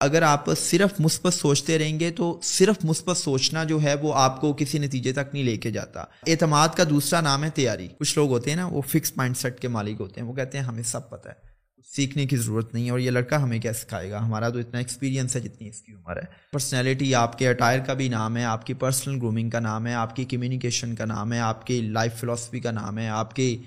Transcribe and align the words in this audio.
اگر 0.00 0.22
آپ 0.22 0.44
صرف 0.58 1.00
مثبت 1.00 1.34
سوچتے 1.34 1.78
رہیں 1.78 2.00
گے 2.00 2.10
تو 2.10 2.40
صرف 2.42 2.84
مثبت 2.84 3.16
سوچنا 3.16 3.64
جو 3.64 3.82
ہے 3.82 3.94
وہ 3.94 4.14
آپ 4.14 4.40
کو 4.40 4.52
کسی 4.52 4.78
نتیجے 4.78 5.12
تک 5.12 5.32
نہیں 5.32 5.44
لے 5.44 5.56
کے 5.56 5.70
جاتا۔ 5.70 6.00
اعتماد 6.26 6.68
کا 6.68 6.84
دوسرا 6.90 7.20
نام 7.20 7.44
ہے 7.44 7.50
تیاری۔ 7.50 7.88
کچھ 7.98 8.18
لوگ 8.18 8.30
ہوتے 8.30 8.50
ہیں 8.50 8.56
نا، 8.56 8.66
وہ 8.66 8.82
فکس 8.82 9.12
مائنڈ 9.16 9.36
سیٹ 9.36 9.60
کے 9.60 9.68
مالک 9.68 10.00
ہوتے 10.00 10.20
ہیں۔ 10.20 10.28
وہ 10.28 10.32
کہتے 10.32 10.58
ہیں، 10.58 10.64
ہمیں 10.64 10.82
سب 10.82 11.10
پتہ 11.10 11.28
ہے 11.28 11.48
سیکھنے 11.96 12.26
کی 12.26 12.36
ضرورت 12.36 12.74
نہیں 12.74 12.86
ہے 12.86 12.90
اور 12.90 12.98
یہ 12.98 13.10
لڑکا 13.10 13.42
ہمیں 13.42 13.58
کیا 13.58 13.72
سکھائے 13.72 14.10
گا؟ 14.10 14.18
ہمارا 14.18 14.48
تو 14.48 14.58
اتنا 14.58 14.78
ایکسپیرینس 14.78 15.36
ہے 15.36 15.40
جتنی 15.40 15.68
اس 15.68 15.82
کی 15.82 15.92
عمر 15.92 16.16
ہے۔ 16.16 16.24
پرسنالٹی 16.52 17.14
آپ 17.14 17.38
کے 17.38 17.48
اٹائر 17.48 17.80
کا 17.80 17.94
بھی 17.94 18.08
نام 18.08 18.36
ہے، 18.36 18.44
آپ 18.44 18.66
کی 18.66 18.74
پرسنل 18.74 19.16
گرومنگ 19.16 19.50
کا 19.50 19.60
نام 19.60 19.86
ہے، 19.86 19.94
آپ 19.94 20.16
کی 20.16 20.24
کمیونیکیشن 20.24 20.94
کا 20.94 21.04
نام 21.04 21.32
ہے، 21.32 21.38
آپ 21.38 21.66
کی 21.66 21.80
لائف 21.80 22.14
فلاسفی 22.14 22.60
کا 22.60 22.70
نام 22.70 22.98
ہے، 22.98 23.08
آپ 23.08 23.36
کی 23.36 23.62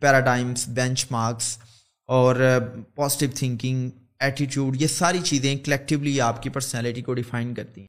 پیراڈائمس 0.00 0.68
بینچ 0.68 1.06
مارکس 1.10 1.58
اور 2.06 2.36
uh, 2.36 2.80
پازیٹیو 2.94 3.28
تھنکنگ 3.34 3.90
ایٹیٹیوڈ 4.20 4.82
یہ 4.82 4.86
ساری 4.86 5.18
چیزیں 5.24 5.56
کلیکٹیولی 5.56 6.20
آپ 6.20 6.42
کی 6.42 6.50
پرسنالٹی 6.50 7.02
کو 7.02 7.14
ڈیفائن 7.14 7.54
کرتی 7.54 7.80
ہیں۔ 7.80 7.86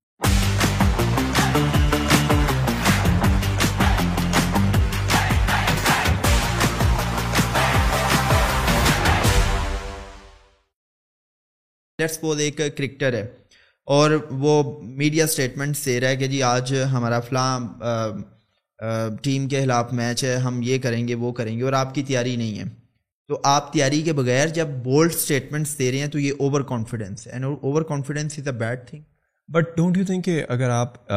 لیٹس 11.99 12.19
پوز 12.21 12.39
ایک 12.39 12.57
کرکٹر 12.57 13.13
ہے 13.13 13.25
اور 13.87 14.11
وہ 14.31 14.81
میڈیا 14.81 15.25
اسٹیٹمنٹ 15.25 15.85
دے 15.85 15.99
رہا 16.01 16.09
ہے 16.09 16.15
کہ 16.15 16.27
جی 16.27 16.43
آج 16.43 16.73
ہمارا 16.91 17.19
فلاں 17.19 17.59
ٹیم 19.23 19.47
کے 19.47 19.61
خلاف 19.61 19.93
میچ 19.93 20.23
ہے، 20.23 20.35
ہم 20.35 20.59
یہ 20.63 20.77
کریں 20.77 21.07
گے، 21.07 21.15
وہ 21.15 21.31
کریں 21.31 21.57
گے 21.57 21.63
اور 21.63 21.73
آپ 21.73 21.95
کی 21.95 22.03
تیاری 22.03 22.35
نہیں 22.35 22.59
ہے۔ 22.59 22.78
تو 23.29 23.39
آپ 23.43 23.71
تیاری 23.73 24.01
کے 24.01 24.13
بغیر 24.13 24.47
جب 24.47 24.67
بولڈ 24.83 25.11
اسٹیٹمنٹس 25.13 25.77
دے 25.79 25.91
رہے 25.91 25.99
ہیں 25.99 26.07
تو 26.07 26.19
یہ 26.19 26.31
اوور 26.39 26.61
کانفیڈینس 26.61 27.27
ہے. 27.27 27.43
Overconfidence 27.81 28.39
is 28.39 28.47
a 28.47 28.53
bad 28.53 28.87
thing 28.87 29.01
but 29.49 29.75
don't 29.77 29.97
you 29.97 30.05
think 30.05 30.25
کہ 30.25 30.43
اگر 30.49 30.69
آپ 30.69 31.07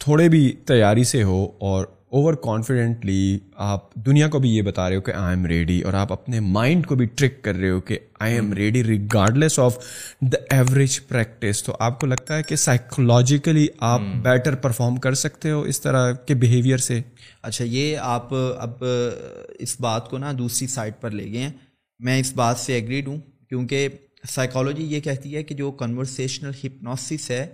تھوڑے 0.00 0.28
بھی 0.28 0.52
تیاری 0.66 1.04
سے 1.04 1.22
ہو 1.22 1.44
اور 1.60 1.86
اوور 2.12 2.34
کانفیڈنٹلی 2.34 3.38
آپ 3.54 3.94
دنیا 3.94 4.28
کو 4.28 4.38
بھی 4.38 4.56
یہ 4.56 4.62
بتا 4.62 4.88
رہے 4.88 4.96
ہو 4.96 5.00
کہ 5.00 5.12
آئی 5.12 5.36
ایم 5.36 5.46
ریڈی 5.46 5.80
اور 5.82 5.92
آپ 5.92 6.12
اپنے 6.12 6.40
مائنڈ 6.40 6.86
کو 6.86 6.94
بھی 6.94 7.06
ٹرک 7.06 7.42
کر 7.42 7.54
رہے 7.54 7.70
ہو 7.70 7.80
کہ 7.80 7.98
I 8.20 8.34
am 8.34 8.52
ready 8.52 8.84
regardless 8.84 9.58
of 9.58 9.78
the 10.20 10.56
average 10.56 11.00
practice 11.08 11.64
تو 11.64 11.76
آپ 11.78 12.00
کو 12.00 12.06
لگتا 12.06 12.36
ہے 12.36 12.42
کہ 12.42 12.56
سائیکولوجیکلی 12.56 13.66
آپ 13.80 14.00
بیٹر 14.22 14.54
پرفارم 14.54 14.96
کر 14.96 15.14
سکتے 15.14 15.50
ہو 15.50 15.60
اس 15.62 15.80
طرح 15.80 16.12
کے 16.12 16.34
بیہیویئر 16.34 16.78
سے؟ 16.78 17.00
اچھا 17.42 17.64
یہ 17.64 17.96
آپ 17.96 18.34
اب 18.58 18.84
اس 19.58 19.80
بات 19.80 20.10
کو 20.10 20.18
نا 20.18 20.32
دوسری 20.38 20.66
سائڈ 20.66 20.92
پر 21.00 21.10
لے 21.10 21.32
گئے 21.32 21.42
ہیں۔ 21.42 21.50
میں 21.98 22.20
اس 22.20 22.32
بات 22.32 22.58
سے 22.58 22.72
ایگریڈ 22.72 23.08
ہوں 23.08 23.16
کیونکہ 23.48 23.88
سائیکالوجی 24.28 24.84
یہ 24.84 25.00
کہتی 25.00 25.36
ہے 25.36 25.42
کہ 25.42 25.54
جو 25.54 25.70
کنورسیشنل 25.70 26.50
ہپنوسس 26.64 27.30
ہے 27.30 27.46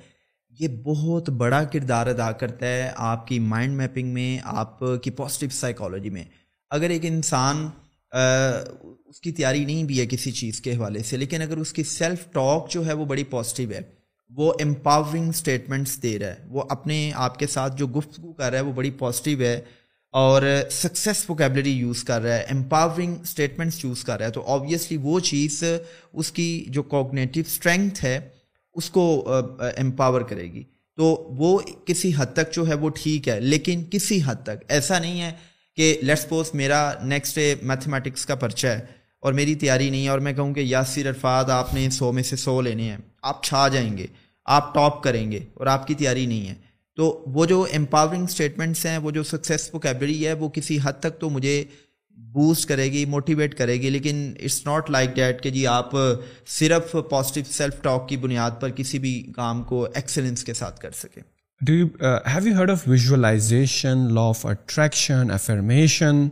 یہ 0.58 0.68
بہت 0.84 1.28
بڑا 1.38 1.62
کردار 1.64 2.06
ادا 2.06 2.30
کرتا 2.32 2.66
ہے 2.66 2.90
آپ 2.96 3.26
کی 3.26 3.38
مائنڈ 3.40 3.76
میپنگ 3.76 4.12
میں، 4.14 4.38
آپ 4.44 4.78
کی 5.02 5.10
پازیٹیو 5.10 5.48
سائیکالوجی 5.52 6.10
میں۔ 6.10 6.24
اگر 6.70 6.90
ایک 6.90 7.04
انسان 7.04 7.68
اس 8.12 9.20
کی 9.20 9.32
تیاری 9.32 9.64
نہیں 9.64 9.84
بھی 9.84 10.00
ہے 10.00 10.06
کسی 10.06 10.30
چیز 10.32 10.60
کے 10.60 10.74
حوالے 10.76 11.02
سے، 11.02 11.16
لیکن 11.16 11.42
اگر 11.42 11.56
اس 11.56 11.72
کی 11.72 11.82
سیلف 11.84 12.24
ٹاک 12.32 12.70
جو 12.70 12.86
ہے 12.86 12.92
وہ 12.92 13.04
بڑی 13.04 13.24
پازیٹیو 13.30 13.70
ہے، 13.70 13.80
وہ 14.30 14.52
امپاورنگ 14.60 15.28
اسٹیٹمنٹس 15.28 16.02
دے 16.02 16.18
رہا 16.18 16.28
ہے، 16.28 16.46
وہ 16.48 16.62
اپنے 16.68 17.10
آپ 17.16 17.38
کے 17.38 17.46
ساتھ 17.46 17.76
جو 17.76 17.86
گفتگو 17.96 18.32
کر 18.32 18.50
رہا 18.50 18.58
ہے 18.58 18.64
وہ 18.64 18.72
بڑی 18.72 18.90
پازیٹیو 18.98 19.40
ہے 19.40 19.60
اور 20.14 20.42
سکسیس 20.72 21.24
وکیبلری 21.30 21.72
یوز 21.72 22.04
کر 22.04 22.22
رہا 22.22 22.34
ہے 22.34 22.44
امپاورنگ 22.50 23.14
اسٹیٹمنٹس 23.22 23.84
یوز 23.84 24.04
کر 24.04 24.18
رہا 24.18 24.26
ہے، 24.26 24.32
تو 24.32 24.44
آبویسلی 24.46 24.98
وہ 25.02 25.20
چیز 25.20 25.62
اس 26.12 26.32
کی 26.32 26.64
جو 26.68 26.82
کوگنیٹیو 26.94 27.44
اسٹرینتھ 27.46 28.04
ہے 28.04 28.18
اس 28.76 28.90
کو 28.90 29.04
امپاور 29.76 30.20
کرے 30.20 30.52
گی۔ 30.52 30.62
تو 30.98 31.04
وہ 31.38 31.58
کسی 31.86 32.10
حد 32.16 32.32
تک 32.34 32.52
جو 32.52 32.66
ہے 32.68 32.74
وہ 32.74 32.90
ٹھیک 32.94 33.28
ہے، 33.28 33.38
لیکن 33.40 33.82
کسی 33.90 34.20
حد 34.26 34.42
تک 34.42 34.64
ایسا 34.68 34.98
نہیں 34.98 35.20
ہے 35.20 35.32
کہ 35.76 35.96
لیٹ 36.02 36.18
سپوز 36.18 36.50
میرا 36.54 36.92
نیکسٹ 37.04 37.36
ڈے 37.36 37.54
میتھمیٹکس 37.62 38.26
کا 38.26 38.34
پرچہ 38.34 38.66
ہے 38.66 38.80
اور 39.22 39.32
میری 39.32 39.54
تیاری 39.54 39.88
نہیں 39.90 40.04
ہے 40.04 40.08
اور 40.08 40.18
میں 40.18 40.32
کہوں 40.32 40.52
کہ 40.54 40.60
یاسر 40.60 41.08
عرفات، 41.10 41.50
آپ 41.50 41.74
نے 41.74 41.88
سو 41.90 42.12
میں 42.12 42.22
سے 42.22 42.36
سو 42.36 42.60
لینے 42.60 42.90
ہیں، 42.90 42.96
آپ 43.22 43.42
چھا 43.44 43.66
جائیں 43.68 43.96
گے، 43.98 44.06
آپ 44.46 44.72
ٹاپ 44.74 45.02
کریں 45.02 45.30
گے 45.32 45.40
اور 45.54 45.66
آپ 45.66 45.86
کی 45.86 45.94
تیاری 45.94 46.26
نہیں 46.26 46.48
ہے۔ 46.48 46.54
تو 46.98 47.24
وہ 47.26 47.46
جو 47.46 47.66
امپاورنگ 47.72 48.24
اسٹیٹمنٹس 48.24 48.84
ہیں، 48.86 48.96
وہ 48.98 49.10
جو 49.10 49.22
سکسیس 49.22 49.68
وکیبلری 49.74 50.26
ہے، 50.26 50.32
وہ 50.32 50.48
کسی 50.48 50.78
حد 50.82 51.00
تک 51.00 51.18
تو 51.20 51.30
مجھے 51.30 51.64
بوسٹ 52.16 52.68
کرے 52.68 52.84
گی 52.84 53.04
موٹیویٹ 53.04 53.54
کرے 53.54 53.74
گی 53.74 53.90
لیکن 53.90 54.32
اٹس 54.38 54.66
ناٹ 54.66 54.90
لائک 54.90 55.14
ڈیٹ 55.16 55.42
کہ 55.42 55.50
جی 55.50 55.66
آپ 55.66 55.90
صرف 56.46 56.96
پازیٹیو 57.10 57.52
سیلف 57.52 57.82
ٹاک 57.82 58.08
کی 58.08 58.16
بنیاد 58.16 58.50
پر 58.60 58.70
کسی 58.70 58.98
بھی 58.98 59.32
کام 59.36 59.62
کو 59.62 59.86
ایکسلنس 59.94 60.44
کے 60.44 60.54
ساتھ 60.54 60.80
کر 60.80 60.90
سکیں 60.90 61.22
do 61.60 61.72
you 61.72 61.86
have 62.02 62.48
you 62.48 62.54
heard 62.54 62.70
of 62.70 62.88
visualization 62.88 63.98
law 64.14 64.20
of 64.20 64.46
attraction 64.46 65.30
affirmation 65.30 66.28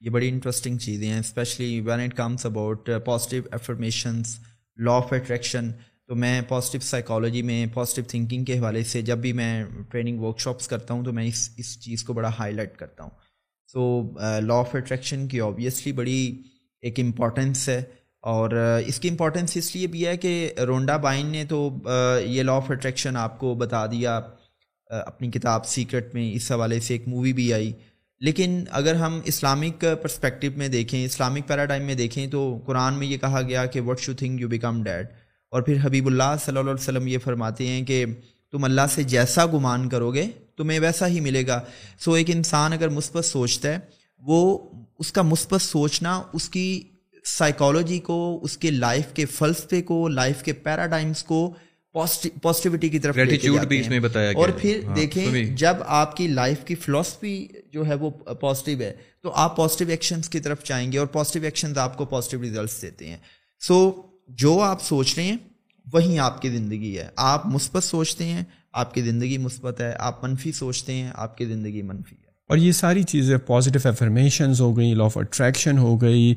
یہ 0.00 0.10
بڑی 0.10 0.28
انٹرسٹنگ 0.28 0.78
چیزیں 0.78 1.08
ہیں 1.08 1.18
specially 1.18 1.80
when 1.80 2.00
it 2.00 2.16
comes 2.16 2.46
about 2.46 2.90
positive 3.04 3.42
affirmations 3.50 4.38
law 4.78 4.92
of 4.92 5.12
attraction 5.12 5.70
تو 6.06 6.14
میں 6.14 6.40
پازیٹیو 6.48 6.80
سائیکالوجی 6.80 7.42
میں 7.42 7.66
پازیٹیو 7.74 8.04
تھنکنگ 8.08 8.44
کے 8.44 8.58
حوالے 8.58 8.82
سے 8.84 9.02
جب 9.02 9.18
بھی 9.18 9.32
میں 9.32 9.64
ٹریننگ 9.90 10.20
ورک 10.20 10.40
شاپس 10.40 10.68
کرتا 10.68 10.94
ہوں 10.94 11.04
تو 11.04 11.12
میں 11.12 11.24
اس 11.24 11.50
اس 11.56 11.80
چیز 11.80 12.04
کو 12.04 12.12
بڑا 12.12 12.30
ہائی 12.38 12.52
لائٹ 12.54 12.76
کرتا 12.76 13.02
ہوں۔ 13.02 13.10
سو 13.72 14.12
لا 14.40 14.54
آف 14.54 14.74
اٹریکشن 14.74 15.28
کی 15.28 15.40
آبویسلی 15.40 15.92
بڑی 15.92 16.42
ایک 16.82 17.00
امپورٹنس 17.00 17.68
ہے 17.68 17.82
اور 18.20 18.50
uh, 18.50 18.82
اس 18.86 19.00
کی 19.00 19.08
امپورٹنس 19.08 19.56
اس 19.56 19.76
لیے 19.76 19.86
بھی 19.86 20.06
ہے 20.06 20.16
کہ 20.16 20.50
رونڈا 20.66 20.96
بائن 20.96 21.26
نے 21.26 21.44
تو 21.44 21.70
uh, 21.88 22.20
یہ 22.22 22.42
لا 22.42 22.52
آف 22.52 22.70
اٹریکشن 22.70 23.16
آپ 23.16 23.38
کو 23.38 23.54
بتا 23.54 23.86
دیا 23.86 24.18
uh, 24.18 25.02
اپنی 25.06 25.30
کتاب 25.30 25.66
سیکرٹ 25.66 26.14
میں 26.14 26.32
اس 26.34 26.52
حوالے 26.52 26.80
سے 26.80 26.94
ایک 26.94 27.08
مووی 27.08 27.32
بھی 27.32 27.52
آئی. 27.54 27.72
لیکن 28.20 28.64
اگر 28.70 28.94
ہم 28.94 29.20
اسلامک 29.24 29.84
پرسپیکٹو 30.02 30.46
میں 30.56 30.68
دیکھیں 30.68 31.04
اسلامک 31.04 31.48
پیراڈائم 31.48 31.82
میں 31.82 31.94
دیکھیں 31.94 32.26
تو 32.26 32.58
قرآن 32.66 32.94
میں 32.94 33.06
یہ 33.06 33.18
کہا 33.18 33.42
گیا 33.42 33.66
کہ 33.66 33.80
what 33.80 34.00
you 34.00 34.12
think 34.12 34.40
you 34.40 34.48
become 34.48 34.82
dead 34.82 35.06
اور 35.50 35.62
پھر 35.62 35.76
حبیب 35.82 36.06
اللہ 36.06 36.36
صلی 36.44 36.58
اللہ 36.58 36.70
علیہ 36.70 36.82
وسلم 36.82 37.06
یہ 37.06 37.18
فرماتے 37.18 37.66
ہیں 37.66 37.84
کہ 37.84 38.04
تم 38.52 38.64
اللہ 38.64 38.86
سے 38.90 39.02
جیسا 39.02 39.46
گمان 39.46 39.88
کرو 39.88 40.14
گے 40.14 40.26
تمہیں 40.58 40.78
ویسا 40.80 41.08
ہی 41.08 41.20
ملے 41.20 41.46
گا۔ 41.46 41.60
سو 42.00 42.12
ایک 42.12 42.30
انسان 42.30 42.72
اگر 42.72 42.88
مثبت 42.88 43.24
سوچتا 43.24 43.68
ہے 43.68 43.78
وہ 44.22 44.58
اس 44.98 45.12
کا 45.12 45.22
مثبت 45.22 45.62
سوچنا 45.62 46.22
اس 46.32 46.48
کی 46.48 46.66
سائیکالوجی 47.24 47.98
کو 47.98 48.38
اس 48.42 48.56
کے 48.58 48.70
لائف 48.70 49.12
کے 49.14 49.24
فلسفے 49.26 49.82
کو 49.82 50.08
لائف 50.08 50.42
کے 50.42 50.52
پیراڈائمس 50.52 51.22
کو 51.22 51.54
پازیٹیوٹی 52.42 52.88
کی 52.88 52.98
طرف 52.98 53.16
اور 54.34 54.48
پھر 54.58 54.80
ہاں، 54.84 54.94
دیکھیں 54.96 55.26
جب 55.56 55.76
آپ 55.86 56.16
کی 56.16 56.26
لائف 56.28 56.64
کی 56.64 56.74
فلاسفی 56.74 57.46
جو 57.72 57.86
ہے 57.86 57.94
وہ 57.94 58.10
پازیٹیو 58.40 58.80
ہے 58.80 58.92
تو 59.22 59.32
آپ 59.34 59.56
پازیٹیو 59.56 59.88
ایکشنس 59.88 60.28
کی 60.28 60.40
طرف 60.40 60.64
جائیں 60.64 60.92
گے 60.92 60.98
اور 60.98 61.06
پازیٹیو 61.06 61.44
ایکشنز 61.44 61.78
آپ 61.78 61.96
کو 61.96 62.04
پازیٹیو 62.04 62.42
ریزلٹس 62.42 62.80
دیتے 62.82 63.08
ہیں۔ 63.08 63.16
سو 63.62 63.78
جو 64.28 64.60
آپ 64.60 64.82
سوچ 64.82 65.14
رہے 65.16 65.24
ہیں 65.24 65.36
وہی 65.86 66.18
آپ 66.18 66.42
کی 66.42 66.48
زندگی 66.50 66.96
ہے۔ 66.98 67.08
آپ 67.16 67.46
مثبت 67.46 67.84
سوچتے 67.84 68.24
ہیں 68.24 68.44
آپ 68.76 68.94
کی 68.94 69.02
زندگی 69.02 69.38
مثبت 69.38 69.80
ہے، 69.80 69.92
آپ 69.98 70.24
منفی 70.24 70.52
سوچتے 70.52 70.92
ہیں، 70.92 71.10
آپ 71.14 71.38
کی 71.38 71.44
زندگی 71.44 71.82
منفی 71.82 72.14
ہے۔ 72.14 72.26
اور 72.48 72.56
یہ 72.56 72.72
ساری 72.72 73.02
چیزیں 73.02 73.36
پازیٹیو 73.36 73.88
افرمیشنز 73.88 74.60
ہو 74.60 74.76
گئی 74.76 74.94
لا 74.94 75.04
آف 75.04 75.18
اٹریکشن 75.18 75.78
ہو 75.78 76.00
گئی 76.00 76.34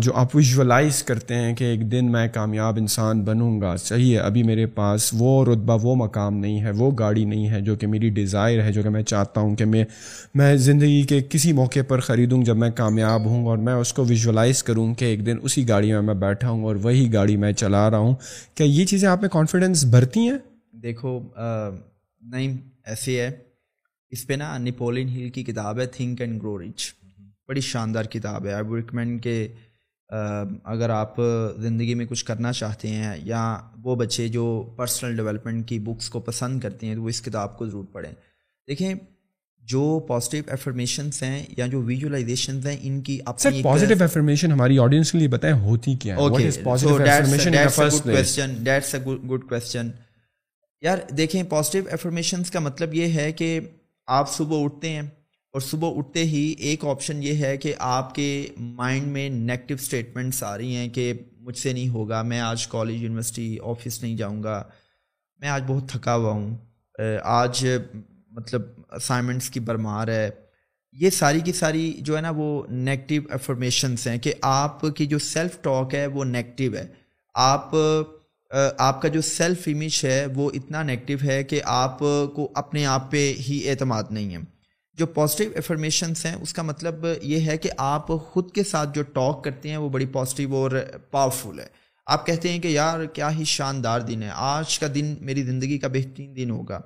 جو 0.00 0.12
آپ 0.14 0.36
ویژولائز 0.36 1.02
کرتے 1.02 1.34
ہیں 1.34 1.54
کہ 1.54 1.64
ایک 1.64 1.92
دن 1.92 2.12
میں 2.12 2.28
کامیاب 2.34 2.76
انسان 2.78 3.22
بنوں 3.22 3.60
گا، 3.60 3.76
صحیح 3.76 4.12
ہے، 4.12 4.18
ابھی 4.18 4.42
میرے 4.42 4.66
پاس 4.66 5.10
وہ 5.18 5.44
رتبہ، 5.44 5.78
وہ 5.82 5.96
مقام 5.96 6.38
نہیں 6.38 6.62
ہے، 6.62 6.70
وہ 6.70 6.90
گاڑی 6.98 7.24
نہیں 7.24 7.48
ہے 7.48 7.60
جو 7.60 7.76
کہ 7.76 7.86
میری 7.86 8.10
ڈیزائر 8.10 8.62
ہے، 8.62 8.72
جو 8.72 8.82
کہ 8.82 8.88
میں 8.88 9.02
چاہتا 9.02 9.40
ہوں 9.40 9.56
کہ 9.56 9.64
میں 9.64 9.84
میں 10.34 10.56
زندگی 10.56 11.02
کے 11.02 11.20
کسی 11.30 11.52
موقع 11.52 11.80
پر 11.88 12.00
خریدوں 12.00 12.42
جب 12.42 12.56
میں 12.56 12.70
کامیاب 12.70 13.24
ہوں 13.24 13.46
اور 13.46 13.58
میں 13.58 13.74
اس 13.74 13.92
کو 13.92 14.04
ویژولائز 14.04 14.62
کروں 14.62 14.94
کہ 14.94 15.04
ایک 15.04 15.26
دن 15.26 15.36
اسی 15.42 15.68
گاڑی 15.68 15.92
میں 15.92 16.02
میں 16.02 16.14
بیٹھا 16.14 16.50
ہوں 16.50 16.64
اور 16.64 16.76
وہی 16.76 17.12
گاڑی 17.12 17.36
میں 17.36 17.52
چلا 17.52 17.90
رہا 17.90 17.98
ہوں۔ 17.98 18.14
کیا 18.54 18.66
یہ 18.66 18.84
چیزیں 18.84 19.08
آپ 19.08 19.20
میں 19.20 19.28
کانفیڈنس 19.28 19.84
بھرتی 19.84 20.20
ہیں؟ 20.20 20.38
دیکھو 20.82 21.18
نہیں 22.22 22.56
ایسے 22.84 23.20
ہے۔ 23.22 23.30
اس 24.12 24.26
پہ 24.26 24.32
نا 24.32 24.56
نپولین 24.58 25.08
ہل 25.08 25.28
کی 25.30 25.44
کتاب 25.44 25.78
ہے 25.80 25.86
تھنک 25.86 26.20
اینڈ 26.20 26.40
گرو 26.42 26.58
رچ 26.58 26.92
بڑی 27.48 27.60
شاندار 27.60 28.04
کتاب 28.04 28.46
ہے۔ 28.46 28.52
آئی 28.52 28.74
ریکمینڈ 28.76 29.22
کہ 29.22 29.46
اگر 30.64 30.90
آپ 30.90 31.16
زندگی 31.58 31.94
میں 31.94 32.06
کچھ 32.06 32.24
کرنا 32.24 32.52
چاہتے 32.52 32.88
ہیں 32.88 33.14
یا 33.24 33.58
وہ 33.82 33.94
بچے 33.96 34.28
جو 34.28 34.44
پرسنل 34.76 35.16
ڈیولپمنٹ 35.16 35.68
کی 35.68 35.78
بکس 35.78 36.10
کو 36.10 36.20
پسند 36.20 36.60
کرتے 36.60 36.86
ہیں 36.86 36.94
تو 36.94 37.02
وہ 37.02 37.08
اس 37.08 37.22
کتاب 37.22 37.56
کو 37.58 37.66
ضرور 37.66 37.84
پڑھیں۔ 37.92 38.12
دیکھیں 38.68 38.94
جو 39.62 39.98
پازیٹیو 40.06 40.44
افرمیشنس 40.52 41.22
ہیں 41.22 41.42
یا 41.56 41.66
جو 41.66 41.80
ویژولائزیشنز 41.82 42.66
ہیں 42.66 42.76
ان 42.80 43.00
کی 43.00 43.18
اپنی 43.26 43.62
پازیٹیو 43.62 44.02
افرمیشن 44.04 44.52
ہماری 44.52 44.78
آڈینس 44.78 45.12
کے 45.12 45.18
لیے 45.18 45.28
بتائیں 45.28 45.56
ہوتی 45.56 45.94
کیا 45.96 46.16
ہے۔ 46.16 46.22
گڈ 49.28 49.44
کوشچن 49.48 49.90
یار 50.82 50.98
دیکھیں 51.16 51.42
پازیٹیو 51.42 51.82
افرمیشنس 51.92 52.50
کا 52.50 52.60
مطلب 52.60 52.94
یہ 52.94 53.12
ہے 53.12 53.32
کہ 53.32 53.60
آپ 54.06 54.30
صبح 54.32 54.64
اٹھتے 54.64 54.88
ہیں 54.88 55.02
اور 55.54 55.60
صبح 55.60 55.98
اٹھتے 55.98 56.24
ہی 56.24 56.42
ایک 56.58 56.84
آپشن 56.84 57.22
یہ 57.22 57.44
ہے 57.44 57.56
کہ 57.56 57.74
آپ 57.78 58.14
کے 58.14 58.46
مائنڈ 58.58 59.06
میں 59.06 59.28
نیگیٹو 59.28 59.74
اسٹیٹمنٹس 59.74 60.42
آ 60.42 60.56
رہی 60.58 60.76
ہیں 60.76 60.88
کہ 60.88 61.12
مجھ 61.40 61.56
سے 61.58 61.72
نہیں 61.72 61.88
ہوگا، 61.88 62.22
میں 62.22 62.40
آج 62.40 62.66
کالج 62.66 63.02
یونیورسٹی 63.02 63.56
آفس 63.64 64.02
نہیں 64.02 64.16
جاؤں 64.16 64.42
گا، 64.42 64.62
میں 65.40 65.48
آج 65.48 65.62
بہت 65.66 65.88
تھکا 65.88 66.14
ہوا 66.14 66.32
ہوں، 66.32 66.56
آج 67.24 67.66
مطلب 68.32 68.62
اسائنمنٹس 68.90 69.50
کی 69.50 69.60
برمار 69.60 70.08
ہے۔ 70.08 70.28
یہ 70.92 71.10
ساری 71.10 71.40
کی 71.40 71.52
ساری 71.52 71.92
جو 71.98 72.16
ہے 72.16 72.20
نا 72.20 72.30
وہ 72.36 72.62
نیگیٹو 72.70 73.28
افرمیشنس 73.34 74.06
ہیں 74.06 74.18
کہ 74.18 74.32
آپ 74.42 74.80
کی 74.96 75.06
جو 75.06 75.18
سیلف 75.18 75.60
ٹاک 75.62 75.94
ہے 75.94 76.06
وہ 76.06 76.24
نیگیٹو 76.24 76.76
ہے۔ 76.76 76.86
آپ 77.34 77.70
آپ 78.78 79.02
کا 79.02 79.08
جو 79.08 79.20
سیلف 79.20 79.62
امیج 79.66 80.00
ہے، 80.04 80.26
وہ 80.34 80.50
اتنا 80.54 80.82
نیگیٹو 80.82 81.26
ہے 81.26 81.44
کہ 81.44 81.60
آپ 81.64 81.98
کو 82.34 82.52
اپنے 82.54 82.86
آپ 82.86 83.10
پہ 83.10 83.34
ہی 83.48 83.68
اعتماد 83.70 84.02
نہیں 84.10 84.34
ہے۔ 84.34 84.40
جو 84.94 85.06
پازیٹیو 85.06 85.52
افرمیشنس 85.56 86.26
ہیں، 86.26 86.34
اس 86.34 86.52
کا 86.54 86.62
مطلب 86.62 87.06
یہ 87.22 87.46
ہے 87.46 87.58
کہ 87.58 87.70
آپ 87.76 88.06
خود 88.08 88.50
کے 88.50 88.64
ساتھ 88.64 88.90
جو 88.94 89.02
ٹاک 89.02 89.44
کرتے 89.44 89.70
ہیں، 89.70 89.76
وہ 89.76 89.88
بڑی 89.88 90.06
پازیٹیو 90.06 90.56
اور 90.56 90.70
پاورفل 91.10 91.58
ہے۔ 91.58 91.66
آپ 92.06 92.26
کہتے 92.26 92.48
ہیں 92.48 92.58
کہ 92.58 92.68
یار، 92.68 93.04
کیا 93.04 93.38
ہی 93.38 93.44
شاندار 93.44 94.00
دن 94.00 94.22
ہے۔ 94.22 94.30
آج 94.32 94.78
کا 94.78 94.86
دن 94.94 95.14
میری 95.20 95.42
زندگی 95.42 95.78
کا 95.78 95.88
بہترین 95.88 96.36
دن 96.36 96.50
ہوگا۔ 96.50 96.80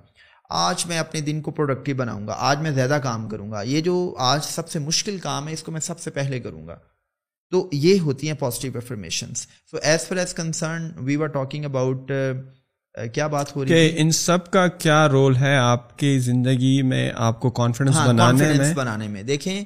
آج 0.50 0.86
میں 0.86 0.98
اپنے 0.98 1.20
دن 1.20 1.40
کو 1.40 1.50
پروڈکٹیو 1.50 1.96
بناؤں 1.96 2.28
گا۔ 2.28 2.34
آج 2.38 2.60
میں 2.60 2.70
زیادہ 2.70 3.00
کام 3.02 3.28
کروں 3.28 3.52
گا۔ 3.52 3.62
یہ 3.62 3.80
جو 3.80 4.14
آج 4.18 4.44
سب 4.44 4.68
سے 4.68 4.78
مشکل 4.78 5.18
کام 5.18 5.48
ہے، 5.48 5.52
اس 5.52 5.62
کو 5.62 5.72
میں 5.72 5.80
سب 5.80 6.00
سے 6.00 6.10
پہلے 6.10 6.40
کروں 6.40 6.66
گا۔ 6.66 6.78
تو 7.52 7.69
یہ 7.72 8.00
ہوتی 8.00 8.26
ہیں 8.26 8.34
positive 8.34 8.72
affirmations 8.76 9.46
so 9.70 9.78
as 9.82 10.06
far 10.06 10.16
as 10.16 10.34
concern 10.34 10.90
we 10.96 11.16
are 11.16 11.26
talking 11.26 11.64
about 11.64 12.10
کیا 12.94 13.26
بات 13.26 13.54
ہو 13.56 13.64
رہی 13.64 13.72
ہے 13.72 13.93
ان 13.96 14.10
سب 14.10 14.50
کا 14.50 14.66
کیا 14.78 15.08
رول 15.08 15.37
ہے 15.37 15.56
آپ 15.56 15.98
کی 15.98 16.19
زندگی 16.19 16.81
میں 16.82 17.10
آپ 17.16 17.40
کو 17.40 17.50
کانفیڈنس 17.50 17.96
ہاں، 17.96 18.06
بنانے 18.08 18.52
میں؟ 18.52 18.72
بنانے 18.75 19.08
میں. 19.08 19.22
دیکھیں 19.22 19.64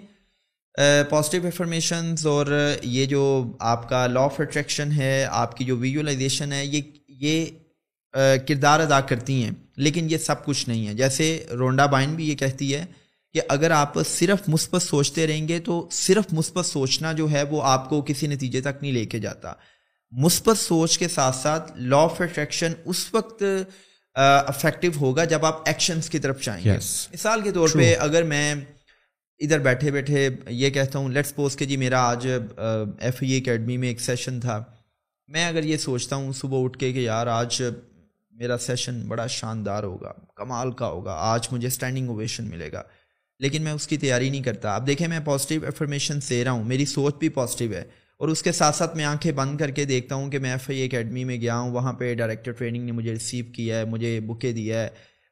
پازیٹیو 1.11 1.47
افرمیشنز 1.47 2.27
اور 2.27 2.47
یہ 2.83 3.07
جو 3.07 3.23
آپ 3.61 3.89
کا 3.89 4.07
لا 4.07 4.21
آف 4.21 4.41
اٹریکشن 4.41 4.93
ہے 4.93 5.27
آپ 5.31 5.57
کی 5.57 5.65
جو 5.65 5.77
ویژولائزیشن 5.77 6.53
ہے 6.53 6.65
یہ 6.65 6.81
یہ 7.21 7.47
کردار 8.47 8.81
ادا 8.81 9.01
کرتی 9.01 9.43
ہیں 9.45 9.51
لیکن 9.77 10.07
یہ 10.11 10.19
سب 10.19 10.45
کچھ 10.45 10.69
نہیں 10.69 10.87
ہے. 10.89 10.95
جیسے 10.95 11.27
رونڈا 11.59 11.87
بائن 11.87 12.15
بھی 12.15 12.29
یہ 12.29 12.35
کہتی 12.35 12.75
ہے 12.75 12.85
کہ 13.35 13.41
اگر 13.49 13.71
آپ 13.71 13.99
صرف 14.07 14.49
مثبت 14.49 14.83
سوچتے 14.83 15.27
رہیں 15.27 15.47
گے 15.49 15.59
تو 15.61 15.89
صرف 15.93 16.33
مثبت 16.33 16.67
سوچنا 16.67 17.13
جو 17.13 17.31
ہے 17.31 17.43
وہ 17.43 17.63
آپ 17.63 17.89
کو 17.89 18.01
کسی 18.03 18.27
نتیجے 18.27 18.61
تک 18.61 18.83
نہیں 18.83 18.93
لے 18.93 19.05
کے 19.05 19.19
جاتا۔ 19.19 19.53
مثبت 20.13 20.59
سوچ 20.59 20.99
کے 20.99 21.09
ساتھ 21.09 21.37
ساتھ 21.37 21.73
لا 21.77 21.97
آف 21.97 22.21
اٹریکشن 22.21 22.73
اس 22.85 23.07
وقت 23.15 23.43
افیکٹو 24.17 24.89
ہوگا 25.01 25.25
جب 25.25 25.45
آپ 25.47 25.69
ایکشنس 25.69 26.11
کی 26.11 26.19
طرف 26.19 26.41
چاہیں 26.41 26.65
گے۔ 26.65 26.77
مثال 27.13 27.41
کے 27.41 27.53
طور 27.53 27.69
پہ 27.75 27.95
اگر 28.01 28.23
میں 28.23 28.55
ادھر 29.41 29.59
بیٹھے 29.59 29.91
بیٹھے 29.91 30.29
یہ 30.49 30.71
کہتا 30.71 30.99
ہوں 30.99 31.09
لیٹس 31.09 31.35
پوز 31.35 31.57
کہ 31.57 31.65
جی 31.65 31.77
میرا 31.77 32.01
آج 32.09 32.27
ایف 32.27 33.23
ای 33.23 33.37
اکیڈمی 33.37 33.77
میں 33.77 33.89
ایک 33.89 34.01
سیشن 34.01 34.41
تھا۔ 34.41 34.63
میں 35.29 35.45
اگر 35.47 35.65
یہ 35.65 35.77
سوچتا 35.77 36.17
ہوں 36.17 36.33
صبح 36.33 36.65
اٹھ 36.65 36.79
کے 36.79 36.93
کہ 36.93 36.99
یار 36.99 37.27
آج 37.27 37.63
میرا 38.33 38.59
سیشن 38.59 39.01
بڑا 39.09 39.27
شاندار 39.27 39.83
ہوگا 39.83 40.13
کمال 40.37 40.73
کا 40.73 40.87
ہوگا 40.87 41.15
آج 41.19 41.49
مجھے 41.53 41.69
اسٹینڈنگ 41.69 42.09
اوویشن 42.09 42.51
ملے 42.51 42.73
گا۔ 42.73 42.83
لیکن 43.41 43.63
میں 43.63 43.73
اس 43.73 43.87
کی 43.87 43.97
تیاری 43.97 44.31
نہیں 44.31 44.43
کرتا۔ 44.43 44.75
اب 44.75 44.87
دیکھیں 44.87 45.09
میں 45.09 45.21
پازیٹیو 45.25 45.67
افرمیشن 45.67 46.19
دے 46.31 46.45
رہا 46.45 46.51
ہوں۔ 46.51 46.65
میری 46.65 46.85
سوچ 46.85 47.15
بھی 47.15 47.29
پازیٹیو 47.29 47.73
ہے۔ 47.73 47.85
اور 48.17 48.29
اس 48.29 48.43
کے 48.43 48.53
ساتھ 48.53 48.77
ساتھ 48.77 48.97
میں 48.97 49.05
آنکھیں 49.05 49.33
بند 49.33 49.59
کر 49.59 49.71
کے 49.71 49.85
دیکھتا 49.85 50.15
ہوں 50.15 50.31
کہ 50.31 50.39
میں 50.39 50.51
ایف 50.51 50.71
آئی 50.71 50.85
اکیڈمی 50.85 51.25
میں 51.25 51.41
گیا 51.41 51.59
ہوں۔ 51.59 51.71
وہاں 51.71 51.93
پہ 51.93 52.15
ڈائریکٹر 52.15 52.53
ٹریننگ 52.53 52.85
نے 52.85 52.93
مجھے 52.93 53.13
ریسیو 53.13 53.45
کیا 53.55 53.79
ہے، 53.79 53.85
مجھے 53.85 54.21
بکے 54.21 54.53
دیا 54.53 54.83
ہے۔ 54.83 54.89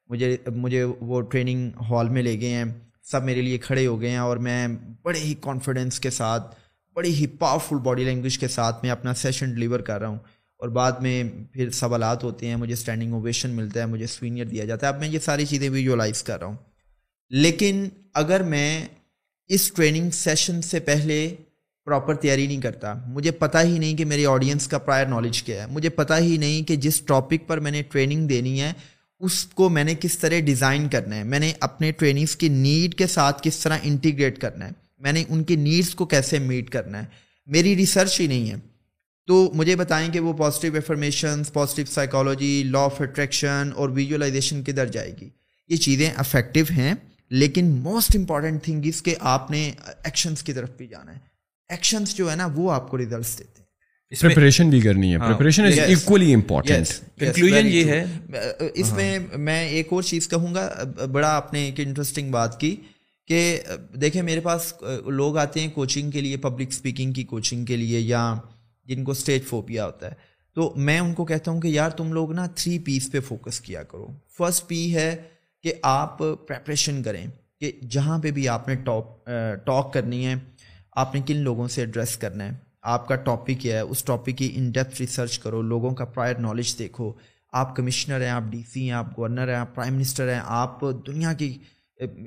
مجھے 0.08 0.36
مجھے 0.56 0.84
وہ 0.84 1.22
ٹریننگ 1.22 1.70
ہال 1.90 2.08
میں 2.08 2.22
لے 2.22 2.40
گئے 2.40 2.48
ہیں۔ 2.48 2.64
سب 3.02 3.24
میرے 3.24 3.42
لیے 3.42 3.58
کھڑے 3.58 3.86
ہو 3.86 4.00
گئے 4.00 4.10
ہیں 4.10 4.18
اور 4.18 4.36
میں 4.36 4.68
بڑے 5.02 5.20
ہی 5.20 5.34
کانفیڈنس 5.40 6.00
کے 6.00 6.10
ساتھ، 6.10 6.54
بڑی 6.94 7.14
ہی 7.14 7.26
پاورفل 7.26 7.76
باڈی 7.76 8.04
لینگویج 8.04 8.38
کے 8.38 8.48
ساتھ 8.48 8.76
میں 8.82 8.90
اپنا 8.90 9.14
سیشن 9.14 9.54
ڈلیور 9.54 9.80
کر 9.80 10.00
رہا 10.00 10.08
ہوں۔ 10.08 10.18
اور 10.58 10.68
بعد 10.68 10.92
میں 10.92 11.24
پھر 11.52 11.70
سوالات 11.70 12.24
ہوتے 12.24 12.46
ہیں، 12.46 12.56
مجھے 12.56 12.72
اسٹینڈنگ 12.72 13.12
اوویشن 13.12 13.50
ملتا 13.50 13.80
ہے، 13.80 13.86
مجھے 13.86 14.06
سوینئر 14.06 14.44
دیا 14.44 14.64
جاتا 14.64 14.88
ہے۔ 14.88 14.92
اب 14.92 15.00
میں 15.00 15.08
یہ 15.08 15.18
ساری 15.18 15.46
چیزیں 15.46 15.70
ویژولائز 15.70 16.22
کر 16.22 16.38
رہا 16.38 16.46
ہوں۔ 16.46 16.56
لیکن 17.30 17.88
اگر 18.14 18.42
میں 18.42 18.88
اس 19.46 19.72
ٹریننگ 19.72 20.10
سیشن 20.10 20.62
سے 20.62 20.80
پہلے 20.80 21.34
پراپر 21.84 22.14
تیاری 22.14 22.46
نہیں 22.46 22.60
کرتا، 22.60 22.94
مجھے 23.06 23.30
پتہ 23.30 23.58
ہی 23.64 23.78
نہیں 23.78 23.96
کہ 23.96 24.04
میری 24.04 24.26
آڈینس 24.26 24.68
کا 24.68 24.78
پرائر 24.78 25.06
نالج 25.06 25.42
کیا 25.42 25.62
ہے۔ 25.62 25.66
مجھے 25.66 25.88
پتہ 25.88 26.14
ہی 26.18 26.36
نہیں 26.36 26.62
کہ 26.62 26.76
جس 26.76 27.00
ٹاپک 27.00 27.46
پر 27.46 27.60
میں 27.60 27.70
نے 27.70 27.82
ٹریننگ 27.82 28.28
دینی 28.28 28.60
ہے، 28.60 28.72
اس 29.18 29.44
کو 29.44 29.68
میں 29.68 29.84
نے 29.84 29.94
کس 30.00 30.18
طرح 30.18 30.38
ڈیزائن 30.40 30.88
کرنا 30.88 31.16
ہے۔ 31.16 31.24
میں 31.24 31.38
نے 31.38 31.52
اپنے 31.60 31.92
ٹریننگس 31.92 32.36
کی 32.36 32.48
نیڈ 32.48 32.94
کے 32.94 33.06
ساتھ 33.06 33.40
کس 33.42 33.58
طرح 33.58 33.78
انٹیگریٹ 33.82 34.38
کرنا 34.38 34.66
ہے۔ 34.66 34.70
میں 34.98 35.12
نے 35.12 35.24
ان 35.28 35.44
کی 35.44 35.56
نیڈس 35.56 35.94
کو 35.94 36.06
کیسے 36.06 36.38
میٹ 36.38 36.70
کرنا 36.70 37.00
ہے۔ 37.02 37.06
میری 37.46 37.76
ریسرچ 37.76 38.20
ہی 38.20 38.26
نہیں 38.26 38.50
ہے۔ 38.50 38.56
تو 39.26 39.50
مجھے 39.54 39.76
بتائیں 39.76 40.12
کہ 40.12 40.20
وہ 40.20 40.32
positive 40.32 40.76
affirmations 40.76 41.52
positive 41.52 41.84
psychology 41.84 42.62
law 42.66 42.78
of 42.78 43.00
attraction 43.00 43.70
اور 43.74 43.88
ویژولائزیشن 43.88 44.62
کدھر 44.62 44.86
جائے 44.86 45.14
گی؟ 45.20 45.28
یہ 45.68 45.76
چیزیں 45.76 46.10
افیکٹو 46.16 46.60
ہیں۔ 46.70 46.94
لیکن 47.30 47.70
موسٹ 47.70 48.16
امپارٹنٹ 48.16 48.62
تھنگ 48.62 48.80
اس 48.84 49.02
کہ 49.02 49.14
آپ 49.20 49.50
نے 49.50 49.72
ایکشنس 50.04 50.42
کی 50.42 50.52
طرف 50.52 50.70
بھی 50.70 50.86
جانا 50.86 51.12
ہے۔ 51.12 51.18
ایکشنس 51.68 52.16
جو 52.16 52.30
ہے 52.30 52.36
نا 52.36 52.48
وہ 52.54 52.72
آپ 52.72 52.90
کو 52.90 52.98
ریزلٹس 52.98 53.38
دیتے 53.38 53.50
ہیں۔ 53.58 53.68
بھی 57.42 57.50
کرنی 57.50 57.70
ہے۔ 57.70 57.74
یہ 57.74 57.84
ہے۔ 57.84 58.04
اس 58.74 58.92
میں 58.92 59.18
میں 59.36 59.68
ایک 59.68 59.88
اور 59.90 60.02
چیز 60.02 60.28
کہوں 60.28 60.54
گا۔ 60.54 60.82
بڑا 61.12 61.28
آپ 61.36 61.52
نے 61.52 61.64
ایک 61.64 61.80
انٹرسٹنگ 61.80 62.30
بات 62.30 62.60
کی 62.60 62.76
کہ 63.26 63.60
دیکھیں 64.00 64.22
میرے 64.22 64.40
پاس 64.40 64.74
لوگ 65.06 65.36
آتے 65.36 65.60
ہیں 65.60 65.68
کوچنگ 65.68 66.10
کے 66.10 66.20
لیے 66.20 66.36
پبلک 66.36 66.68
اسپیکنگ 66.68 67.12
کی 67.12 67.24
کوچنگ 67.24 67.64
کے 67.64 67.76
لیے 67.76 68.00
یا 68.00 68.34
جن 68.84 69.04
کو 69.04 69.12
اسٹیج 69.12 69.42
فوپیا 69.44 69.86
ہوتا 69.86 70.06
ہے۔ 70.06 70.12
تو 70.54 70.72
میں 70.76 71.00
ان 71.00 71.14
کو 71.14 71.24
کہتا 71.24 71.50
ہوں 71.50 71.60
کہ 71.60 71.68
یار 71.68 71.90
تم 71.90 72.12
لوگ 72.12 72.32
نا 72.32 72.46
تھری 72.46 72.78
پیس 72.78 73.12
پہ 73.12 73.20
فوکس 73.20 73.60
کیا 73.60 73.82
کرو۔ 73.82 74.08
فرسٹ 74.38 74.68
پی 74.68 74.94
ہے 74.94 75.16
کہ 75.62 75.72
آپ 75.82 76.18
پریپریشن 76.18 77.02
کریں 77.02 77.26
کہ 77.60 77.72
جہاں 77.90 78.18
پہ 78.18 78.30
بھی 78.30 78.48
آپ 78.48 78.68
نے 78.68 78.74
ٹاپ 78.74 79.26
ٹاک 79.64 79.92
کرنی 79.92 80.26
ہے، 80.26 80.34
آپ 80.92 81.14
نے 81.14 81.20
کن 81.26 81.36
لوگوں 81.36 81.68
سے 81.68 81.80
ایڈریس 81.80 82.16
کرنا 82.16 82.44
ہے؟ 82.44 82.50
آپ 82.82 83.08
کا 83.08 83.14
ٹاپک 83.14 83.50
کیا 83.60 83.76
ہے، 83.76 83.80
اس 83.80 84.04
ٹاپک 84.04 84.30
کی 84.38 84.52
ان 84.54 84.70
ڈیپتھ 84.70 85.00
ریسرچ 85.00 85.38
کرو، 85.38 85.62
لوگوں 85.62 85.90
کا 85.90 86.04
پرائر 86.04 86.38
نالج 86.38 86.78
دیکھو۔ 86.78 87.12
آپ 87.52 87.76
کمشنر 87.76 88.20
ہیں، 88.20 88.30
آپ 88.30 88.42
ڈی 88.42 88.62
سی 88.72 88.84
ہیں، 88.84 88.92
آپ 88.92 89.18
گورنر 89.18 89.48
ہیں، 89.48 89.56
آپ 89.56 89.74
پرائم 89.74 89.94
منسٹر 89.94 90.32
ہیں، 90.32 90.40
آپ 90.44 90.80
دنیا 91.06 91.32
کی 91.32 91.58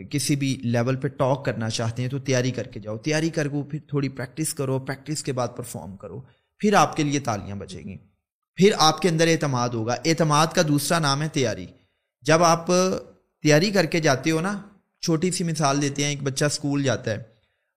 کسی 0.09 0.35
بھی 0.35 0.59
لیول 0.63 0.95
پہ 0.95 1.07
ٹاک 1.07 1.45
کرنا 1.45 1.69
چاہتے 1.69 2.01
ہیں 2.01 2.09
تو 2.09 2.19
تیاری 2.19 2.51
کر 2.51 2.67
کے 2.67 2.79
جاؤ۔ 2.79 2.97
تیاری 2.97 3.29
کر 3.29 3.47
کے 3.47 3.63
پھر 3.63 3.79
تھوڑی 3.87 4.09
پریکٹس 4.09 4.53
کرو 4.53 4.79
پریکٹس 4.79 5.23
کے 5.23 5.33
بعد 5.33 5.47
پرفارم 5.55 5.97
کرو۔ 5.97 6.21
پھر 6.59 6.73
آپ 6.73 6.95
کے 6.95 7.03
لیے 7.03 7.19
تالیاں 7.19 7.55
بچیں 7.55 7.83
گی۔ 7.83 7.97
پھر 8.55 8.71
آپ 8.77 9.01
کے 9.01 9.09
اندر 9.09 9.27
اعتماد 9.27 9.69
ہوگا۔ 9.69 9.95
اعتماد 10.05 10.47
کا 10.47 10.61
دوسرا 10.67 10.99
نام 10.99 11.21
ہے 11.21 11.27
تیاری۔ 11.33 11.65
جب 12.21 12.43
آپ 12.43 12.65
تیاری 13.43 13.71
کر 13.71 13.85
کے 13.85 13.99
جاتے 13.99 14.31
ہو 14.31 14.41
نا 14.41 14.61
چھوٹی 15.01 15.31
سی 15.31 15.43
مثال 15.43 15.81
دیتے 15.81 16.03
ہیں 16.03 16.09
ایک 16.09 16.23
بچہ 16.23 16.45
اسکول 16.45 16.83
جاتا 16.83 17.11
ہے 17.11 17.17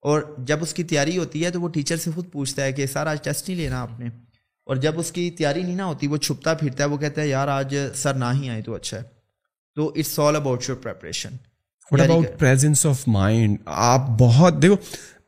اور 0.02 0.22
جب 0.38 0.58
اس 0.62 0.74
کی 0.74 0.84
تیاری 0.84 1.18
ہوتی 1.18 1.44
ہے 1.44 1.50
تو 1.50 1.60
وہ 1.60 1.68
ٹیچر 1.68 1.96
سے 1.96 2.10
خود 2.14 2.32
پوچھتا 2.32 2.64
ہے 2.64 2.72
کہ 2.72 2.86
سر 2.86 3.06
آج 3.06 3.22
ٹیسٹ 3.22 3.48
نہیں 3.48 3.58
لینا 3.58 3.80
آپ 3.82 4.00
نے۔ 4.00 4.06
اور 4.66 4.76
جب 4.76 4.98
اس 5.00 5.12
کی 5.12 5.30
تیاری 5.30 5.62
نہیں 5.62 5.76
نہ 5.76 5.82
ہوتی 5.82 6.06
وہ 6.06 6.16
چھپتا 6.16 6.54
پھرتا 6.54 6.84
ہے 6.84 6.88
وہ 6.88 6.96
کہتا 6.96 7.22
ہے 7.22 7.28
یار 7.28 7.48
آج 7.48 7.76
سر 7.94 8.14
نہ 8.14 8.24
ہی 8.34 8.50
آئے 8.50 8.62
تو 8.62 8.74
اچھا 8.74 8.96
ہے۔ 8.98 9.02
تو 9.74 9.92
it's 9.96 10.18
all 10.18 10.36
about 10.36 10.64
your 10.68 10.76
preparation 10.76 11.28
about 11.90 12.42
of 12.86 13.08
mind 13.08 13.58
آپ 13.66 14.00
بہت 14.18 14.62
دیکھو 14.62 14.76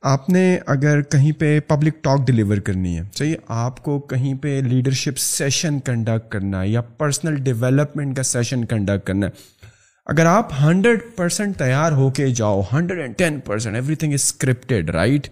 آپ 0.03 0.31
نے 0.31 0.59
اگر 0.67 1.03
کہیں 1.03 1.33
پہ 1.33 1.61
پبلک 1.61 1.95
ٹاک 2.03 2.27
ڈلیور 2.27 2.57
کرنی 2.57 2.99
ہے 2.99 3.03
چاہیے 3.15 3.37
آپ 3.49 3.83
کو 3.85 4.01
کہیں 4.01 4.35
پہ 4.35 4.61
لیڈرشپ 4.65 5.19
سیشن 5.19 5.81
کنڈکٹ 5.81 6.33
کرنا 6.33 6.63
ہے 6.63 6.69
یا 6.69 6.81
پرسنل 6.81 7.37
ڈیولپمنٹ 7.37 8.17
کا 8.17 8.23
سیشن 8.23 8.65
کنڈکٹ 8.65 9.07
کرنا 9.07 9.27
ہے 9.27 9.31
اگر 10.07 10.27
آپ 10.27 10.49
ہنڈریڈ 10.63 10.99
پرسینٹ 11.17 11.57
تیار 11.57 11.93
ہو 11.93 12.11
کے 12.11 12.27
جاؤ، 12.29 12.63
hundred 12.73 13.01
and 13.01 13.17
ten 13.17 13.41
percent 13.41 13.75
everything 13.95 14.13
is 14.13 14.21
scripted 14.23 14.91
right 14.91 15.29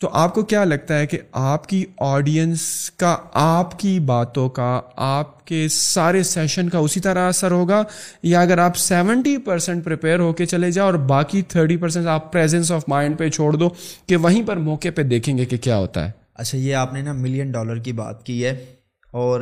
تو 0.00 0.08
آپ 0.12 0.34
کو 0.34 0.42
کیا 0.42 0.64
لگتا 0.64 0.98
ہے 0.98 1.06
کہ 1.06 1.18
آپ 1.32 1.68
کی 1.68 1.84
آڈینس 1.98 2.90
کا، 2.96 3.16
آپ 3.32 3.78
کی 3.78 4.00
باتوں 4.00 4.48
کا، 4.48 4.80
آپ 4.96 5.46
کے 5.46 5.68
سارے 5.68 6.22
سیشن 6.22 6.68
کا 6.68 6.78
اسی 6.78 7.00
طرح 7.00 7.28
اثر 7.28 7.50
ہوگا؟ 7.50 7.82
یا 8.22 8.40
اگر 8.40 8.58
آپ 8.58 8.76
سیونٹی 8.76 9.38
پرسینٹ 9.38 9.84
پریپیئر 9.84 10.18
ہو 10.18 10.32
کے 10.32 10.46
چلے 10.46 10.70
جاؤ 10.70 10.86
اور 10.86 10.94
باقی 10.94 11.42
تھرٹی 11.42 11.76
پرسینٹ 11.76 12.06
آپ 12.06 12.32
پریزنس 12.32 12.72
آف 12.72 12.84
مائنڈ 12.88 13.18
پہ 13.18 13.30
چھوڑ 13.30 13.52
دو 13.52 13.68
کہ 14.06 14.16
وہیں 14.16 14.46
پر 14.46 14.56
موقع 14.56 14.88
پہ 14.94 15.02
دیکھیں 15.02 15.38
گے 15.38 15.44
کہ 15.44 15.56
کیا 15.56 15.76
ہوتا 15.76 16.06
ہے۔ 16.06 16.10
اچھا 16.34 16.58
یہ 16.58 16.74
آپ 16.74 16.92
نے 16.94 17.02
نا 17.02 17.12
ملین 17.12 17.50
ڈالر 17.50 17.76
کی 17.76 17.92
بات 17.92 18.26
کی 18.26 18.44
ہے۔ 18.44 18.73
اور 19.14 19.40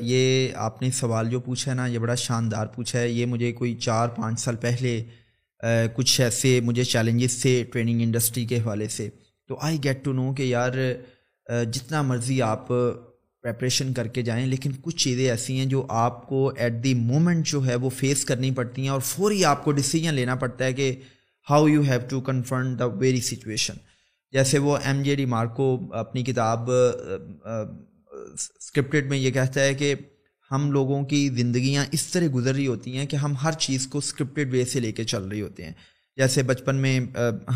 یہ 0.00 0.48
آپ 0.56 0.82
نے 0.82 0.90
سوال 0.90 1.30
جو 1.30 1.40
پوچھا 1.40 1.70
ہے 1.70 1.76
نا، 1.76 1.86
یہ 1.86 1.98
بڑا 1.98 2.14
شاندار 2.14 2.66
پوچھا 2.66 2.98
ہے۔ 3.00 3.08
یہ 3.08 3.26
مجھے 3.26 3.52
کوئی 3.52 3.74
چار 3.76 4.08
پانچ 4.16 4.40
سال 4.40 4.56
پہلے 4.56 5.02
کچھ 5.96 6.20
ایسے 6.20 6.58
مجھے 6.64 6.84
چیلنجز 6.84 7.40
تھے 7.42 7.62
ٹریننگ 7.72 8.00
انڈسٹری 8.02 8.44
کے 8.46 8.58
حوالے 8.58 8.88
سے۔ 8.88 9.08
تو 9.48 9.56
آئی 9.60 9.78
گیٹ 9.84 10.04
ٹو 10.04 10.12
نو 10.12 10.32
کہ 10.34 10.42
یار 10.42 10.72
جتنا 11.72 12.02
مرضی 12.02 12.40
آپ 12.42 12.68
پریپریشن 12.68 13.92
کر 13.94 14.06
کے 14.06 14.22
جائیں، 14.22 14.46
لیکن 14.46 14.72
کچھ 14.82 14.96
چیزیں 14.96 15.28
ایسی 15.30 15.58
ہیں 15.58 15.66
جو 15.66 15.84
آپ 15.88 16.26
کو 16.28 16.50
ایٹ 16.56 16.72
دی 16.84 16.94
مومنٹ 16.94 17.46
جو 17.46 17.64
ہے 17.66 17.74
وہ 17.74 17.90
فیس 17.90 18.24
کرنی 18.24 18.50
پڑتی 18.50 18.82
ہیں 18.82 18.88
اور 18.88 19.00
فوری 19.04 19.44
آپ 19.44 19.64
کو 19.64 19.72
ڈسیزن 19.72 20.14
لینا 20.14 20.34
پڑتا 20.34 20.64
ہے 20.64 20.72
کہ 20.72 20.94
how 21.46 21.66
you 21.68 21.82
have 21.82 22.00
to 22.10 22.20
confront 22.20 22.78
the 22.78 22.84
very 22.94 23.20
situation. 23.20 23.74
جیسے 24.32 24.58
وہ 24.58 24.76
ایم 24.84 25.02
جے 25.02 25.14
ڈی 25.16 25.24
مارکو 25.26 25.76
اپنی 25.96 26.22
کتاب 26.24 26.70
اسکرپٹیڈ 28.34 29.06
میں 29.06 29.18
یہ 29.18 29.30
کہتا 29.30 29.60
ہے 29.60 29.74
کہ 29.74 29.94
ہم 30.50 30.70
لوگوں 30.70 31.02
کی 31.02 31.28
زندگیاں 31.28 31.84
اس 31.92 32.06
طرح 32.06 32.26
گزر 32.34 32.54
رہی 32.54 32.66
ہوتی 32.66 32.96
ہیں 32.96 33.06
کہ 33.06 33.16
ہم 33.16 33.34
ہر 33.42 33.52
چیز 33.52 33.86
کو 33.86 33.98
اسکرپٹیڈ 33.98 34.52
وے 34.52 34.64
سے 34.64 34.80
لے 34.80 34.92
کے 34.92 35.04
چل 35.04 35.22
رہی 35.22 35.40
ہوتے 35.40 35.64
ہیں۔ 35.64 35.72
جیسے 36.16 36.42
بچپن 36.42 36.76
میں 36.76 37.00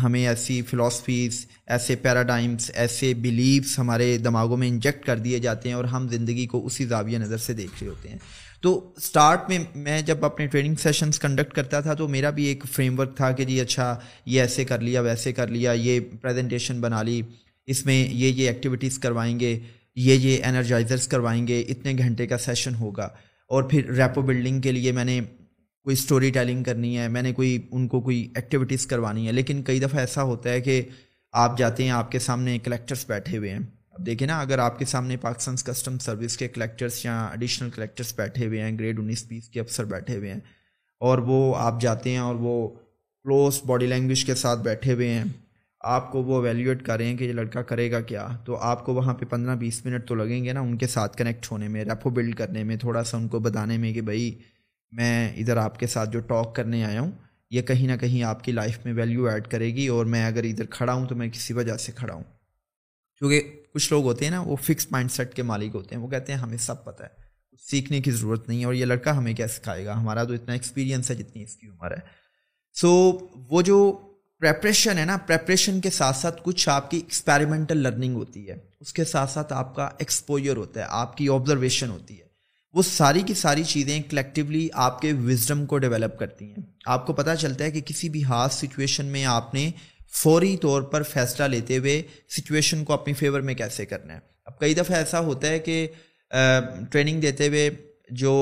ہمیں 0.03 0.27
ایسی 0.27 0.61
فلاسفیز 0.61 1.45
ایسے 1.67 1.95
پیراڈائمس 1.95 2.71
ایسے 2.73 3.13
بلیوس 3.13 3.79
ہمارے 3.79 4.17
دماغوں 4.17 4.57
میں 4.57 4.67
انجیکٹ 4.67 5.05
کر 5.05 5.19
دیے 5.19 5.39
جاتے 5.39 5.69
ہیں 5.69 5.75
اور 5.75 5.83
ہم 5.83 6.07
زندگی 6.07 6.45
کو 6.47 6.65
اسی 6.65 6.85
زاویہ 6.85 7.17
نظر 7.17 7.37
سے 7.37 7.53
دیکھ 7.53 7.83
رہے 7.83 7.89
ہوتے 7.89 8.09
ہیں۔ 8.09 8.17
تو 8.61 8.93
اسٹارٹ 8.97 9.49
میں 9.49 9.59
میں 9.75 10.01
جب 10.01 10.25
اپنے 10.25 10.47
ٹریننگ 10.47 10.75
سیشنز 10.75 11.19
کنڈکٹ 11.19 11.53
کرتا 11.53 11.79
تھا 11.79 11.93
تو 11.93 12.07
میرا 12.07 12.29
بھی 12.29 12.45
ایک 12.45 12.63
فریم 12.71 12.99
ورک 12.99 13.17
تھا 13.17 13.31
کہ 13.31 13.45
جی 13.45 13.61
اچھا 13.61 13.99
یہ 14.25 14.41
ایسے 14.41 14.65
کر 14.65 14.79
لیا، 14.79 15.01
ویسے 15.01 15.33
کر 15.33 15.47
لیا، 15.47 15.71
یہ 15.71 15.99
پریزنٹیشن 16.21 16.81
بنا 16.81 17.01
لی، 17.03 17.21
اس 17.65 17.85
میں 17.85 18.07
یہ 18.11 18.27
یہ 18.27 18.47
ایکٹیویٹیز 18.47 18.99
کروائیں 18.99 19.39
گے۔ 19.39 19.59
یہ 19.97 20.15
یہ 20.15 20.43
انرجائزرس 20.45 21.07
کروائیں 21.07 21.47
گے، 21.47 21.59
اتنے 21.61 21.93
گھنٹے 21.97 22.27
کا 22.27 22.37
سیشن 22.37 22.75
ہوگا۔ 22.75 23.07
اور 23.49 23.63
پھر 23.63 23.91
ریپو 23.91 24.21
بلڈنگ 24.21 24.61
کے 24.61 24.71
لیے 24.71 24.91
میں 24.91 25.05
نے 25.05 25.19
کوئی 25.85 25.93
اسٹوری 25.93 26.29
ٹیلنگ 26.31 26.63
کرنی 26.63 26.97
ہے، 26.97 27.07
میں 27.07 27.21
نے 27.21 27.33
کوئی، 27.33 27.57
ان 27.71 27.87
کو 27.87 28.01
کوئی 28.01 28.27
ایکٹیویٹیز 28.35 28.85
کروانی 28.87 29.27
ہے 29.27 29.31
لیکن 29.31 29.61
کئی 29.63 29.79
دفعہ 29.79 29.99
ایسا 29.99 30.23
ہوتا 30.23 30.49
ہے 30.49 30.61
کہ 30.61 30.81
آپ 31.33 31.57
جاتے 31.57 31.83
ہیں، 31.83 31.91
آپ 31.91 32.11
کے 32.11 32.19
سامنے 32.19 32.57
کلیکٹرس 32.59 33.05
بیٹھے 33.09 33.37
ہوئے 33.37 33.49
ہیں۔ 33.49 33.59
اب 33.91 34.05
دیکھیں 34.05 34.27
نا، 34.27 34.39
اگر 34.41 34.59
آپ 34.59 34.79
کے 34.79 34.85
سامنے 34.85 35.17
پاکستان 35.17 35.55
کسٹم 35.65 35.97
سروس 35.97 36.37
کے 36.37 36.47
کلیکٹرس 36.47 37.03
یا 37.05 37.21
ایڈیشنل 37.25 37.69
کلیکٹرس 37.69 38.13
بیٹھے 38.15 38.45
ہوئے 38.45 38.61
ہیں 38.61 38.77
گریڈ 38.79 38.99
انیس 38.99 39.25
بیس 39.27 39.49
کے 39.49 39.59
افسر 39.59 39.85
بیٹھے 39.85 40.15
ہوئے 40.17 40.31
ہیں، 40.33 40.39
اور 41.01 41.17
وہ 41.17 41.55
آپ 41.57 41.81
جاتے 41.81 42.11
ہیں 42.11 42.17
اور 42.17 42.35
وہ 42.35 42.67
کلوز 43.25 43.61
باڈی 43.65 43.87
لینگویج 43.87 44.25
کے 44.25 44.35
ساتھ 44.35 44.59
بیٹھے 44.59 44.93
ہوئے 44.93 45.09
ہیں۔ 45.09 45.23
آپ 45.83 46.11
کو 46.11 46.23
وہ 46.23 46.41
ویلیویٹ 46.41 46.85
کریں 46.85 47.17
کہ 47.17 47.23
یہ 47.23 47.33
لڑکا 47.33 47.61
کرے 47.61 47.91
گا 47.91 48.01
کیا؟ 48.01 48.27
تو 48.45 48.55
آپ 48.55 48.85
کو 48.85 48.93
وہاں 48.93 49.13
پہ 49.13 49.25
پندرہ 49.25 49.55
بیس 49.55 49.85
منٹ 49.85 50.07
تو 50.07 50.15
لگیں 50.15 50.43
گے 50.45 50.53
نا 50.53 50.59
ان 50.59 50.77
کے 50.77 50.87
ساتھ 50.87 51.17
کنیکٹ 51.17 51.51
ہونے 51.51 51.67
میں 51.67 51.83
ریپو 51.85 52.09
بلڈ 52.09 52.35
کرنے 52.35 52.63
میں، 52.63 52.75
تھوڑا 52.75 53.03
سا 53.03 53.17
ان 53.17 53.27
کو 53.27 53.39
بتانے 53.39 53.77
میں 53.77 53.93
کہ 53.93 54.01
بھائی 54.01 54.39
میں 54.91 55.33
ادھر 55.37 55.57
آپ 55.57 55.79
کے 55.79 55.87
ساتھ 55.87 56.09
جو 56.09 56.19
ٹاک 56.19 56.55
کرنے 56.55 56.83
آیا 56.83 57.01
ہوں، 57.01 57.11
یہ 57.51 57.61
کہیں 57.61 57.87
نہ 57.87 57.95
کہیں 58.01 58.23
آپ 58.23 58.43
کی 58.43 58.51
لائف 58.51 58.79
میں 58.85 58.93
ویلیو 58.93 59.27
ایڈ 59.27 59.47
کرے 59.47 59.75
گی 59.75 59.87
اور 59.87 60.05
میں 60.05 60.25
اگر 60.25 60.43
ادھر 60.43 60.65
کھڑا 60.65 60.93
ہوں 60.93 61.07
تو 61.07 61.15
میں 61.15 61.29
کسی 61.29 61.53
وجہ 61.53 61.77
سے 61.77 61.91
کھڑا 61.91 62.13
ہوں۔ 62.13 62.23
کیونکہ 63.17 63.63
کچھ 63.73 63.93
لوگ 63.93 64.03
ہوتے 64.03 64.25
ہیں 64.25 64.31
نا، 64.31 64.41
وہ 64.41 64.55
فکس 64.55 64.91
مائنڈ 64.91 65.11
سیٹ 65.11 65.33
کے 65.33 65.43
مالک 65.43 65.75
ہوتے 65.75 65.95
ہیں، 65.95 66.01
وہ 66.01 66.07
کہتے 66.07 66.31
ہیں 66.31 66.39
ہمیں 66.39 66.57
سب 66.57 66.83
پتہ 66.85 67.03
ہے 67.03 67.23
سیکھنے 67.59 68.01
کی 68.01 68.11
ضرورت 68.11 68.47
نہیں 68.47 68.59
ہے 68.59 68.65
اور 68.65 68.73
یہ 68.73 68.85
لڑکا 68.85 69.17
ہمیں 69.17 69.33
کیا 69.33 69.47
سکھائے 69.47 69.85
گا؟ 69.85 70.01
ہمارا 70.01 70.23
تو 70.23 70.33
اتنا 70.33 70.53
ایکسپیرینس 70.53 71.11
ہے 71.11 71.15
جتنی 71.15 71.43
اس 71.43 71.55
کی 71.55 71.67
عمر 71.67 71.91
ہے۔ 71.91 72.01
سو 72.73 73.17
وہ 73.49 73.61
جو 73.61 73.99
پریپریشن 74.43 74.97
ہے 74.97 75.03
نا 75.05 75.15
پریپریشن 75.17 75.79
کے 75.81 75.89
ساتھ 75.89 76.17
ساتھ 76.17 76.41
کچھ 76.43 76.67
آپ 76.69 76.89
کی 76.91 76.97
ایکسپیریمنٹل 76.97 77.77
لرننگ 77.77 78.15
ہوتی 78.15 78.49
ہے. 78.49 78.55
اس 78.79 78.91
کے 78.93 79.03
ساتھ 79.05 79.31
ساتھ 79.31 79.53
آپ 79.53 79.75
کا 79.75 79.87
ایکسپوجر 79.99 80.57
ہوتا 80.57 80.79
ہے، 80.79 80.85
آپ 80.89 81.15
کی 81.17 81.27
آبزرویشن 81.29 81.89
ہوتی 81.89 82.17
ہے. 82.17 82.25
وہ 82.73 82.81
ساری 82.81 83.21
کی 83.21 83.33
ساری 83.33 83.63
چیزیں 83.63 84.01
کلیکٹیولی 84.09 84.67
آپ 84.85 84.99
کے 85.01 85.11
وزڈم 85.19 85.65
کو 85.65 85.77
ڈیولپ 85.77 86.17
کرتی 86.19 86.45
ہیں. 86.45 86.63
آپ 86.85 87.05
کو 87.07 87.13
پتہ 87.13 87.35
چلتا 87.39 87.63
ہے 87.63 87.71
کہ 87.71 87.81
کسی 87.81 88.09
بھی 88.09 88.23
ہاتھ 88.23 88.53
سچویشن 88.53 89.05
میں 89.05 89.23
آپ 89.25 89.53
نے 89.53 89.69
فوری 90.13 90.55
طور 90.57 90.81
پر 90.91 91.03
فیصلہ 91.03 91.45
لیتے 91.45 91.77
ہوئے 91.77 92.01
سچویشن 92.31 92.83
کو 92.83 92.93
اپنی 92.93 93.13
فیور 93.13 93.41
میں 93.41 93.53
کیسے 93.53 93.85
کرنا 93.85 94.13
ہے. 94.13 94.19
اب 94.45 94.59
کئی 94.59 94.73
دفعہ 94.73 94.97
ایسا 94.97 95.19
ہوتا 95.21 95.47
ہے 95.47 95.59
کہ 95.59 95.87
ٹریننگ 96.91 97.21
دیتے 97.21 97.47
ہوئے 97.47 97.69
جو 98.11 98.35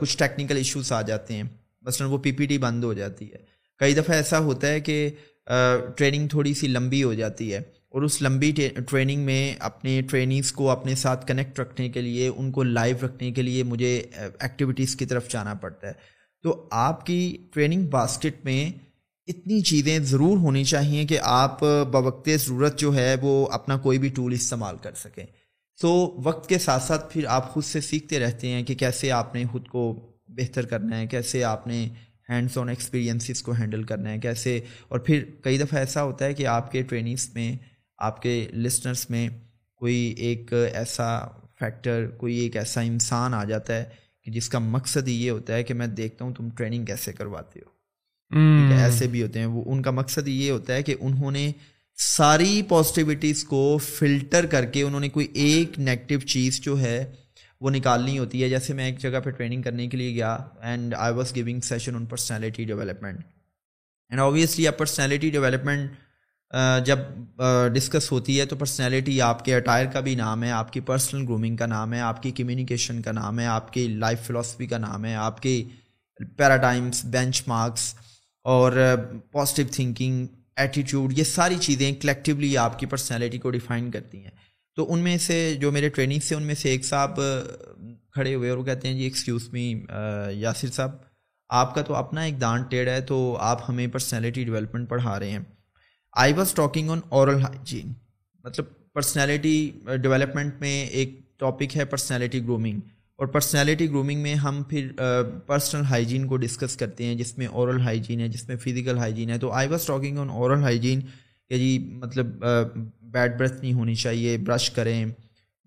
کچھ 0.00 0.16
ٹیکنیکل 0.18 0.56
ایشوز 0.56 0.92
آ 0.92 1.02
جاتے 1.02 1.34
ہیں. 1.34 1.44
مثلاً 1.84 2.10
وہ 2.10 2.18
پی 2.18 2.32
پی 2.32 2.46
ٹی 2.46 2.58
بند 2.58 2.84
ہو 2.84 2.92
جاتی 2.94 3.32
ہے. 3.32 3.46
کئی 3.80 3.94
دفعہ 3.94 4.16
ایسا 4.16 4.38
ہوتا 4.38 4.68
ہے 4.68 4.80
کہ 4.80 5.08
ٹریننگ 5.96 6.28
تھوڑی 6.28 6.54
سی 6.54 6.68
لمبی 6.68 7.02
ہو 7.02 7.12
جاتی 7.14 7.52
ہے 7.52 7.58
اور 7.88 8.02
اس 8.02 8.20
لمبی 8.22 8.50
ٹریننگ 8.88 9.24
میں 9.24 9.54
اپنے 9.58 10.00
ٹریننگس 10.02 10.52
کو 10.52 10.70
اپنے 10.70 10.94
ساتھ 10.94 11.26
کنیکٹ 11.26 11.60
رکھنے 11.60 11.88
کے 11.88 12.00
لیے، 12.00 12.28
ان 12.28 12.50
کو 12.52 12.62
لائیو 12.62 12.96
رکھنے 13.02 13.30
کے 13.32 13.42
لیے 13.42 13.62
مجھے 13.62 13.96
ایکٹیویٹیز 14.16 14.96
کی 14.96 15.06
طرف 15.06 15.28
جانا 15.28 15.54
پڑتا 15.54 15.86
ہے۔ 15.86 15.92
تو 16.44 16.68
آپ 16.70 17.06
کی 17.06 17.36
ٹریننگ 17.54 17.86
باسکٹ 17.86 18.44
میں 18.44 18.70
اتنی 19.28 19.60
چیزیں 19.60 19.98
ضرور 19.98 20.36
ہونی 20.38 20.64
چاہیے 20.64 21.04
کہ 21.04 21.18
آپ 21.22 21.60
بوقت 21.92 22.28
ضرورت 22.40 22.78
جو 22.78 22.94
ہے 22.94 23.14
وہ 23.22 23.46
اپنا 23.52 23.76
کوئی 23.76 23.98
بھی 23.98 24.08
ٹول 24.08 24.32
استعمال 24.32 24.76
کر 24.76 24.94
سکیں۔ 24.94 25.24
سو 25.78 25.90
وقت 26.24 26.48
کے 26.48 26.58
ساتھ 26.58 26.82
ساتھ 26.82 27.12
پھر 27.12 27.24
آپ 27.28 27.52
خود 27.52 27.64
سے 27.64 27.80
سیکھتے 27.80 28.18
رہتے 28.20 28.48
ہیں 28.48 28.62
کہ 28.62 28.74
کیسے 28.74 29.10
آپ 29.10 29.34
نے 29.34 29.44
خود 29.52 29.66
کو 29.68 29.82
بہتر 30.28 30.66
کرنا 30.66 31.00
ہے، 31.00 31.06
کیسے 31.06 31.44
آپ 31.44 31.66
نے 31.66 31.88
ہینڈس 32.28 32.58
آن 32.58 32.68
ایکسپیرینسز 32.68 33.42
کو 33.42 33.52
ہینڈل 33.52 33.82
کرنا 33.82 34.10
ہے 34.10 34.18
کیسے؟ 34.18 34.60
اور 34.88 34.98
پھر 34.98 35.24
کئی 35.42 35.58
دفعہ 35.58 35.78
ایسا 35.78 36.02
ہوتا 36.02 36.24
ہے 36.24 36.34
کہ 36.34 36.46
آپ 36.46 36.72
کے 36.72 36.82
ٹریننگس 36.82 37.34
میں 37.34 37.56
آپ 37.98 38.22
کے 38.22 38.46
لسنرس 38.52 39.10
میں 39.10 39.28
کوئی 39.76 39.94
ایک 39.96 40.52
ایسا 40.72 41.26
فیکٹر 41.58 42.06
کوئی 42.16 42.36
ایک 42.36 42.56
ایسا 42.56 42.80
انسان 42.80 43.34
آ 43.34 43.44
جاتا 43.44 43.76
ہے 43.76 43.84
کہ 44.24 44.30
جس 44.30 44.48
کا 44.48 44.58
مقصد 44.58 45.08
یہ 45.08 45.30
ہوتا 45.30 45.54
ہے 45.54 45.62
کہ 45.62 45.74
میں 45.74 45.86
دیکھتا 45.86 46.24
ہوں 46.24 46.34
تم 46.34 46.50
ٹریننگ 46.50 46.84
کیسے 46.84 47.12
کرواتے 47.12 47.60
ہو۔ 47.60 47.78
ایسے 48.76 49.06
بھی 49.06 49.22
ہوتے 49.22 49.38
ہیں۔ 49.38 49.46
وہ 49.46 49.64
ان 49.66 49.82
کا 49.82 49.90
مقصد 49.90 50.28
یہ 50.28 50.50
ہوتا 50.50 50.74
ہے 50.74 50.82
کہ 50.82 50.94
انہوں 51.00 51.30
نے 51.30 51.52
ساری 51.96 52.62
پازیٹیوٹیز 52.68 53.44
کو 53.44 53.78
فلٹر 53.78 54.46
کر 54.46 54.64
کے 54.64 54.82
انہوں 54.82 55.00
نے 55.00 55.08
کوئی 55.08 55.26
ایک 55.34 55.78
نیگیٹو 55.78 56.26
چیز 56.26 56.60
جو 56.60 56.80
ہے 56.80 57.12
وہ 57.60 57.70
نکالنی 57.70 58.18
ہوتی 58.18 58.42
ہے۔ 58.42 58.48
جیسے 58.48 58.74
میں 58.74 58.84
ایک 58.86 58.98
جگہ 59.00 59.20
پہ 59.24 59.30
ٹریننگ 59.30 59.62
کرنے 59.62 59.86
کے 59.88 59.96
لیے 59.96 60.14
گیا 60.14 60.36
and 60.60 60.94
I 60.98 61.14
was 61.14 61.34
giving 61.36 61.60
session 61.60 61.96
on 61.96 62.06
personality 62.06 62.64
development 62.64 63.20
and 64.10 64.20
obviously 64.20 64.68
اب 64.68 64.78
پرسنالٹی 64.78 65.30
ڈیولپمنٹ 65.30 65.90
جب 66.86 66.98
ڈسکس 67.74 68.10
ہوتی 68.12 68.38
ہے 68.40 68.44
تو 68.46 68.56
پرسنالٹی 68.56 69.20
آپ 69.20 69.44
کے 69.44 69.54
اٹائر 69.54 69.86
کا 69.86 70.00
بھی 70.00 70.14
نام 70.14 70.44
ہے، 70.44 70.50
آپ 70.50 70.72
کی 70.72 70.80
پرسنل 70.80 71.24
گرومنگ 71.24 71.56
کا 71.56 71.66
نام 71.66 71.92
ہے، 71.94 72.00
آپ 72.00 72.22
کی 72.22 72.30
کمیونیکیشن 72.30 73.02
کا 73.02 73.12
نام 73.12 73.40
ہے، 73.40 73.46
آپ 73.46 73.72
کی 73.72 73.86
لائف 73.88 74.26
فلاسفی 74.26 74.66
کا 74.66 74.78
نام 74.78 75.04
ہے، 75.04 75.14
آپ 75.16 75.42
کی 75.42 75.62
پیراڈائمس 76.36 77.04
بینچ 77.04 77.42
مارکس 77.46 77.94
اور 78.46 78.72
پازیٹیو 79.32 79.66
تھنکنگ 79.72 80.26
ایٹیٹیوڈ 80.56 81.18
یہ 81.18 81.24
ساری 81.24 81.56
چیزیں 81.60 81.90
کلیکٹیولی 81.92 82.56
آپ 82.58 82.78
کی 82.78 82.86
پرسنالٹی 82.86 83.38
کو 83.38 83.50
ڈیفائن 83.50 83.90
کرتی 83.90 84.24
ہیں۔ 84.24 84.30
تو 84.78 84.84
ان 84.92 85.00
میں 85.00 85.16
سے 85.18 85.36
جو 85.60 85.70
میرے 85.72 85.88
ٹریننگ 85.88 86.20
سے 86.20 86.34
ان 86.34 86.42
میں 86.42 86.54
سے 86.54 86.70
ایک 86.70 86.84
صاحب 86.84 87.16
کھڑے 88.14 88.34
ہوئے 88.34 88.50
اور 88.50 88.58
وہ 88.58 88.64
کہتے 88.64 88.88
ہیں 88.88 88.94
جی 88.96 89.02
ایکسکیوز 89.02 89.48
می 89.52 89.64
یاسر 90.32 90.68
صاحب، 90.72 90.90
آپ 91.50 91.74
کا 91.74 91.82
تو 91.82 91.94
اپنا 91.94 92.22
ایک 92.22 92.40
دان 92.40 92.62
ٹیڑھ 92.62 92.88
ہے، 92.88 93.00
تو 93.00 93.36
آپ 93.40 93.68
ہمیں 93.68 93.86
پرسنالٹی 93.86 94.44
ڈیولپمنٹ 94.44 94.88
پڑھا 94.88 95.18
رہے 95.20 95.30
ہیں۔ 95.30 95.40
I 96.14 96.32
was 96.32 96.52
talking 96.54 96.90
on 96.90 97.00
oral 97.08 97.42
hygiene 97.42 97.92
مطلب 98.44 98.64
پرسنالٹی 98.94 99.70
ڈیولپمنٹ 100.02 100.60
میں 100.60 100.80
ایک 100.86 101.20
ٹاپک 101.40 101.76
ہے 101.76 101.84
پرسنالٹی 101.84 102.44
گرومنگ 102.44 102.80
اور 103.18 103.26
پرسنالٹی 103.26 103.88
گرومنگ 103.90 104.22
میں 104.22 104.34
ہم 104.36 104.62
پھر 104.62 104.90
پرسنل 105.46 105.84
ہائیجین 105.84 106.26
کو 106.26 106.36
ڈسکس 106.36 106.76
کرتے 106.76 107.04
ہیں، 107.04 107.14
جس 107.14 107.38
میں 107.38 107.46
اورل 107.46 107.80
ہائیجین 107.80 108.20
ہے، 108.20 108.28
جس 108.28 108.48
میں 108.48 108.56
فزیکل 108.56 108.98
ہائیجین 108.98 109.30
ہے۔ 109.30 109.38
تو 109.38 109.50
I 109.52 109.68
was 109.68 109.86
talking 109.86 110.18
on 110.18 110.30
oral 110.30 110.62
hygiene 110.62 111.00
کہ 111.50 111.58
جی 111.58 111.78
مطلب 112.00 112.44
بیڈ 113.12 113.38
بریتھ 113.38 113.60
نہیں 113.62 113.72
ہونی 113.72 113.94
چاہیے، 113.94 114.36
برش 114.38 114.70
کریں، 114.70 115.04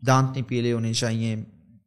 دانت 0.02 0.32
نہیں 0.32 0.50
پیلے 0.50 0.74
ہونے 0.74 0.94
چاہیے، 0.94 1.36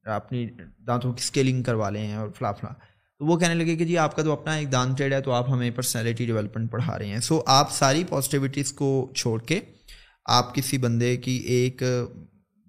اپنی 0.06 0.46
دانتوں 0.87 1.12
کی 1.12 1.23
اسکیلنگ 1.23 1.62
کروا 1.62 1.90
لیں 1.90 2.12
اور 2.14 2.28
فلا 2.38 2.52
فلا 2.52 2.73
تو 3.20 3.26
وہ 3.26 3.37
کہنے 3.38 3.54
لگے 3.54 3.76
کہ 3.76 3.84
جی 3.84 3.99
آپ 3.99 4.16
کا 4.16 4.23
تو 4.23 4.32
اپنا 4.32 4.54
ایک 4.54 4.73
دانت 4.73 4.99
ٹریڈ 4.99 5.12
ہے، 5.12 5.20
تو 5.20 5.32
آپ 5.32 5.50
ہمیں 5.50 5.70
پرسنالٹی 5.70 6.26
ڈیولپمنٹ 6.26 6.70
پڑھا 6.70 6.99
رہے 6.99 7.06
ہیں۔ 7.06 7.20
سو 7.20 7.42
آپ 7.46 7.73
ساری 7.73 8.04
پازیٹیوٹیز 8.04 8.73
کو 8.73 8.90
چھوڑ 9.16 9.40
کے 9.42 9.61
آپ 10.26 10.54
کسی 10.54 10.78
بندے 10.78 11.16
کی 11.16 11.37
ایک 11.54 11.82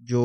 جو 0.01 0.23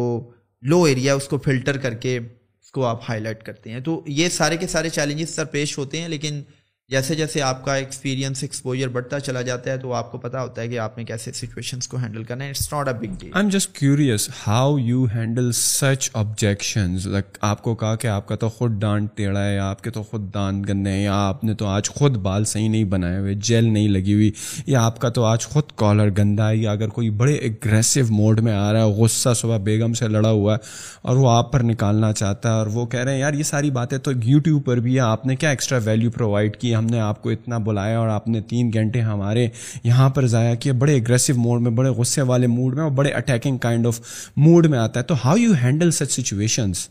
لو 0.62 0.82
ایریا 0.84 1.14
اس 1.14 1.28
کو 1.28 1.38
فلٹر 1.38 1.76
کر 1.76 1.94
کے 1.94 2.16
اس 2.16 2.70
کو 2.72 2.84
آپ 2.86 3.08
ہائی 3.08 3.20
لائٹ 3.20 3.42
کرتے 3.42 3.70
ہیں۔ 3.70 3.80
تو 3.80 4.02
یہ 4.06 4.28
سارے 4.28 4.56
کے 4.56 4.66
سارے 4.66 4.88
چیلنجز 4.88 5.34
سر 5.34 5.44
پیش 5.44 5.76
ہوتے 5.78 6.00
ہیں، 6.00 6.08
لیکن 6.08 6.42
جیسے 6.90 7.14
جیسے 7.14 7.42
آپ 7.42 7.64
کا 7.64 7.74
ایکسپیرینس 7.74 8.42
ایکسپوجر 8.42 8.88
بڑھتا 8.88 9.18
چلا 9.20 9.42
جاتا 9.42 9.70
ہے 9.70 9.76
تو 9.78 9.92
آپ 9.94 10.10
کو 10.12 10.18
پتا 10.18 10.40
ہوتا 10.42 10.62
ہے 10.62 10.68
کہ 10.68 10.78
آپ 10.78 10.96
نے 10.98 11.04
کیسے 11.04 11.32
سچویشنس 11.32 11.88
کو 11.88 11.96
ہینڈل 11.96 12.22
کرنا 12.24 12.44
ہے. 12.44 12.50
It's 12.50 12.72
not 12.72 12.88
a 12.88 12.94
big 12.94 13.14
deal 13.18 13.30
I 13.32 13.42
am 13.42 13.48
just 13.48 13.72
curious 13.74 14.28
how 14.46 14.76
you 14.78 15.04
handle 15.14 15.50
such 15.52 16.08
objections 16.14 17.06
like 17.06 17.38
آپ 17.40 17.62
کو 17.62 17.74
کہا 17.74 17.94
کہ 17.96 18.06
آپ 18.06 18.26
کا 18.28 18.36
تو 18.36 18.48
خود 18.48 18.80
ڈانٹ 18.80 19.16
ٹیڑھا 19.16 19.44
ہے 19.44 19.54
یا 19.54 19.68
آپ 19.70 19.82
کے 19.82 19.90
تو 19.90 20.02
خود 20.02 20.22
دانت 20.34 20.68
گندے 20.68 20.90
ہیں، 20.90 21.02
یا 21.02 21.14
آپ 21.28 21.44
نے 21.44 21.54
تو 21.54 21.66
آج 21.66 21.90
خود 21.90 22.16
بال 22.22 22.44
صحیح 22.44 22.68
نہیں 22.68 22.84
بنائے 22.84 23.18
ہوئے 23.18 23.34
جیل 23.34 23.72
نہیں 23.72 23.88
لگی 23.88 24.14
ہوئی، 24.14 24.30
یا 24.66 24.84
آپ 24.86 24.98
کا 25.00 25.08
تو 25.08 25.24
آج 25.24 25.46
خود 25.46 25.72
کالر 25.76 26.10
گندا 26.18 26.48
ہے، 26.50 26.56
یا 26.56 26.72
اگر 26.72 26.88
کوئی 26.88 27.10
بڑے 27.22 27.36
اگریسو 27.38 28.00
موڈ 28.10 28.40
میں 28.40 28.52
آ 28.52 28.72
رہا 28.72 28.84
ہے، 28.84 28.90
غصہ 28.94 29.34
صبح 29.36 29.58
بیگم 29.64 29.94
سے 29.94 30.08
لڑا 30.08 30.30
ہوا 30.30 30.54
ہے 30.54 30.58
اور 31.02 31.16
وہ 31.16 31.30
آپ 31.30 31.52
پر 31.52 31.62
نکالنا 31.62 32.12
چاہتا 32.12 32.48
ہے 32.48 32.54
اور 32.54 32.66
وہ 32.66 32.86
کہہ 32.86 33.00
رہے 33.00 33.12
ہیں، 33.12 33.20
یار 33.20 33.34
یہ 33.34 33.42
ساری 33.42 33.70
باتیں 33.70 33.96
تو 33.98 34.12
یوٹیوب 34.24 34.64
پر 34.66 34.80
بھی 34.80 34.94
ہے 34.94 35.00
آپ 35.00 35.26
نے 35.26 35.36
کیا 35.36 35.50
ایکسٹرا 35.50 35.78
ویلیو 35.84 36.10
پرووائڈ 36.10 36.56
کی؟ 36.56 36.74
ہم 36.80 36.86
نے 36.86 37.00
آپ 37.00 37.22
کو 37.22 37.30
اتنا 37.30 37.58
بلایا 37.58 37.98
اور 37.98 38.08
آپ 38.08 38.28
نے 38.28 38.40
تین 38.40 38.70
گھنٹے 38.74 39.00
ہمارے 39.00 39.48
یہاں 39.84 40.08
پر 40.10 40.26
ضائع 40.26 40.54
کیے، 40.54 40.72
بڑے 40.72 40.96
اگریسو 40.96 41.34
موڈ 41.36 41.62
میں، 41.62 41.70
بڑے 41.70 41.88
غصے 41.88 42.22
والے 42.22 42.46
موڈ 42.46 42.74
میں 42.74 42.82
اور 42.82 42.90
بڑے 42.90 43.10
اٹیکنگ 43.10 43.58
کائنڈ 43.58 43.86
آف 43.86 44.00
موڈ 44.36 44.66
میں 44.66 44.78
آتا 44.78 45.00
ہے۔ 45.00 45.04
تو 45.04 45.14
how 45.24 45.36
you 45.36 45.52
handle 45.62 45.90
such 45.90 46.12
situations 46.12 46.88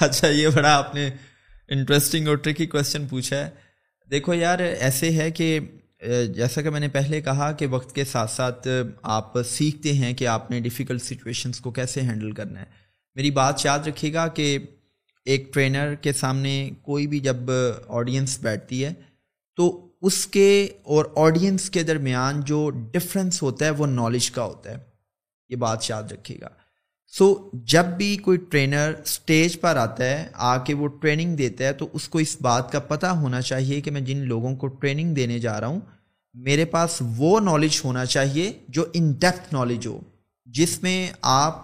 اچھا 0.00 0.28
یہ 0.28 0.48
بڑا 0.48 0.74
آپ 0.74 0.94
نے 0.94 1.08
انٹرسٹنگ 1.68 2.28
اور 2.28 2.36
ٹرکی 2.36 2.66
کوشچن 2.66 3.06
پوچھا 3.06 3.36
ہے۔ 3.36 3.50
دیکھو 4.10 4.34
یار، 4.34 4.58
ایسے 4.58 5.10
ہے 5.10 5.30
کہ 5.30 5.58
جیسا 6.34 6.62
کہ 6.62 6.70
میں 6.70 6.80
نے 6.80 6.88
پہلے 6.88 7.20
کہا 7.20 7.50
کہ 7.52 7.66
وقت 7.66 7.94
کے 7.94 8.04
ساتھ 8.04 8.30
ساتھ 8.30 8.68
آپ 9.02 9.42
سیکھتے 9.42 9.92
ہیں 9.92 10.12
کہ 10.12 10.26
آپ 10.26 10.50
نے 10.50 10.60
ڈیفیکلٹ 10.60 11.02
سچویشنس 11.02 11.60
کو 11.60 11.70
کیسے 11.70 12.00
ہینڈل 12.00 12.32
کرنا 12.32 12.60
ہے۔ 12.60 12.64
میری 13.16 13.30
بات 13.30 13.64
یاد 13.64 13.86
رکھیے 13.86 14.12
گا 14.14 14.26
کہ 14.28 14.58
ایک 15.24 15.54
ٹرینر 15.54 15.94
کے 15.94 16.12
سامنے 16.12 16.70
کوئی 16.82 17.06
بھی 17.06 17.20
جب 17.20 17.36
آڈینس 17.88 18.38
بیٹھتی 18.42 18.84
ہے 18.84 18.94
تو 19.56 19.88
اس 20.02 20.26
کے 20.26 20.68
اور 20.82 21.04
آڈینس 21.16 21.70
کے 21.70 21.82
درمیان 21.82 22.40
جو 22.40 22.70
ڈفرینس 22.70 23.42
ہوتا 23.42 23.64
ہے 23.64 23.70
وہ 23.70 23.86
نالج 23.86 24.30
کا 24.30 24.44
ہوتا 24.44 24.70
ہے۔ 24.70 24.76
یہ 25.48 25.56
بات 25.56 25.90
یاد 25.90 26.02
رکھیے 26.10 26.38
گا۔ 26.40 26.48
سو 27.06 27.32
so, 27.32 27.50
جب 27.52 27.84
بھی 27.84 28.16
کوئی 28.16 28.38
ٹرینر 28.38 28.92
اسٹیج 29.04 29.60
پر 29.60 29.76
آتا 29.76 30.04
ہے 30.04 30.28
آ 30.32 30.64
کے 30.64 30.74
وہ 30.74 30.88
ٹریننگ 30.88 31.36
دیتا 31.36 31.64
ہے 31.64 31.72
تو 31.72 31.88
اس 31.92 32.08
کو 32.08 32.18
اس 32.18 32.36
بات 32.40 32.72
کا 32.72 32.78
پتہ 32.78 33.06
ہونا 33.06 33.40
چاہیے 33.40 33.80
کہ 33.80 33.90
میں 33.90 34.00
جن 34.00 34.16
لوگوں 34.16 34.56
کو 34.56 34.66
ٹریننگ 34.66 35.14
دینے 35.14 35.38
جا 35.38 35.60
رہا 35.60 35.66
ہوں 35.66 35.80
میرے 36.34 36.64
پاس 36.64 37.02
وہ 37.16 37.40
نالج 37.40 37.80
ہونا 37.84 38.04
چاہیے 38.04 38.52
جو 38.68 38.84
ان 38.92 39.12
ڈیپتھ 39.12 39.54
نالج 39.54 39.86
ہو 39.86 40.00
جس 40.44 40.82
میں 40.82 41.10
آپ 41.22 41.62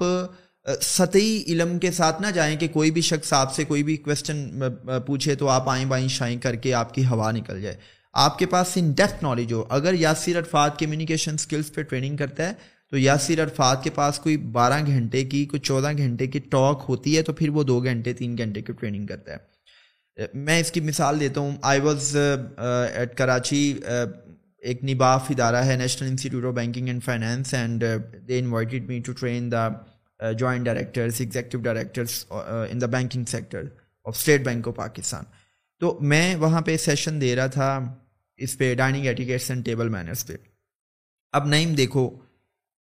سطحی 0.83 1.43
علم 1.47 1.79
کے 1.79 1.91
ساتھ 1.91 2.23
نہ 2.23 2.27
جائیں 2.35 2.57
کہ 2.57 2.69
کوئی 2.69 2.91
بھی 2.91 3.01
شخص 3.01 3.33
آپ 3.33 3.55
سے 3.55 3.65
کوئی 3.65 3.83
بھی 3.83 3.97
کوشچن 3.97 4.63
پوچھے 5.07 5.35
تو 5.35 5.49
آپ 5.49 5.69
آئیں 5.69 5.85
بائیں 5.85 6.09
شائیں 6.09 6.37
کر 6.41 6.55
کے 6.55 6.75
آپ 6.75 6.95
کی 6.95 7.05
ہوا 7.07 7.31
نکل 7.33 7.61
جائے۔ 7.63 7.77
آپ 8.13 8.39
کے 8.39 8.47
پاس 8.47 8.73
ان 8.77 8.91
ڈیپتھ 8.93 9.25
نالج 9.25 9.53
ہو۔ 9.53 9.65
اگر 9.69 9.95
یاسر 9.95 10.39
عرفات 10.39 10.79
کمیونیکیشن 10.79 11.35
اسکلس 11.35 11.73
پہ 11.75 11.83
ٹریننگ 11.83 12.17
کرتا 12.17 12.49
ہے 12.49 12.53
تو 12.91 12.99
یاسر 12.99 13.43
عرفات 13.43 13.85
کے 13.85 13.91
پاس 13.91 14.19
کوئی 14.19 14.37
بارہ 14.37 14.81
گھنٹے 14.87 15.25
کی، 15.25 15.45
کوئی 15.45 15.61
چودہ 15.61 15.93
گھنٹے 15.97 16.27
کی 16.27 16.39
ٹاک 16.39 16.85
ہوتی 16.89 17.17
ہے 17.17 17.23
تو 17.23 17.33
پھر 17.33 17.49
وہ 17.49 17.63
دو 17.63 17.83
گھنٹے، 17.85 18.13
تین 18.13 18.39
گھنٹے 18.39 18.63
کی 18.63 18.73
ٹریننگ 18.73 19.07
کرتا 19.07 19.33
ہے۔ 19.33 20.27
میں 20.35 20.59
اس 20.61 20.71
کی 20.73 20.81
مثال 20.81 21.21
دیتا 21.21 21.41
ہوں۔ 21.41 21.57
آئی 21.63 21.81
واز 21.81 22.17
ایٹ 22.17 23.17
کراچی 23.17 23.79
ایک 24.63 24.85
نباف 24.85 25.31
ادارہ 25.31 25.57
ہے 25.57 25.77
National 25.77 26.09
Institute 26.09 26.45
of 26.45 26.55
Banking 26.55 26.89
and 26.89 27.05
Finance 27.05 27.55
and 27.55 27.85
they 28.29 28.39
invited 28.39 28.89
me 28.89 28.99
to 28.99 29.13
train 29.13 29.53
the 29.53 29.69
joint 30.21 30.65
directors 30.65 31.21
executive 31.21 31.59
directors 31.61 32.25
in 32.31 32.81
the 32.81 32.87
banking 32.89 33.25
sector 33.29 33.63
of 34.07 34.17
State 34.17 34.45
Bank 34.45 34.69
of 34.69 34.77
Pakistan 34.77 35.25
تو 35.81 35.99
میں 36.03 36.35
وہاں 36.37 36.61
پہ 36.61 36.77
سیشن 36.77 37.21
دے 37.21 37.35
رہا 37.37 37.47
تھا 37.47 37.79
اس 38.39 38.57
پہ 38.59 38.75
dining 38.75 39.07
etiquettes 39.07 39.51
and 39.51 39.65
table 39.65 39.89
manners 39.89 40.27
پہ۔ 40.27 40.37
اب 41.35 41.47
نعیم 41.47 41.75
دیکھو، 41.75 42.09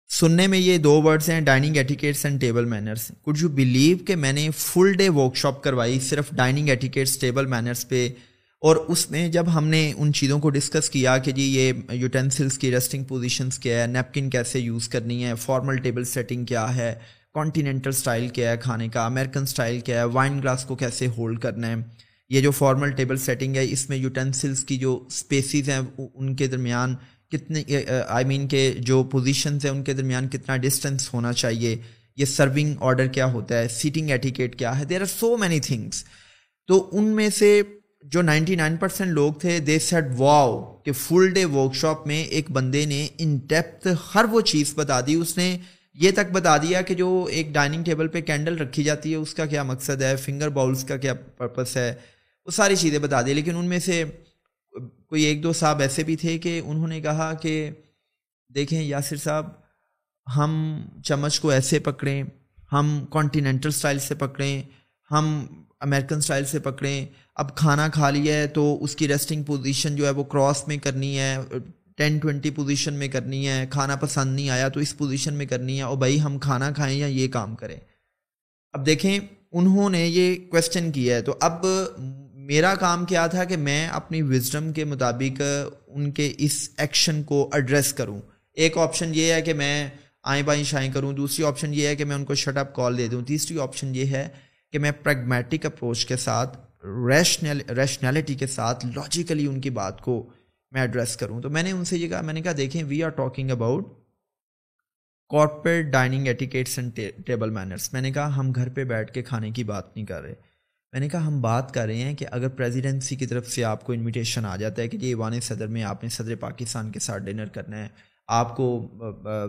سننے 0.09 0.47
میں 0.47 0.59
یہ 0.59 0.77
دو 0.77 1.01
ورڈس 1.01 1.29
ہیں 1.29 1.39
dining 1.41 1.75
etiquettes 1.77 2.25
and 2.25 2.41
table 2.41 2.65
manners 2.65 3.11
could 3.23 3.41
you 3.41 3.49
believe 3.49 3.97
کہ 4.05 4.15
میں 4.15 4.31
نے 4.33 4.49
فل 4.57 4.93
ڈے 4.97 5.09
ورک 5.09 5.35
شاپ 5.37 5.61
کروائی 5.63 5.99
صرف 5.99 6.29
ڈائننگ 6.35 6.69
ایٹیکیٹس 6.69 7.17
ٹیبل 7.19 7.45
مینرس 7.45 7.87
پہ؟ 7.89 8.07
اور 8.61 8.75
اس 8.87 9.09
میں 9.11 9.27
جب 9.29 9.53
ہم 9.53 9.67
نے 9.67 9.91
ان 9.97 10.11
چیزوں 10.13 10.39
کو 10.39 10.49
ڈسکس 10.49 10.89
کیا 10.89 11.17
کہ 11.17 11.31
جی 11.31 11.43
یہ 11.43 11.93
یوٹینسلس 11.93 12.57
کی 12.57 12.71
ریسٹنگ 12.71 13.03
پوزیشنس 13.07 13.59
کیا 13.59 13.81
ہے 13.81 13.85
نیپکن 13.87 14.29
کیسے 14.29 14.59
یوز 14.59 14.87
کرنی 14.89 15.23
ہے 15.25 15.35
فارمل 15.41 15.77
ٹیبل 15.83 16.03
سیٹنگ 16.05 16.45
کیا 16.45 16.75
ہے 16.75 16.93
کانٹیننٹل 17.35 17.91
سٹائل 17.91 18.27
کیا 18.27 18.51
ہے 18.51 18.57
کھانے 18.57 18.87
کا 18.89 19.05
امریکن 19.05 19.45
سٹائل 19.45 19.79
کیا 19.79 19.99
ہے 19.99 20.05
وائن 20.13 20.39
گلاس 20.39 20.65
کو 20.65 20.75
کیسے 20.75 21.07
ہولڈ 21.17 21.39
کرنا 21.41 21.67
ہے، 21.67 21.75
یہ 22.31 22.41
جو 22.41 22.51
فارمل 22.51 22.91
ٹیبل 22.91 23.17
سیٹنگ 23.17 23.55
ہے، 23.55 23.65
اس 23.71 23.89
میں 23.89 23.97
یوٹینسلس 23.97 24.63
کی 24.63 24.77
جو 24.77 24.99
اسپیسیز 25.07 25.69
ہیں، 25.69 25.79
ان 25.97 26.35
کے 26.35 26.47
درمیان 26.47 26.95
کتنے 27.31 27.63
آئی 28.07 28.25
مین 28.25 28.47
کہ 28.47 28.71
جو 28.81 29.03
پوزیشنز 29.11 29.65
ہیں 29.65 29.71
ان 29.71 29.83
کے 29.83 29.93
درمیان 29.93 30.27
کتنا 30.29 30.57
ڈسٹینس 30.57 31.13
ہونا 31.13 31.33
چاہیے، 31.33 31.75
یہ 32.17 32.25
سرونگ 32.25 32.75
آرڈر 32.81 33.07
کیا 33.07 33.25
ہوتا 33.33 33.57
ہے 33.59 33.67
سیٹنگ 33.71 34.09
ایٹیکیٹ 34.09 34.57
کیا 34.59 34.77
ہے 34.79 34.85
there 34.85 35.01
are 35.01 35.05
so 35.07 35.35
many 35.37 35.59
things 35.59 36.03
تو 36.69 36.87
ان 36.91 37.15
میں 37.15 37.29
سے 37.29 37.61
جو 38.03 38.21
نائنٹی 38.21 38.55
نائن 38.55 38.75
پرسینٹ 38.77 39.11
لوگ 39.13 39.33
تھے 39.41 39.59
دے 39.59 39.77
سیٹ 39.79 40.05
واؤ 40.17 40.61
کہ 40.85 40.91
فل 40.97 41.29
ڈے 41.33 41.45
ورک 41.45 41.75
شاپ 41.75 42.05
میں 42.07 42.23
ایک 42.23 42.51
بندے 42.51 42.85
نے 42.85 43.07
ان 43.17 43.37
ڈیپتھ 43.47 43.87
ہر 44.13 44.25
وہ 44.31 44.41
چیز 44.43 44.73
بتا 44.75 44.99
دی۔ 45.07 45.15
اس 45.15 45.37
نے 45.37 45.57
یہ 45.99 46.11
تک 46.11 46.31
بتا 46.31 46.57
دیا 46.57 46.81
کہ 46.81 46.95
جو 46.95 47.27
ایک 47.31 47.47
ڈائننگ 47.51 47.83
ٹیبل 47.83 48.07
پہ 48.07 48.21
کینڈل 48.21 48.57
رکھی 48.57 48.83
جاتی 48.83 49.11
ہے، 49.11 49.15
اس 49.15 49.33
کا 49.33 49.45
کیا 49.45 49.63
مقصد 49.63 50.01
ہے؟ 50.01 50.15
فنگر 50.15 50.49
باؤلس 50.49 50.83
کا 50.83 50.97
کیا 50.97 51.13
پرپس 51.13 51.77
ہے؟ 51.77 51.95
وہ 52.45 52.51
ساری 52.51 52.75
چیزیں 52.75 52.99
بتا 52.99 53.21
دی۔ 53.21 53.33
لیکن 53.33 53.55
ان 53.55 53.65
میں 53.65 53.79
سے 53.79 54.03
کوئی 55.07 55.23
ایک 55.23 55.43
دو 55.43 55.53
صاحب 55.53 55.79
ایسے 55.79 56.03
بھی 56.03 56.15
تھے 56.15 56.37
کہ 56.37 56.61
انہوں 56.65 56.87
نے 56.87 57.01
کہا 57.01 57.33
کہ 57.33 57.69
دیکھیں، 58.55 58.83
یاسر 58.83 59.15
صاحب، 59.15 59.47
ہم 60.35 60.81
چمچ 61.03 61.39
کو 61.39 61.49
ایسے 61.49 61.79
پکڑیں، 61.79 62.23
ہم 62.73 63.05
کانٹیننٹل 63.09 63.71
سٹائل 63.71 63.99
سے 63.99 64.15
پکڑیں، 64.15 64.63
ہم 65.11 65.45
امریکن 65.79 66.21
سٹائل 66.21 66.45
سے 66.45 66.59
پکڑیں۔ 66.59 67.05
اب 67.35 67.55
کھانا 67.55 67.87
کھا 67.87 68.09
لیا 68.09 68.33
ہے 68.33 68.47
تو 68.47 68.83
اس 68.83 68.95
کی 68.95 69.07
ریسٹنگ 69.07 69.43
پوزیشن 69.43 69.95
جو 69.95 70.05
ہے 70.05 70.11
وہ 70.11 70.23
کراس 70.23 70.67
میں 70.67 70.77
کرنی 70.77 71.19
ہے۔ 71.19 71.37
ٹین 71.99 72.17
ٹوینٹی 72.17 72.49
پوزیشن 72.49 72.93
میں 72.93 73.07
کرنی 73.07 73.47
ہے، 73.47 73.65
کھانا 73.69 73.95
پسند 73.95 74.35
نہیں 74.35 74.49
آیا 74.49 74.67
تو 74.67 74.79
اس 74.79 74.97
پوزیشن 74.97 75.33
میں 75.33 75.45
کرنی 75.45 75.77
ہے 75.77 75.81
اور 75.81 75.97
بھائی 75.97 76.21
ہم 76.21 76.39
کھانا 76.39 76.71
کھائیں 76.71 76.99
یا 76.99 77.07
یہ 77.07 77.27
کام 77.27 77.55
کریں۔ 77.55 77.75
اب 78.71 78.85
دیکھیں، 78.85 79.19
انہوں 79.51 79.89
نے 79.89 80.07
یہ 80.07 80.35
کوشچن 80.51 80.91
کیا 80.91 81.15
ہے۔ 81.15 81.21
تو 81.21 81.37
اب 81.41 81.65
میرا 82.33 82.75
کام 82.75 83.05
کیا 83.05 83.27
تھا 83.27 83.43
کہ 83.43 83.57
میں 83.57 83.87
اپنی 83.87 84.21
وزڈم 84.21 84.73
کے 84.73 84.85
مطابق 84.85 85.41
ان 85.87 86.11
کے 86.11 86.33
اس 86.37 86.69
ایکشن 86.77 87.23
کو 87.23 87.49
ایڈریس 87.53 87.93
کروں۔ 87.93 88.21
ایک 88.53 88.77
آپشن 88.77 89.11
یہ 89.15 89.33
ہے 89.33 89.41
کہ 89.41 89.53
میں 89.53 89.89
آئیں 90.23 90.43
بائیں 90.43 90.63
شائیں 90.63 90.91
کروں۔ 90.93 91.13
دوسری 91.13 91.45
آپشن 91.45 91.73
یہ 91.73 91.87
ہے 91.87 91.95
کہ 91.95 92.05
میں 92.05 92.15
ان 92.15 92.25
کو 92.25 92.35
شٹ 92.35 92.57
اپ 92.57 92.75
کال 92.75 92.97
دے 92.97 93.07
دوں۔ 93.07 93.21
تیسری 93.21 93.59
آپشن 93.59 93.95
یہ 93.95 94.05
ہے 94.05 94.27
کہ 94.71 94.79
میں 94.79 94.91
پریگمیٹک 94.91 95.65
اپروچ 95.65 96.05
کے 96.05 96.17
ساتھ 96.17 96.57
ریشنل 96.85 97.61
ریشنلٹی 97.77 98.33
کے 98.33 98.47
ساتھ 98.47 98.85
لاجیکلی 98.85 99.47
ان 99.47 99.61
کی 99.61 99.69
بات 99.69 100.01
کو 100.01 100.29
میں 100.71 100.81
ایڈریس 100.81 101.15
کروں۔ 101.17 101.41
تو 101.41 101.49
میں 101.49 101.63
نے 101.63 101.71
ان 101.71 101.85
سے 101.85 101.97
یہ 101.97 102.07
کہا، 102.09 102.21
میں 102.21 102.33
نے 102.33 102.41
کہا، 102.41 102.51
دیکھیں 102.57 102.83
we 102.83 103.03
are 103.03 103.09
talking 103.17 103.51
about 103.51 103.87
corporate 105.31 105.85
dining 105.85 106.27
etiquettes 106.27 106.77
and 106.79 106.99
table 107.25 107.49
manners 107.49 107.91
میں 107.93 108.01
نے 108.01 108.11
کہا، 108.11 108.35
ہم 108.37 108.51
گھر 108.51 108.69
پہ 108.69 108.83
بیٹھ 108.83 109.11
کے 109.13 109.23
کھانے 109.23 109.51
کی 109.51 109.63
بات 109.63 109.95
نہیں 109.95 110.05
کر 110.05 110.21
رہے۔ 110.21 110.33
میں 110.93 110.99
نے 110.99 111.09
کہا، 111.09 111.25
ہم 111.27 111.41
بات 111.41 111.73
کر 111.73 111.85
رہے 111.85 111.95
ہیں 111.95 112.13
کہ 112.15 112.25
اگر 112.31 112.49
پریزیڈنسی 112.49 113.15
کی 113.15 113.25
طرف 113.25 113.47
سے 113.47 113.63
آپ 113.63 113.83
کو 113.85 113.93
انویٹیشن 113.93 114.45
آ 114.45 114.55
جاتا 114.55 114.81
ہے 114.81 114.87
کہ 114.87 114.97
جی، 114.97 115.05
یہ 115.05 115.11
ایوان 115.11 115.39
صدر 115.41 115.67
میں 115.67 115.83
آپ 115.83 116.03
نے 116.03 116.09
صدر 116.09 116.35
پاکستان 116.39 116.91
کے 116.91 116.99
ساتھ 116.99 117.23
ڈنر 117.23 117.49
کرنا 117.49 117.77
ہے، 117.77 117.87
آپ 118.29 118.55
کو 118.55 118.65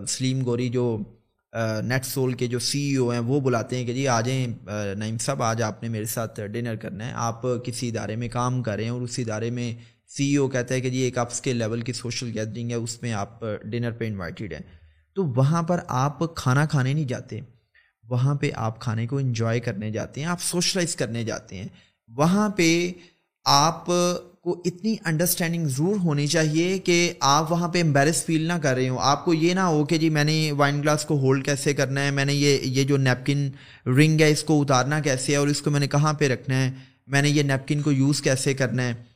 سلیم 0.09 0.45
گوری 0.45 0.69
جو 0.69 0.97
نیٹ 1.83 2.05
سول 2.07 2.33
کے 2.33 2.47
جو 2.47 2.59
سی 2.61 2.81
ای 2.81 2.97
او 2.97 3.11
ہیں، 3.11 3.19
وہ 3.21 3.41
بلاتے 3.41 3.77
ہیں 3.77 3.85
کہ 3.87 3.95
جی 3.95 4.07
آ 4.09 4.21
جائیں 4.21 4.47
نعیم 4.97 5.19
صاحب، 5.19 5.43
آج 5.43 5.63
آپ 5.63 5.83
نے 5.83 5.89
میرے 5.89 6.05
ساتھ 6.07 6.41
ڈنر 6.53 6.77
کرنا 6.77 7.07
ہے۔ 7.07 7.13
آپ 7.19 7.43
کسی 7.65 7.89
ادارے 7.89 8.17
میں 8.17 8.29
کام 8.29 8.63
کر 8.63 8.77
رہے 8.77 8.85
ہیں 8.85 8.91
اور 8.91 9.03
اس 9.03 9.19
ادارے 9.19 9.51
میں 9.51 9.73
سی 10.17 10.25
ای 10.25 10.37
او 10.37 10.49
کہتا 10.49 10.75
ہے 10.75 10.81
کہ 10.81 10.91
جی 10.91 10.99
ایک 10.99 11.19
آپ 11.19 11.43
کے 11.43 11.53
لیول 11.53 11.81
کی 11.81 11.93
سوشل 11.93 12.39
گیدرنگ 12.39 12.71
ہے، 12.71 12.75
اس 12.75 13.03
میں 13.03 13.13
آپ 13.13 13.41
ڈنر 13.65 13.91
پہ 13.91 14.07
انوائٹیڈ 14.07 14.53
ہیں۔ 14.53 14.61
تو 15.15 15.25
وہاں 15.25 15.63
پر 15.63 15.81
آپ 15.89 16.35
کھانا 16.35 16.67
کھانے 16.67 16.93
نہیں 16.93 17.05
جاتے۔ 17.05 17.41
وہاں 18.09 18.35
پہ 18.35 18.51
آپ 18.55 18.81
کھانے 18.81 19.07
کو 19.07 19.19
انجوائے 19.19 19.61
کرنے 19.61 19.91
جاتے 19.91 20.21
ہیں، 20.21 20.29
آپ 20.29 20.43
سوشلائز 20.43 20.97
کرنے 20.97 21.25
جاتے 21.25 21.57
ہیں۔ 21.57 21.69
وہاں 22.09 22.49
پہ 22.49 22.93
آپ 23.45 23.87
کو 24.41 24.63
اتنی 24.65 24.97
انڈرسٹینڈنگ 25.05 25.69
ضرور 25.69 25.97
ہونی 25.97 26.27
چاہیے 26.27 26.79
کہ 26.79 27.13
آپ 27.21 27.53
وہاں 27.53 27.69
پہ 27.69 27.83
امبیرس 27.83 28.25
فیل 28.25 28.43
نہ 28.43 28.53
کر 28.53 28.75
رہے 28.75 28.89
ہوں۔ 28.89 28.99
آپ 29.01 29.25
کو 29.25 29.35
یہ 29.35 29.55
نہ 29.55 29.61
ہو 29.61 29.85
کہ 29.85 29.99
جی 29.99 30.11
میں 30.11 30.25
نے 30.25 30.53
وائن 30.53 30.81
گلاس 30.83 31.05
کو 31.05 31.19
ہولڈ 31.19 31.45
کیسے 31.45 31.75
کرنا 31.75 32.03
ہے، 32.03 32.11
میں 32.11 32.25
نے 32.25 32.35
یہ 32.35 32.59
یہ 32.63 32.85
جو 32.85 32.97
نیپکن 32.97 33.51
رنگ 33.87 34.21
ہے، 34.21 34.31
اس 34.31 34.45
کو 34.45 34.63
اتارنا 34.63 35.01
کیسے 35.01 35.33
ہے 35.33 35.37
اور 35.37 35.49
اس 35.49 35.63
کو 35.63 35.71
میں 35.71 35.81
نے 35.81 35.87
کہاں 35.87 36.13
پہ 36.13 36.29
رکھنا 36.29 36.65
ہے، 36.65 36.73
میں 37.07 37.23
نے 37.23 37.29
یہ 37.29 37.43
نیپکن 37.43 37.83
کو 37.83 37.93
یوز 37.93 38.23
کیسے 38.23 38.55
کرنا 38.55 38.83
ہے۔ 38.83 39.10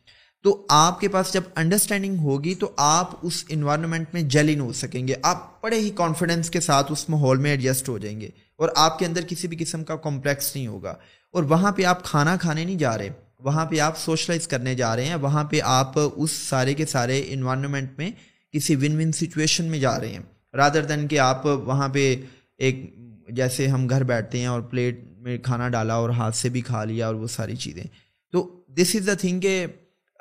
تو 0.44 0.66
آپ 0.68 1.00
کے 1.00 1.08
پاس 1.08 1.32
جب 1.32 1.42
انڈرسٹینڈنگ 1.54 2.18
ہوگی 2.18 2.54
تو 2.54 2.72
آپ 2.76 3.10
اس 3.22 3.44
انوائرمنٹ 3.48 4.06
میں 4.12 4.22
جیلن 4.22 4.60
ہو 4.60 4.72
سکیں 4.72 5.08
گے۔ 5.08 5.14
آپ 5.22 5.62
بڑے 5.62 5.78
ہی 5.78 5.90
کانفیڈنس 5.90 6.50
کے 6.50 6.60
ساتھ 6.60 6.92
اس 6.92 7.08
ماحول 7.08 7.38
میں 7.38 7.50
ایڈجسٹ 7.50 7.88
ہو 7.88 7.98
جائیں 7.98 8.20
گے 8.20 8.28
اور 8.56 8.68
آپ 8.76 8.98
کے 8.98 9.06
اندر 9.06 9.20
کسی 9.28 9.48
بھی 9.48 9.56
قسم 9.56 9.84
کا 9.84 9.96
کمپلیکس 9.96 10.56
نہیں 10.56 10.66
ہوگا۔ 10.66 10.94
اور 11.32 11.42
وہاں 11.42 11.72
پہ 11.72 11.84
آپ 11.84 12.04
کھانا 12.04 12.36
کھانے 12.36 12.64
نہیں 12.64 12.78
جا 12.78 12.98
رہے، 12.98 13.08
وہاں 13.38 13.66
پہ 13.66 13.78
آپ 13.78 13.98
سوشلائز 13.98 14.48
کرنے 14.48 14.74
جا 14.74 14.96
رہے 14.96 15.04
ہیں، 15.04 15.14
وہاں 15.14 15.44
پہ 15.44 15.60
آپ 15.64 15.92
اس 16.16 16.30
سارے 16.30 16.74
کے 16.74 16.86
سارے 16.86 17.24
انوائرمنٹ 17.28 17.98
میں 17.98 18.10
کسی 18.52 18.76
ون 18.76 18.96
ون 18.96 19.12
سچویشن 19.12 19.64
میں 19.64 19.78
جا 19.78 20.00
رہے 20.00 20.08
ہیں۔ 20.08 20.22
رادر 20.54 20.84
دین 20.84 21.08
کہ 21.08 21.18
آپ 21.18 21.46
وہاں 21.46 21.88
پہ 21.88 22.16
ایک 22.58 22.94
جیسے 23.28 23.66
ہم 23.66 23.86
گھر 23.86 24.02
بیٹھتے 24.02 24.38
ہیں 24.38 24.46
اور 24.46 24.60
پلیٹ 24.60 25.04
میں 25.18 25.38
کھانا 25.38 25.68
ڈالا 25.68 25.94
اور 25.94 26.10
ہاتھ 26.10 26.36
سے 26.36 26.48
بھی 26.48 26.60
کھا 26.60 26.84
لیا 26.84 27.06
اور 27.06 27.14
وہ 27.14 27.26
ساری 27.26 27.56
چیزیں۔ 27.56 27.84
تو 28.32 28.60
دس 28.68 28.96
از 29.00 29.06
دا 29.06 29.14
تھنگ 29.14 29.40
کہ 29.40 29.66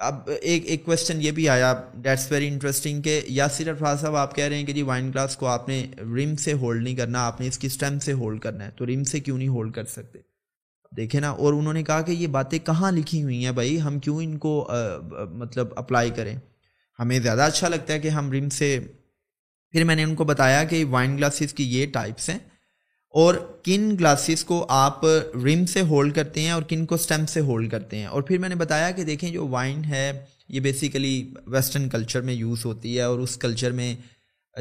اب 0.04 0.30
ایک 0.42 0.66
ایک 0.66 0.84
کوشچن 0.86 1.22
یہ 1.22 1.32
بھی 1.32 1.48
آیا 1.50 1.74
ڈیٹس 2.04 2.32
ویری 2.32 2.48
انٹرسٹنگ 2.48 3.02
کہ 3.02 3.20
یاسر 3.28 3.68
افراز 3.70 4.02
صاحب 4.02 4.16
آپ 4.16 4.36
کہہ 4.36 4.44
رہے 4.44 4.58
ہیں 4.58 4.66
کہ 4.66 4.74
جی 4.74 4.82
وائن 4.84 5.10
گلاس 5.10 5.36
کو 5.38 5.48
آپ 5.48 5.68
نے 5.70 5.86
ریم 6.16 6.36
سے 6.36 6.54
ہولڈ 6.54 6.84
نہیں 6.84 6.96
کرنا، 6.96 7.26
آپ 7.28 7.42
نے 7.42 7.48
اس 7.48 7.58
کی 7.58 7.68
اسٹیم 7.68 8.00
سے 8.00 8.14
ہولڈ 8.14 8.42
کرنا 8.42 8.66
ہے، 8.66 8.72
تو 8.78 8.86
ریم 8.86 9.04
سے 9.04 9.20
کیوں 9.20 9.38
نہیں 9.38 9.48
ہولڈ 9.50 9.74
کر 9.74 9.86
سکتے؟ 9.88 10.20
دیکھیں 10.92 11.20
نا، 11.22 11.30
اور 11.30 11.54
انہوں 11.54 11.74
نے 11.74 11.84
کہا 11.84 12.02
کہ 12.02 12.12
یہ 12.12 12.28
باتیں 12.30 12.58
کہاں 12.60 12.92
لکھی 12.92 13.22
ہوئی 13.24 13.44
ہیں 13.46 13.52
بھائی؟ 13.52 13.80
ہم 13.82 14.00
کیوں 14.00 14.22
ان 14.24 14.38
کو 14.38 14.68
مطلب 15.34 15.74
اپلائی 15.76 16.10
کریں؟ 16.16 16.36
ہمیں 17.00 17.20
زیادہ 17.20 17.42
اچھا 17.42 17.68
لگتا 17.68 17.94
ہے 17.94 18.00
کہ 18.00 18.10
ہم 18.10 18.32
ریم 18.32 18.50
سے، 18.52 18.78
پھر 19.74 19.84
میں 19.84 19.96
نے 19.96 20.04
ان 20.04 20.16
کو 20.16 20.24
بتایا 20.26 20.64
کہ 20.64 20.84
وائن 20.90 21.18
گلاسز 21.18 21.54
کی 21.54 21.64
یہ 21.72 21.86
ٹائپس 21.94 22.30
ہیں 22.30 22.40
اور 23.14 23.36
کن 23.64 23.96
گلاسز 24.00 24.44
کو 24.44 24.66
آپ 24.70 25.06
رم 25.36 25.66
سے 25.66 25.82
ہولڈ 25.82 26.16
کرتے 26.16 26.42
ہیں 26.42 26.52
اور 26.52 26.64
کن 26.64 26.86
کو 26.86 26.96
اسٹیم 26.96 27.26
سے 27.26 27.40
ہولڈ 27.40 27.72
کرتے 27.72 27.98
ہیں۔ 27.98 28.06
اور 28.06 28.22
پھر 28.22 28.38
میں 28.38 28.50
نے 28.50 28.56
بتایا 28.56 28.92
کہ 28.92 29.04
دیکھیں 29.04 29.30
جو 29.30 29.48
وائن 29.48 29.86
ہے، 29.86 30.26
یہ 30.50 30.60
بیسیکلی 30.60 31.34
ویسٹرن 31.48 31.90
کلچر 31.90 32.22
میں 32.22 32.34
یوز 32.34 32.66
ہوتی 32.66 32.98
ہے 32.98 33.02
اور 33.02 33.20
اس 33.20 33.38
کلچر 33.38 33.72
میں 33.72 33.96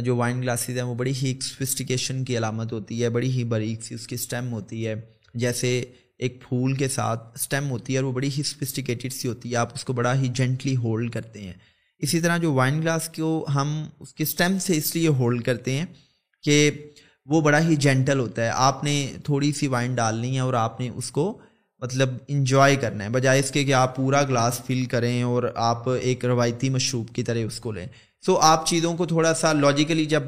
جو 0.01 0.17
وائن 0.17 0.43
گلاسز 0.43 0.71
ہیں 0.71 0.83
وہ 0.83 0.95
بڑی 0.95 1.13
ہی 1.23 1.29
ایک 1.29 1.43
سفسٹیکیشن 1.43 2.25
کی 2.25 2.39
علامت 2.39 2.73
ہوتی 2.73 3.03
ہے، 3.03 3.09
بڑی 3.09 3.31
ہی 3.31 3.45
باریک 3.45 3.83
سی 3.83 3.95
اس 3.95 4.07
کی 4.07 4.15
اسٹیم 4.15 4.53
ہوتی 4.53 4.87
ہے۔ 4.87 4.95
جیسے 5.35 5.85
ایک 6.19 6.43
پھول 6.49 6.75
کے 6.75 6.89
ساتھ 6.89 7.23
اسٹیم 7.35 7.71
ہوتی 7.71 7.93
ہے 7.93 7.99
اور 7.99 8.05
وہ 8.05 8.13
بڑی 8.13 8.31
ہی 8.39 8.43
سفسٹیکیٹڈ 8.43 9.13
سی 9.13 9.29
ہوتی 9.29 9.51
ہے، 9.51 9.57
آپ 9.57 9.75
اس 9.75 9.85
کو 9.85 9.93
بڑا 9.93 10.21
ہی 10.21 10.29
جینٹلی 10.29 10.77
ہولڈ 10.77 11.13
کرتے 11.13 11.41
ہیں۔ 11.41 11.53
اسی 11.99 12.21
طرح 12.21 12.37
جو 12.37 12.53
وائن 12.53 12.81
گلاس 12.81 13.11
کو 13.17 13.47
ہم 13.55 13.85
اس 14.01 14.15
کے 14.15 14.23
اسٹیم 14.23 14.59
سے 14.59 14.77
اس 14.77 14.97
لیے 14.97 15.09
ہولڈ 15.09 15.43
کرتے 15.43 15.73
ہیں 15.73 15.87
کہ 16.43 16.71
وہ 17.27 17.41
بڑا 17.41 17.61
ہی 17.61 17.77
جینٹل 17.77 18.19
ہوتا 18.19 18.45
ہے۔ 18.45 18.51
آپ 18.55 18.85
نے 18.85 19.13
تھوڑی 19.25 19.53
سی 19.53 19.67
وائن 19.67 19.95
ڈالنی 19.95 20.35
ہے 20.35 20.41
اور 20.41 20.55
آپ 20.55 20.81
نے 20.81 20.89
اس 20.89 21.11
کو 21.11 21.39
مطلب 21.81 22.09
انجوائے 22.29 22.77
کرنا 22.77 23.05
ہے۔ 23.05 23.09
بجائے 23.09 23.41
اس 23.41 23.51
کے 23.51 23.65
کہ 23.65 23.75
آپ 23.75 23.97
پورا 23.97 24.23
گلاس 24.23 24.61
فل 24.67 24.85
کریں 24.85 25.23
اور 25.23 25.43
آپ 25.55 25.89
ایک 25.89 26.25
روایتی 26.25 26.69
مشروب 26.71 27.09
کی 27.15 27.23
طرح 27.23 27.39
اس 27.39 27.61
کو 27.61 27.73
لیں۔ 27.73 27.87
سو 28.27 28.39
آپ 28.39 28.67
چیزوں 28.67 28.97
کو 28.97 29.07
تھوڑا 29.07 29.35
سا 29.35 29.53
لاجیکلی 29.53 30.05
جب 30.05 30.23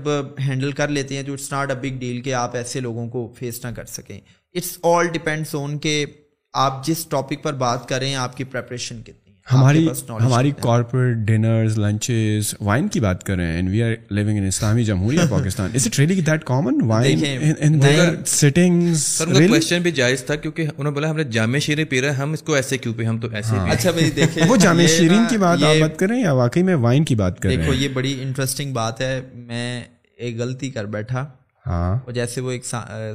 ہینڈل 0.49 0.73
کر 0.73 0.89
لیتے 0.89 1.17
ہیں 1.17 1.23
تو 1.23 1.33
it's 1.33 1.53
not 1.53 1.71
a 1.71 1.77
big 1.77 1.99
deal 1.99 2.21
کہ 2.21 2.35
آپ 2.35 2.57
ایسے 2.57 2.81
لوگوں 2.81 3.09
کو 3.09 3.35
فیس 3.39 3.65
نہ 3.65 3.71
کر 3.71 3.85
سکیں۔ 3.85 4.21
اٹس 4.53 4.79
آل 4.83 5.07
ڈپینڈس 5.07 5.55
آن 5.55 5.79
کہ 5.79 6.07
آپ 6.53 6.87
جس 6.87 7.07
ٹاپک 7.07 7.43
پر 7.43 7.53
بات 7.53 7.89
کریں 7.89 8.15
آپ 8.15 8.37
کی 8.37 8.45
پریپریشن 8.45 9.03
کتنی 9.03 9.24
ہماری 9.47 9.87
ہماری 10.11 10.51
کارپوریٹ 10.61 11.17
ڈنرز 11.27 11.79
لنچز 11.79 12.55
وائن 12.61 12.87
کی 12.89 13.01
بات 13.01 13.23
کر 13.25 13.37
رہے 13.37 13.53
ہیں 13.53 13.69
وی 13.69 13.83
آر 13.83 13.91
لیونگ 14.11 14.39
ان 14.39 14.47
اسلامی 14.47 14.85
جمہوریہ 14.85 15.27
Pakistan 15.31 15.71
is 15.75 15.87
it 15.87 15.99
really 15.99 16.21
that 16.21 16.45
common 16.45 16.81
wine 16.83 17.25
in 17.59 17.81
settings 18.27 19.03
sir 19.03 19.27
ان 19.27 19.35
کا 19.37 19.47
کوسچن 19.49 19.83
بھی 19.83 19.91
جائز 19.91 20.25
تھا 20.25 20.35
کیونکہ 20.37 20.63
انہوں 20.63 20.85
نے 20.85 20.91
بولا 20.91 21.11
ہم 21.11 21.17
نے 21.17 21.25
جامع 21.25 21.59
شیرین 21.59 21.87
پی 21.87 22.01
رہے 22.01 22.11
ہیں 22.11 22.17
ہم 22.17 22.33
اس 22.33 22.43
کو 22.43 22.55
ایسے 22.55 22.79
کیوں 22.79 22.95
پہ 22.95 23.05
ہم 23.05 23.19
تو 23.19 23.29
ایسے 23.33 23.57
ہاں۔ 23.57 23.69
اچھا 23.71 23.91
بھائی 23.91 24.11
دیکھیں 24.11 24.43
وہ 24.49 24.57
جامع 24.57 24.87
شیرین 24.89 25.25
کی 25.31 25.39
بات 25.39 25.63
آپ 25.63 25.81
بات 25.81 25.99
کر 25.99 26.09
رہے 26.09 26.17
ہیں 26.17 26.23
یا 26.23 26.33
واقعی 26.33 26.63
میں 26.63 26.75
وائن 26.81 27.05
کی 27.05 27.15
بات 27.15 27.41
کر 27.41 27.49
رہے 27.49 27.57
ہیں؟ 27.57 27.63
دیکھو 27.63 27.75
یہ 27.75 27.89
بڑی 27.89 28.17
انٹرسٹنگ 28.23 28.73
بات 28.73 29.01
ہے۔ 29.01 29.21
میں 29.35 29.83
ایک 30.17 30.39
غلطی 30.39 30.71
کر 30.71 30.85
بیٹھا۔ 30.89 31.27
ہاں۔ 31.67 32.11
جیسے 32.13 32.41
وہ 32.41 32.51
ایک 32.51 32.65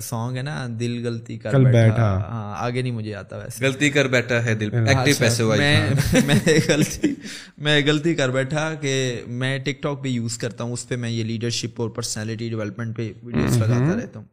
سانگ 0.01 0.37
ہے 0.37 0.41
نا 0.41 0.67
دل 0.79 1.07
غلطی 1.07 1.37
کر 1.37 1.59
بیٹھا۔ 1.59 2.17
ہاں 2.29 2.55
آگے 2.57 2.81
نہیں 2.81 2.93
مجھے 2.93 3.15
آتا 3.15 3.37
ویسے۔ 3.37 3.65
غلطی 3.65 3.89
کر 3.89 4.07
بیٹھا 4.07 4.45
ہے 4.45 4.55
دل۔ 4.55 4.69
اچھا، 4.87 5.43
میں 6.25 6.59
غلطی 6.67 7.13
میں 7.57 7.81
غلطی 7.85 8.15
کر 8.15 8.29
بیٹھا 8.29 8.73
کہ 8.73 9.21
میں 9.27 9.57
ٹک 9.59 9.81
ٹاک 9.81 10.01
بھی 10.01 10.11
یوز 10.11 10.37
کرتا 10.37 10.63
ہوں 10.63 10.73
اس 10.73 10.87
پہ 10.87 10.95
میں 10.95 11.09
یہ 11.09 11.23
لیڈرشپ 11.23 11.81
اور 11.81 11.89
پرسنالٹی 11.89 12.49
ڈیولپمنٹ 12.49 12.97
پہ 12.97 13.11
ویڈیوز 13.23 13.57
لگاتا 13.57 13.95
رہتا 14.01 14.19
ہوں۔ 14.19 14.25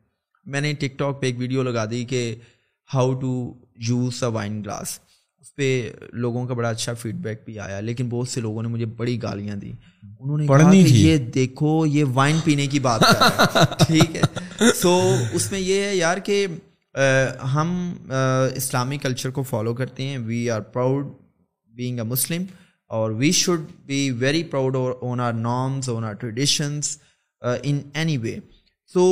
میں 0.47 0.61
نے 0.61 0.73
ٹک 0.73 0.99
ٹاک 0.99 1.21
پہ 1.21 1.27
ایک 1.27 1.39
ویڈیو 1.39 1.63
لگا 1.63 1.85
دی 1.85 2.05
کہ 2.05 2.35
how 2.95 3.15
to 3.15 3.53
use 3.77 4.23
a 4.23 4.31
wine 4.31 4.63
glass 4.65 4.99
اس 5.47 5.55
پہ 5.55 5.91
لوگوں 6.13 6.47
کا 6.47 6.55
بڑا 6.55 6.69
اچھا 6.69 6.95
فیڈ 6.95 7.15
بیک 7.15 7.43
بھی 7.45 7.59
آیا 7.59 7.81
لیکن 7.81 8.09
بہت 8.09 8.29
سے 8.29 8.41
لوگوں 8.41 8.63
نے 8.63 8.69
مجھے 8.69 8.87
بڑی 8.87 9.23
گالیاں 9.23 9.57
دی 9.57 9.73
انہوں 10.21 10.39
نے 10.39 10.47
کہا 10.47 10.73
کہ 10.73 10.77
یہ 10.77 11.17
دیکھو 11.17 11.87
یہ 11.87 12.05
وائن 12.05 12.37
پینے 12.45 12.67
کی 12.67 12.81
بات 12.81 13.01
ٹھیک 13.87 14.17
ہے۔ 14.17 14.23
سو 14.75 15.15
اس 15.33 15.51
میں 15.53 15.61
یہ 15.61 15.83
ہے 15.83 15.97
یار 15.97 16.19
کہ 16.19 16.47
ہم 17.55 17.95
اسلامی 18.55 18.99
کلچر 18.99 19.31
کو 19.31 19.43
فالو 19.43 19.75
کرتے 19.75 20.03
ہیں۔ 20.03 20.19
We 20.19 20.51
are 20.51 20.61
proud 20.61 21.07
being 21.75 21.99
a 21.99 22.05
Muslim 22.05 22.45
اور 22.91 23.11
we 23.11 23.33
should 23.33 23.61
be 23.87 24.11
very 24.11 24.45
proud 24.45 24.77
on 25.01 25.21
our 25.21 25.33
norms 25.33 25.89
on 25.89 26.05
our 26.05 26.13
traditions 26.13 26.99
in 27.63 27.79
anyway 28.17 28.37
تو 28.93 29.05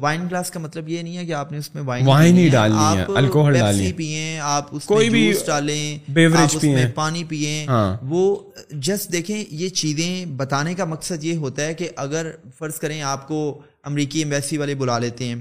وائن 0.00 0.26
گلاس 0.26 0.50
کا 0.50 0.60
مطلب 0.60 0.88
یہ 0.88 1.02
نہیں 1.02 1.16
ہے 1.16 1.26
کہ 1.26 1.32
آپ 1.32 1.52
نے 1.52 1.58
اس 1.58 1.74
میں 1.74 1.82
وائن 1.82 2.06
وائن 2.06 2.36
ہی 2.36 2.48
ڈالنی 2.48 2.98
ہے 2.98 3.04
الکوہل 3.16 3.58
ڈالیں 3.58 3.92
پیئیں 3.92 4.38
آپ 4.38 4.68
اس 4.70 4.84
کوئی 4.84 5.10
بھی 5.10 5.32
ڈالیں 5.46 5.98
بیوریج 6.10 6.60
پیئیں۔ 6.60 6.86
پانی 6.94 7.24
پیئیں۔ 7.24 7.66
ہاں۔ 7.66 7.96
وہ 8.02 8.50
جسٹ 8.70 9.12
دیکھیں 9.12 9.44
یہ 9.50 9.68
چیزیں 9.68 10.24
بتانے 10.26 10.74
کا 10.74 10.84
مقصد 10.84 11.24
یہ 11.24 11.36
ہوتا 11.36 11.64
ہے 11.64 11.74
کہ 11.74 11.88
اگر 11.96 12.30
فرض 12.58 12.74
کریں 12.74 13.02
آپ 13.02 13.28
کو 13.28 13.62
امریکی 13.82 14.18
ایمبیسی 14.18 14.58
والے 14.58 14.74
بلا 14.74 14.98
لیتے 14.98 15.24
ہیں 15.24 15.36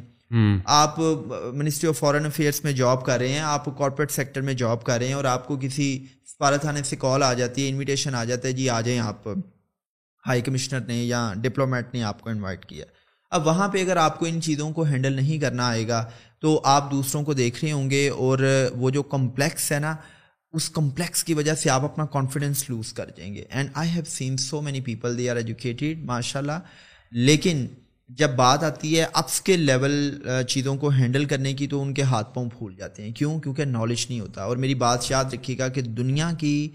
آپ 0.65 0.99
منسٹری 1.53 1.89
آف 1.89 1.97
فارن 1.97 2.25
افیئرس 2.25 2.63
میں 2.63 2.71
جاب 2.71 3.05
کر 3.05 3.17
رہے 3.19 3.27
ہیں 3.27 3.39
آپ 3.39 3.65
کارپوریٹ 3.65 4.11
سیکٹر 4.11 4.41
میں 4.41 4.53
جاب 4.53 4.83
کر 4.83 4.97
رہے 4.97 5.07
ہیں 5.07 5.13
اور 5.13 5.25
آپ 5.25 5.47
کو 5.47 5.57
کسی 5.61 6.05
سفارتخانے 6.25 6.83
سے 6.83 6.95
کال 6.95 7.23
آ 7.23 7.33
جاتی 7.33 7.63
ہے 7.63 7.69
انویٹیشن 7.69 8.15
آ 8.15 8.23
جاتا 8.23 8.47
ہے 8.47 8.53
جی 8.53 8.69
آ 8.69 8.81
جائیں 8.81 8.99
آپ۔ 8.99 9.27
ہائی 10.27 10.41
کمشنر 10.41 10.79
نے 10.79 11.03
یا 11.03 11.33
ڈپلومیٹ 11.35 11.93
نے 11.93 12.03
آپ 12.03 12.21
کو 12.21 12.29
انوائٹ 12.29 12.65
کیا۔ 12.65 12.85
اب 13.31 13.47
وہاں 13.47 13.67
پہ 13.67 13.81
اگر 13.81 13.97
آپ 13.97 14.19
کو 14.19 14.25
ان 14.25 14.41
چیزوں 14.41 14.71
کو 14.71 14.83
ہینڈل 14.83 15.13
نہیں 15.13 15.37
کرنا 15.37 15.67
آئے 15.67 15.87
گا، 15.87 16.09
تو 16.39 16.61
آپ 16.63 16.91
دوسروں 16.91 17.23
کو 17.23 17.33
دیکھ 17.33 17.65
رہے 17.65 17.71
ہوں 17.71 17.89
گے 17.89 18.09
اور 18.09 18.39
وہ 18.75 18.89
جو 18.89 19.03
کمپلیکس 19.03 19.71
ہے 19.71 19.79
نا، 19.79 19.95
اس 20.53 20.69
کمپلیکس 20.69 21.23
کی 21.23 21.33
وجہ 21.33 21.55
سے 21.55 21.69
آپ 21.69 21.83
اپنا 21.83 22.05
کانفیڈینس 22.05 22.69
لوز 22.69 22.93
کر 22.93 23.09
جائیں 23.17 23.35
گے۔ 23.35 23.45
And 23.49 23.69
I 23.73 23.89
have 23.89 24.03
seen 24.07 24.37
so 24.37 24.61
many 24.61 24.81
people 24.81 25.17
they 25.17 25.29
are 25.29 25.35
educated 25.35 26.03
ماشاء 26.03 26.39
اللہ 26.39 26.59
لیکن 27.11 27.67
جب 28.09 28.29
بات 28.29 28.63
آتی 28.63 28.99
ہے 28.99 29.05
اپس 29.13 29.41
کے 29.41 29.57
لیول 29.57 30.23
چیزوں 30.47 30.75
کو 30.77 30.89
ہینڈل 30.89 31.25
کرنے 31.25 31.53
کی، 31.53 31.67
تو 31.67 31.81
ان 31.81 31.93
کے 31.93 32.01
ہاتھ 32.01 32.35
پاؤں 32.35 32.49
پھول 32.49 32.75
جاتے 32.75 33.03
ہیں۔ 33.03 33.11
کیوں؟ 33.11 33.39
کیونکہ 33.39 33.65
نالج 33.65 34.05
نہیں 34.09 34.19
ہوتا۔ 34.19 34.43
اور 34.43 34.57
میری 34.57 34.75
بات 34.75 35.11
یاد 35.11 35.25
رکھیے 35.33 35.57
گا 35.57 35.67
کہ 35.67 35.81
دنیا 35.81 36.31
کی 36.37 36.69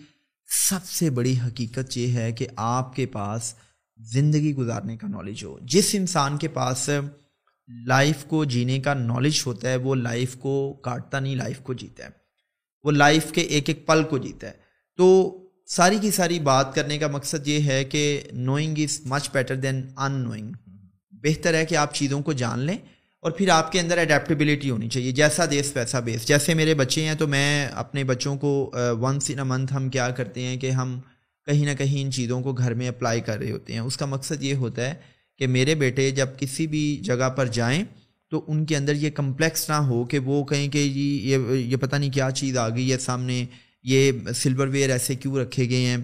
سب 0.68 0.84
سے 0.84 1.10
بڑی 1.10 1.38
حقیقت 1.46 1.96
یہ 1.96 2.12
ہے 2.12 2.32
کہ 2.32 2.46
آپ 2.56 2.96
کے 2.96 3.06
پاس 3.06 3.54
زندگی 3.98 4.54
گزارنے 4.54 4.96
کا 4.96 5.08
نالج 5.08 5.44
ہو۔ 5.44 5.58
جس 5.62 5.90
انسان 5.92 6.36
کے 6.36 6.48
پاس 6.48 6.90
لائف 7.86 8.24
کو 8.24 8.44
جینے 8.44 8.80
کا 8.80 8.94
نالج 8.94 9.42
ہوتا 9.46 9.70
ہے، 9.70 9.76
وہ 9.76 9.94
لائف 9.94 10.36
کو 10.36 10.72
کاٹتا 10.82 11.20
نہیں 11.20 11.34
لائف 11.34 11.58
کو 11.58 11.74
جیتا 11.74 12.04
ہے۔ 12.04 12.08
وہ 12.84 12.92
لائف 12.92 13.32
کے 13.32 13.40
ایک 13.40 13.68
ایک 13.68 13.86
پل 13.86 14.02
کو 14.04 14.18
جیتا 14.18 14.46
ہے۔ 14.46 14.52
تو 14.96 15.38
ساری 15.66 15.98
کی 16.00 16.10
ساری 16.10 16.38
بات 16.38 16.74
کرنے 16.74 16.98
کا 16.98 17.06
مقصد 17.06 17.48
یہ 17.48 17.60
ہے 17.60 17.84
کہ 17.84 18.20
knowing 18.32 18.74
is 18.78 19.00
much 19.04 19.30
better 19.32 19.56
than 19.56 19.86
unknowing 20.12 20.52
بہتر 21.10 21.54
ہے 21.54 21.66
کہ 21.66 21.74
آپ 21.74 21.94
چیزوں 21.94 22.22
کو 22.22 22.32
جان 22.32 22.58
لیں 22.58 22.78
اور 23.20 23.30
پھر 23.30 23.48
آپ 23.48 23.72
کے 23.72 23.80
اندر 23.80 23.98
اڈیپٹیبلٹی 23.98 24.70
ہونی 24.70 24.88
چاہیے۔ 24.88 25.12
جیسا 25.12 25.44
دیس، 25.50 25.72
ویسا 25.76 26.00
بیس۔ 26.00 26.28
جیسے 26.28 26.54
میرے 26.54 26.74
بچے 26.74 27.04
ہیں 27.04 27.14
تو 27.14 27.26
میں 27.26 27.66
اپنے 27.66 28.04
بچوں 28.04 28.36
کو 28.36 28.72
ونس 28.74 29.30
ان 29.30 29.38
اے 29.38 29.44
منتھ 29.44 29.72
ہم 29.72 29.88
کیا 29.88 30.10
کرتے 30.10 30.40
ہیں 30.40 30.56
کہ 30.56 30.70
ہم 30.70 31.00
کہیں 31.46 31.66
نہ 31.66 31.74
کہیں 31.78 32.02
ان 32.02 32.12
چیزوں 32.12 32.40
کو 32.42 32.52
گھر 32.52 32.74
میں 32.74 32.88
اپلائی 32.88 33.20
کر 33.20 33.38
رہے 33.38 33.50
ہوتے 33.50 33.72
ہیں۔ 33.72 33.80
اس 33.80 33.96
کا 33.96 34.06
مقصد 34.06 34.42
یہ 34.42 34.54
ہوتا 34.54 34.88
ہے 34.88 34.94
کہ 35.38 35.46
میرے 35.46 35.74
بیٹے 35.74 36.10
جب 36.10 36.26
کسی 36.38 36.66
بھی 36.66 37.00
جگہ 37.02 37.28
پر 37.28 37.46
جائیں 37.46 37.84
تو 38.28 38.44
ان 38.48 38.64
کے 38.66 38.76
اندر 38.76 38.94
یہ 38.94 39.10
کمپلیکس 39.10 39.68
نہ 39.68 39.74
ہو 39.74 40.04
کہ 40.04 40.18
وہ 40.18 40.44
کہیں 40.44 40.68
کہ 40.68 40.88
جی 40.88 41.20
یہ 41.24 41.36
یہ 41.52 41.76
پتہ 41.76 41.96
نہیں 41.96 42.10
کیا 42.10 42.30
چیز 42.30 42.56
آ 42.56 42.68
گئی 42.68 42.92
ہے 42.92 42.98
سامنے، 42.98 43.44
یہ 43.84 44.12
سلور 44.34 44.66
ویئر 44.66 44.90
ایسے 44.90 45.14
کیوں 45.14 45.36
رکھے 45.36 45.70
گئے 45.70 45.86
ہیں؟ 45.86 45.96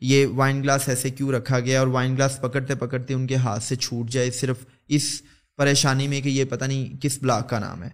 یہ 0.00 0.26
وائن 0.26 0.62
گلاس 0.62 0.88
ایسے 0.88 1.10
کیوں 1.10 1.32
رکھا 1.32 1.60
گیا 1.60 1.78
اور 1.78 1.86
وائن 1.86 2.14
گلاس 2.14 2.40
پکڑتے 2.40 2.74
پکڑتے 2.74 3.14
ان 3.14 3.26
کے 3.26 3.36
ہاتھ 3.36 3.62
سے 3.62 3.76
چھوٹ 3.76 4.10
جائے 4.10 4.30
صرف 4.30 4.56
اس 4.88 5.22
پریشانی 5.56 6.08
میں 6.08 6.20
کہ 6.20 6.28
یہ 6.28 6.44
پتہ 6.44 6.64
نہیں 6.64 7.02
کس 7.02 7.18
بلاک 7.22 7.48
کا 7.48 7.58
نام 7.58 7.82
ہے۔ 7.82 7.88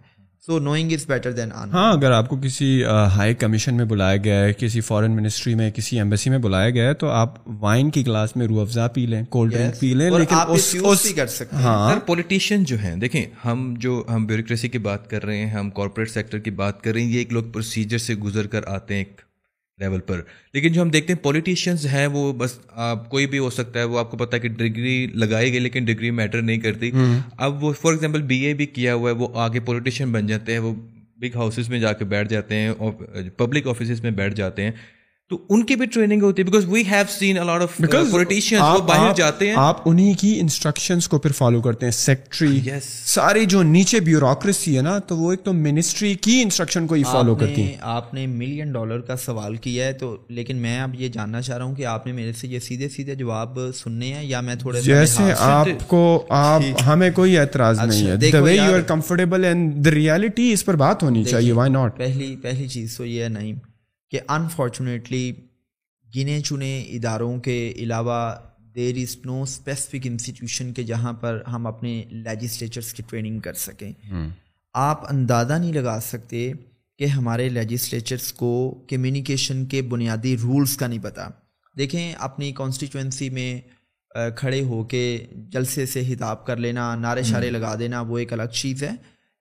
سو 0.47 0.57
knowing 0.59 0.91
is 0.93 1.05
better 1.07 1.31
than 1.31 1.51
on 1.51 1.71
ہاں 1.71 1.91
اگر 1.93 2.11
آپ 2.11 2.27
کو 2.29 2.35
کسی 2.43 2.67
ہائی 3.15 3.33
کمیشن 3.35 3.77
میں 3.77 3.85
بلایا 3.85 4.17
گیا 4.17 4.35
ہے 4.35 4.53
کسی 4.53 4.81
فارن 4.81 5.11
منسٹری 5.11 5.55
میں 5.55 5.69
کسی 5.71 5.97
ایمبیسی 5.97 6.29
میں 6.29 6.37
بلایا 6.39 6.69
گیا 6.69 6.87
ہے 6.87 6.93
تو 6.93 7.09
آپ 7.11 7.33
وائن 7.59 7.89
کی 7.89 8.03
کلاس 8.03 8.35
میں 8.35 8.47
روح 8.47 8.61
افزا 8.61 8.87
پی 8.89 9.05
لیں 9.05 9.23
کولڈ 9.29 9.53
ڈرنک 9.53 9.79
پی 9.79 9.93
لیں 9.93 10.09
لیکن 10.09 11.13
کر 11.15 11.27
سکتے 11.27 11.55
ہاں۔ 11.55 11.99
پولیٹیشین 12.07 12.63
جو 12.63 12.77
ہیں 12.79 12.95
دیکھیں 12.95 13.23
ہم 13.45 13.73
جو 13.77 14.03
ہم 14.09 14.25
بیوروکریسی 14.25 14.67
کی 14.67 14.77
بات 14.79 15.09
کر 15.09 15.25
رہے 15.25 15.37
ہیں 15.37 15.49
ہم 15.49 15.69
کارپوریٹ 15.71 16.11
سیکٹر 16.11 16.39
کی 16.39 16.51
بات 16.53 16.81
کر 16.83 16.93
رہے 16.93 17.01
ہیں 17.01 17.09
یہ 17.09 17.17
ایک 17.17 17.33
لوگ 17.33 17.51
پروسیجر 17.53 17.97
سے 17.99 18.15
گزر 18.21 18.47
کر 18.47 18.67
آتے 18.69 18.93
ہیں 18.93 19.01
ایک 19.01 19.21
لیول 19.79 19.99
پر۔ 19.99 20.21
لیکن 20.53 20.71
جو 20.71 20.81
ہم 20.81 20.89
دیکھتے 20.89 21.13
ہیں 21.13 21.19
پولیٹیشینز 21.23 21.85
ہیں 21.85 22.05
وہ 22.07 22.31
بس 22.33 22.57
آپ 22.85 23.09
کوئی 23.09 23.27
بھی 23.27 23.39
ہو 23.39 23.49
سکتا 23.49 23.79
ہے 23.79 23.83
وہ 23.83 23.99
آپ 23.99 24.11
کو 24.11 24.17
پتا 24.17 24.35
ہے 24.37 24.41
کہ 24.41 24.49
ڈگری 24.49 24.95
لگائی 25.15 25.51
گئی 25.51 25.59
لیکن 25.59 25.85
ڈگری 25.85 26.11
میٹر 26.11 26.41
نہیں 26.41 26.57
کرتی۔ 26.57 26.91
اب 27.37 27.63
وہ 27.63 27.73
فار 27.73 27.91
ایگزامپل 27.91 28.21
بی 28.21 28.37
اے 28.45 28.53
بھی 28.53 28.65
کیا 28.65 28.93
ہوا 28.93 29.09
ہے 29.09 29.15
وہ 29.15 29.27
آگے 29.39 29.59
پولیٹیشین 29.59 30.11
بن 30.11 30.27
جاتے 30.27 30.51
ہیں 30.51 30.59
وہ 30.59 30.73
بگ 31.17 31.35
ہاؤسز 31.35 31.69
میں 31.69 31.79
جا 31.79 31.93
کے 31.93 32.05
بیٹھ 32.05 32.29
جاتے 32.29 32.55
ہیں 32.55 32.71
پبلک 33.37 33.67
آفیسز 33.67 34.01
میں 34.01 34.11
بیٹھ 34.11 34.33
جاتے 34.35 34.63
ہیں۔ 34.63 34.71
تو 35.31 35.37
ان 35.49 35.63
کی 35.65 35.75
بھی 35.75 35.85
ٹریننگ 35.85 36.21
ہوتی 36.23 36.41
ہے 36.41 36.45
because 36.45 36.65
we 36.65 36.81
have 36.91 37.05
seen 37.09 37.37
a lot 37.37 37.61
of 37.61 37.75
politician 38.11 38.59
وہ 38.59 38.79
باہر 38.87 39.13
جاتے 39.15 39.47
ہیں 39.47 39.55
آپ 39.57 39.81
انہی 39.85 40.13
کی 40.13 40.39
انسٹرکشنز 40.39 41.07
کو 41.07 41.17
پھر 41.19 41.31
فالو 41.31 41.61
کرتے 41.61 41.85
ہیں. 41.85 41.91
سیکٹری 41.91 42.59
ساری 42.81 43.45
جو 43.45 43.63
نیچے 43.63 43.99
بیوروکریسی 43.99 44.77
ہے 44.77 44.81
نا 44.81 44.97
تو 44.99 45.17
وہ 45.17 45.31
ایک 45.31 45.43
تو 45.43 45.53
منسٹری 45.53 46.13
کی 46.15 46.39
انسٹرکشن 46.41 46.87
کو 46.87 46.95
ہی 46.95 47.03
فالو 47.03 47.35
کرتی 47.35 47.63
ہیں۔ 47.63 47.75
آپ 47.81 48.13
نے 48.13 48.25
ملین 48.27 48.71
ڈالر 48.71 48.99
کا 48.99 49.15
سوال 49.15 49.55
کیا 49.55 49.87
ہے 49.87 49.93
تو 49.93 50.15
لیکن 50.29 50.57
میں 50.57 50.79
اب 50.81 50.95
یہ 50.95 51.07
جاننا 51.07 51.41
چاہ 51.41 51.57
رہا 51.57 51.65
ہوں 51.65 51.75
کہ 51.75 51.85
آپ 51.85 52.07
نے 52.07 52.13
میرے 52.13 52.33
سے 52.33 52.47
یہ 52.47 52.59
سیدھے 52.59 52.89
سیدھے 52.89 53.15
جواب 53.15 53.59
سننے 53.75 54.13
ہیں 54.13 54.23
یا 54.23 54.41
میں 54.41 54.55
تھوڑے 54.55 54.81
جیسے 54.81 55.31
آپ 55.37 55.67
کو 55.87 56.25
آپ 56.29 56.61
ہمیں 56.87 57.09
کوئی 57.15 57.37
اعتراض 57.37 57.79
نہیں 57.79 58.07
ہے۔ 58.07 58.15
The 58.31 58.39
way 58.39 58.55
you 58.55 58.73
are 58.73 58.81
comfortable 58.87 59.45
and 59.45 59.85
the 59.85 59.91
reality 59.91 60.51
اس 60.53 60.65
پر 60.65 60.75
بات 60.75 61.03
ہونی 61.03 61.23
چاہیے 61.23 61.51
وائی 61.51 61.71
ناٹ 61.71 61.97
پہلی 61.97 62.35
پہلی 62.35 62.67
چیز 62.67 62.97
تو 62.97 63.05
یہ 63.05 63.23
ہے 63.23 63.29
نہیں 63.29 63.53
کہ 64.11 64.19
انفارچونیٹلی 64.27 65.33
گنے 66.15 66.39
چنے 66.39 66.81
اداروں 66.81 67.39
کے 67.39 67.73
علاوہ 67.75 68.35
there 68.75 68.95
is 68.95 69.17
no 69.25 69.41
specific 69.41 70.07
institution 70.07 70.73
کے 70.73 70.83
جہاں 70.83 71.13
پر 71.13 71.41
ہم 71.47 71.67
اپنے 71.67 72.03
لیجسلیچرس 72.09 72.93
کی 72.93 73.03
ٹریننگ 73.09 73.39
کر 73.39 73.53
سکیں۔ 73.53 73.93
آپ 74.73 75.13
اندازہ 75.13 75.53
نہیں 75.53 75.73
لگا 75.73 75.99
سکتے 76.01 76.51
کہ 76.99 77.05
ہمارے 77.05 77.49
لیجسلیچرس 77.49 78.33
کو 78.33 78.83
کمیونیکیشن 78.89 79.65
کے 79.65 79.81
بنیادی 79.81 80.37
رولز 80.37 80.77
کا 80.77 80.87
نہیں 80.87 81.03
پتہ 81.03 81.29
دیکھیں 81.77 82.13
اپنی 82.13 82.51
کانسٹیچوئنسی 82.51 83.29
میں 83.29 83.61
کھڑے 84.35 84.61
ہو 84.61 84.83
کے 84.83 85.25
جلسے 85.31 85.85
سے 85.85 86.13
ہتاب 86.13 86.45
کر 86.45 86.57
لینا 86.57 86.95
نعرے 86.95 87.23
شارے 87.23 87.49
لگا 87.49 87.75
دینا 87.79 88.01
وہ 88.01 88.17
ایک 88.17 88.33
الگ 88.33 88.51
چیز 88.53 88.83
ہے۔ 88.83 88.91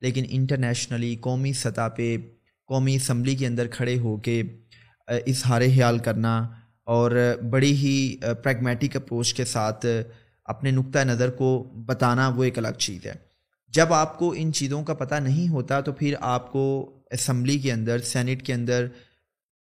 لیکن 0.01 0.25
انٹرنیشنلی 0.29 1.17
قومی 1.17 1.53
سطح 1.53 1.89
پہ 1.97 2.17
قومی 2.67 2.95
اسمبلی 2.95 3.35
کے 3.35 3.47
اندر 3.47 3.67
کھڑے 3.67 3.99
ہو 3.99 4.17
کے 4.17 4.43
اظہار 5.09 5.61
خیال 5.61 5.99
کرنا 5.99 6.49
اور 6.85 7.11
بڑی 7.51 7.73
ہی 7.73 8.17
پریگمیٹک 8.43 8.97
اپروچ 8.97 9.35
کے 9.35 9.45
ساتھ 9.45 9.87
اپنے 10.45 10.71
نقطۂ 10.71 10.99
نظر 11.05 11.31
کو 11.31 11.73
بتانا 11.87 12.29
وہ 12.29 12.45
ایک 12.45 12.59
الگ 12.59 12.79
چیز 12.79 13.07
ہے۔ 13.07 13.13
جب 13.69 13.93
آپ 13.93 14.19
کو 14.19 14.35
ان 14.37 14.53
چیزوں 14.53 14.83
کا 14.85 14.95
پتہ 14.95 15.15
نہیں 15.15 15.49
ہوتا 15.49 15.81
تو 15.81 15.93
پھر 15.93 16.15
آپ 16.21 16.53
کو 16.53 16.65
اسمبلی 17.11 17.59
کے 17.59 17.73
اندر 17.73 17.99
سینٹ 17.99 18.43
کے 18.43 18.53
اندر 18.55 18.87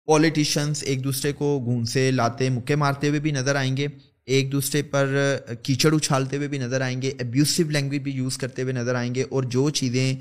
پولیٹیشنس 0.06 0.82
ایک 0.82 1.04
دوسرے 1.04 1.32
کو 1.32 1.60
گھونسے، 1.64 2.10
لاتے، 2.10 2.48
مکے 2.48 2.76
مارتے 2.76 3.08
ہوئے 3.08 3.20
بھی 3.20 3.30
نظر 3.30 3.56
آئیں 3.56 3.76
گے۔ 3.76 3.86
ایک 4.26 4.52
دوسرے 4.52 4.82
پر 4.82 5.36
کیچڑ 5.62 5.94
اچھالتے 5.94 6.36
ہوئے 6.36 6.48
بھی 6.48 6.58
نظر 6.58 6.80
آئیں 6.80 7.02
گے۔ 7.02 7.12
ابیوسو 7.20 7.62
لینگویج 7.62 8.02
بھی 8.02 8.12
یوز 8.12 8.38
کرتے 8.38 8.62
ہوئے 8.62 8.72
نظر 8.72 8.94
آئیں 8.94 9.14
گے۔ 9.14 9.22
اور 9.22 9.42
جو 9.42 9.70
چیزیں 9.70 10.14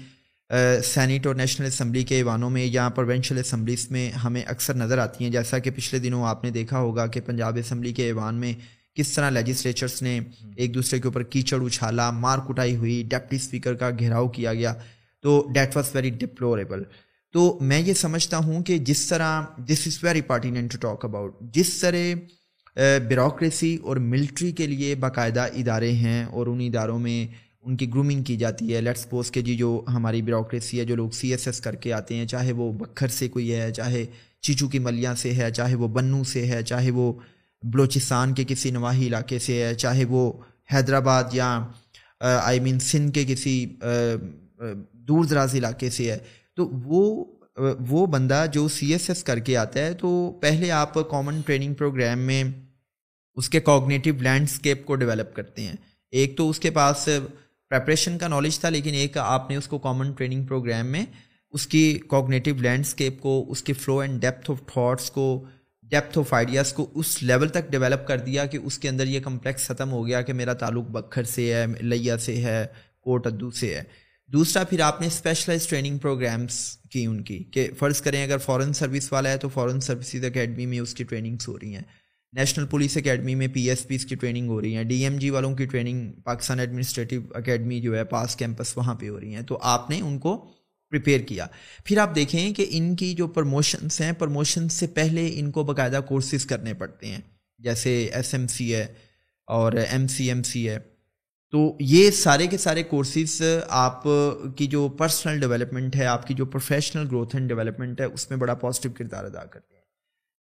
سینٹ 0.84 1.28
اور 1.28 1.36
نیشنل 1.36 1.68
اسمبلی 1.68 2.04
کے 2.04 2.16
ایوانوں 2.16 2.50
میں 2.50 2.66
یا 2.66 2.88
پروونشل 2.90 3.38
اسمبلیز 3.38 3.90
میں 3.92 4.10
ہمیں 4.12 4.42
اکثر 4.48 4.74
نظر 4.74 4.98
آتی 4.98 5.24
ہیں۔ 5.24 5.32
جیسا 5.32 5.60
کہ 5.60 5.72
پچھلے 5.72 6.00
دنوں 6.00 6.26
آپ 6.26 6.44
نے 6.44 6.50
دیکھا 6.52 6.80
ہوگا 6.80 7.08
کہ 7.08 7.22
پنجاب 7.22 7.58
اسمبلی 7.58 7.94
کے 7.94 8.06
ایوان 8.06 8.36
میں 8.36 8.54
کس 8.96 9.12
طرح 9.12 9.30
لیجسلیچرس 9.30 10.02
نے 10.02 10.20
ایک 10.56 10.74
دوسرے 10.76 11.00
کے 11.00 11.08
اوپر 11.08 11.24
کیچڑ 11.24 11.62
اچھالا، 11.66 12.10
مار 12.12 12.40
کٹائی 12.40 12.76
ہوئی 12.76 13.04
ڈپٹی 13.08 13.36
اسپیکر 13.36 13.74
کا 13.74 13.90
گھیراؤ 14.00 14.28
کیا 14.28 14.54
گیا۔ 14.54 14.74
تو 15.24 15.42
دیٹ 15.56 15.76
واز 15.76 15.96
ویری 15.96 16.10
ڈپلوریبل 16.10 16.84
تو 17.34 17.58
میں 17.62 17.80
یہ 17.80 17.94
سمجھتا 17.94 18.38
ہوں 18.38 18.64
کہ 18.64 18.78
جس 18.78 19.06
طرح 19.08 19.42
this 19.58 19.88
is 19.88 19.98
very 20.04 20.22
pertinent 20.22 20.72
to 20.72 20.78
talk 20.78 21.06
about 21.06 21.40
جس 21.54 21.74
طرح 21.74 22.78
بیوروکریسی 23.08 23.76
اور 23.76 23.98
ملٹری 23.98 24.52
کے 24.52 24.68
لیے 24.68 24.96
باقاعدہ 24.96 25.46
ادارے 25.54 25.92
ہیں 25.92 26.24
اور 26.24 26.48
ان 26.48 26.60
اداروں 26.62 27.00
میں 27.00 27.26
ان 27.66 27.76
کی 27.78 27.88
گرومنگ 27.90 28.24
کی 28.24 28.36
جاتی 28.38 28.74
ہے. 28.74 28.82
لیٹ 28.82 28.98
سپوز 28.98 29.32
کے 29.32 29.42
جی 29.42 29.56
جو 29.56 29.82
ہماری 29.88 30.22
بیوروکریسی 30.22 30.80
ہے، 30.80 30.86
جو 30.86 30.96
لوگ 30.96 31.10
سی 31.10 31.30
ایس 31.32 31.48
ایس 31.48 31.60
کر 31.62 31.76
کے 31.76 31.94
آتے 31.94 32.16
ہیں، 32.16 32.26
چاہے 32.26 32.52
وہ 32.52 32.72
بکھر 32.74 33.08
سے 33.08 33.28
کوئی 33.28 33.54
ہے، 33.54 33.72
چاہے 33.72 34.06
چیچو 34.42 34.68
کی 34.68 34.80
ملیاں 34.80 35.14
سے 35.16 35.34
ہے، 35.34 35.52
چاہے 35.52 35.76
وہ 35.76 35.88
بنو 35.88 36.24
سے 36.24 36.46
ہے، 36.48 36.62
چاہے 36.64 36.92
وہ 36.92 37.12
بلوچستان 37.64 38.34
کے 38.34 38.44
کسی 38.48 38.72
نواحی 38.72 39.08
علاقے 39.08 39.40
سے 39.40 39.64
ہے، 39.64 39.74
چاہے 39.76 40.06
وہ 40.06 40.32
حیدرآباد 40.74 41.34
یا 41.34 41.48
آئی 42.22 42.60
مین 42.60 42.80
سندھ 42.80 43.14
کے 43.14 43.24
کسی 43.28 43.66
دور 45.08 45.26
دراز 45.26 45.56
علاقے 45.56 45.90
سے 45.90 46.12
ہے. 46.12 46.18
تو 46.56 46.70
وہ 46.86 47.24
وہ 47.90 48.06
بندہ 48.06 48.46
جو 48.54 48.68
سی 48.68 48.92
ایس 48.92 49.10
ایس 49.10 49.24
کر 49.24 49.40
کے 49.40 49.56
آتا 49.58 49.80
ہے، 49.80 49.94
تو 49.94 50.10
پہلے 50.42 50.72
آپ 50.72 50.94
کامن 51.10 51.42
ٹریننگ 51.46 51.74
پروگرام 51.74 52.20
میں 52.20 52.44
اس 53.38 53.50
کے 53.50 53.60
کوگنیٹیو 53.62 54.14
لینڈسکیپ 54.22 54.86
کو 54.86 54.96
ڈیولپ 54.96 55.36
کرتے 55.36 55.62
ہیں. 55.62 55.76
ایک 56.14 56.36
تو 56.38 56.50
اس 56.50 56.60
کے 56.60 56.72
پاس 56.72 57.08
پریپریشن 57.74 58.18
کا 58.18 58.28
نالج 58.28 58.60
تھا، 58.60 58.70
لیکن 58.70 58.94
ایک 58.94 59.18
آپ 59.18 59.50
نے 59.50 59.56
اس 59.56 59.68
کو 59.68 59.78
کامن 59.80 60.12
ٹریننگ 60.12 60.46
پروگرام 60.46 60.88
میں، 60.88 61.06
اس 61.54 61.66
کی 61.68 62.00
کوگنیٹیو 62.08 62.56
لینڈسکیپ 62.56 63.20
کو، 63.22 63.46
اس 63.50 63.64
کے 63.64 63.74
flow 63.74 63.98
and 64.00 64.22
depth 64.22 64.52
of 64.52 64.58
thoughts 64.66 65.10
کو 65.12 65.26
ڈیپتھ 65.84 66.18
آف 66.18 66.34
آئیڈیاز 66.34 66.74
کو 66.74 66.90
اس 66.96 67.22
لیول 67.24 67.50
تک 67.50 67.72
ڈیولپ 67.72 68.06
کر 68.08 68.20
دیا 68.20 68.46
کہ 68.46 68.58
اس 68.64 68.78
کے 68.80 68.90
اندر 68.90 69.08
یہ 69.08 69.20
کمپلیکس 69.20 69.68
ختم 69.68 69.92
ہو 69.92 70.06
گیا 70.08 70.22
کہ 70.22 70.34
میرا 70.34 70.54
تعلق 70.54 70.90
بکھر 70.92 71.24
سے 71.24 71.54
ہے، 71.54 71.66
لیا 71.82 72.18
سے 72.18 72.36
ہے 72.44 72.66
کوٹ 73.02 73.28
ادو 73.28 73.52
سے 73.52 73.74
ہے۔ 73.76 73.84
دوسرا، 74.30 74.64
پھر 74.64 74.80
آپ 74.80 75.02
نے 75.02 75.08
اسپیشلائز 75.08 75.68
ٹریننگ 75.68 75.98
پروگرامس 75.98 76.60
کی 76.92 77.06
ان 77.06 77.22
کی 77.24 77.44
کہ 77.44 77.68
فرض 77.80 78.02
کریں 78.02 78.24
اگر 78.24 78.38
فورن 78.38 78.74
سروس 78.74 79.12
والا 79.14 79.32
ہے 79.32 79.38
تو 79.38 79.50
فورن 79.50 79.80
سروسز 79.80 80.26
اکیڈمی 80.26 80.66
میں 80.66 80.80
اس 80.80 80.94
کی 80.94 81.04
ٹریننگس 81.04 81.48
ہو 81.48 81.60
رہی 81.60 81.76
ہیں۔ 81.76 81.84
نیشنل 82.34 82.66
پولیس 82.68 82.98
اکیڈمی 82.98 83.36
میں 83.36 83.48
پی 83.48 83.70
ایس 83.70 83.88
پیز 83.88 84.06
کی 84.06 84.16
ٹریننگ 84.16 84.48
ہو 84.48 84.62
رہی 84.62 84.76
ہیں، 84.76 84.84
ڈی 84.84 85.04
ایم 85.04 85.18
جی 85.18 85.30
والوں 85.30 85.56
کی 85.56 85.66
ٹریننگ، 85.66 86.12
پاکستان 86.12 86.60
ایڈمنسٹریٹو 86.60 87.16
اکیڈمی 87.34 87.82
جو 87.82 87.98
ہے، 87.98 88.04
پاس 88.04 88.36
کیمپس 88.36 88.78
وہاں 88.78 88.96
پہ 88.96 89.10
ہو 89.10 89.20
رہی 89.20 89.36
ہیں۔ 89.36 89.42
تو 89.42 89.60
آپ 89.62 89.90
نے 89.90 90.02
ان 90.02 90.20
کو 90.20 90.46
پریپیئر 90.90 91.20
کیا۔ 91.20 91.48
پھر 91.86 91.98
آپ 91.98 92.16
دیکھیں 92.16 92.54
کہ 92.54 92.66
ان 92.70 92.96
کی 92.96 93.14
جو 93.14 93.28
پروموشنس 93.28 94.02
ہیں 94.02 94.12
پروموشنس 94.12 94.74
سے 94.74 94.88
پہلے 94.88 95.32
ان 95.34 95.52
کو 95.52 95.64
باقاعدہ 95.64 96.00
کورسز 96.08 96.46
کرنے 96.46 96.74
پڑتے 96.74 97.08
ہیں۔ 97.08 97.22
جیسے 97.58 98.10
ایس 98.14 98.34
ایم 98.34 98.48
سی 98.48 98.76
ہے 98.76 98.86
اور 99.48 99.74
ایم 99.74 100.08
سی 100.08 100.28
ایم 100.28 100.44
سی 100.44 100.70
ہے۔ 100.70 100.80
تو 101.52 101.78
یہ 101.80 102.12
سارے 102.12 102.48
کے 102.48 102.58
سارے 102.58 102.84
کورسز 102.84 103.42
آپ 103.70 104.04
کی 104.56 104.68
جو 104.68 104.90
پرسنل 104.90 105.40
ڈیولپمنٹ 105.40 105.96
ہے، 105.96 106.06
آپ 106.06 106.28
کی 106.28 106.34
جو 106.34 106.46
پروفیشنل 106.46 107.08
گروتھ 107.08 107.36
اینڈ 107.36 107.48
ڈیولپمنٹ 107.48 108.02
ہے، 108.02 108.06
اس 108.06 108.30
میں 108.30 108.38
بڑا 108.38 108.54
پازیٹیو 108.54 108.92
کردار 108.92 109.24
ادا 109.24 109.46
کرتے 109.46 109.73
ہیں۔ 109.73 109.73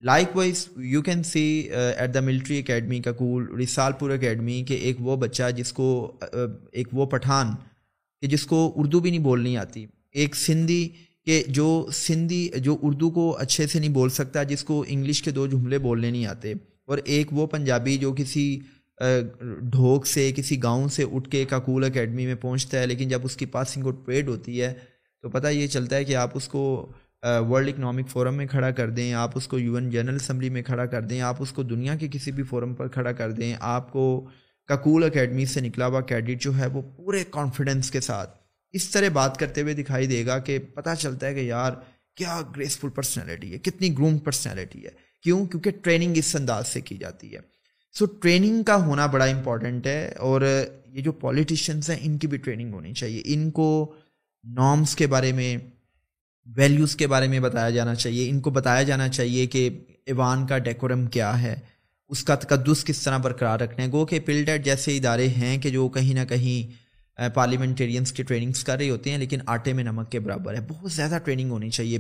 Likewise 0.37 0.67
you 0.77 1.03
can 1.03 1.23
see 1.23 1.43
at 1.71 2.15
the 2.15 2.21
military 2.21 2.59
academy 2.59 3.01
Kakul 3.13 3.47
رسال 3.63 3.93
پور 3.99 4.11
اکیڈمی 4.11 4.63
کہ 4.69 4.75
ایک 4.75 4.97
وہ 5.01 5.17
بچہ 5.17 5.51
جس 5.51 5.73
کو 5.73 5.89
ایک 6.33 6.89
وہ 6.93 7.07
پٹھان 7.07 7.55
کہ 8.23 8.27
جس 8.27 8.47
کو 8.47 8.73
اردو 8.77 9.01
بھی 9.01 9.11
نہیں 9.11 9.23
بولنی 9.23 9.57
آتی 9.57 9.87
ایک 10.13 10.37
سندھی 10.37 10.89
کہ 11.27 11.43
جو 11.49 11.87
سندھی 11.93 12.49
جو 12.57 12.77
اردو 12.83 13.11
کو 13.11 13.31
اچھے 13.37 13.67
سے 13.67 13.79
نہیں 13.79 13.93
بول 13.93 14.11
سکتا 14.11 14.43
جس 14.43 14.65
کو 14.65 14.85
انگلش 14.89 15.23
کے 15.23 15.31
دو 15.31 15.47
جملے 15.47 15.79
بولنے 15.79 16.11
نہیں 16.11 16.27
آتے 16.27 16.53
اور 16.85 16.99
ایک 17.05 17.33
وہ 17.33 17.47
پنجابی 17.47 17.97
جو 17.99 18.13
کسی 18.13 18.59
ڈھوک 19.63 20.07
سے 20.07 20.31
کسی 20.37 20.63
گاؤں 20.63 20.89
سے 20.89 21.05
اٹھ 21.13 21.29
کے 21.31 21.45
کاکول 21.45 21.85
اکیڈمی 21.85 22.27
میں 22.27 22.35
پہنچتا 22.35 22.81
ہے 22.81 22.87
لیکن 22.87 23.09
جب 23.09 23.25
اس 23.25 23.37
کی 23.37 23.47
پاسنگ 23.47 23.85
آؤٹ 23.85 24.05
پیڈ 24.07 24.29
ہوتی 24.29 24.63
ہے 24.63 24.73
تو 25.25 25.31
پتہ 25.31 25.47
یہ 25.47 25.67
چلتا 25.67 25.97
ہے 25.97 26.05
کہ 26.05 26.17
آپ 26.17 26.31
اس 26.35 26.49
کو 26.49 26.93
ورلڈ 27.23 27.69
اکنامک 27.69 28.09
فورم 28.09 28.35
میں 28.35 28.47
کھڑا 28.47 28.71
کر 28.71 28.91
دیں 28.91 29.13
آپ 29.13 29.31
اس 29.35 29.49
کو 29.49 29.59
یو 29.59 29.75
این 29.75 29.91
جنرل 29.91 30.15
اسمبلی 30.15 30.49
میں 30.49 30.63
کھڑا 30.63 30.87
کر 30.87 31.03
دیں 31.03 31.21
آپ 31.21 31.37
اس 31.39 31.53
کو 31.53 31.63
دنیا 31.63 31.95
کے 31.95 32.09
کسی 32.13 32.33
بھی 32.33 32.43
فورم 32.43 32.75
پر 32.75 32.89
کھڑا 32.89 33.13
کر 33.13 33.33
دیں 33.33 33.55
آپ 33.61 33.93
کو 33.93 34.29
کاکول 34.67 35.05
اکیڈمی 35.05 35.47
سے 35.47 35.61
نکلا 35.61 35.87
ہوا 35.87 36.01
کیڈٹ 36.01 36.43
جو 36.43 36.59
ہے 36.59 36.67
وہ 36.67 36.83
پورے 36.83 37.25
کانفیڈنس 37.31 37.91
کے 37.91 38.01
ساتھ 38.01 38.39
اس 38.71 38.91
طرح 38.91 39.09
بات 39.13 39.37
کرتے 39.37 39.63
ہوئے 39.63 39.75
دکھائی 39.75 40.07
دے 40.07 40.27
گا 40.27 40.39
کہ 40.39 40.59
پتہ 40.59 40.91
چلتا 40.99 41.27
ہے 41.27 41.35
کہ 41.35 41.41
یار 41.41 41.73
کیا 42.17 42.41
گریسفل 42.57 42.89
پرسنالٹی 42.89 43.53
ہے 43.53 43.59
کتنی 43.59 43.93
گروم 43.93 44.19
پرسنالٹی 44.19 44.85
ہے۔ 44.85 44.91
کیوں؟ 45.23 45.47
کیونکہ 45.47 45.71
ٹریننگ 45.71 46.13
اس 46.17 46.37
انداز 46.37 46.69
سے 46.69 46.81
کی 46.81 46.97
جاتی 46.97 47.35
ہے۔ 47.35 47.41
سو 47.93 48.05
so, 48.05 48.21
ٹریننگ 48.21 48.63
کا 48.63 48.87
ہونا 48.87 49.07
بڑا 49.07 49.25
امپورٹنٹ 49.25 49.87
ہے 49.87 50.15
اور 50.19 50.67
یہ 50.87 51.03
جو 51.03 51.13
پولیٹیشینس 51.13 51.91
ہیں 51.91 51.99
ان 52.01 52.19
کی 52.19 52.27
بھی 52.27 52.39
ٹریننگ 52.39 52.75
ہونی 52.75 52.95
چاہیے۔ 52.95 53.23
ان 53.25 53.51
کو 53.51 53.95
نارمس 54.45 54.97
کے 54.97 55.07
بارے 55.07 55.33
میں 55.33 55.57
ویلیوز 56.57 56.97
کے 56.97 57.07
بارے 57.07 57.29
میں 57.29 57.41
بتایا 57.41 57.71
جانا 57.71 57.95
چاہیے۔ 57.95 58.29
ان 58.31 58.41
کو 58.41 58.51
بتایا 58.51 58.83
جانا 58.83 59.09
چاہیے 59.09 59.47
کہ 59.47 59.69
ایوان 60.07 60.47
کا 60.47 60.59
ڈیکورم 60.59 61.07
کیا 61.07 61.41
ہے۔ 61.43 61.57
اس 62.11 62.23
کا 62.25 62.35
تقدس 62.35 62.85
کس 62.85 63.01
طرح 63.01 63.19
برقرار 63.19 63.61
رکھنے 63.61 63.87
گو 63.93 64.05
کہ 64.07 64.21
پلڈیٹ 64.21 64.65
جیسے 64.65 64.97
ادارے 64.97 65.29
ہیں 65.29 65.59
کہ 65.59 65.71
جو 65.71 65.89
کہیں 65.89 66.15
نہ 66.15 66.25
کہیں 66.29 67.27
پارلیمنٹیرینس 67.35 68.13
کی 68.13 68.23
ٹریننگس 68.23 68.63
کر 68.65 68.77
رہے 68.79 68.91
ہوتے 68.91 69.11
ہیں، 69.11 69.19
لیکن 69.19 69.39
آٹے 69.47 69.73
میں 69.73 69.85
نمک 69.85 70.11
کے 70.13 70.21
برابر 70.21 70.55
ہے۔ 70.55 70.61
بہت 70.69 70.93
زیادہ 70.93 71.19
ٹریننگ 71.25 71.51
ہونی 71.51 71.71
چاہیے۔ 71.71 71.99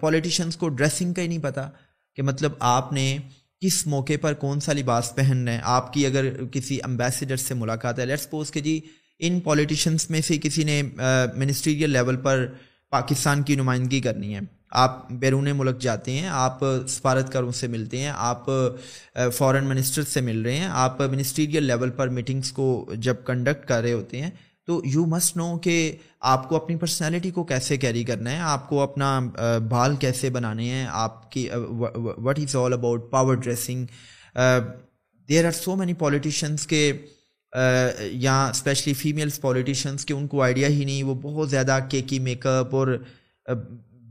پولیٹیشینس 0.00 0.56
کو 0.56 0.68
ڈریسنگ 0.68 1.12
کا 1.14 1.22
ہی 1.22 1.28
نہیں 1.28 1.42
پتہ 1.42 1.70
کہ 2.16 2.22
مطلب 2.22 2.52
آپ 2.60 2.92
نے 2.92 3.16
کس 3.62 3.86
موقع 3.86 4.12
پر 4.20 4.34
کون 4.34 4.60
سا 4.60 4.72
لباس 4.72 5.14
پہن 5.14 5.44
رہے 5.44 5.54
ہیں 5.54 5.60
آپ 5.64 5.92
کی 5.92 6.06
اگر 6.06 6.44
کسی 6.46 6.78
امبیسڈر 6.82 7.36
سے 7.36 7.54
ملاقات 7.54 7.98
ہے 7.98 8.06
لیٹ 8.06 8.20
سپوز 8.20 8.50
کہ 8.50 8.60
جی 8.60 8.80
ان 9.18 9.40
پولیٹیشنس 9.40 10.10
میں 10.10 10.20
سے 10.20 10.38
کسی 10.38 10.64
نے 10.64 10.82
منسٹریل 11.36 11.90
لیول 11.90 12.16
پر 12.16 12.46
پاکستان 12.94 13.42
کی 13.42 13.54
نمائندگی 13.56 14.00
کرنی 14.00 14.34
ہے۔ 14.34 14.40
آپ 14.70 15.10
بیرون 15.12 15.48
ملک 15.56 15.78
جاتے 15.80 16.12
ہیں، 16.12 16.28
آپ 16.28 16.64
سفارتکاروں 16.88 17.52
سے 17.52 17.66
ملتے 17.68 17.98
ہیں، 17.98 18.12
آپ 18.14 18.46
فورن 19.34 19.64
منسٹر 19.64 20.02
سے 20.04 20.20
مل 20.20 20.40
رہے 20.42 20.56
ہیں، 20.56 20.68
آپ 20.70 21.00
منسٹریل 21.02 21.62
لیول 21.64 21.90
پر 21.90 22.08
میٹنگس 22.08 22.52
کو 22.52 22.66
جب 22.98 23.24
کنڈکٹ 23.26 23.66
کر 23.68 23.82
رہے 23.82 23.92
ہوتے 23.92 24.22
ہیں، 24.22 24.30
تو 24.68 24.80
یو 24.84 25.04
مسٹ 25.06 25.36
نو 25.36 25.56
کہ 25.58 25.76
آپ 26.32 26.48
کو 26.48 26.56
اپنی 26.56 26.76
پرسنالٹی 26.76 27.30
کو 27.30 27.44
کیسے 27.44 27.76
کیری 27.76 28.04
کرنا 28.04 28.30
ہے، 28.30 28.38
آپ 28.42 28.68
کو 28.68 28.80
اپنا 28.82 29.18
بال 29.70 29.96
کیسے 29.96 30.30
بنانے 30.30 30.68
ہیں، 30.70 30.86
آپ 30.90 31.30
کی 31.32 31.48
what 31.96 32.38
is 32.38 32.56
all 32.56 32.72
about 32.72 33.10
power 33.10 33.34
dressing 33.34 33.86
there 35.28 35.46
are 35.46 35.52
so 35.52 35.76
many 35.76 35.94
politicians 35.94 36.66
کے 36.66 36.92
یا 37.54 38.44
اسپیشلی 38.46 38.94
فیمیلس 38.94 39.40
پولیٹیشنس 39.40 40.04
کے 40.04 40.14
ان 40.14 40.26
کو 40.26 40.42
آئیڈیا 40.42 40.68
ہی 40.68 40.84
نہیں، 40.84 41.02
وہ 41.02 41.14
بہت 41.14 41.50
زیادہ 41.50 41.78
کیکی 41.90 42.18
میک 42.18 42.46
اپ 42.46 42.74
اور 42.74 42.98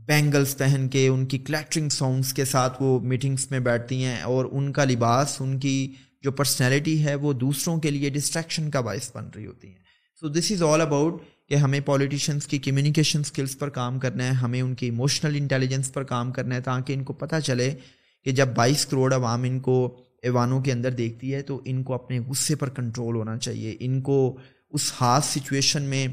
بینگلس 0.06 0.56
پہن 0.58 0.88
کے، 0.88 1.06
ان 1.08 1.24
کی 1.26 1.38
کلیکٹرنگ 1.38 1.88
سانگس 1.88 2.32
کے 2.32 2.44
ساتھ 2.44 2.82
وہ 2.82 2.98
میٹنگس 3.00 3.50
میں 3.50 3.60
بیٹھتی 3.60 4.02
ہیں 4.04 4.20
اور 4.22 4.46
ان 4.52 4.72
کا 4.72 4.84
لباس، 4.84 5.36
ان 5.40 5.58
کی 5.58 5.92
جو 6.22 6.32
پرسنالٹی 6.32 7.04
ہے، 7.04 7.14
وہ 7.14 7.32
دوسروں 7.32 7.76
کے 7.80 7.90
لیے 7.90 8.10
ڈسٹریکشن 8.10 8.70
کا 8.70 8.80
باعث 8.80 9.10
بن 9.14 9.28
رہی 9.34 9.46
ہوتی 9.46 9.68
ہیں۔ 9.68 9.82
So 10.22 10.28
this 10.28 10.50
is 10.52 10.62
all 10.62 10.80
about 10.80 11.22
کہ 11.48 11.54
ہمیں 11.54 11.80
پولیٹیشنس 11.80 12.46
کی 12.46 12.58
کمیونیکیشن 12.58 13.20
اسکلس 13.20 13.58
پر 13.58 13.68
کام 13.68 13.98
کرنا 13.98 14.24
ہے، 14.24 14.32
ہمیں 14.32 14.60
ان 14.60 14.74
کی 14.74 14.86
ایموشنل 14.86 15.36
انٹیلیجنس 15.36 15.92
پر 15.92 16.02
کام 16.04 16.32
کرنا 16.32 16.54
ہے 16.54 16.60
تاکہ 16.60 16.92
ان 16.92 17.02
کو 17.04 17.12
پتہ 17.12 17.40
چلے 17.44 17.70
کہ 18.26 18.30
جب 18.30 18.48
بائیس 18.48 18.86
کروڑ 18.86 19.12
عوام 19.14 19.42
ان 19.42 19.58
کو 19.60 19.76
ایوانوں 20.24 20.60
کے 20.60 20.72
اندر 20.72 20.90
دیکھتی 20.90 21.34
ہے 21.34 21.42
تو 21.42 21.60
ان 21.64 21.82
کو 21.82 21.94
اپنے 21.94 22.20
غصے 22.20 22.54
پر 22.54 22.68
کنٹرول 22.68 23.16
ہونا 23.16 23.38
چاہیے۔ 23.38 23.76
ان 23.80 24.00
کو 24.00 24.36
اس 24.70 24.92
خاص 24.92 25.24
سچویشن 25.24 25.82
میں 25.82 26.06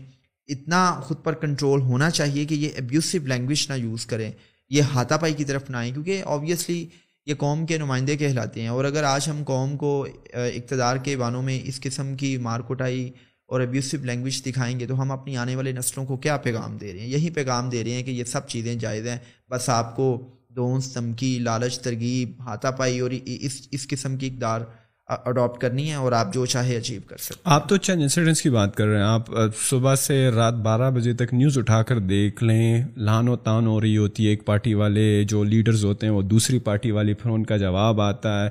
اتنا 0.47 0.99
خود 1.03 1.17
پر 1.23 1.33
کنٹرول 1.33 1.81
ہونا 1.81 2.09
چاہیے 2.09 2.45
کہ 2.45 2.53
یہ 2.53 2.69
ابیوسو 2.77 3.17
لینگویج 3.17 3.65
نہ 3.69 3.73
یوز 3.73 4.05
کریں۔ 4.05 4.31
یہ 4.69 4.81
ہاتھا 4.81 5.17
پائی 5.17 5.33
کی 5.33 5.43
طرف 5.43 5.69
نہ 5.69 5.77
آئیں 5.77 5.93
کیونکہ 5.93 6.23
آبویسلی 6.25 6.87
یہ 7.25 7.35
قوم 7.35 7.65
کے 7.65 7.77
نمائندے 7.77 8.17
کہلاتے 8.17 8.61
ہیں۔ 8.61 8.67
اور 8.67 8.85
اگر 8.85 9.03
آج 9.03 9.29
ہم 9.29 9.43
قوم 9.43 9.77
کو 9.77 10.07
اقتدار 10.33 10.97
کے 10.97 11.17
بانوں 11.17 11.41
میں 11.41 11.59
اس 11.63 11.81
قسم 11.81 12.15
کی 12.15 12.37
مارکوٹائی 12.37 13.11
اور 13.45 13.61
ابیوسو 13.61 13.97
لینگویج 13.97 14.45
دکھائیں 14.45 14.79
گے 14.79 14.87
تو 14.87 15.01
ہم 15.01 15.11
اپنی 15.11 15.37
آنے 15.37 15.55
والے 15.55 15.71
نسلوں 15.71 16.05
کو 16.05 16.17
کیا 16.17 16.37
پیغام 16.37 16.77
دے 16.77 16.93
رہے 16.93 16.99
ہیں؟ 16.99 17.07
یہی 17.07 17.29
پیغام 17.29 17.69
دے 17.69 17.83
رہے 17.83 17.91
ہیں 17.91 18.03
کہ 18.03 18.11
یہ 18.11 18.23
سب 18.23 18.47
چیزیں 18.47 18.75
جائز 18.75 19.07
ہیں۔ 19.07 19.17
بس 19.49 19.69
آپ 19.69 19.95
کو 19.95 20.35
دونس 20.55 20.95
دھمکی 20.95 21.39
لالچ، 21.39 21.79
ترغیب 21.79 22.31
ہاتھا 22.39 22.71
پائی 22.71 22.99
اور 22.99 23.11
اس 23.25 23.67
اس 23.71 23.87
قسم 23.87 24.17
کی 24.17 24.27
اقدار 24.27 24.61
اڈاپٹ 25.07 25.61
کرنی 25.61 25.89
ہے 25.89 25.95
اور 25.95 26.11
آپ 26.11 26.33
جو 26.33 26.45
چاہے 26.45 26.77
اچیو 26.77 27.01
کر 27.07 27.17
سکتے 27.17 27.41
آپ 27.43 27.69
تو 27.69 27.77
چند 27.77 28.01
انسیڈنٹس 28.01 28.41
کی 28.41 28.49
بات 28.49 28.75
کر 28.75 28.87
رہے 28.87 28.97
ہیں۔ 28.97 29.03
آپ 29.03 29.21
صبح 29.69 29.95
سے 29.95 30.29
رات 30.29 30.53
بارہ 30.53 30.91
بجے 30.91 31.13
تک 31.13 31.33
نیوز 31.33 31.57
اٹھا 31.57 31.83
کر 31.83 31.99
دیکھ 31.99 32.43
لیں۔ 32.43 32.83
لان 32.97 33.27
و 33.27 33.35
تان 33.35 33.67
ہو 33.67 33.81
رہی 33.81 33.97
ہوتی 33.97 34.25
ہے۔ 34.25 34.29
ایک 34.29 34.45
پارٹی 34.45 34.73
والے 34.73 35.23
جو 35.23 35.43
لیڈرز 35.43 35.85
ہوتے 35.85 36.05
ہیں 36.05 36.13
وہ 36.13 36.21
دوسری 36.21 36.59
پارٹی 36.59 36.91
والی 36.91 37.13
پھر 37.13 37.31
ان 37.31 37.43
کا 37.43 37.57
جواب 37.57 38.01
آتا 38.01 38.43
ہے۔ 38.43 38.49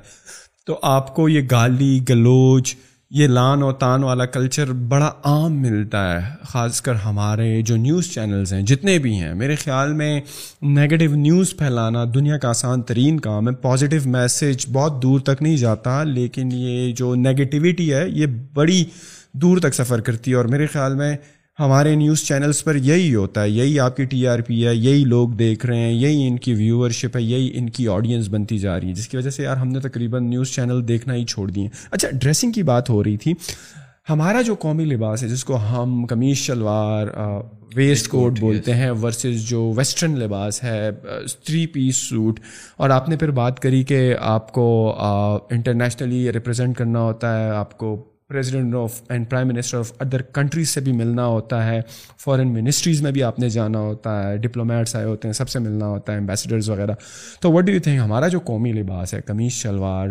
تو 0.65 0.79
آپ 0.81 1.15
کو 1.15 1.29
یہ 1.29 1.41
گالی، 1.51 1.99
گلوچ 2.09 2.75
یہ 3.13 3.27
لان 3.27 3.63
و 3.63 3.71
تان 3.71 4.03
والا 4.03 4.25
کلچر 4.25 4.71
بڑا 4.71 5.11
عام 5.23 5.53
ملتا 5.53 6.21
ہے، 6.21 6.29
خاص 6.43 6.81
کر 6.81 6.93
ہمارے 6.95 7.61
جو 7.61 7.75
نیوز 7.75 8.11
چینلز 8.11 8.53
ہیں، 8.53 8.61
جتنے 8.61 8.99
بھی 8.99 9.13
ہیں۔ 9.13 9.33
میرے 9.33 9.55
خیال 9.55 9.93
میں 9.93 10.21
نگیٹو 10.63 11.15
نیوز 11.15 11.57
پھیلانا 11.57 12.05
دنیا 12.13 12.37
کا 12.37 12.49
آسان 12.49 12.81
ترین 12.81 13.19
کام 13.19 13.49
ہے۔ 13.49 13.55
پازیٹیو 13.55 14.01
میسیج 14.05 14.65
بہت 14.73 15.03
دور 15.03 15.19
تک 15.19 15.41
نہیں 15.41 15.57
جاتا، 15.57 16.03
لیکن 16.03 16.49
یہ 16.51 16.93
جو 16.93 17.15
نگیٹیوٹی 17.15 17.93
ہے، 17.93 18.09
یہ 18.09 18.25
بڑی 18.53 18.85
دور 19.33 19.57
تک 19.57 19.73
سفر 19.73 20.01
کرتی 20.01 20.31
ہے۔ 20.31 20.35
اور 20.35 20.45
میرے 20.45 20.65
خیال 20.65 20.95
میں 20.95 21.17
ہمارے 21.59 21.95
نیوز 21.95 22.23
چینلز 22.23 22.63
پر 22.63 22.75
یہی 22.75 23.15
ہوتا 23.15 23.43
ہے 23.43 23.49
یہی 23.49 23.79
آپ 23.79 23.97
کی 23.97 24.05
ٹی 24.05 24.27
آر 24.27 24.39
پی 24.39 24.67
ہے 24.67 24.75
یہی 24.75 25.03
لوگ 25.03 25.29
دیکھ 25.29 25.65
رہے 25.65 25.77
ہیں 25.77 25.93
یہی 25.93 26.27
ان 26.27 26.37
کی 26.39 26.53
ویورشپ 26.53 27.17
ہے 27.17 27.21
یہی 27.21 27.49
ان 27.53 27.69
کی 27.69 27.87
آڈینس 27.87 28.29
بنتی 28.29 28.57
جا 28.57 28.79
رہی 28.79 28.87
ہے 28.87 28.93
جس 28.93 29.07
کی 29.07 29.17
وجہ 29.17 29.29
سے 29.29 29.43
یار 29.43 29.57
ہم 29.57 29.67
نے 29.67 29.79
تقریباً 29.79 30.29
نیوز 30.29 30.49
چینل 30.49 30.87
دیکھنا 30.87 31.13
ہی 31.13 31.25
چھوڑ 31.25 31.51
دیے۔ 31.51 31.67
اچھا 31.91 32.07
ڈریسنگ 32.13 32.51
کی 32.51 32.63
بات 32.63 32.89
ہو 32.89 33.03
رہی 33.03 33.17
تھی 33.17 33.33
ہمارا 34.09 34.41
جو 34.41 34.55
قومی 34.55 34.85
لباس 34.85 35.23
ہے 35.23 35.27
جس 35.27 35.43
کو 35.43 35.55
ہم 35.55 36.05
کمیز 36.05 36.37
شلوار 36.37 37.07
ویسٹ 37.75 38.07
کوٹ 38.07 38.39
بولتے 38.39 38.73
ہیں 38.73 38.91
ورسز 38.91 39.49
جو 39.49 39.73
ویسٹرن 39.75 40.19
لباس 40.19 40.63
ہے 40.63 40.89
تھری 41.45 41.67
پیس 41.67 41.95
سوٹ 41.95 42.39
اور 42.77 42.89
آپ 42.89 43.09
نے 43.09 43.17
پھر 43.17 43.31
بات 43.31 43.59
کری 43.59 43.83
کہ 43.83 44.15
آپ 44.19 44.51
کو 44.51 44.65
انٹرنیشنلی 45.51 46.31
ریپرزینٹ 46.33 46.77
کرنا 46.77 46.99
ہوتا 46.99 47.39
ہے 47.39 47.49
آپ 47.49 47.77
کو 47.77 48.10
president 48.31 48.75
of 48.75 49.01
and 49.09 49.29
prime 49.29 49.47
minister 49.47 49.77
of 49.77 49.91
other 49.99 50.21
countries 50.21 50.69
سے 50.69 50.81
بھی 50.81 50.91
ملنا 50.91 51.25
ہوتا 51.25 51.65
ہے. 51.65 51.81
فارن 52.17 52.53
منسٹریز 52.53 53.01
میں 53.01 53.11
بھی 53.11 53.23
آپ 53.23 53.39
نے 53.39 53.49
جانا 53.49 53.79
ہوتا 53.79 54.11
ہے. 54.23 54.37
ڈپلومیٹس 54.37 54.95
آئے 54.95 55.05
ہوتے 55.05 55.27
ہیں، 55.27 55.33
سب 55.33 55.49
سے 55.49 55.59
ملنا 55.59 55.87
ہوتا 55.87 56.13
ہے 56.13 56.17
امبیسڈرز 56.17 56.69
وغیرہ. 56.69 56.95
تو 57.41 57.51
وٹ 57.51 57.65
ڈو 57.65 57.71
یو 57.71 57.79
تھنک 57.79 57.99
ہمارا 57.99 58.27
جو 58.27 58.39
قومی 58.39 58.71
لباس 58.73 59.13
ہے 59.13 59.21
قمیض 59.21 59.51
شلوار 59.51 60.09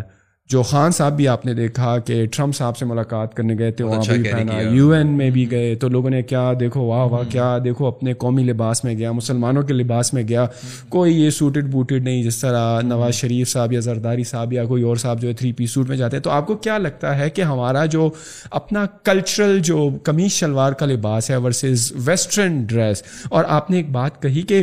جو 0.50 0.62
خان 0.62 0.90
صاحب 0.90 1.16
بھی 1.16 1.28
آپ 1.28 1.46
نے 1.46 1.54
دیکھا 1.54 1.98
کہ 1.98 2.26
ٹرمپ 2.26 2.56
صاحب 2.56 2.76
سے 2.76 2.84
ملاقات 2.84 3.34
کرنے 3.34 3.54
گئے 3.58 3.70
تھے 3.72 3.84
وہاں 3.84 4.00
اچھا 4.00 4.12
بھی 4.12 4.22
پہنا 4.22 4.60
یو 4.60 4.90
این 4.90 5.06
میں 5.06 5.30
بھی 5.30 5.50
گئے 5.50 5.74
تو 5.74 5.88
لوگوں 5.88 6.10
نے 6.10 6.22
کیا 6.22 6.52
دیکھو 6.60 6.80
واہ 6.80 7.04
واہ 7.04 7.22
کیا 7.30 7.58
دیکھو 7.64 7.86
اپنے 7.86 8.12
قومی 8.12 8.44
لباس 8.44 8.84
میں 8.84 8.98
گیا 8.98 9.12
مسلمانوں 9.12 9.62
کے 9.62 9.72
لباس 9.72 10.14
میں 10.14 10.22
گیا۔ 10.28 10.46
کوئی 10.88 11.20
یہ 11.20 11.30
سوٹڈ 11.30 11.72
بوٹڈ 11.72 12.02
نہیں 12.04 12.22
جس 12.22 12.38
طرح 12.38 12.80
نواز 12.80 13.14
شریف 13.14 13.48
صاحب 13.48 13.72
یا 13.72 13.80
زرداری 13.80 14.24
صاحب 14.24 14.52
یا 14.52 14.64
کوئی 14.64 14.82
اور 14.82 14.96
صاحب 14.96 15.20
جو 15.20 15.28
ہے 15.28 15.32
تھری 15.32 15.52
پیس 15.52 15.70
سوٹ 15.70 15.88
میں 15.88 15.96
جاتے 15.96 16.16
ہیں۔ 16.16 16.22
تو 16.22 16.30
آپ 16.30 16.46
کو 16.46 16.54
کیا 16.54 16.78
لگتا 16.78 17.18
ہے 17.18 17.30
کہ 17.30 17.42
ہمارا 17.42 17.86
جو 17.86 18.10
اپنا 18.50 18.86
کلچرل 19.04 19.58
جو 19.60 19.90
قمیص 20.02 20.32
شلوار 20.32 20.72
کا 20.72 20.86
لباس 20.86 21.30
ہے 21.30 21.36
ورسز 21.36 21.92
ویسٹرن 22.04 22.64
ڈریس 22.64 23.02
اور 23.30 23.44
آپ 23.48 23.70
نے 23.70 23.76
ایک 23.76 23.90
بات 23.90 24.22
کہی 24.22 24.42
کہ 24.42 24.62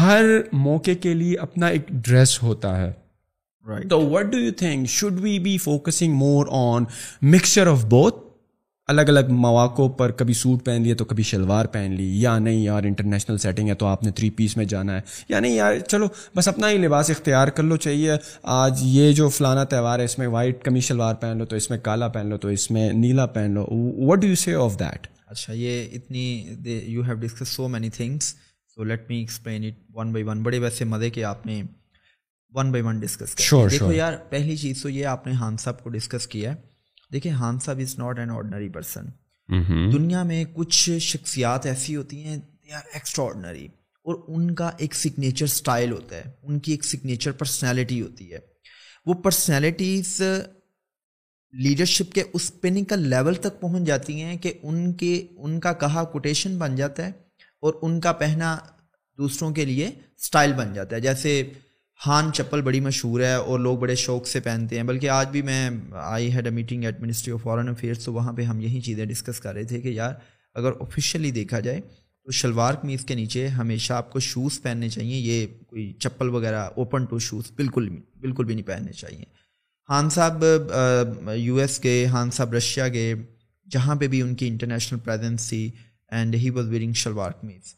ہر 0.00 0.24
موقع 0.52 0.90
کے 1.00 1.14
لیے 1.14 1.36
اپنا 1.36 1.66
ایک 1.66 1.88
ڈریس 1.88 2.42
ہوتا 2.42 2.76
ہے۔ 2.76 3.03
تو 3.90 4.00
what 4.00 4.24
do 4.24 4.38
you 4.38 4.52
think 4.52 4.88
should 4.88 5.20
we 5.20 5.38
be 5.38 5.58
focusing 5.58 6.14
more 6.14 6.46
on 6.50 6.84
mixture 7.22 7.66
of 7.66 7.84
both 7.84 8.16
الگ 8.86 9.00
الگ 9.00 9.20
مواقع 9.28 9.88
پر 9.88 10.10
کبھی 10.10 10.34
سوٹ 10.34 10.64
پہن 10.64 10.82
لیے 10.82 10.94
تو 10.94 11.04
کبھی 11.04 11.22
شلوار 11.22 11.66
پہن 11.66 11.92
لی 11.92 12.22
یا 12.22 12.38
نہیں 12.38 12.62
یار 12.62 12.82
انٹرنیشنل 12.82 13.38
سیٹنگ 13.38 13.68
ہے 13.68 13.74
تو 13.74 13.86
آپ 13.86 14.02
نے 14.02 14.10
تھری 14.10 14.30
پیس 14.30 14.56
میں 14.56 14.64
جانا 14.64 14.96
ہے۔ 14.96 15.00
یا 15.28 15.40
نہیں 15.40 15.54
یار 15.54 15.78
چلو 15.78 16.06
بس 16.36 16.48
اپنا 16.48 16.70
ہی 16.70 16.78
لباس 16.78 17.10
اختیار 17.10 17.48
کر 17.48 17.62
لو 17.62 17.76
چاہیے 17.76 18.10
آج 18.42 18.80
یہ 18.82 19.12
جو 19.12 19.28
فلانا 19.28 19.64
تہوار 19.64 19.98
ہے 19.98 20.04
اس 20.04 20.18
میں 20.18 20.26
وائٹ 20.26 20.64
کمی 20.64 20.80
شلوار 20.80 21.14
پہن 21.14 21.38
لو 21.38 21.44
تو 21.44 21.56
اس 21.56 21.70
میں 21.70 21.78
کالا 21.78 22.08
پہن 22.08 22.26
لو 22.26 22.36
تو 22.36 22.48
اس 22.48 22.70
میں 22.70 22.92
نیلا 22.92 23.26
پہن 23.26 23.50
لو۔ 23.50 23.66
What 24.06 24.18
do 24.18 24.28
you 24.28 24.34
see 24.34 24.54
of 24.54 24.78
that 24.78 25.06
اچھا 25.26 25.52
یہ 25.52 25.86
اتنی 25.92 26.46
you 26.64 27.02
have 27.02 27.14
discuss 27.14 27.48
so 27.48 27.68
many 27.68 27.90
things 27.90 28.34
so 28.74 28.84
let 28.84 29.08
me 29.08 29.16
explain 29.16 29.64
it 29.64 29.74
one 29.94 30.12
by 30.12 30.24
one 30.24 30.42
بڑے 30.42 30.58
ویسے 30.58 30.84
مزے 30.84 31.10
کے 31.10 31.24
آپ 31.24 31.46
نے 31.46 31.62
ون 32.54 32.70
بائی 32.70 32.82
ون 32.84 33.00
ڈسکس 33.00 33.34
کر 33.34 33.68
دیکھو 33.68 33.92
یار 33.92 34.12
پہلی 34.30 34.56
چیز 34.56 34.82
تو 34.82 34.88
یہ 34.88 35.06
آپ 35.06 35.26
نے 35.26 35.32
ہان 35.32 35.56
صاحب 35.56 35.82
کو 35.82 35.90
ڈسکس 35.90 36.26
کیا 36.26 36.54
ہے۔ 36.54 36.56
دیکھیں 37.12 37.32
ہان 37.32 37.58
صاحب 37.58 37.78
is 37.78 37.98
not 37.98 38.18
an 38.18 38.30
ordinary 38.30 38.68
person 38.68 39.04
دنیا 39.92 40.22
میں 40.22 40.44
کچھ 40.52 40.98
شخصیات 40.98 41.66
ایسی 41.66 41.96
ہوتی 41.96 42.24
ہیں 42.24 42.36
دے 42.36 42.72
آر 42.72 42.80
ایکسٹرا 42.92 43.24
آرڈنری 43.24 43.64
اور 44.04 44.14
ان 44.28 44.54
کا 44.54 44.70
ایک 44.76 44.94
سگنیچر 44.94 45.44
اسٹائل 45.44 45.92
ہوتا 45.92 46.16
ہے۔ 46.16 46.24
ان 46.42 46.58
کی 46.58 46.72
ایک 46.72 46.84
سگنیچر 46.84 47.32
پرسنالٹی 47.32 48.00
ہوتی 48.02 48.32
ہے۔ 48.32 48.38
وہ 49.06 49.14
پرسنالٹیز 49.14 50.22
لیڈرشپ 51.52 52.12
کے 52.12 52.22
اس 52.32 52.52
پینیکل 52.60 53.08
لیول 53.08 53.34
تک 53.34 53.60
پہنچ 53.60 53.86
جاتی 53.86 54.22
ہیں 54.22 54.36
کہ 54.38 54.52
ان 54.62 54.92
کے 54.92 55.26
ان 55.36 55.60
کا 55.60 55.72
کہا 55.72 56.04
کوٹیشن 56.04 56.58
بن 56.58 56.76
جاتا 56.76 57.06
ہے 57.06 57.12
اور 57.60 57.74
ان 57.82 58.00
کا 58.00 58.12
پہنا 58.12 58.58
دوسروں 59.18 59.50
کے 59.50 59.64
لیے 59.64 59.90
اسٹائل 60.18 60.52
بن 60.52 60.74
جاتا 60.74 60.96
ہے۔ 60.96 61.00
جیسے 61.00 61.52
ہان 62.06 62.32
چپل 62.32 62.62
بڑی 62.62 62.80
مشہور 62.80 63.20
ہے 63.20 63.34
اور 63.34 63.58
لوگ 63.60 63.78
بڑے 63.78 63.94
شوق 63.94 64.26
سے 64.26 64.40
پہنتے 64.40 64.76
ہیں۔ 64.76 64.82
بلکہ 64.82 65.08
آج 65.10 65.28
بھی 65.28 65.42
میں 65.42 65.70
I 66.02 66.32
had 66.34 66.44
a 66.44 66.50
meeting 66.50 66.84
at 66.84 67.00
Ministry 67.00 67.32
of 67.34 67.42
Foreign 67.42 67.68
Affairs 67.68 68.04
تو 68.04 68.12
وہاں 68.12 68.32
پہ 68.32 68.42
ہم 68.42 68.60
یہی 68.60 68.80
چیزیں 68.80 69.04
ڈسکس 69.06 69.40
کر 69.40 69.54
رہے 69.54 69.64
تھے 69.64 69.80
کہ 69.80 69.88
یار، 69.88 70.14
اگر 70.54 70.72
آفیشیلی 70.80 71.30
دیکھا 71.30 71.60
جائے 71.60 71.80
تو 71.80 72.30
شلوار 72.30 72.74
قمیض 72.74 73.04
کے 73.04 73.14
نیچے 73.14 73.46
ہمیشہ 73.48 73.92
آپ 73.92 74.10
کو 74.12 74.20
شوز 74.20 74.60
پہننے 74.62 74.88
چاہیے۔ 74.88 75.16
یہ 75.16 75.46
کوئی 75.66 75.92
چپل 75.98 76.28
وغیرہ 76.28 76.68
اوپن 76.76 77.04
ٹو 77.04 77.18
شوز 77.18 77.50
بالکل 77.56 77.88
بالکل 78.20 78.44
بھی 78.44 78.54
نہیں 78.54 78.66
پہننے 78.66 78.92
چاہیے۔ 78.92 79.24
ہان 79.88 80.10
صاحب 80.10 80.44
یو 81.36 81.56
ایس 81.56 81.82
گئے، 81.84 82.04
ہان 82.06 82.30
صاحب 82.30 82.52
رشیا 82.52 82.88
گئے، 82.88 83.14
جہاں 83.66 83.94
پہ 83.94 84.06
بھی 84.06 84.22
ان 84.22 84.34
کی 84.34 84.48
انٹرنیشنل 84.48 84.98
پریزنس 84.98 85.48
تھی 85.48 85.70
and 86.10 86.34
he 86.34 86.50
was 86.50 86.68
wearing 86.68 86.92
shalwar 86.92 87.30
kameez. 87.30 87.74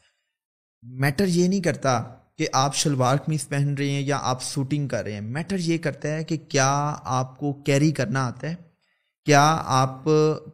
Matter 0.82 1.26
یہ 1.26 1.48
نہیں 1.48 1.60
کرتا 1.60 2.02
کہ 2.38 2.46
آپ 2.52 2.76
شلوار 2.76 3.16
قمیض 3.16 3.48
پہن 3.48 3.74
رہے 3.78 3.90
ہیں 3.90 4.00
یا 4.00 4.18
آپ 4.22 4.42
سوٹنگ 4.42 4.88
کر 4.88 5.04
رہے 5.04 5.12
ہیں 5.12 5.20
میٹر 5.20 5.58
یہ 5.58 5.78
کرتا 5.78 6.08
ہے 6.08 6.24
کہ 6.24 6.36
کیا 6.36 6.94
آپ 7.04 7.38
کو 7.38 7.52
کیری 7.52 7.90
کرنا 7.90 8.26
آتا 8.26 8.50
ہے۔ 8.50 8.54
کیا 9.24 9.62
آپ 9.64 10.04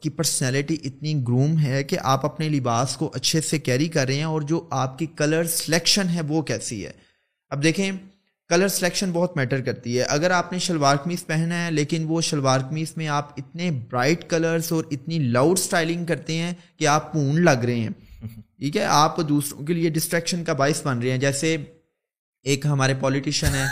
کی 0.00 0.10
پرسنالٹی 0.10 0.76
اتنی 0.84 1.22
گروم 1.28 1.58
ہے 1.58 1.84
کہ 1.84 1.96
آپ 2.02 2.24
اپنے 2.24 2.48
لباس 2.48 2.96
کو 2.96 3.10
اچھے 3.14 3.40
سے 3.40 3.58
کیری 3.58 3.88
کر 3.88 4.06
رہے 4.06 4.14
ہیں 4.14 4.24
اور 4.24 4.40
جو 4.40 4.68
آپ 4.70 4.98
کی 4.98 5.06
کلر 5.06 5.44
سلیکشن 5.44 6.08
ہے 6.08 6.20
وہ 6.28 6.42
کیسی 6.42 6.86
ہے؟ 6.86 6.92
اب 7.50 7.62
دیکھیں 7.62 7.92
کلر 8.48 8.68
سلیکشن 8.68 9.10
بہت 9.12 9.36
میٹر 9.36 9.60
کرتی 9.60 9.98
ہے۔ 9.98 10.02
اگر 10.02 10.30
آپ 10.30 10.52
نے 10.52 10.58
شلوار 10.58 10.96
قمیض 10.96 11.26
پہنا 11.26 11.66
ہے، 11.66 11.70
لیکن 11.70 12.04
وہ 12.08 12.20
شلوار 12.20 12.60
قمیض 12.60 12.92
میں 12.96 13.08
آپ 13.08 13.30
اتنے 13.36 13.70
برائٹ 13.70 14.30
کلرز 14.30 14.72
اور 14.72 14.84
اتنی 14.90 15.18
لاؤڈ 15.18 15.58
سٹائلنگ 15.58 16.04
کرتے 16.04 16.36
ہیں 16.36 16.52
کہ 16.76 16.86
آپ 16.86 17.12
پون 17.12 17.44
لگ 17.44 17.64
رہے 17.64 17.80
ہیں۔ 17.80 17.90
ٹھیک 18.62 18.76
ہے، 18.76 18.84
آپ 18.84 19.16
دوسروں 19.28 19.66
کے 19.66 19.72
لیے 19.72 19.90
ڈسٹریکشن 19.90 20.44
کا 20.44 20.52
باعث 20.52 20.86
بن 20.86 20.98
رہے 20.98 21.10
ہیں۔ 21.10 21.18
جیسے 21.18 21.56
ایک 22.42 22.66
ہمارے 22.66 22.94
پالیٹیشین 23.00 23.54
ہیں 23.54 23.66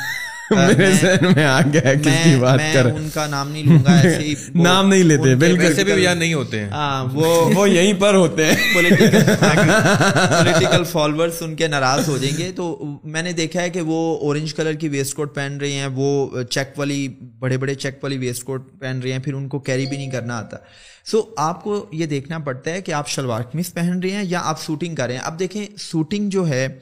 ان 2.86 3.08
کا 3.14 3.26
نام 3.26 3.50
نہیں 3.50 3.62
لوں 3.62 3.84
گا 3.84 3.92
ایسے 3.92 4.34
نام 4.54 4.88
نہیں 4.88 5.02
لیتے 5.02 5.34
ویسے 5.34 5.84
بھی 5.84 6.14
نہیں 6.14 6.34
ہوتے 6.34 6.60
ہیں۔ 6.60 6.70
وہ 7.54 7.70
یہیں 7.70 7.92
پر 7.98 8.14
ہوتے 8.14 8.44
ہیں۔ 8.44 8.74
پولیٹیکل 8.74 10.84
فالوورس 10.84 11.32
ان 11.40 11.56
کے 11.56 11.68
ناراض 11.68 12.08
ہو 12.08 12.18
جائیں 12.18 12.38
گے۔ 12.38 12.52
تو 12.52 12.84
میں 13.04 13.22
نے 13.22 13.32
دیکھا 13.32 13.62
ہے 13.62 13.70
کہ 13.70 13.80
وہ 13.80 14.20
اورنج 14.20 14.54
کلر 14.54 14.72
کی 14.72 14.88
ویسٹ 14.88 15.14
کوٹ 15.14 15.34
پہن 15.34 15.58
رہے 15.60 15.72
ہیں 15.72 15.88
وہ 15.94 16.42
چیک 16.42 16.78
والی 16.78 17.08
بڑے 17.38 17.58
بڑے 17.58 17.74
چیک 17.74 17.98
والی 18.02 18.18
ویسٹ 18.18 18.44
کوٹ 18.44 18.80
پہن 18.80 19.00
رہے 19.04 19.12
ہیں 19.12 19.18
پھر 19.18 19.34
ان 19.34 19.48
کو 19.48 19.58
کیری 19.58 19.86
بھی 19.86 19.96
نہیں 19.96 20.10
کرنا 20.10 20.38
آتا۔ 20.38 20.56
سو 21.04 21.22
آپ 21.36 21.64
کو 21.64 21.86
یہ 21.92 22.06
دیکھنا 22.06 22.38
پڑتا 22.38 22.70
ہے 22.70 22.82
کہ 22.82 22.92
آپ 22.92 23.08
شلوار 23.08 23.42
قمیض 23.42 23.72
پہن 23.72 24.00
رہے 24.02 24.10
ہیں 24.10 24.24
یا 24.24 24.40
آپ 24.44 24.62
سوٹنگ 24.62 24.94
کر 24.94 25.06
رہے 25.06 25.14
ہیں۔ 25.14 25.22
اب 25.24 25.38
دیکھیں 25.38 25.66
سوٹنگ 25.78 26.30
جو 26.30 26.48
ہے 26.48 26.78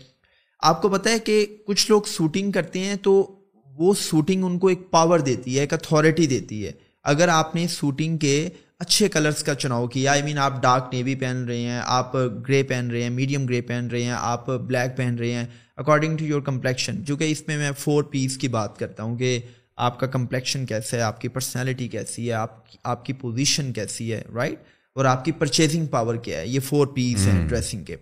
آپ 0.61 0.83
کو 0.83 0.89
پتا 0.89 1.11
ہے 1.11 1.19
کہ 1.19 1.47
کچھ 1.67 1.91
لوگ 1.91 2.03
سوٹنگ 2.07 2.53
کرتے 2.53 2.79
ہیں 2.79 2.95
تو 3.03 3.38
وہ 3.79 3.95
سوٹنگ 3.95 4.45
ان 4.45 4.59
کو 4.59 4.67
ایک 4.67 4.91
پاور 4.91 5.19
دیتی 5.19 5.55
ہے 5.55 5.61
ایک 5.61 5.73
اتھارٹی 5.73 6.27
دیتی 6.27 6.67
ہے۔ 6.67 6.73
اگر 7.05 7.29
آپ 7.29 7.55
نے 7.55 7.67
سوٹنگ 7.69 8.19
کے 8.19 8.49
اچھے 8.79 9.09
کلرز 9.09 9.43
کا 9.43 9.55
چناؤ 9.55 9.87
کیا 9.87 10.13
آئی 10.13 10.23
مین 10.23 10.39
آپ 10.39 10.63
ڈارک 10.63 10.89
نیوی 10.93 11.15
پہن 11.15 11.45
رہے 11.49 11.61
ہیں 11.61 11.81
آپ 11.85 12.15
گرے 12.49 12.63
پہن 12.63 12.91
رہے 12.91 13.03
ہیں 13.03 13.11
میڈیم 13.11 13.47
گرے 13.47 13.61
پہن 13.61 13.89
رہے 13.93 14.03
ہیں 14.03 14.15
آپ 14.19 14.47
بلیک 14.47 14.97
پہن 14.97 15.17
رہے 15.19 15.33
ہیں 15.33 15.45
اکارڈنگ 15.77 16.17
ٹو 16.17 16.25
یور 16.25 16.41
کمپلیکشن 16.41 17.07
چونکہ 17.07 17.25
اس 17.25 17.49
میں 17.49 17.57
میں 17.57 17.71
فور 17.79 18.03
پیس 18.03 18.37
کی 18.37 18.49
بات 18.49 18.79
کرتا 18.79 19.03
ہوں 19.03 19.17
کہ 19.17 19.41
آپ 19.77 20.01
کا 20.01 20.07
کمپلیکشن 20.07 20.67
کیسا 20.67 20.97
ہے 20.97 21.03
آپ 21.03 21.21
کی 21.21 21.29
پرسنالٹی 21.29 21.89
کیسی 21.89 22.29
ہے 22.29 22.33
آپ 22.33 22.51
آپ 22.85 23.05
کی 23.05 23.13
پوزیشن 23.13 23.73
کیسی 23.73 24.13
ہے 24.13 24.23
رائٹ 24.35 24.59
اور 24.95 25.05
آپ 25.05 25.25
کی 25.25 25.33
پرچیزنگ 25.33 25.87
پاور 25.87 26.15
کیا 26.15 26.39
ہے؟ 26.39 26.47
یہ 26.49 26.61
فور 26.61 26.87
پیس 26.87 27.27
ہیں 27.27 27.49
ڈریسنگ 27.49 27.85
کے۔ 27.85 27.97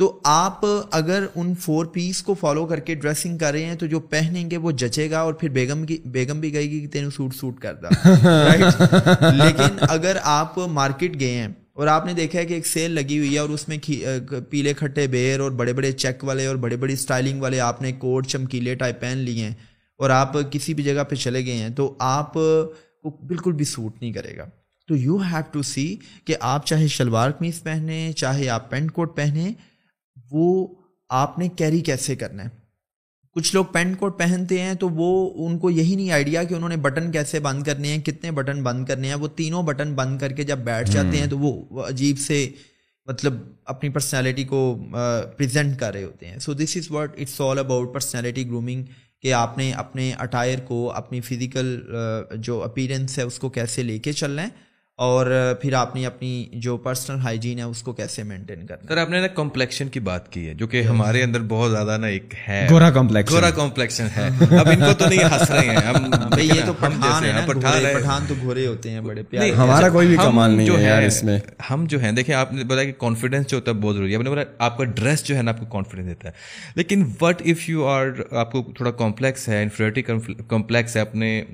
تو 0.00 0.20
آپ 0.24 0.60
اگر 0.90 1.26
ان 1.34 1.54
فور 1.54 1.86
پیس 1.86 2.22
کو 2.22 2.34
فالو 2.34 2.66
کر 2.66 2.80
کے 2.80 2.94
ڈریسنگ 2.94 3.38
کر 3.38 3.52
رہے 3.52 3.64
ہیں 3.64 3.74
تو 3.74 3.86
جو 3.86 4.00
پہنیں 4.00 4.50
گے 4.50 4.56
وہ 4.56 4.70
جچے 4.70 5.10
گا 5.10 5.20
اور 5.20 5.34
پھر 5.34 5.48
بیگم 5.48 5.86
کی 5.86 5.96
بیگم 6.04 6.40
بھی 6.40 6.54
گئی 6.54 6.70
گی 6.70 6.80
کہ 6.80 6.86
تینوں 6.86 7.10
سوٹ 7.10 7.34
سوٹ 7.34 7.60
کرتا 7.60 7.88
لیکن 9.30 9.76
اگر 9.80 10.16
آپ 10.22 10.58
مارکیٹ 10.58 11.20
گئے 11.20 11.30
ہیں 11.30 11.48
اور 11.72 11.86
آپ 11.86 12.06
نے 12.06 12.12
دیکھا 12.12 12.38
ہے 12.38 12.46
کہ 12.46 12.54
ایک 12.54 12.66
سیل 12.66 12.90
لگی 12.90 13.18
ہوئی 13.18 13.34
ہے 13.34 13.38
اور 13.38 13.48
اس 13.48 13.68
میں 13.68 13.78
پیلے 14.50 14.74
کھٹے 14.74 15.06
بیر 15.06 15.40
اور 15.40 15.50
بڑے 15.50 15.72
بڑے 15.72 15.92
چیک 15.92 16.24
والے 16.24 16.46
اور 16.46 16.56
بڑے 16.56 16.76
بڑی 16.76 16.92
اسٹائلنگ 16.92 17.42
والے 17.42 17.60
آپ 17.60 17.82
نے 17.82 17.92
کوٹ 17.92 18.26
چمکیلے 18.26 18.74
ٹائپ 18.74 19.00
پہن 19.00 19.18
لیے 19.18 19.44
ہیں 19.44 19.54
اور 19.98 20.10
آپ 20.10 20.32
کسی 20.50 20.74
بھی 20.74 20.84
جگہ 20.84 21.04
پہ 21.04 21.14
چلے 21.14 21.44
گئے 21.46 21.56
ہیں 21.56 21.68
تو 21.68 21.94
آپ 21.98 22.34
کو 23.02 23.26
بالکل 23.26 23.52
بھی 23.52 23.64
سوٹ 23.64 23.96
نہیں 24.00 24.12
کرے 24.12 24.36
گا۔ 24.36 24.44
تو 24.88 24.96
یو 24.96 25.16
ہیو 25.16 25.42
ٹو 25.52 25.62
سی 25.62 25.96
کہ 26.24 26.34
آپ 26.40 26.66
چاہے 26.66 26.86
شلوار 26.86 27.30
قمیض 27.30 27.62
پہنیں 27.62 28.12
چاہے 28.12 28.48
آپ 28.48 28.70
پینٹ 28.70 28.92
کوٹ 28.92 29.16
پہنیں 29.16 29.52
وہ 30.30 30.66
آپ 31.10 31.38
نے 31.38 31.48
کیری 31.48 31.80
کیسے 31.80 32.16
کرنا 32.16 32.44
ہے؟ 32.44 32.48
کچھ 33.36 33.54
لوگ 33.54 33.64
پینٹ 33.64 33.98
کوٹ 33.98 34.18
پہنتے 34.18 34.60
ہیں 34.62 34.74
تو 34.74 34.88
وہ 34.88 35.10
ان 35.46 35.58
کو 35.58 35.70
یہی 35.70 35.94
نہیں 35.94 36.10
آئیڈیا 36.10 36.42
کہ 36.44 36.54
انہوں 36.54 36.68
نے 36.68 36.76
بٹن 36.76 37.10
کیسے 37.12 37.40
بند 37.40 37.62
کرنے 37.62 37.88
ہیں 37.88 37.98
کتنے 37.98 38.30
بٹن 38.30 38.62
بند 38.62 38.86
کرنے 38.86 39.08
ہیں۔ 39.08 39.14
وہ 39.14 39.28
تینوں 39.28 39.62
بٹن 39.62 39.94
بند 39.94 40.18
کر 40.18 40.32
کے 40.32 40.42
جب 40.42 40.58
بیٹھ 40.58 40.90
جاتے 40.90 41.16
ہیں 41.16 41.26
تو 41.26 41.38
وہ 41.38 41.82
عجیب 41.82 42.18
سے 42.18 42.48
مطلب 43.06 43.34
اپنی 43.64 43.88
پرسنالٹی 43.88 44.44
کو 44.44 44.62
پریزنٹ 45.36 45.78
کر 45.80 45.92
رہے 45.92 46.04
ہوتے 46.04 46.26
ہیں۔ 46.26 46.38
So 46.38 46.54
this 46.54 46.76
is 46.76 46.90
what 46.90 47.20
it's 47.20 47.40
all 47.40 47.58
about 47.58 47.92
personality 47.94 48.46
grooming 48.46 48.84
کہ 49.22 49.32
آپ 49.32 49.58
نے 49.58 49.72
اپنے 49.72 50.12
اٹائر 50.18 50.58
کو 50.58 50.90
اپنی 50.92 51.20
فزیکل 51.20 51.80
جو 52.38 52.62
اپیرنس 52.62 53.18
ہے 53.18 53.22
اس 53.22 53.38
کو 53.38 53.48
کیسے 53.48 53.82
لے 53.82 53.98
کے 53.98 54.12
چلنا 54.12 54.42
ہے۔ 54.42 54.48
اور 55.00 55.54
پھر 55.62 55.72
آپ 55.72 55.96
نے 55.96 56.06
اپنی 56.06 56.46
جو 56.52 56.76
پرسنل 56.76 57.18
ہائیجین 57.18 57.58
ہے 57.58 57.62
اس 57.62 57.82
کو 57.82 57.92
کیسے 57.92 58.22
مینٹین 58.22 58.66
کرنا 58.66 58.88
سر 58.88 58.96
آپ 58.96 59.10
نے 59.10 59.20
نا 59.20 59.26
کمپلیکشن 59.26 59.88
کی 59.88 60.00
بات 60.00 60.32
کی 60.32 60.48
ہے 60.48 60.54
جو 60.54 60.66
کہ 60.66 60.82
ہمارے 60.82 61.22
اندر 61.22 61.40
بہت 61.48 61.70
زیادہ 61.70 61.96
نا 62.00 62.06
ایک 62.06 62.34
ہے۔ 62.48 62.66
گورا 62.70 62.90
کمپلیکشن 62.90 63.34
گورا 63.34 63.50
کمپلیکشن 63.50 64.06
ہے۔ 64.16 64.28
اب 64.58 64.68
ان 64.68 64.80
کو 64.80 64.92
تو 64.98 65.08
نہیں 65.08 65.24
ہنس 65.24 65.50
رہے 65.50 65.60
ہیں 65.60 65.76
ہم 65.76 66.12
یہ 66.38 66.60
تو 66.66 66.72
پٹھان 66.72 67.24
ہے 67.24 67.94
پٹھان 67.98 68.24
تو 68.28 68.34
گھوڑے 68.40 68.66
ہوتے 68.66 68.90
ہیں 68.90 69.00
بڑے 69.00 69.22
پیارے 69.22 69.52
ہمارا 69.52 69.88
کوئی 69.88 70.08
بھی 70.08 70.16
کمال 70.16 70.50
نہیں 70.50 70.76
ہے 70.76 70.82
یار 70.82 71.02
اس 71.02 71.24
میں۔ 71.24 71.38
ہم 71.70 71.84
جو 71.88 72.00
ہیں 72.00 72.12
دیکھیں 72.12 72.34
آپ 72.34 72.52
نے 72.52 72.64
بتایا 72.64 72.84
کہ 72.84 72.92
کانفیڈنس 72.98 73.46
جو 73.46 73.56
ہوتا 73.56 73.70
ہے 73.70 73.76
بہت 73.76 73.94
ضروری 73.94 74.10
ہے۔ 74.10 74.16
آپ 74.16 74.22
نے 74.22 74.28
بولا 74.28 74.42
آپ 74.58 74.78
کا 74.78 74.84
ڈریس 74.84 75.24
جو 75.24 75.36
ہے 75.36 75.42
نا 75.42 75.50
آپ 75.50 75.60
کو 75.60 75.66
کانفیڈنس 75.66 76.08
دیتا 76.08 76.28
ہے۔ 76.28 76.32
لیکن 76.74 77.04
وٹ 77.20 77.42
اف 77.44 77.68
یو 77.68 77.86
آر 77.86 78.06
آپ 78.30 78.52
کو 78.52 78.72
تھوڑا 78.76 78.90
کمپلیکس 78.90 79.48
ہے 79.48 79.62
انفریٹی 79.62 80.02
کمپلیکس 80.48 80.96
ہے 80.96 81.00
اپنے 81.00 81.44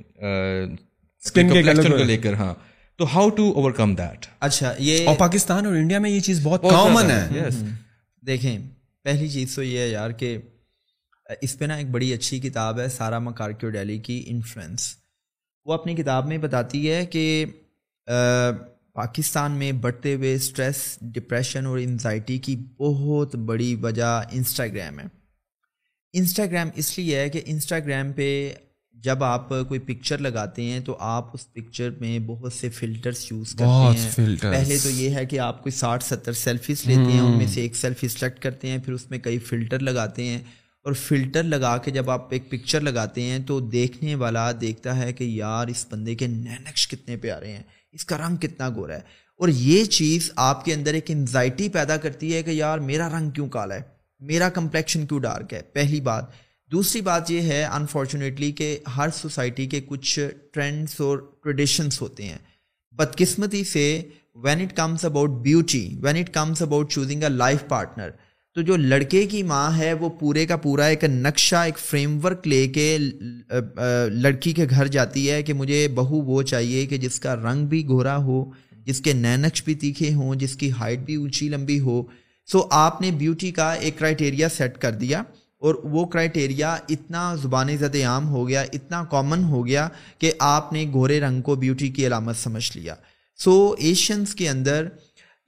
کو۔ 1.34 1.96
لے 1.96 2.16
کر 2.16 2.34
ہاں۔ 2.34 2.54
تو 2.98 3.04
how 3.14 3.28
to 3.28 3.50
over 3.50 3.70
come 3.70 3.94
that? 3.94 4.26
اچھا 4.40 4.72
یہ 4.78 5.08
اور 5.08 5.16
پاکستان 5.16 5.66
اور 5.66 5.74
انڈیا 5.74 5.98
میں 5.98 6.10
یہ 6.10 6.20
چیز 6.20 6.40
بہت 6.42 6.62
کامن 6.62 7.10
ہے۔ 7.10 7.48
دیکھیں 8.22 8.58
پہلی 9.04 9.28
چیز 9.28 9.54
تو 9.54 9.62
یہ 9.62 9.78
ہے 9.78 9.88
یار 9.88 10.10
کہ 10.10 10.36
اس 11.42 11.58
پہ 11.58 11.64
نا 11.64 11.74
ایک 11.74 11.90
بڑی 11.90 12.12
اچھی 12.12 12.40
کتاب 12.40 12.78
ہے 12.80 12.88
سارا 12.88 13.18
مکارکیو 13.18 13.70
ڈیلی 13.70 13.98
کی 13.98 14.22
انفلوئنس۔ 14.26 14.94
وہ 15.66 15.74
اپنی 15.74 15.94
کتاب 15.94 16.26
میں 16.28 16.38
بتاتی 16.38 16.90
ہے 16.90 17.04
کہ 17.06 17.44
پاکستان 18.94 19.52
میں 19.52 19.72
بڑھتے 19.72 20.14
ہوئے 20.14 20.34
اسٹریس 20.34 20.76
ڈپریشن 21.02 21.66
اور 21.66 21.78
انزائٹی 21.78 22.38
کی 22.38 22.56
بہت 22.78 23.36
بڑی 23.36 23.74
وجہ 23.74 24.22
انسٹاگرام 24.32 24.98
ہے۔ 24.98 25.04
انسٹاگرام 26.12 26.68
اس 26.74 26.98
لیے 26.98 27.18
ہے 27.18 27.28
کہ 27.30 27.42
انسٹاگرام 27.46 28.12
پہ 28.12 28.54
جب 29.02 29.24
آپ 29.24 29.48
کوئی 29.48 29.80
پکچر 29.80 30.18
لگاتے 30.18 30.62
ہیں 30.62 30.80
تو 30.80 30.96
آپ 31.00 31.30
اس 31.34 31.52
پکچر 31.52 31.90
میں 32.00 32.18
بہت 32.18 32.52
سے 32.52 32.68
فلٹرز 32.70 33.26
یوز 33.30 33.50
کرتے 33.50 33.64
ہیں۔ 33.98 34.10
پہلے 34.52 34.78
تو 34.82 34.90
یہ 34.90 35.10
ہے 35.10 35.26
کہ 35.26 35.38
آپ 35.38 35.62
کوئی 35.62 35.72
ساٹھ 35.72 36.04
ستر 36.04 36.32
سیلفیز 36.32 36.82
لیتے 36.86 37.12
ہیں 37.12 37.20
ان 37.20 37.38
میں 37.38 37.46
سے 37.46 37.60
ایک 37.60 37.76
سیلفی 37.76 38.08
سلیکٹ 38.08 38.42
کرتے 38.42 38.68
ہیں 38.68 38.78
پھر 38.78 38.92
اس 38.92 39.10
میں 39.10 39.18
کئی 39.18 39.38
فلٹر 39.38 39.78
لگاتے 39.78 40.24
ہیں۔ 40.24 40.38
اور 40.82 40.92
فلٹر 40.92 41.42
لگا 41.42 41.76
کے 41.76 41.90
جب 41.90 42.10
آپ 42.10 42.32
ایک 42.32 42.50
پکچر 42.50 42.80
لگاتے 42.80 43.22
ہیں 43.22 43.38
تو 43.38 43.60
دیکھنے 43.60 44.14
والا 44.14 44.52
دیکھتا 44.60 44.96
ہے 44.96 45.12
کہ 45.12 45.24
یار 45.24 45.66
اس 45.66 45.86
بندے 45.90 46.14
کے 46.14 46.26
نینکش 46.26 46.88
کتنے 46.88 47.16
پیارے 47.16 47.52
ہیں 47.52 47.62
اس 47.92 48.04
کا 48.04 48.18
رنگ 48.18 48.36
کتنا 48.36 48.68
گورا 48.68 48.94
ہے۔ 48.94 49.00
اور 49.38 49.48
یہ 49.48 49.84
چیز 49.84 50.30
آپ 50.36 50.64
کے 50.64 50.74
اندر 50.74 50.94
ایک 50.94 51.04
انزائٹی 51.08 51.68
پیدا 51.68 51.96
کرتی 51.96 52.34
ہے 52.34 52.42
کہ 52.42 52.50
یار 52.50 52.78
میرا 52.78 53.08
رنگ 53.18 53.30
کیوں 53.30 53.48
کالا 53.48 53.74
ہے؟ 53.74 53.82
میرا 54.20 54.48
کمپلیکشن 54.48 55.06
کیوں 55.06 55.20
ڈارک 55.20 55.52
ہے؟ 55.52 55.62
پہلی 55.62 56.00
بات۔ 56.00 56.45
دوسری 56.72 57.00
بات 57.00 57.30
یہ 57.30 57.40
ہے 57.40 57.62
انفارچونیٹلی 57.64 58.50
کہ 58.52 58.78
ہر 58.96 59.08
سوسائٹی 59.14 59.66
کے 59.66 59.80
کچھ 59.86 60.18
ٹرینڈس 60.52 61.00
اور 61.00 61.18
ٹریڈیشنس 61.42 62.00
ہوتے 62.02 62.24
ہیں۔ 62.24 62.38
بدقسمتی 62.96 63.62
سے 63.64 64.02
when 64.34 64.60
it 64.60 64.76
comes 64.76 65.04
about 65.04 65.30
beauty 65.42 65.88
when 66.02 66.16
it 66.16 66.32
comes 66.34 66.62
about 66.62 66.90
choosing 66.92 67.22
a 67.22 67.28
life 67.28 67.68
partner 67.68 68.10
تو 68.56 68.62
جو 68.62 68.76
لڑکے 68.76 69.26
کی 69.26 69.42
ماں 69.42 69.78
ہے، 69.78 69.92
وہ 69.92 70.08
پورے 70.10 70.46
کا 70.46 70.56
پورا 70.56 70.84
ایک 70.84 71.04
نقشہ، 71.04 71.56
ایک 71.56 71.78
فریم 71.78 72.18
ورک 72.24 72.48
لے 72.48 72.66
کے 72.68 72.96
لڑکی 74.12 74.52
کے 74.52 74.66
گھر 74.70 74.86
جاتی 74.86 75.30
ہے 75.30 75.42
کہ 75.42 75.52
مجھے 75.52 75.86
بہو 75.94 76.20
وہ 76.22 76.42
چاہیے 76.42 76.86
کہ 76.86 76.98
جس 76.98 77.20
کا 77.20 77.36
رنگ 77.36 77.66
بھی 77.66 77.86
گھورا 77.86 78.16
ہو، 78.16 78.44
جس 78.86 79.00
کے 79.00 79.12
نینکش 79.12 79.62
بھی 79.64 79.74
تیکھے 79.74 80.12
ہوں، 80.14 80.34
جس 80.34 80.56
کی 80.56 80.70
ہائٹ 80.72 80.98
بھی 80.98 81.14
اونچی 81.14 81.48
لمبی 81.48 81.80
ہو۔ 81.80 82.02
سو 82.48 82.66
آپ 82.70 83.00
نے 83.00 83.10
بیوٹی 83.10 83.50
کا 83.50 83.72
ایک 83.72 83.98
کرائٹیریا 83.98 84.48
سیٹ 84.48 84.78
کر 84.78 84.92
دیا۔ 84.92 85.22
اور 85.58 85.74
وہ 85.74 86.06
کرائٹیریا 86.06 86.76
اتنا 86.88 87.34
زبانی 87.34 87.76
زد 87.76 87.96
عام 88.04 88.28
ہو 88.28 88.48
گیا، 88.48 88.64
اتنا 88.72 89.04
کامن 89.04 89.44
ہو 89.44 89.66
گیا 89.66 89.88
کہ 90.18 90.32
آپ 90.38 90.72
نے 90.72 90.84
گورے 90.92 91.20
رنگ 91.20 91.40
کو 91.40 91.54
بیوٹی 91.54 91.88
کی 91.88 92.06
علامت 92.06 92.36
سمجھ 92.36 92.76
لیا۔ 92.76 92.94
سو 93.36 93.74
ایشینس 93.78 94.34
کے 94.34 94.48
اندر 94.48 94.88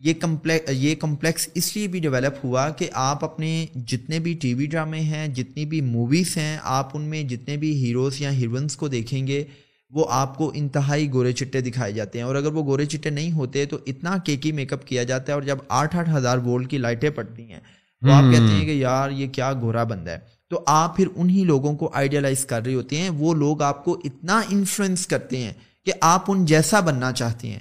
یہ 0.00 0.14
کمپلیک 0.14 0.62
یہ 0.68 0.94
کمپلیکس 0.94 1.48
اس 1.54 1.76
لیے 1.76 1.86
بھی 1.86 2.00
ڈیولپ 2.00 2.44
ہوا 2.44 2.70
کہ 2.70 2.88
آپ 2.92 3.24
اپنے 3.24 3.66
جتنے 3.74 4.18
بھی 4.18 4.34
ٹی 4.34 4.54
وی 4.54 4.66
ڈرامے 4.66 5.00
ہیں، 5.00 5.28
جتنی 5.28 5.64
بھی 5.64 5.80
موویز 5.80 6.36
ہیں، 6.36 6.58
آپ 6.62 6.96
ان 6.96 7.02
میں 7.02 7.22
جتنے 7.22 7.56
بھی 7.56 7.84
ہیروز 7.84 8.20
یا 8.20 8.32
ہیروئنس 8.32 8.76
کو 8.76 8.88
دیکھیں 8.88 9.26
گے، 9.26 9.44
وہ 9.90 10.06
آپ 10.10 10.38
کو 10.38 10.52
انتہائی 10.54 11.12
گورے 11.12 11.32
چٹے 11.32 11.60
دکھائے 11.60 11.92
جاتے 11.92 12.18
ہیں۔ 12.18 12.24
اور 12.26 12.34
اگر 12.34 12.52
وہ 12.52 12.64
گورے 12.64 12.84
چٹے 12.84 13.10
نہیں 13.10 13.32
ہوتے 13.32 13.66
تو 13.66 13.78
اتنا 13.86 14.16
کیکی 14.18 14.52
میک 14.52 14.72
اپ 14.72 14.86
کیا 14.86 15.02
جاتا 15.02 15.32
ہے 15.32 15.34
اور 15.34 15.42
جب 15.42 15.58
آٹھ 15.68 15.96
آٹھ 15.96 16.10
ہزار 16.10 16.38
وولٹ 16.38 16.70
کی 16.70 16.78
لائٹیں 16.78 17.10
پڑتی 17.10 17.42
ہیں 17.42 17.60
تو 18.00 18.12
آپ 18.12 18.22
کہتے 18.22 18.54
ہیں 18.54 18.66
کہ 18.66 18.70
یار 18.70 19.10
یہ 19.10 19.28
کیا 19.28 19.52
گھوڑا 19.52 19.84
بندہ 19.84 20.10
ہے۔ 20.10 20.18
تو 20.50 20.62
آپ 20.66 20.96
پھر 20.96 21.08
انہی 21.16 21.44
لوگوں 21.44 21.76
کو 21.76 21.90
آئیڈیالائز 21.94 22.46
کر 22.46 22.64
رہے 22.64 22.74
ہوتے 22.74 22.96
ہیں 22.96 23.10
وہ 23.10 23.34
لوگ 23.34 23.62
آپ 23.62 23.84
کو 23.84 24.00
اتنا 24.04 24.42
انفلوئنس 24.50 25.06
کرتے 25.06 25.36
ہیں 25.36 25.52
کہ 25.86 25.92
آپ 26.00 26.24
ان 26.28 26.44
جیسا 26.44 26.80
بننا 26.80 27.12
چاہتے 27.12 27.48
ہیں۔ 27.48 27.58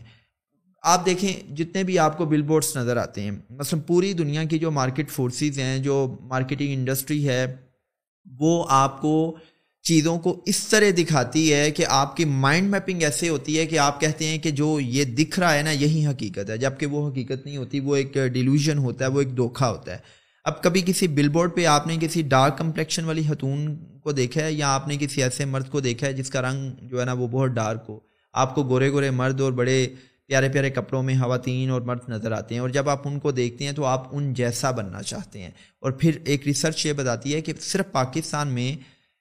آپ 0.82 1.06
دیکھیں 1.06 1.56
جتنے 1.56 1.84
بھی 1.84 2.00
آپ 2.00 2.18
کو 2.18 2.26
بل 2.26 2.42
بورڈس 2.42 2.78
نظر 2.78 2.98
آتے 2.98 3.22
ہیں 3.22 3.32
مثلا 3.50 3.80
پوری 3.88 4.14
دنیا 4.14 4.44
کی 4.44 4.60
جو 4.60 4.72
مارکیٹ 4.72 5.10
فورسز 5.10 5.60
ہیں 5.60 5.78
جو 5.80 6.16
مارکیٹنگ 6.22 6.74
انڈسٹری 6.74 7.28
ہے 7.28 7.56
وہ 8.40 8.66
آپ 8.70 9.02
کو 9.02 9.38
چیزوں 9.84 10.20
کو 10.20 10.44
اس 10.46 10.68
طرح 10.68 10.86
دکھاتی 10.98 11.54
ہے 11.54 11.72
کہ 11.72 11.86
آپ 11.90 12.18
کی 12.18 12.26
مائنڈ 12.26 12.70
میپنگ 12.70 13.02
ایسے 13.02 13.30
ہوتی 13.30 13.60
ہے 13.60 13.66
کہ 13.66 13.80
آپ 13.80 14.02
کہتے 14.02 14.26
ہیں 14.26 14.38
کہ 14.38 14.52
جو 14.52 14.80
یہ 14.80 15.04
دکھ 15.04 15.40
رہا 15.40 15.54
ہے 15.54 15.62
نا 15.62 15.72
یہی 15.72 16.08
حقیقت 16.08 16.50
ہے۔ 16.50 16.58
جبکہ 16.58 16.86
وہ 16.86 17.12
حقیقت 17.12 17.46
نہیں 17.46 17.58
ہوتی 17.58 17.80
وہ 17.80 17.96
ایک 17.96 18.14
ڈیلیوژن 18.14 18.78
ہوتا 18.78 19.06
ہے 19.06 19.10
وہ 19.10 19.20
ایک 19.20 19.38
دھوکھا 19.38 19.70
ہوتا 19.70 19.94
ہے۔ 19.94 20.17
اب 20.48 20.62
کبھی 20.64 20.82
کسی 20.86 21.08
بل 21.08 21.28
بورڈ 21.28 21.56
پہ 21.56 21.66
آپ 21.66 21.88
نے 21.88 21.98
کسی 22.02 22.22
ڈارک 22.22 22.58
کمپلیکشن 22.58 23.06
والی 23.06 23.24
خاتون 23.28 23.76
کو 24.04 24.12
دیکھا 24.12 24.42
ہے 24.42 24.52
یا 24.52 24.74
آپ 24.74 24.88
نے 24.88 24.98
کسی 25.00 25.24
ایسے 25.24 25.46
مرد 25.46 25.70
کو 25.70 25.80
دیکھا 25.80 26.08
ہے 26.08 26.14
جس 26.14 26.30
کا 26.30 26.42
رنگ 26.42 26.72
جو 26.82 27.00
ہے 27.00 27.06
نا 27.06 27.14
وہ 27.14 27.28
بہت 27.28 27.50
ڈارک 27.50 27.86
ہو؟ 27.90 28.00
آپ 28.34 28.56
کو 28.56 28.64
گورے 28.64 28.90
گورے 28.92 29.10
مرد 29.12 29.42
اور 29.42 29.52
بڑے 29.52 29.88
پیارے 30.28 30.50
پیارے 30.50 30.70
کپڑوں 30.70 31.04
میں 31.04 31.16
خواتین 31.16 31.70
اور 31.70 31.82
مرد 31.82 32.10
نظر 32.10 32.32
آتے 32.32 32.56
ہیں 32.56 32.62
اور 32.62 32.70
جب 32.70 32.90
آپ 32.90 33.08
ان 33.08 33.20
کو 33.20 33.32
دیکھتے 33.32 33.66
ہیں 33.66 33.72
تو 33.72 33.86
آپ 33.86 34.08
ان 34.12 34.34
جیسا 34.34 34.72
بننا 34.72 35.02
چاہتے 35.02 35.42
ہیں 35.42 35.52
اور 35.80 35.92
پھر 35.92 36.18
ایک 36.26 36.48
ریسرچ 36.48 36.86
یہ 36.86 36.94
بتاتی 36.94 37.36
ہے 37.36 37.42
کہ 37.42 37.54
صرف 37.60 37.92
پاکستان 37.92 38.48
میں 38.48 38.76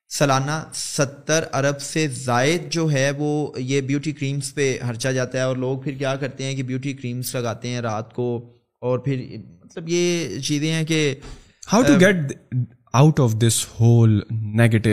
سالانہ 0.09 0.65
ستر 0.75 1.45
ارب 1.53 1.81
سے 1.81 2.09
زائد 2.09 2.71
جو 2.71 2.91
ہے 2.93 3.11
وہ 3.19 3.53
یہ 3.59 3.81
بیوٹی 3.81 4.13
کریمز 4.13 4.55
پہ 4.55 4.79
خرچا 4.87 5.13
جاتا 5.13 5.39
ہے 5.39 5.43
اور 5.43 5.57
لوگ 5.57 5.79
پھر 5.79 5.93
کیا 5.93 6.17
کرتے 6.17 6.45
ہیں 6.45 6.55
کہ 6.55 6.63
بیوٹی 6.63 6.93
کریمز 6.93 7.35
لگاتے 7.35 7.69
ہیں 7.69 7.81
رات 7.81 8.15
کو 8.15 8.56
اور 8.87 8.99
پھر 8.99 9.25
مطلب 9.65 9.89
یہ 9.89 10.39
چیزیں 10.39 10.73
ہیں 10.73 10.85
کہ 10.85 11.15
how 11.73 11.83
to 11.83 11.95
get 12.01 12.17
out 12.93 13.21
of 13.21 13.33
this 13.33 13.67
whole 13.81 14.21
negative 14.31 14.91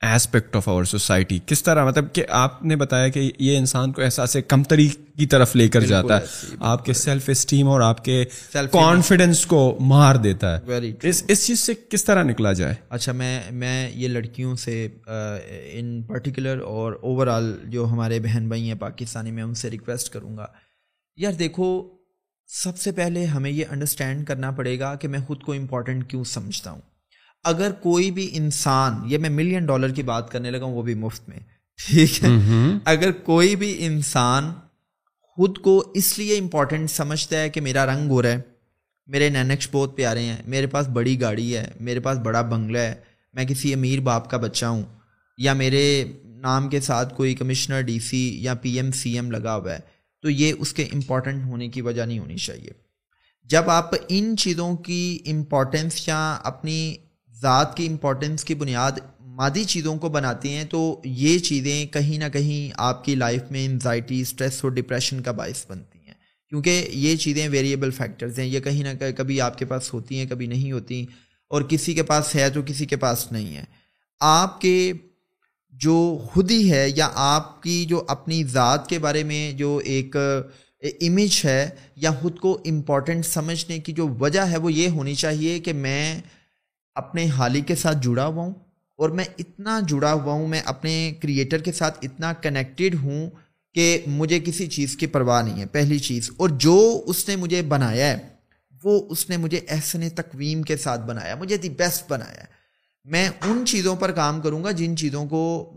aspect 0.00 0.56
of 0.56 0.68
our 0.68 0.84
society 0.84 1.38
کس 1.46 1.62
طرح؟ 1.62 1.84
مطلب 1.84 2.12
کہ 2.12 2.24
آپ 2.28 2.62
نے 2.64 2.76
بتایا 2.76 3.08
کہ 3.08 3.30
یہ 3.38 3.56
انسان 3.58 3.92
کو 3.92 4.02
احساس 4.02 4.36
کمتری 4.48 4.88
کی 4.88 5.26
طرف 5.26 5.56
لے 5.56 5.68
کر 5.68 5.80
جاتا 5.80 6.20
ہے۔ 6.20 6.26
آپ 6.58 6.84
کے 6.84 6.92
سیلف 6.92 7.28
اسٹیم 7.28 7.68
اور 7.68 7.80
آپ 7.80 8.04
کے 8.04 8.24
کانفیڈینس 8.52 9.46
کو 9.46 9.76
مار 9.80 10.14
دیتا 10.14 10.58
ہے۔ 10.58 10.90
اس 11.02 11.24
اس 11.28 11.46
چیز 11.46 11.60
سے 11.60 11.72
کس 11.90 12.04
طرح 12.04 12.22
نکلا 12.22 12.52
جائے؟ 12.52 12.74
اچھا 12.88 13.12
میں 13.12 13.40
میں 13.50 13.90
یہ 13.94 14.08
لڑکیوں 14.08 14.56
سے 14.56 14.88
ان 15.72 16.02
پرٹیکولر 16.02 16.60
اور 16.60 16.92
اوور 17.02 17.26
آل 17.26 17.52
جو 17.64 17.86
ہمارے 17.86 18.20
بہن 18.20 18.48
بھائی 18.48 18.68
ہیں 18.68 18.78
پاکستانی 18.78 19.30
میں 19.30 19.42
ان 19.42 19.54
سے 19.54 19.70
ریکویسٹ 19.70 20.12
کروں 20.12 20.36
گا۔ 20.36 20.46
یار 21.16 21.32
دیکھو 21.32 21.97
سب 22.48 22.78
سے 22.78 22.92
پہلے 22.92 23.24
ہمیں 23.24 23.50
یہ 23.50 23.64
انڈرسٹینڈ 23.70 24.26
کرنا 24.26 24.50
پڑے 24.50 24.78
گا 24.78 24.94
کہ 24.94 25.08
میں 25.08 25.18
خود 25.26 25.42
کو 25.42 25.52
امپورٹنٹ 25.52 26.10
کیوں 26.10 26.24
سمجھتا 26.24 26.70
ہوں۔ 26.70 26.80
اگر 27.44 27.72
کوئی 27.72 28.10
بھی 28.10 28.30
انسان 28.32 28.92
یہ 29.04 29.18
میں 29.18 29.30
ملین 29.30 29.66
ڈالر 29.66 29.88
کی 29.88 30.02
بات 30.02 30.30
کرنے 30.30 30.50
لگا 30.50 30.64
ہوں 30.64 30.74
وہ 30.74 30.82
بھی 30.82 30.94
مفت 30.94 31.28
میں۔ 31.28 31.38
ٹھیک 31.86 32.24
ہے؟ 32.24 32.28
اگر 32.84 33.12
کوئی 33.12 33.56
بھی 33.56 33.86
انسان 33.86 34.52
خود 35.20 35.58
کو 35.58 35.92
اس 35.94 36.18
لیے 36.18 36.38
امپورٹنٹ 36.38 36.90
سمجھتا 36.90 37.40
ہے 37.40 37.48
کہ 37.48 37.60
میرا 37.60 37.86
رنگ 37.86 38.10
ہو 38.10 38.22
رہا 38.22 38.28
ہے 38.28 38.40
میرے 39.06 39.28
نینکش 39.28 39.68
بہت 39.72 39.96
پیارے 39.96 40.22
ہیں 40.22 40.36
میرے 40.46 40.66
پاس 40.66 40.88
بڑی 40.88 41.20
گاڑی 41.20 41.56
ہے 41.56 41.70
میرے 41.80 42.00
پاس 42.00 42.18
بڑا 42.18 42.42
بنگلہ 42.42 42.78
ہے 42.78 42.94
میں 43.32 43.44
کسی 43.44 43.74
امیر 43.74 44.00
باپ 44.00 44.30
کا 44.30 44.36
بچہ 44.36 44.66
ہوں 44.66 44.82
یا 45.38 45.52
میرے 45.52 46.04
نام 46.24 46.68
کے 46.68 46.80
ساتھ 46.80 47.14
کوئی 47.14 47.34
کمشنر 47.34 47.80
ڈی 47.80 47.98
سی 47.98 48.42
یا 48.44 48.54
پی 48.54 48.72
ایم 48.72 48.92
سی 48.92 49.14
ایم 49.14 49.30
لگا 49.30 49.56
ہوا 49.56 49.72
ہے 49.72 49.97
تو 50.22 50.30
یہ 50.30 50.52
اس 50.58 50.72
کے 50.72 50.82
امپورٹنٹ 50.82 51.44
ہونے 51.44 51.68
کی 51.68 51.80
وجہ 51.80 52.06
نہیں 52.06 52.18
ہونی 52.18 52.36
چاہیے۔ 52.36 52.70
جب 53.44 53.70
آپ 53.70 53.90
ان 54.08 54.36
چیزوں 54.36 54.76
کی 54.76 55.18
امپورٹنس 55.26 56.08
یا 56.08 56.38
اپنی 56.44 56.94
ذات 57.40 57.76
کی 57.76 57.86
امپورٹنس 57.86 58.44
کی 58.44 58.54
بنیاد 58.54 58.92
مادی 59.20 59.64
چیزوں 59.64 59.96
کو 59.96 60.08
بناتے 60.08 60.48
ہیں 60.48 60.64
تو 60.64 61.00
یہ 61.04 61.38
چیزیں 61.38 61.86
کہیں 61.86 62.18
نہ 62.18 62.24
کہیں 62.32 62.72
آپ 62.76 63.04
کی 63.04 63.14
لائف 63.14 63.42
میں 63.50 63.64
انزائٹی 63.64 64.20
اسٹریس 64.20 64.64
اور 64.64 64.72
ڈپریشن 64.72 65.22
کا 65.22 65.32
باعث 65.32 65.66
بنتی 65.68 65.98
ہیں۔ 66.06 66.14
کیونکہ 66.48 66.88
یہ 66.90 67.16
چیزیں 67.16 67.48
ویریبل 67.48 67.90
فیکٹرز 67.90 68.38
ہیں، 68.38 68.46
یہ 68.46 68.60
کہیں 68.60 68.82
نہ 68.82 68.98
کہیں 68.98 69.12
کبھی 69.12 69.40
آپ 69.40 69.58
کے 69.58 69.64
پاس 69.64 69.94
ہوتی 69.94 70.18
ہیں، 70.18 70.26
کبھی 70.26 70.46
نہیں 70.46 70.72
ہوتی 70.72 71.06
اور 71.48 71.62
کسی 71.62 71.94
کے 71.94 72.02
پاس 72.02 72.34
ہے 72.34 72.50
تو 72.50 72.62
کسی 72.66 72.86
کے 72.86 72.96
پاس 72.96 73.32
نہیں 73.32 73.56
ہے۔ 73.56 73.64
آپ 74.20 74.60
کے 74.60 74.92
جو 75.80 76.24
خود 76.32 76.50
ہی 76.50 76.72
ہے 76.72 76.86
یا 76.94 77.10
آپ 77.14 77.62
کی 77.62 77.84
جو 77.84 78.04
اپنی 78.08 78.44
ذات 78.44 78.88
کے 78.88 78.98
بارے 78.98 79.24
میں 79.24 79.52
جو 79.52 79.80
ایک 79.84 80.16
امیج 80.82 81.40
ہے 81.44 81.70
یا 81.96 82.10
خود 82.10 82.38
کو 82.38 82.62
امپورٹنٹ 82.64 83.26
سمجھنے 83.26 83.78
کی 83.78 83.92
جو 83.92 84.08
وجہ 84.08 84.40
ہے 84.40 84.56
وہ 84.56 84.72
یہ 84.72 84.88
ہونی 84.88 85.14
چاہیے 85.14 85.60
کہ 85.60 85.72
میں 85.72 86.20
اپنے 86.94 87.26
حالی 87.26 87.60
کے 87.60 87.74
ساتھ 87.74 87.98
جڑا 88.02 88.26
ہوا 88.26 88.44
ہوں 88.44 88.54
اور 88.98 89.10
میں 89.10 89.24
اتنا 89.38 89.80
جڑا 89.88 90.12
ہوا 90.12 90.32
ہوں، 90.32 90.48
میں 90.48 90.60
اپنے 90.64 91.14
کریٹر 91.22 91.58
کے 91.58 91.72
ساتھ 91.72 91.98
اتنا 92.02 92.32
کنیکٹڈ 92.32 92.94
ہوں 93.02 93.30
کہ 93.74 94.00
مجھے 94.06 94.40
کسی 94.40 94.66
چیز 94.66 94.96
کی 94.96 95.06
پرواہ 95.06 95.42
نہیں 95.42 95.60
ہے، 95.60 95.66
پہلی 95.66 95.98
چیز۔ 95.98 96.30
اور 96.36 96.48
جو 96.48 97.04
اس 97.06 97.28
نے 97.28 97.36
مجھے 97.36 97.62
بنایا 97.62 98.06
ہے، 98.06 98.28
وہ 98.84 99.06
اس 99.08 99.30
نے 99.30 99.36
مجھے 99.36 99.60
احسن 99.68 100.08
تقویم 100.08 100.62
کے 100.62 100.76
ساتھ 100.76 101.00
بنایا، 101.00 101.34
مجھے 101.34 101.56
دی 101.56 101.68
بیسٹ 101.68 102.10
بنایا 102.10 102.40
ہے۔ 102.40 102.57
میں 103.04 103.28
ان 103.28 103.66
چیزوں 103.66 103.96
پر 103.96 104.12
کام 104.12 104.40
کروں 104.40 104.64
گا 104.64 104.70
جن 104.70 104.96
چیزوں 104.96 105.26
کو 105.26 105.72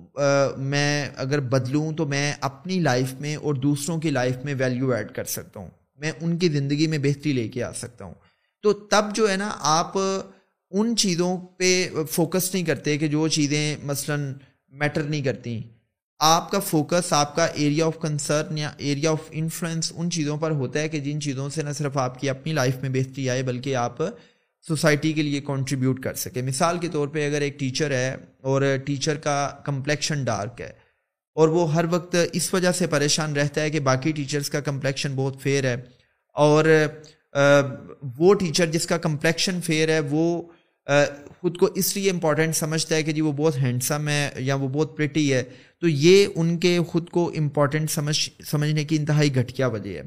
میں 0.58 1.10
اگر 1.16 1.40
بدلوں 1.40 1.92
تو 1.92 2.06
میں 2.06 2.34
اپنی 2.42 2.80
لائف 2.80 3.14
میں 3.14 3.36
اور 3.36 3.54
دوسروں 3.54 4.00
کی 4.00 4.10
لائف 4.10 4.36
میں 4.44 4.56
ویلیو 4.58 4.92
ایڈ 4.92 5.12
کر 5.12 5.24
سکتا 5.24 5.60
ہوں۔ 5.60 5.70
میں 5.96 6.12
ان 6.22 6.38
کی 6.38 6.50
زندگی 6.50 6.88
میں 6.88 6.98
بہتری 6.98 7.34
لے 7.34 7.48
کے 7.48 7.64
آ 7.64 7.72
سکتا 7.72 8.06
ہوں۔ 8.06 8.14
تو 8.62 8.74
تب 8.74 9.06
جو 9.16 9.32
ہے 9.32 9.36
نا 9.36 9.52
آپ 9.60 9.98
ان 10.70 10.96
چیزوں 10.96 11.38
پہ 11.38 11.90
فوکس 12.12 12.54
نہیں 12.54 12.64
کرتے 12.64 12.98
کہ 12.98 13.08
جو 13.08 13.28
چیزیں 13.28 13.76
مثلا 13.84 14.16
میٹر 14.70 15.04
نہیں 15.04 15.22
کرتی۔ 15.22 15.62
آپ 16.20 16.52
کا 16.52 16.60
فوکس 16.60 17.14
آپ 17.14 17.36
کا 17.36 17.46
ایریا 17.46 17.86
آف 17.86 18.00
کنسرن 18.02 18.58
یا 18.58 18.72
ایریا 18.78 19.12
آف 19.12 19.22
انفلوئنس 19.32 19.94
ان 19.96 20.12
چیزوں 20.12 20.38
پر 20.38 20.52
ہوتا 20.52 20.80
ہے 20.80 20.90
کہ 20.90 21.00
جن 21.00 21.22
چیزوں 21.22 21.50
سے 21.50 21.62
نہ 21.64 21.70
صرف 21.70 21.98
آپ 21.98 22.20
کی 22.20 22.30
اپنی 22.30 22.54
لائف 22.54 22.76
میں 22.82 22.90
بہتری 22.90 23.30
آئے 23.30 23.44
بلکہ 23.44 23.76
آپ 23.76 23.98
سوسائٹی 24.68 25.14
کے 25.14 25.22
لیے 25.22 25.42
کنٹریبیوٹ 25.42 26.04
کر 26.04 26.14
سکے۔ 26.14 26.42
مثال 26.42 26.78
کے 26.78 26.88
طور 26.88 27.08
پہ 27.08 27.26
اگر 27.28 27.42
ایک 27.42 27.60
ٹیچر 27.60 27.92
ہے 27.92 28.16
اور 28.42 28.62
ٹیچر 28.86 29.18
کا 29.18 29.50
کمپلیکشن 29.66 30.24
ڈارک 30.24 30.62
ہے 30.62 30.72
اور 31.38 31.48
وہ 31.48 31.74
ہر 31.74 31.86
وقت 31.92 32.16
اس 32.34 32.54
وجہ 32.54 32.72
سے 32.72 32.88
پریشان 32.88 33.36
رہتا 33.36 33.62
ہے 33.62 33.70
کہ 33.70 33.80
باقی 33.80 34.12
ٹیچرز 34.12 34.50
کا 34.50 34.60
کمپلیکشن 34.60 35.16
بہت 35.16 35.42
فیئر 35.42 35.64
ہے 35.64 35.76
اور 36.36 36.66
وہ 38.18 38.34
ٹیچر 38.34 38.66
جس 38.66 38.86
کا 38.88 38.98
کمپلیکشن 38.98 39.62
فیئر 39.62 39.90
ہے 39.90 40.00
وہ 40.00 40.42
خود 41.40 41.58
کو 41.58 41.66
اس 41.66 41.96
لیے 41.98 42.12
امپورٹنٹ 42.12 42.56
سمجھتا 42.56 42.96
ہے 42.96 43.04
کہ 43.04 43.12
جی 43.12 43.22
وہ 43.22 43.32
بہت 43.32 43.58
ہینڈسم 43.58 44.08
ہے 44.08 44.30
یا 44.38 44.56
وہ 44.56 44.68
بہت 44.68 44.98
پریٹی 44.98 45.34
ہے۔ 45.34 45.44
تو 45.80 45.88
یہ 45.88 46.28
ان 46.36 46.58
کے 46.60 46.80
خود 46.88 47.10
کو 47.10 47.32
امپورٹنٹ 47.38 47.92
سمجھ، 47.92 48.30
سمجھنے 48.46 48.84
کی 48.86 48.96
انتہائی 48.96 49.36
گھٹیا 49.36 49.68
وجہ 49.68 49.98
ہے۔ 49.98 50.02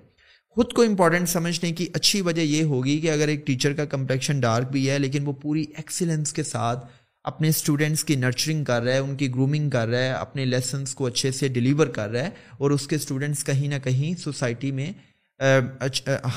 خود 0.57 0.73
کو 0.73 0.83
امپورٹنٹ 0.83 1.29
سمجھنے 1.29 1.71
کی 1.73 1.87
اچھی 1.95 2.21
وجہ 2.21 2.41
یہ 2.41 2.63
ہوگی 2.63 2.99
کہ 3.01 3.11
اگر 3.11 3.29
ایک 3.29 3.47
ٹیچر 3.47 3.73
کا 3.73 3.85
کمپلیکشن 3.85 4.41
ڈارک 4.41 4.71
بھی 4.71 4.89
ہے، 4.91 4.99
لیکن 4.99 5.27
وہ 5.27 5.33
پوری 5.33 5.65
ایکسیلنس 5.77 6.33
کے 6.33 6.43
ساتھ 6.43 6.87
اپنے 7.25 7.49
اسٹوڈنٹس 7.49 8.05
کی 8.05 8.15
نرچرنگ 8.17 8.65
کر 8.65 8.83
رہا 8.83 8.93
ہے، 8.93 8.99
ان 8.99 9.17
کی 9.17 9.29
گرومنگ 9.35 9.71
کر 9.71 9.89
رہا 9.89 9.99
ہے، 9.99 10.11
اپنے 10.11 10.45
لیسنس 10.45 10.95
کو 10.95 11.07
اچھے 11.07 11.31
سے 11.33 11.49
ڈلیور 11.49 11.87
کر 11.87 12.11
رہا 12.11 12.25
ہے 12.25 12.31
اور 12.59 12.71
اس 12.71 12.87
کے 12.87 12.97
اسٹوڈنٹس 12.97 13.45
کہیں 13.45 13.69
نہ 13.69 13.79
کہیں 13.85 14.15
سوسائٹی 14.21 14.71
میں 14.73 14.91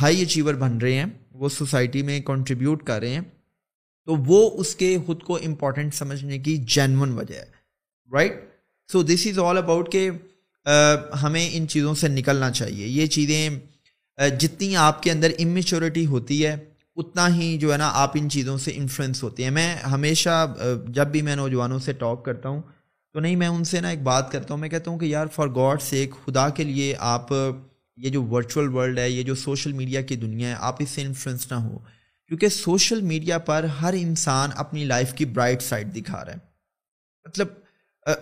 ہائی 0.02 0.22
اچیور 0.22 0.54
بن 0.56 0.78
رہے 0.78 0.94
ہیں، 0.94 1.06
وہ 1.32 1.50
سوسائٹی 1.50 2.02
میں 2.02 2.20
کنٹریبیوٹ 2.26 2.84
کر 2.84 3.00
رہے 3.00 3.10
ہیں۔ 3.10 3.22
تو 4.08 4.16
وہ 4.26 4.50
اس 4.60 4.76
کے 4.76 4.98
خود 5.06 5.24
کو 5.24 5.36
امپورٹنٹ 5.46 5.94
سمجھنے 5.94 6.38
کی 6.40 6.58
جینون 6.68 7.12
وجہ 7.14 7.36
ہے 7.36 7.46
right 8.12 8.44
so 8.90 9.04
this 9.04 9.28
is 9.28 9.40
all 9.40 9.58
about 9.58 9.92
کہ 9.92 10.10
ہمیں 11.24 11.50
ان 11.52 11.68
چیزوں 11.68 11.94
سے 11.96 12.08
نکلنا 12.08 12.52
چاہیے۔ 12.52 12.88
یہ 12.88 13.06
چیزیں 13.08 13.50
جتنی 14.18 14.76
آپ 14.76 15.04
کے 15.04 15.12
اندر 15.12 15.32
امیچورٹی 15.40 16.06
ہوتی 16.06 16.46
ہے، 16.46 16.56
اتنا 16.96 17.36
ہی 17.36 17.58
جو 17.58 17.72
ہے 17.72 17.78
نا 17.78 17.90
آپ 17.94 18.12
ان 18.16 18.30
چیزوں 18.30 18.58
سے 18.58 18.72
انفلوئنس 18.76 19.24
ہوتے 19.24 19.44
ہیں۔ 19.44 19.52
میں 19.52 19.76
ہمیشہ 19.76 20.56
جب 20.88 21.08
بھی 21.08 21.22
میں 21.22 21.36
نوجوانوں 21.36 21.80
سے 21.80 21.94
ٹاک 21.94 22.26
کرتا 22.26 22.50
ہوں، 22.50 22.62
تو 23.16 23.20
نہیں، 23.20 23.36
میں 23.36 23.48
ان 23.48 23.64
سے 23.64 23.82
نا 23.82 23.90
ایک 23.90 24.02
بات 24.04 24.32
کرتا 24.32 24.54
ہوں، 24.54 24.62
میں 24.62 24.70
کہتا 24.70 24.92
ہوں 24.92 25.00
کہ 25.00 25.06
یار 25.06 25.28
فار 25.28 25.48
گاڈ 25.48 25.82
سے 25.82 26.08
خدا 26.26 26.50
کے 26.50 26.64
لیے 26.64 26.96
آپ 27.00 27.32
یہ 27.98 28.10
جو 28.10 28.24
ورچوئل 28.24 28.68
ورلڈ 28.68 29.00
ہے، 29.00 29.10
یہ 29.10 29.24
جو 29.24 29.36
سوشل 29.36 29.74
میڈیا 29.74 30.02
کی 30.02 30.16
دنیا 30.16 30.50
ہے، 30.50 30.56
آپ 30.60 30.76
اس 30.80 30.90
سے 30.90 31.02
انفلوئنس 31.02 31.52
نہ 31.52 31.58
ہو۔ 31.58 31.78
کیونکہ 32.28 32.48
سوشل 32.48 33.02
میڈیا 33.02 33.38
پر 33.38 33.66
ہر 33.82 33.94
انسان 33.98 34.50
اپنی 34.56 34.86
لائف 34.86 35.14
کی 35.14 35.26
برائٹ 35.26 35.62
سائڈ 35.62 35.96
دکھا 35.96 36.26
رہا 36.26 36.34
ہے۔ 36.34 36.38
مطلب 37.26 37.48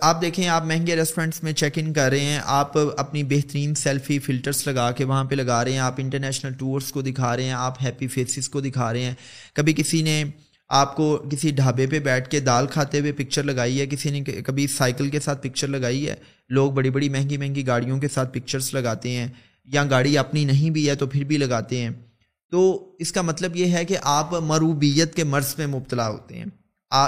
آپ 0.00 0.20
دیکھیں، 0.20 0.48
آپ 0.48 0.64
مہنگے 0.64 0.96
ریسٹورینٹس 0.96 1.42
میں 1.42 1.52
چیک 1.52 1.72
ان 1.76 1.92
کر 1.92 2.10
رہے 2.10 2.20
ہیں، 2.20 2.40
آپ 2.44 2.78
اپنی 2.96 3.22
بہترین 3.22 3.74
سیلفی 3.74 4.18
فلٹرس 4.18 4.66
لگا 4.66 4.90
کے 4.92 5.04
وہاں 5.04 5.24
پہ 5.24 5.34
لگا 5.34 5.64
رہے 5.64 5.72
ہیں، 5.72 5.78
آپ 5.78 5.94
انٹرنیشنل 5.98 6.52
ٹورس 6.52 6.92
کو 6.92 7.02
دکھا 7.02 7.36
رہے 7.36 7.44
ہیں، 7.44 7.52
آپ 7.52 7.82
ہیپی 7.82 8.06
فیسز 8.06 8.48
کو 8.48 8.60
دکھا 8.60 8.92
رہے 8.92 9.00
ہیں۔ 9.00 9.14
کبھی 9.54 9.72
کسی 9.72 10.02
نے 10.02 10.24
آپ 10.68 10.96
کو 10.96 11.28
کسی 11.30 11.50
ڈھابے 11.50 11.86
پہ 11.86 11.98
بیٹھ 11.98 12.28
کے 12.28 12.40
دال 12.40 12.66
کھاتے 12.66 13.00
ہوئے 13.00 13.12
پکچر 13.12 13.42
لگائی 13.42 13.80
ہے، 13.80 13.86
کسی 13.86 14.10
نے 14.10 14.20
کبھی 14.20 14.66
سائیکل 14.66 15.10
کے 15.10 15.20
ساتھ 15.20 15.42
پکچر 15.42 15.68
لگائی 15.68 16.08
ہے؟ 16.08 16.14
لوگ 16.48 16.72
بڑی 16.72 16.90
بڑی 16.90 17.08
مہنگی 17.08 17.36
مہنگی 17.36 17.66
گاڑیوں 17.66 18.00
کے 18.00 18.08
ساتھ 18.08 18.32
پکچرس 18.32 18.74
لگاتے 18.74 19.10
ہیں 19.10 19.28
یا 19.64 19.84
گاڑی 19.90 20.18
اپنی 20.18 20.44
نہیں 20.44 20.70
بھی 20.70 20.88
ہے 20.88 20.94
تو 20.94 21.06
پھر 21.06 21.24
بھی 21.24 21.36
لگاتے 21.36 21.78
ہیں۔ 21.78 21.90
تو 22.50 22.92
اس 22.98 23.12
کا 23.12 23.22
مطلب 23.22 23.56
یہ 23.56 23.66
ہے 23.66 23.84
کہ 23.84 23.96
آپ 24.02 24.32
مروبیت 24.32 25.14
کے 25.14 25.24
مرض 25.24 25.54
میں 25.58 25.66
مبتلا 25.66 26.08
ہوتے 26.08 26.38
ہیں۔ 26.38 26.46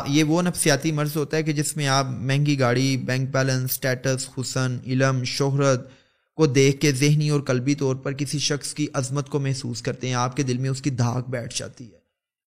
یہ 0.06 0.24
وہ 0.24 0.42
نفسیاتی 0.42 0.92
مرض 0.92 1.16
ہوتا 1.16 1.36
ہے 1.36 1.42
کہ 1.42 1.52
جس 1.52 1.76
میں 1.76 1.88
آپ 1.88 2.06
مہنگی 2.08 2.60
گاڑی 2.60 2.96
بینک 2.96 3.30
بیلنس 3.30 3.70
اسٹیٹس 3.70 4.28
حسن 4.40 4.76
علم 4.86 5.24
شہرت 5.24 5.88
کو 6.34 6.46
دیکھ 6.46 6.80
کے 6.80 6.92
ذہنی 6.92 7.28
اور 7.28 7.40
قلبی 7.40 7.74
طور 7.74 7.96
پر 7.96 8.12
کسی 8.12 8.38
شخص 8.38 8.74
کی 8.74 8.86
عظمت 8.92 9.28
کو 9.28 9.38
محسوس 9.38 9.82
کرتے 9.82 10.06
ہیں 10.06 10.14
آپ 10.14 10.36
کے 10.36 10.42
دل 10.42 10.58
میں 10.58 10.70
اس 10.70 10.82
کی 10.82 10.90
دھاک 10.90 11.28
بیٹھ 11.30 11.58
جاتی 11.58 11.84
ہے۔ 11.84 11.98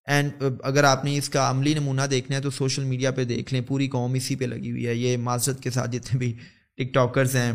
اینڈ 0.06 0.44
اگر 0.62 0.84
آپ 0.84 1.04
نے 1.04 1.18
اس 1.18 1.28
کا 1.28 1.50
عملی 1.50 1.74
نمونہ 1.74 2.02
دیکھنا 2.10 2.36
ہے 2.36 2.42
تو 2.42 2.50
سوشل 2.50 2.84
میڈیا 2.84 3.10
پہ 3.10 3.24
دیکھ 3.24 3.54
لیں 3.54 3.62
پوری 3.62 3.88
قوم 3.88 4.14
اسی 4.14 4.36
پہ 4.36 4.44
لگی 4.44 4.70
ہوئی 4.70 4.86
ہے۔ 4.86 4.94
یہ 4.94 5.16
معذرت 5.16 5.62
کے 5.62 5.70
ساتھ 5.70 5.90
جتنے 5.90 6.18
بھی 6.18 6.32
ٹک 6.74 6.94
ٹاکرز 6.94 7.36
ہیں 7.36 7.52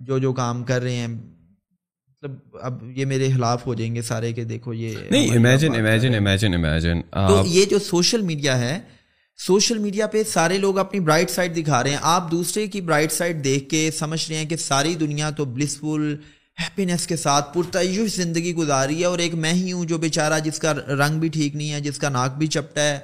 جو 0.00 0.18
جو 0.18 0.32
کام 0.32 0.64
کر 0.64 0.82
رہے 0.82 0.96
ہیں 0.96 1.06
مطلب 1.06 2.56
اب 2.62 2.90
یہ 2.90 3.04
میرے 3.04 3.28
خلاف 3.32 3.66
ہو 3.66 3.74
جائیں 3.74 3.94
گے 3.94 4.02
سارے 4.02 4.32
کہ 4.32 4.44
دیکھو 4.44 4.74
یہ 4.74 4.94
نہیں 5.10 5.36
امیجن 5.36 5.74
امیجن 5.74 6.14
امیجن 6.14 6.54
امیجن 6.54 7.00
تو 7.02 7.42
یہ 7.46 7.64
جو 7.64 7.78
سوشل 7.78 8.20
میڈیا 8.20 8.58
ہے 8.58 8.95
سوشل 9.38 9.78
میڈیا 9.78 10.06
پہ 10.06 10.22
سارے 10.24 10.58
لوگ 10.58 10.78
اپنی 10.78 11.00
برائٹ 11.00 11.30
سائڈ 11.30 11.56
دکھا 11.56 11.82
رہے 11.82 11.90
ہیں۔ 11.90 11.98
آپ 12.02 12.30
دوسرے 12.30 12.66
کی 12.66 12.80
برائٹ 12.80 13.12
سائڈ 13.12 13.42
دیکھ 13.44 13.68
کے 13.70 13.90
سمجھ 13.98 14.28
رہے 14.28 14.36
ہیں 14.36 14.44
کہ 14.44 14.56
ساری 14.56 14.94
دنیا 14.94 15.30
تو 15.30 15.44
بلسفل 15.44 16.14
ہیپینس 16.58 17.06
کے 17.06 17.16
ساتھ 17.16 17.52
پرتعیش 17.54 18.14
زندگی 18.14 18.54
گزاری 18.54 19.00
ہے 19.00 19.04
اور 19.04 19.18
ایک 19.18 19.34
میں 19.34 19.52
ہی 19.52 19.72
ہوں 19.72 19.84
جو 19.84 19.98
بیچارہ 19.98 20.38
جس 20.40 20.58
کا 20.58 20.72
رنگ 20.74 21.18
بھی 21.20 21.28
ٹھیک 21.28 21.56
نہیں 21.56 21.72
ہے، 21.72 21.80
جس 21.80 21.98
کا 21.98 22.08
ناک 22.08 22.36
بھی 22.38 22.46
چپٹا 22.46 22.82
ہے 22.82 22.98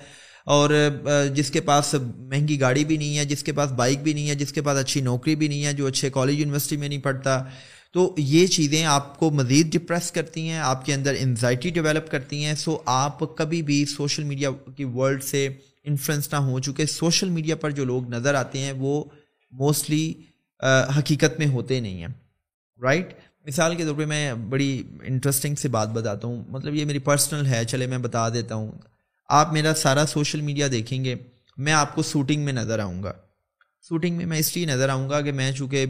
اور 0.46 0.70
جس 1.34 1.50
کے 1.50 1.60
پاس 1.60 1.94
مہنگی 1.94 2.60
گاڑی 2.60 2.84
بھی 2.84 2.96
نہیں 2.96 3.18
ہے، 3.18 3.24
جس 3.24 3.42
کے 3.42 3.52
پاس 3.52 3.72
بائک 3.72 4.02
بھی 4.02 4.12
نہیں 4.12 4.28
ہے، 4.28 4.34
جس 4.34 4.52
کے 4.52 4.62
پاس 4.62 4.78
اچھی 4.78 5.00
نوکری 5.00 5.34
بھی 5.36 5.48
نہیں 5.48 5.64
ہے، 5.64 5.72
جو 5.72 5.86
اچھے 5.86 6.10
کالج 6.10 6.40
یونیورسٹی 6.40 6.76
میں 6.76 6.88
نہیں 6.88 7.00
پڑھتا۔ 7.00 7.42
تو 7.94 8.14
یہ 8.18 8.46
چیزیں 8.46 8.84
آپ 8.84 9.18
کو 9.18 9.30
مزید 9.30 9.72
ڈپریس 9.72 10.10
کرتی 10.12 10.48
ہیں، 10.48 10.58
آپ 10.60 10.86
کے 10.86 10.94
اندر 10.94 11.14
انزائٹی 11.18 11.70
ڈیولپ 11.70 12.10
کرتی 12.10 12.44
ہیں۔ 12.44 12.54
سو 12.54 12.78
آپ 12.86 13.20
کبھی 13.36 13.62
بھی 13.62 13.84
سوشل 13.86 14.24
میڈیا 14.24 14.50
کی 14.76 14.84
ورلڈ 14.84 15.22
سے 15.24 15.48
انفلوئنس 15.84 16.32
نہ 16.32 16.38
ہو 16.38 16.58
چکے 16.60 16.86
سوشل 16.86 17.28
میڈیا 17.28 17.56
پر 17.56 17.70
جو 17.70 17.84
لوگ 17.84 18.08
نظر 18.10 18.34
آتے 18.34 18.58
ہیں، 18.58 18.72
وہ 18.72 19.04
موسٹلی 19.52 20.12
حقیقت 20.98 21.38
میں 21.38 21.46
ہوتے 21.46 21.80
نہیں 21.80 22.00
ہیں۔ 22.00 22.12
رائٹ 22.82 23.14
مثال 23.46 23.74
کے 23.76 23.84
طور 23.84 23.94
پہ 23.94 24.04
میں 24.04 24.34
بڑی 24.34 24.82
انٹرسٹنگ 25.02 25.54
سے 25.54 25.68
بات 25.68 25.88
بتاتا 25.88 26.28
ہوں۔ 26.28 26.44
مطلب 26.48 26.74
یہ 26.74 26.84
میری 26.84 26.98
پرسنل 26.98 27.46
ہے، 27.46 27.64
چلے 27.64 27.86
میں 27.86 27.98
بتا 27.98 28.28
دیتا 28.28 28.54
ہوں۔ 28.54 28.72
آپ 29.28 29.52
میرا 29.52 29.74
سارا 29.74 30.04
سوشل 30.08 30.40
میڈیا 30.40 30.68
دیکھیں 30.72 31.04
گے، 31.04 31.14
میں 31.56 31.72
آپ 31.72 31.94
کو 31.94 32.02
سوٹنگ 32.02 32.44
میں 32.44 32.52
نظر 32.52 32.78
آؤں 32.78 33.02
گا۔ 33.02 33.12
سوٹنگ 33.88 34.16
میں 34.16 34.26
میں 34.26 34.38
اس 34.38 34.56
لیے 34.56 34.66
نظر 34.66 34.88
آؤں 34.88 35.08
گا 35.10 35.20
کہ 35.20 35.32
میں 35.32 35.52
چونکہ 35.52 35.86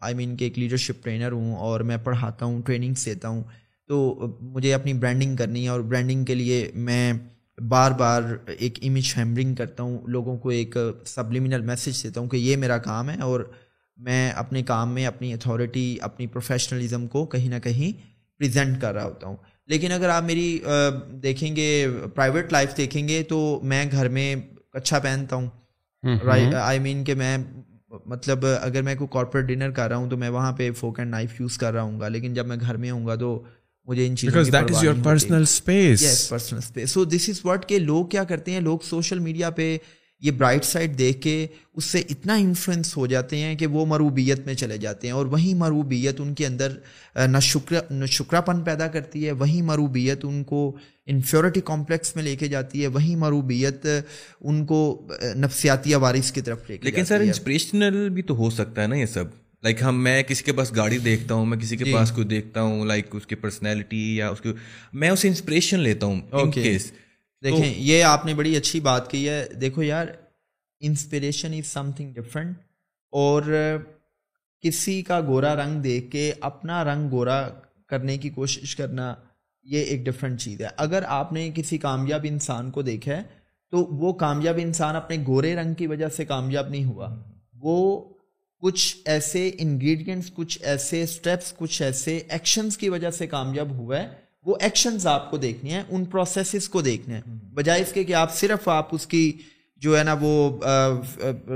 آئی 0.00 0.14
مین 0.14 0.36
کہ 0.36 0.44
ایک 0.44 0.58
لیڈرشپ 0.58 1.04
ٹرینر 1.04 1.32
ہوں 1.32 1.56
اور 1.56 1.80
میں 1.80 1.96
پڑھاتا 1.96 2.44
ہوں 2.44 2.62
ٹریننگس 2.62 3.06
دیتا 3.06 3.28
ہوں۔ 3.28 3.42
تو 3.88 4.26
مجھے 4.40 4.74
اپنی 4.74 4.92
برانڈنگ 4.92 5.36
کرنی 5.36 5.64
ہے 5.64 5.68
اور 5.68 5.80
برانڈنگ 5.80 6.24
کے 6.24 6.34
لیے 6.34 6.70
میں 6.74 7.12
بار 7.58 7.90
بار 7.90 8.22
ایک 8.58 8.78
امیج 8.82 9.14
ہیمرنگ 9.16 9.54
کرتا 9.54 9.82
ہوں 9.82 9.98
لوگوں 10.06 10.38
کو 10.38 10.48
ایک 10.48 10.76
سبلیمنل 11.04 11.60
میسج 11.60 12.02
دیتا 12.02 12.20
ہوں 12.20 12.28
کہ 12.28 12.36
یہ 12.36 12.56
میرا 12.56 12.78
کام 12.78 13.10
ہے 13.10 13.20
اور 13.20 13.52
میں 13.96 14.30
اپنے 14.30 14.62
کام 14.62 14.94
میں 14.94 15.06
اپنی 15.06 15.32
اتھارٹی 15.32 15.96
اپنی 16.00 16.26
پروفیشنلزم 16.26 17.06
کو 17.06 17.26
کہیں 17.26 17.48
نہ 17.48 17.58
کہیں 17.58 18.02
پریزنٹ 18.38 18.80
کر 18.80 18.94
رہا 18.94 19.04
ہوتا 19.04 19.26
ہوں۔ 19.26 19.36
لیکن 19.66 19.92
اگر 19.92 20.08
آپ 20.08 20.22
میری 20.22 20.58
دیکھیں 21.22 21.56
گے 21.56 21.86
پرائیویٹ 22.14 22.52
لائف 22.52 22.76
دیکھیں 22.76 23.08
گے 23.08 23.22
تو 23.22 23.60
میں 23.62 23.84
گھر 23.92 24.08
میں 24.08 24.36
اچھا 24.72 24.98
پہنتا 24.98 25.36
ہوں۔ 25.36 25.48
آئی 26.54 26.78
مین 26.78 27.04
کہ 27.04 27.14
میں 27.14 27.38
مطلب 28.06 28.46
اگر 28.60 28.82
میں 28.82 28.94
کوئی 28.94 29.08
کارپوریٹ 29.12 29.46
ڈنر 29.46 29.70
کر 29.70 29.88
رہا 29.88 29.96
ہوں 29.96 30.10
تو 30.10 30.16
میں 30.16 30.28
وہاں 30.28 30.52
پہ 30.52 30.70
فوک 30.70 30.98
اینڈ 30.98 31.10
نائف 31.10 31.40
یوز 31.40 31.58
کر 31.58 31.72
رہا 31.72 31.82
ہوں 31.82 32.00
گا 32.00 32.08
لیکن 32.08 32.34
جب 32.34 32.46
میں 32.46 32.56
گھر 32.60 32.76
میں 32.76 32.90
ہوں 32.90 33.06
گا 33.06 33.14
تو 33.14 33.42
مجھے 33.88 34.06
ان 34.06 34.16
چیزوں 34.16 34.44
سو 36.86 37.04
دس 37.04 37.28
از 37.28 37.40
واٹ 37.44 37.68
کہ 37.68 37.78
لوگ 37.78 38.06
کیا 38.06 38.24
کرتے 38.24 38.50
ہیں؟ 38.50 38.60
لوگ 38.60 38.78
سوشل 38.82 39.18
میڈیا 39.18 39.50
پہ 39.50 39.78
یہ 40.20 40.30
برائٹ 40.30 40.64
سائڈ 40.64 40.98
دیکھ 40.98 41.20
کے 41.20 41.46
اس 41.74 41.84
سے 41.84 42.02
اتنا 42.10 42.34
انفلوئنس 42.34 42.96
ہو 42.96 43.06
جاتے 43.06 43.36
ہیں 43.36 43.54
کہ 43.54 43.66
وہ 43.66 43.86
مروبیت 43.86 44.46
میں 44.46 44.54
چلے 44.54 44.78
جاتے 44.78 45.06
ہیں 45.06 45.14
اور 45.14 45.26
وہی 45.26 45.54
مروبیت 45.54 46.20
ان 46.20 46.34
کے 46.34 46.46
اندر 46.46 46.72
نہ 47.26 47.38
شکر 47.38 47.80
نہ 47.90 48.06
شکرا 48.06 48.40
پن 48.40 48.62
پیدا 48.62 48.86
کرتی 48.86 49.26
ہے 49.26 49.32
وہی 49.32 49.62
مروبیت 49.62 50.18
ان 50.22 50.44
کو 50.44 50.76
انفیورٹی 51.06 51.60
کمپلیکس 51.60 52.16
میں 52.16 52.24
لے 52.24 52.36
کے 52.36 52.48
جاتی 52.48 52.82
ہے 52.82 52.86
وہی 52.86 53.16
مروبیت 53.16 53.86
ان 54.40 54.66
کو 54.66 55.08
نفسیاتی 55.36 55.94
عوارث 55.94 56.32
کی 56.32 56.40
طرف 56.40 56.70
لے 56.70 56.78
کے 56.78 56.84
لیکن 56.84 57.04
سر 57.04 57.20
انسپریشنل 57.20 58.08
بھی 58.08 58.22
تو 58.22 58.36
ہو 58.36 58.50
سکتا 58.50 58.82
ہے 58.82 58.86
نا 58.86 58.96
یہ 58.96 59.06
سب۔ 59.06 59.24
لائک 59.62 59.82
ہم 59.82 60.02
میں 60.02 60.22
کسی 60.22 60.44
کے 60.44 60.52
پاس 60.52 60.76
گاڑی 60.76 60.98
دیکھتا 60.98 61.34
ہوں 61.34 61.46
میں 61.46 61.58
کسی 61.58 61.76
کے 61.76 61.84
جی۔ 61.84 61.92
پاس 61.92 62.12
کوئی 62.12 62.26
دیکھتا 62.26 62.62
ہوں 62.62 62.84
لائک 62.84 63.06
اس 63.12 63.26
کی 63.26 63.34
پرسنالٹی 63.34 64.16
یا 64.16 64.28
اس 64.28 64.40
کی 64.40 64.52
میں 64.92 65.10
اسے 65.10 65.28
انسپریشن 65.28 65.80
لیتا 65.80 66.06
ہوں 66.06 66.50
کیس 66.52 66.92
دیکھیں 67.42 67.74
یہ 67.76 68.04
آپ 68.04 68.26
نے 68.26 68.34
بڑی 68.34 68.56
اچھی 68.56 68.80
بات 68.80 69.10
کی 69.10 69.28
ہے۔ 69.28 69.46
دیکھو 69.60 69.82
یار 69.82 70.06
inspiration 70.80 71.52
is 71.52 71.66
some 71.66 71.90
thing 71.92 72.12
different 72.14 72.56
اور 73.12 73.42
کسی 74.64 75.02
کا 75.02 75.20
گورا 75.20 75.54
رنگ 75.56 75.80
دیکھ 75.80 76.10
کے 76.10 76.32
اپنا 76.40 76.84
رنگ 76.84 77.10
گورا 77.10 77.48
کرنے 77.86 78.18
کی 78.18 78.30
کوشش 78.30 78.76
کرنا 78.76 79.14
یہ 79.62 79.80
ایک 79.80 80.04
ڈفرینٹ 80.06 80.40
چیز 80.40 80.60
ہے۔ 80.60 80.68
اگر 80.76 81.02
آپ 81.08 81.32
نے 81.32 81.50
کسی 81.54 81.78
کامیاب 81.78 82.26
انسان 82.28 82.70
کو 82.70 82.82
دیکھا 82.82 83.16
ہے 83.16 83.22
تو 83.72 83.78
وہ 83.78 84.12
کامیاب 84.12 84.58
انسان 84.62 84.96
اپنے 84.96 85.16
گورے 85.26 85.54
رنگ 85.56 85.74
کی 85.74 85.86
وجہ 85.86 86.08
سے 86.08 86.24
کامیاب 86.24 86.68
نہیں 86.68 86.84
ہوا۔ 86.84 87.14
وہ 87.54 88.11
کچھ 88.62 88.96
ایسے 89.04 89.50
انگریڈینٹس 89.58 90.30
کچھ 90.34 90.58
ایسے 90.62 91.02
اسٹیپس 91.02 91.52
کچھ 91.56 91.82
ایسے 91.82 92.20
ایکشنس 92.28 92.76
کی 92.76 92.88
وجہ 92.88 93.10
سے 93.10 93.26
کامیاب 93.26 93.70
ہوا 93.70 93.98
ہے۔ 93.98 94.06
وہ 94.46 94.54
ایکشنز 94.60 95.06
آپ 95.06 95.30
کو 95.30 95.36
دیکھنے 95.36 95.70
ہیں 95.70 95.82
ان 95.90 96.04
پروسیسز 96.04 96.68
کو 96.68 96.82
دیکھنے 96.82 97.14
ہیں۔ 97.14 97.22
بجائے 97.54 97.82
اس 97.82 97.92
کے 97.92 98.04
کہ 98.04 98.14
آپ 98.14 98.34
صرف 98.34 98.68
آپ 98.68 98.94
اس 98.94 99.06
کی 99.06 99.32
جو 99.82 99.98
ہے 99.98 100.04
نا 100.04 100.14
وہ 100.20 100.60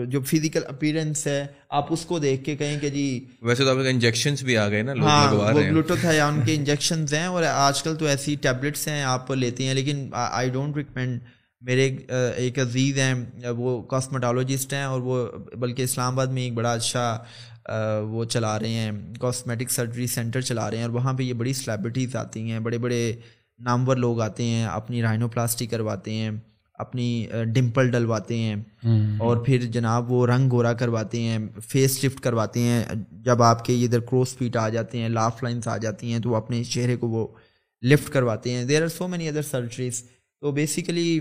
جو 0.05 0.21
فزیکل 0.21 0.61
اپیرنس 0.69 1.27
ہے 1.27 1.47
آپ 1.71 1.93
اس 1.93 2.05
کو 2.05 2.19
دیکھ 2.19 2.45
کے 2.45 2.57
کہیں 2.57 2.79
کہ 2.81 2.89
جی 2.89 3.25
ویسے 3.43 3.65
تو 3.65 3.79
انجیکشنس 3.79 4.43
بھی 4.43 4.57
آ 4.57 4.69
گئے 4.69 4.83
نا 4.83 4.93
ہاں 5.03 5.33
وہ 5.33 5.51
بلوٹوتھ 5.53 6.05
ہے 6.05 6.17
یا 6.17 6.27
ان 6.27 6.41
کے 6.47 6.55
انجیکشنز 6.55 7.15
ہیں 7.15 7.27
اور 7.27 7.43
آج 7.43 7.83
کل 7.83 7.97
تو 7.97 8.07
ایسی 8.07 8.35
ٹیبلٹس 8.35 8.89
ہیں 8.89 9.03
آپ 9.03 9.31
لیتے 9.31 9.67
ہیں 9.67 9.75
لیکن 9.75 10.09
آئی 10.13 10.51
ڈونٹ 10.51 10.77
ریکمینڈ 10.77 11.21
میرے 11.61 11.97
ایک 12.37 12.59
عزیز 12.59 12.99
ہیں 12.99 13.15
وہ 13.51 13.83
کاسمیٹالوجسٹ 13.83 14.73
ہیں 14.73 14.83
اور 14.83 15.01
وہ 15.01 15.27
بلکہ 15.57 15.83
اسلام 15.83 16.13
آباد 16.13 16.27
میں 16.27 16.43
ایک 16.43 16.55
بڑا 16.55 16.73
اچھا 16.73 17.25
وہ 18.11 18.25
چلا 18.25 18.59
رہے 18.59 18.69
ہیں 18.69 18.93
کاسمیٹک 19.21 19.71
سرجری 19.71 20.07
سینٹر 20.07 20.41
چلا 20.41 20.71
رہے 20.71 20.77
ہیں 20.77 20.85
اور 20.85 20.93
وہاں 20.93 21.13
پہ 21.13 21.23
یہ 21.23 21.33
بڑی 21.33 21.53
سلیبریٹیز 21.53 22.17
آتی 22.17 22.51
ہیں 22.51 22.59
بڑے 22.59 22.79
بڑے 22.79 23.17
نامور 23.59 23.97
لوگ 23.97 24.21
آتے 24.21 24.45
ہیں 24.45 24.65
اپنی 24.65 25.03
رائنو 25.03 25.29
پلاسٹی 25.29 25.67
کرواتے 25.67 26.13
ہیں 26.15 26.31
اپنی 26.75 27.27
ڈمپل 27.55 27.91
ڈلواتے 27.91 28.37
ہیں 28.37 28.57
اور 29.19 29.37
پھر 29.37 29.59
جناب 29.59 30.13
وہ 30.13 30.27
رنگ 30.27 30.51
گورا 30.51 30.73
کرواتے 30.73 31.21
ہیں 31.21 31.39
فیس 31.69 32.05
لفٹ 32.05 32.21
کرواتے 32.21 32.61
ہیں 32.61 32.85
جب 33.13 33.43
آپ 33.43 33.65
کے 33.65 33.85
ادھر 33.85 34.01
کروس 34.01 34.37
فیٹ 34.37 34.57
آ 34.57 34.69
جاتے 34.69 34.99
ہیں 34.99 35.09
لاف 35.09 35.43
لائنس 35.43 35.69
آ 35.69 35.77
جاتی 35.77 36.13
ہیں 36.13 36.19
تو 36.19 36.31
وہ 36.31 36.37
اپنے 36.37 36.65
چہرے 36.65 36.97
کو 36.97 37.09
وہ 37.09 37.27
لفٹ 37.83 38.13
کرواتے 38.13 38.51
ہیں۔ 38.51 38.65
There 38.65 38.83
are 38.83 38.89
so 38.89 39.09
many 39.09 39.29
other 39.29 39.43
surgeries 39.43 40.03
تو 40.41 40.53
بیسیکلی 40.53 41.21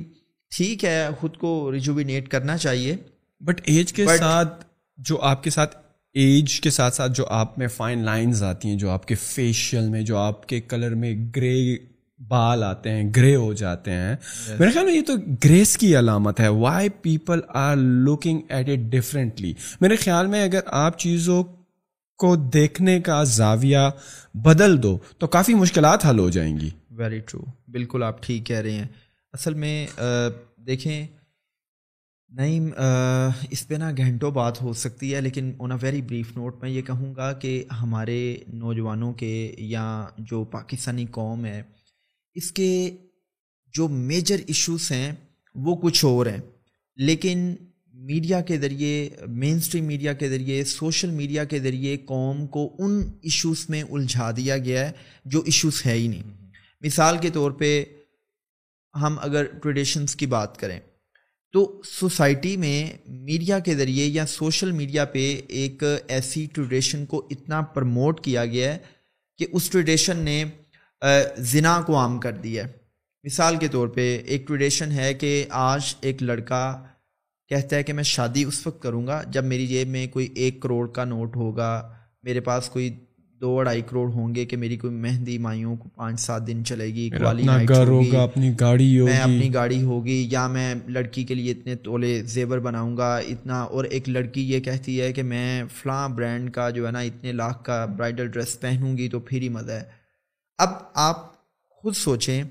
ٹھیک 0.49 0.85
ہے 0.85 1.07
خود 1.19 1.37
کو 1.37 1.71
ریجوینیٹ 1.71 2.27
کرنا 2.29 2.57
چاہیے۔ 2.57 2.97
بٹ 3.39 3.61
ایج 3.65 3.93
کے 3.93 4.05
ساتھ 4.17 4.65
جو 4.97 5.21
آپ 5.21 5.43
کے 5.43 5.49
ساتھ 5.49 5.77
ایج 6.13 6.61
کے 6.61 6.69
ساتھ 6.69 6.95
ساتھ 6.95 7.11
جو 7.15 7.25
آپ 7.27 7.57
میں 7.57 7.67
فائن 7.67 8.03
لائنز 8.03 8.43
آتی 8.43 8.67
ہیں 8.67 8.75
جو 8.75 8.89
آپ 8.89 9.07
کے 9.07 9.15
فیشیل 9.15 9.89
میں 9.89 10.01
جو 10.01 10.17
آپ 10.17 10.47
کے 10.47 10.61
کلر 10.61 10.95
میں 10.95 11.13
گرے 11.35 11.75
بال 12.27 12.63
آتے 12.63 12.89
ہیں 12.89 13.11
گرے 13.15 13.35
ہو 13.35 13.53
جاتے 13.53 13.91
ہیں۔ 13.91 14.15
میرے 14.59 14.71
خیال 14.71 14.85
میں 14.85 14.95
یہ 14.95 15.01
تو 15.01 15.13
گریس 15.43 15.77
کی 15.77 15.97
علامت 15.99 16.39
ہے۔ 16.39 16.47
Why 16.47 16.89
people 16.89 17.39
are 17.49 17.75
looking 17.75 18.39
at 18.49 18.69
it 18.69 18.79
differently 18.79 19.53
میرے 19.81 19.95
خیال 19.95 20.27
میں 20.27 20.43
اگر 20.43 20.59
آپ 20.65 20.99
چیزوں 20.99 21.43
کو 22.17 22.35
دیکھنے 22.35 22.99
کا 23.01 23.23
زاویہ 23.23 23.89
بدل 24.33 24.83
دو 24.83 24.97
تو 25.17 25.27
کافی 25.27 25.53
مشکلات 25.53 26.05
حل 26.05 26.19
ہو 26.19 26.29
جائیں 26.29 26.59
گی۔ 26.59 26.69
ویری 26.91 27.19
ٹرو 27.19 27.41
بالکل 27.67 28.03
آپ 28.03 28.23
ٹھیک 28.23 28.45
کہہ 28.45 28.57
رہے 28.57 28.71
ہیں۔ 28.71 28.87
اصل 29.35 29.53
میں 29.53 29.87
دیکھیں 30.67 31.07
نہیں 32.31 32.69
اس 33.51 33.67
پہ 33.67 33.75
نا 33.75 33.91
گھنٹوں 33.97 34.31
بات 34.31 34.61
ہو 34.61 34.73
سکتی 34.73 35.13
ہے، 35.15 35.21
لیکن 35.21 35.51
on 35.59 35.71
a 35.71 35.77
very 35.81 36.01
brief 36.01 36.35
note 36.37 36.61
میں 36.61 36.69
یہ 36.69 36.81
کہوں 36.81 37.15
گا 37.15 37.31
کہ 37.33 37.63
ہمارے 37.81 38.19
نوجوانوں 38.47 39.13
کے 39.13 39.53
یا 39.57 39.85
جو 40.19 40.43
پاکستانی 40.43 41.05
قوم 41.11 41.45
ہے، 41.45 41.61
اس 42.35 42.51
کے 42.51 42.95
جو 43.73 43.87
میجر 43.87 44.41
ایشوز 44.47 44.91
ہیں، 44.91 45.11
وہ 45.55 45.75
کچھ 45.75 46.03
اور 46.05 46.25
ہیں۔ 46.25 46.39
لیکن 46.97 47.55
میڈیا 47.93 48.41
کے 48.41 48.57
ذریعے 48.57 49.09
مین 49.27 49.57
اسٹریم 49.57 49.85
میڈیا 49.85 50.13
کے 50.13 50.29
ذریعے 50.29 50.63
سوشل 50.63 51.11
میڈیا 51.11 51.43
کے 51.43 51.59
ذریعے 51.59 51.97
قوم 52.05 52.45
کو 52.47 52.75
ان 52.79 53.01
ایشوز 53.21 53.65
میں 53.69 53.83
الجھا 53.83 54.31
دیا 54.31 54.57
گیا 54.57 54.87
ہے 54.87 54.91
جو 55.25 55.41
ایشوز 55.45 55.81
ہے 55.85 55.93
ہی 55.93 56.07
نہیں۔ 56.07 56.33
مثال 56.81 57.17
کے 57.17 57.29
طور 57.29 57.51
پہ 57.51 57.83
ہم 58.95 59.17
اگر 59.21 59.45
ٹریڈیشنس 59.61 60.15
کی 60.15 60.25
بات 60.25 60.57
کریں، 60.57 60.79
تو 61.53 61.81
سوسائٹی 61.85 62.55
میں 62.57 62.97
میڈیا 63.05 63.59
کے 63.59 63.75
ذریعے 63.75 64.05
یا 64.05 64.25
سوشل 64.25 64.71
میڈیا 64.71 65.05
پہ 65.05 65.41
ایک 65.47 65.83
ایسی 66.07 66.45
ٹریڈیشن 66.53 67.05
کو 67.05 67.27
اتنا 67.31 67.61
پرموٹ 67.73 68.23
کیا 68.23 68.45
گیا 68.45 68.73
ہے 68.73 68.77
کہ 69.39 69.47
اس 69.51 69.69
ٹریڈیشن 69.69 70.17
نے 70.17 70.43
زنا 71.51 71.79
کو 71.81 71.97
عام 71.97 72.19
کر 72.19 72.33
دیا 72.33 72.63
ہے۔ 72.63 72.71
مثال 73.25 73.57
کے 73.57 73.67
طور 73.67 73.87
پہ 73.87 74.21
ایک 74.25 74.47
ٹریڈیشن 74.47 74.91
ہے 74.91 75.13
کہ 75.13 75.45
آج 75.49 75.95
ایک 76.01 76.23
لڑکا 76.23 76.61
کہتا 77.51 77.75
ہے 77.75 77.83
کہ 77.83 77.93
میں 77.93 78.03
شادی 78.03 78.43
اس 78.43 78.65
وقت 78.67 78.81
کروں 78.83 79.05
گا 79.07 79.21
جب 79.23 79.43
میری 79.43 79.67
جیب 79.67 79.87
میں 79.87 80.05
کوئی 80.07 80.27
ایک 80.35 80.61
کروڑ 80.61 80.87
کا 80.87 81.05
نوٹ 81.05 81.35
ہوگا، 81.35 81.71
میرے 82.23 82.39
پاس 82.39 82.69
کوئی 82.69 82.89
دو 83.45 83.57
اڑائی 83.59 83.81
کروڑ 83.81 84.07
ہوں 84.11 84.35
گے 84.35 84.45
کہ 84.45 84.57
میری 84.57 84.77
کوئی 84.77 84.93
مہندی 84.93 85.37
مائیوں 85.37 85.75
کو 85.75 85.89
پانچ 85.95 86.19
سات 86.19 86.47
دن 86.47 86.63
چلے 86.65 86.85
گی 86.85 87.09
اپنی 87.13 88.53
گاڑی 88.59 89.01
میں 89.01 89.19
اپنی 89.19 89.53
گاڑی 89.53 89.81
ہوگی 89.81 90.27
یا 90.31 90.47
میں 90.47 90.73
لڑکی 90.87 91.23
کے 91.23 91.35
لیے 91.35 91.51
اتنے 91.51 91.75
تولے 91.75 92.21
زیور 92.25 92.57
بناؤں 92.57 92.97
گا 92.97 93.15
اتنا۔ 93.17 93.61
اور 93.63 93.83
ایک 93.85 94.09
لڑکی 94.09 94.49
یہ 94.51 94.59
کہتی 94.59 95.01
ہے 95.01 95.13
کہ 95.13 95.23
میں 95.23 95.63
فلاں 95.75 96.07
برانڈ 96.09 96.51
کا 96.53 96.69
جو 96.69 96.87
ہے 96.87 96.91
نا 96.91 96.99
اتنے 96.99 97.31
لاکھ 97.31 97.63
کا 97.63 97.85
برائڈل 97.85 98.27
ڈریس 98.27 98.59
پہنوں 98.59 98.97
گی 98.97 99.09
تو 99.09 99.19
پھر 99.19 99.41
ہی 99.41 99.49
مزہ 99.49 99.71
ہے۔ 99.71 99.83
اب 100.59 100.69
آپ 100.93 101.17
خود 101.69 101.95
سوچیں 101.95 102.43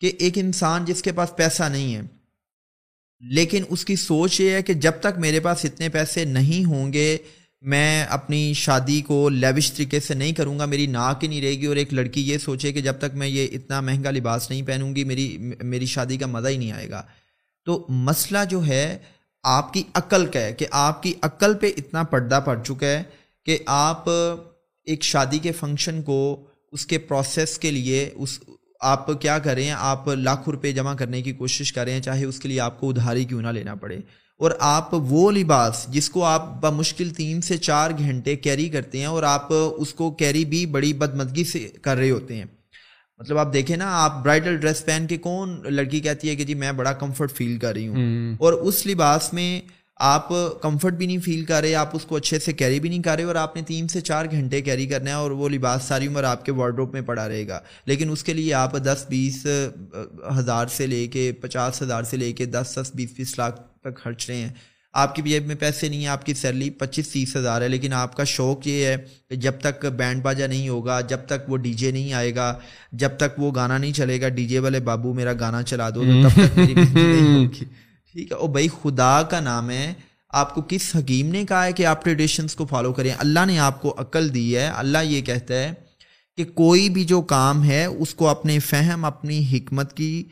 کہ 0.00 0.12
ایک 0.18 0.38
انسان 0.38 0.84
جس 0.84 1.02
کے 1.02 1.12
پاس 1.12 1.36
پیسہ 1.36 1.62
نہیں 1.62 1.94
ہے 1.94 2.00
لیکن 3.22 3.62
اس 3.68 3.84
کی 3.84 3.96
سوچ 3.96 4.40
یہ 4.40 4.50
ہے 4.50 4.62
کہ 4.62 4.74
جب 4.74 4.92
تک 5.00 5.18
میرے 5.18 5.40
پاس 5.40 5.64
اتنے 5.64 5.88
پیسے 5.88 6.24
نہیں 6.24 6.64
ہوں 6.64 6.92
گے 6.92 7.16
میں 7.64 8.04
اپنی 8.04 8.52
شادی 8.54 9.00
کو 9.00 9.28
لیوش 9.28 9.72
طریقے 9.72 10.00
سے 10.00 10.14
نہیں 10.14 10.32
کروں 10.32 10.58
گا، 10.58 10.64
میری 10.64 10.86
ناک 10.86 11.22
ہی 11.22 11.28
نہیں 11.28 11.42
رہے 11.42 11.50
گی 11.50 11.66
اور 11.66 11.76
ایک 11.76 11.94
لڑکی 11.94 12.28
یہ 12.28 12.38
سوچے 12.38 12.72
کہ 12.72 12.80
جب 12.80 12.94
تک 12.98 13.14
میں 13.14 13.28
یہ 13.28 13.48
اتنا 13.52 13.80
مہنگا 13.80 14.10
لباس 14.10 14.50
نہیں 14.50 14.62
پہنوں 14.62 14.96
گی، 14.96 15.04
میری 15.04 15.38
میری 15.62 15.86
شادی 15.86 16.16
کا 16.16 16.26
مزہ 16.26 16.48
ہی 16.48 16.56
نہیں 16.56 16.72
آئے 16.72 16.90
گا۔ 16.90 17.02
تو 17.64 17.86
مسئلہ 17.88 18.38
جو 18.50 18.66
ہے، 18.66 18.98
آپ 19.42 19.72
کی 19.72 19.82
عقل 19.94 20.26
کا 20.26 20.40
ہے 20.40 20.52
کہ 20.52 20.66
آپ 20.70 21.02
کی 21.02 21.12
عقل 21.22 21.54
پہ 21.54 21.70
اتنا 21.76 22.02
پردہ 22.02 22.40
پڑ 22.44 22.62
چکا 22.64 22.86
ہے 22.86 23.02
کہ 23.46 23.58
آپ 23.66 24.08
ایک 24.08 25.02
شادی 25.02 25.38
کے 25.38 25.52
فنکشن 25.52 26.02
کو، 26.02 26.46
اس 26.72 26.86
کے 26.86 26.98
پروسیس 26.98 27.58
کے 27.58 27.70
لیے، 27.70 28.10
اس، 28.14 28.40
آپ 28.80 29.22
کیا 29.22 29.38
کریں، 29.38 29.70
آپ 29.70 30.08
لاکھ 30.08 30.48
روپے 30.48 30.72
جمع 30.72 30.94
کرنے 30.94 31.22
کی 31.22 31.32
کوشش 31.32 31.72
کریں 31.72 32.00
چاہے 32.00 32.24
اس 32.24 32.40
کے 32.40 32.48
لیے 32.48 32.60
آپ 32.60 32.80
کو 32.80 32.90
ادھاری 32.90 33.24
کیوں 33.24 33.42
نہ 33.42 33.48
لینا 33.48 33.74
پڑے۔ 33.74 33.98
اور 34.38 34.50
آپ 34.60 34.88
وہ 34.92 35.32
لباس 35.32 35.86
جس 35.88 36.10
کو 36.10 36.24
آپ 36.24 36.60
بمشکل 36.60 37.10
تین 37.10 37.40
سے 37.40 37.56
چار 37.56 37.90
گھنٹے 37.98 38.36
کیری 38.36 38.68
کرتے 38.68 38.98
ہیں 38.98 39.06
اور 39.06 39.22
آپ 39.22 39.46
اس 39.50 39.94
کو 39.94 40.10
کیری 40.10 40.44
بھی 40.44 40.66
بڑی 40.66 40.92
بدمدگی 40.92 41.44
سے 41.44 41.68
کر 41.82 41.96
رہے 41.96 42.10
ہوتے 42.10 42.36
ہیں۔ 42.36 42.44
مطلب 43.18 43.38
آپ 43.38 43.52
دیکھیں 43.52 43.76
نا 43.76 44.04
آپ 44.04 44.24
برائڈل 44.24 44.56
ڈریس 44.56 44.84
پہن 44.84 45.06
کے 45.08 45.16
کون 45.16 45.60
لڑکی 45.64 46.00
کہتی 46.00 46.28
ہے 46.28 46.36
کہ 46.36 46.44
جی 46.44 46.54
میں 46.54 46.72
بڑا 46.72 46.92
کمفرٹ 46.92 47.32
فیل 47.32 47.58
کر 47.58 47.72
رہی 47.72 47.88
ہوں۔ 47.88 47.96
اور 48.38 48.52
اس 48.52 48.86
لباس 48.86 49.32
میں 49.32 49.60
آپ 49.96 50.28
کمفرٹ 50.62 50.92
بھی 50.92 51.06
نہیں 51.06 51.18
فیل 51.18 51.44
کر 51.44 51.60
رہے، 51.60 51.74
آپ 51.74 51.90
اس 51.92 52.04
کو 52.04 52.16
اچھے 52.16 52.38
سے 52.38 52.52
کیری 52.52 52.80
بھی 52.80 52.88
نہیں 52.88 53.02
کر 53.02 53.16
رہے 53.16 53.24
اور 53.24 53.34
آپ 53.34 53.56
نے 53.56 53.62
تین 53.62 53.88
سے 53.88 54.00
چار 54.00 54.26
گھنٹے 54.30 54.60
کیری 54.60 54.86
کرنا 54.86 55.10
ہے 55.10 55.14
اور 55.14 55.30
وہ 55.30 55.48
لباس 55.48 55.82
ساری 55.82 56.06
عمر 56.06 56.24
آپ 56.24 56.44
کے 56.44 56.52
وارڈروپ 56.52 56.92
میں 56.92 57.02
پڑا 57.02 57.28
رہے 57.28 57.48
گا۔ 57.48 57.60
لیکن 57.86 58.10
اس 58.10 58.24
کے 58.24 58.32
لیے 58.32 58.54
آپ 58.54 58.76
دس 58.76 59.06
بیس 59.08 59.46
ہزار 60.38 60.66
سے 60.66 60.86
لے 60.86 61.06
کے 61.06 61.32
پچاس 61.32 61.82
ہزار 61.82 62.02
سے 62.02 62.16
لے 62.16 62.32
کے 62.32 62.46
دس 62.46 62.78
دس، 62.80 62.90
بیس 62.94 63.10
بیس 63.16 63.38
لاکھ 63.38 63.60
تک 63.80 63.96
خرچ 63.96 64.30
رہے 64.30 64.36
ہیں۔ 64.36 64.48
آپ 64.92 65.14
کی 65.14 65.22
جیب 65.22 65.46
میں 65.46 65.54
پیسے 65.54 65.88
نہیں 65.88 66.00
ہیں، 66.00 66.06
آپ 66.06 66.26
کی 66.26 66.34
سیلری 66.34 66.70
پچیس، 66.70 67.08
تیس 67.08 67.36
ہزار 67.36 67.62
ہے، 67.62 67.68
لیکن 67.68 67.92
آپ 67.92 68.16
کا 68.16 68.24
شوق 68.24 68.66
یہ 68.66 68.86
ہے 68.86 68.96
کہ 69.30 69.36
جب 69.36 69.52
تک 69.60 69.86
بینڈ 69.86 70.22
باجا 70.22 70.46
نہیں 70.46 70.68
ہوگا، 70.68 71.00
جب 71.00 71.18
تک 71.26 71.50
وہ 71.50 71.56
ڈی 71.56 71.74
جے 71.74 71.90
نہیں 71.90 72.12
آئے 72.12 72.34
گا، 72.34 72.58
جب 72.92 73.10
تک 73.16 73.38
وہ 73.38 73.52
گانا 73.54 73.78
نہیں 73.78 73.92
چلے 73.92 74.20
گا، 74.20 74.28
ڈی 74.28 74.46
جے 74.46 74.58
والے 74.58 74.80
بابو 74.80 75.14
میرا 75.14 75.32
گانا 75.40 75.62
چلا 75.62 75.90
دو، 75.90 76.04
تو 76.04 76.28
تب 76.28 76.46
تک 76.46 76.58
میری 76.58 76.74
نہیں 76.74 77.44
ہوگی۔ 77.44 77.64
ٹھیک 78.14 78.32
ہے، 78.32 78.36
او 78.36 78.46
بھائی 78.46 78.68
خدا 78.82 79.22
کا 79.22 79.40
نام 79.40 79.70
ہے۔ 79.70 79.94
آپ 80.30 80.54
کو 80.54 80.62
کس 80.68 80.96
حکیم 80.98 81.28
نے 81.28 81.44
کہا 81.44 81.64
ہے 81.64 81.72
کہ 81.72 81.86
آپ 81.86 82.04
ٹریڈیشنس 82.04 82.54
کو 82.54 82.66
فالو 82.66 82.92
کریں؟ 82.92 83.14
اللہ 83.18 83.44
نے 83.46 83.58
آپ 83.58 83.82
کو 83.82 83.94
عقل 83.98 84.34
دی 84.34 84.56
ہے۔ 84.56 84.66
اللہ 84.66 84.98
یہ 85.04 85.20
کہتا 85.22 85.54
ہے 85.54 85.72
کہ 86.36 86.44
کوئی 86.44 86.88
بھی 86.88 87.04
جو 87.04 87.22
کام 87.22 87.64
ہے، 87.64 87.84
اس 87.84 88.14
کو 88.14 88.28
اپنے 88.28 88.58
فہم، 88.58 89.04
اپنی 89.04 89.46
حکمت 89.52 89.96
کی 89.96 90.24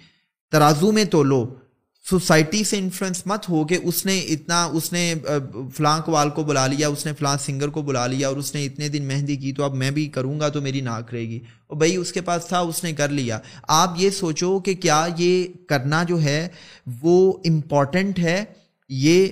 ترازو 0.50 0.92
میں 0.92 1.04
تو 1.04 1.22
لو 1.22 1.54
سوسائٹی 2.10 2.64
سے 2.64 2.78
انفلوئنس 2.78 3.26
مت 3.26 3.48
ہو 3.48 3.64
کہ 3.64 3.78
اس 3.82 4.06
نے 4.06 4.18
اتنا، 4.18 4.64
اس 4.64 4.92
نے 4.92 5.14
فلاں 5.74 6.00
کوال 6.00 6.30
کو 6.30 6.44
بلا 6.44 6.66
لیا، 6.66 6.88
اس 6.88 7.06
نے 7.06 7.12
فلاں 7.18 7.36
سنگر 7.36 7.68
کو 7.68 7.82
بلا 7.82 8.06
لیا 8.06 8.28
اور 8.28 8.36
اس 8.36 8.54
نے 8.54 8.64
اتنے 8.64 8.88
دن 8.88 9.04
مہندی 9.04 9.36
کی 9.36 9.52
تو 9.52 9.64
اب 9.64 9.74
میں 9.74 9.90
بھی 9.90 10.06
کروں 10.06 10.40
گا 10.40 10.48
تو 10.48 10.60
میری 10.60 10.80
ناک 10.80 11.14
رہے 11.14 11.20
گی۔ 11.20 11.38
اور 11.66 11.76
بھائی 11.76 11.96
اس 11.96 12.12
کے 12.12 12.20
پاس 12.20 12.46
تھا، 12.46 12.58
اس 12.58 12.84
نے 12.84 12.92
کر 12.92 13.08
لیا۔ 13.08 13.38
آپ 13.68 13.94
یہ 13.96 14.10
سوچو 14.10 14.58
کہ 14.58 14.74
کیا 14.74 15.06
یہ 15.18 15.46
کرنا 15.68 16.02
جو 16.02 16.22
ہے 16.22 16.48
وہ 17.02 17.32
امپورٹنٹ 17.44 18.18
ہے؟ 18.18 18.44
یہ 18.88 19.26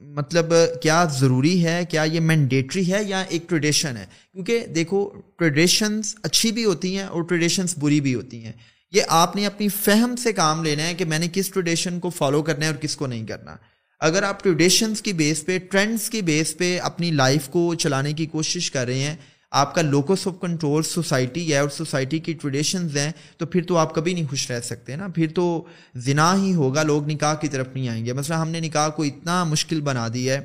مطلب 0.00 0.54
کیا 0.82 1.04
ضروری 1.04 1.64
ہے؟ 1.64 1.84
کیا 1.88 2.02
یہ 2.02 2.20
مینڈیٹری 2.20 2.92
ہے 2.92 3.04
یا 3.06 3.20
ایک 3.20 3.48
ٹریڈیشن 3.48 3.96
ہے؟ 3.96 4.06
کیونکہ 4.32 4.66
دیکھو 4.66 5.10
ٹریڈیشنس 5.36 6.14
اچھی 6.22 6.52
بھی 6.52 6.64
ہوتی 6.64 6.96
ہیں 6.96 7.04
اور 7.04 7.22
ٹریڈیشنس 7.22 7.78
بری 7.78 8.00
بھی 8.00 8.14
ہوتی 8.14 8.44
ہیں۔ 8.44 8.52
یہ 8.92 9.02
آپ 9.08 9.36
نے 9.36 9.46
اپنی 9.46 9.68
فہم 9.68 10.14
سے 10.16 10.32
کام 10.32 10.62
لینا 10.64 10.86
ہے 10.86 10.94
کہ 10.94 11.04
میں 11.04 11.18
نے 11.18 11.26
کس 11.32 11.48
ٹریڈیشن 11.48 11.98
کو 12.00 12.10
فالو 12.10 12.42
کرنا 12.42 12.64
ہے 12.64 12.70
اور 12.70 12.80
کس 12.80 12.96
کو 12.96 13.06
نہیں 13.06 13.26
کرنا۔ 13.26 13.56
اگر 14.00 14.22
آپ 14.22 14.42
ٹریڈیشنس 14.42 15.02
کی 15.02 15.12
بیس 15.12 15.44
پہ 15.46 15.58
ٹرینڈس 15.70 16.08
کی 16.10 16.22
بیس 16.22 16.56
پہ 16.58 16.78
اپنی 16.82 17.10
لائف 17.10 17.48
کو 17.48 17.74
چلانے 17.74 18.12
کی 18.12 18.26
کوشش 18.26 18.70
کر 18.70 18.86
رہے 18.86 18.98
ہیں، 18.98 19.16
آپ 19.52 19.74
کا 19.74 19.82
لوکس 19.82 20.26
آف 20.26 20.34
کنٹرول 20.40 20.82
سوسائٹی 20.82 21.52
ہے 21.52 21.58
اور 21.58 21.68
سوسائٹی 21.68 22.18
کی 22.18 22.32
ٹریڈیشنز 22.32 22.96
ہیں، 22.96 23.10
تو 23.36 23.46
پھر 23.46 23.62
تو 23.62 23.76
آپ 23.76 23.94
کبھی 23.94 24.14
نہیں 24.14 24.26
خوش 24.30 24.50
رہ 24.50 24.60
سکتے 24.60 24.96
نا۔ 24.96 25.08
پھر 25.08 25.28
تو 25.34 25.64
زنا 25.96 26.34
ہی 26.36 26.54
ہوگا، 26.54 26.82
لوگ 26.82 27.08
نکاح 27.08 27.34
کی 27.34 27.48
طرف 27.48 27.68
نہیں 27.74 27.88
آئیں 27.88 28.04
گے۔ 28.06 28.12
مثلا 28.12 28.40
ہم 28.42 28.48
نے 28.48 28.60
نکاح 28.60 28.88
کو 28.88 29.02
اتنا 29.02 29.42
مشکل 29.44 29.80
بنا 29.80 30.08
دی 30.14 30.28
ہے 30.30 30.40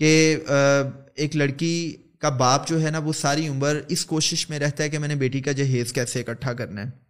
کہ 0.00 0.36
ایک 1.14 1.36
لڑکی 1.36 1.96
کا 2.18 2.28
باپ 2.28 2.68
جو 2.68 2.82
ہے 2.82 2.90
نا، 2.90 2.98
وہ 2.98 3.12
ساری 3.12 3.48
عمر 3.48 3.80
اس 3.88 4.04
کوشش 4.06 4.48
میں 4.50 4.58
رہتا 4.58 4.84
ہے 4.84 4.88
کہ 4.88 4.98
میں 4.98 5.08
نے 5.08 5.14
بیٹی 5.14 5.40
کا 5.40 5.52
جہیز 5.52 5.92
کیسے 5.92 6.20
اکٹھا 6.20 6.52
کرنا 6.52 6.82
ہے۔ 6.82 7.05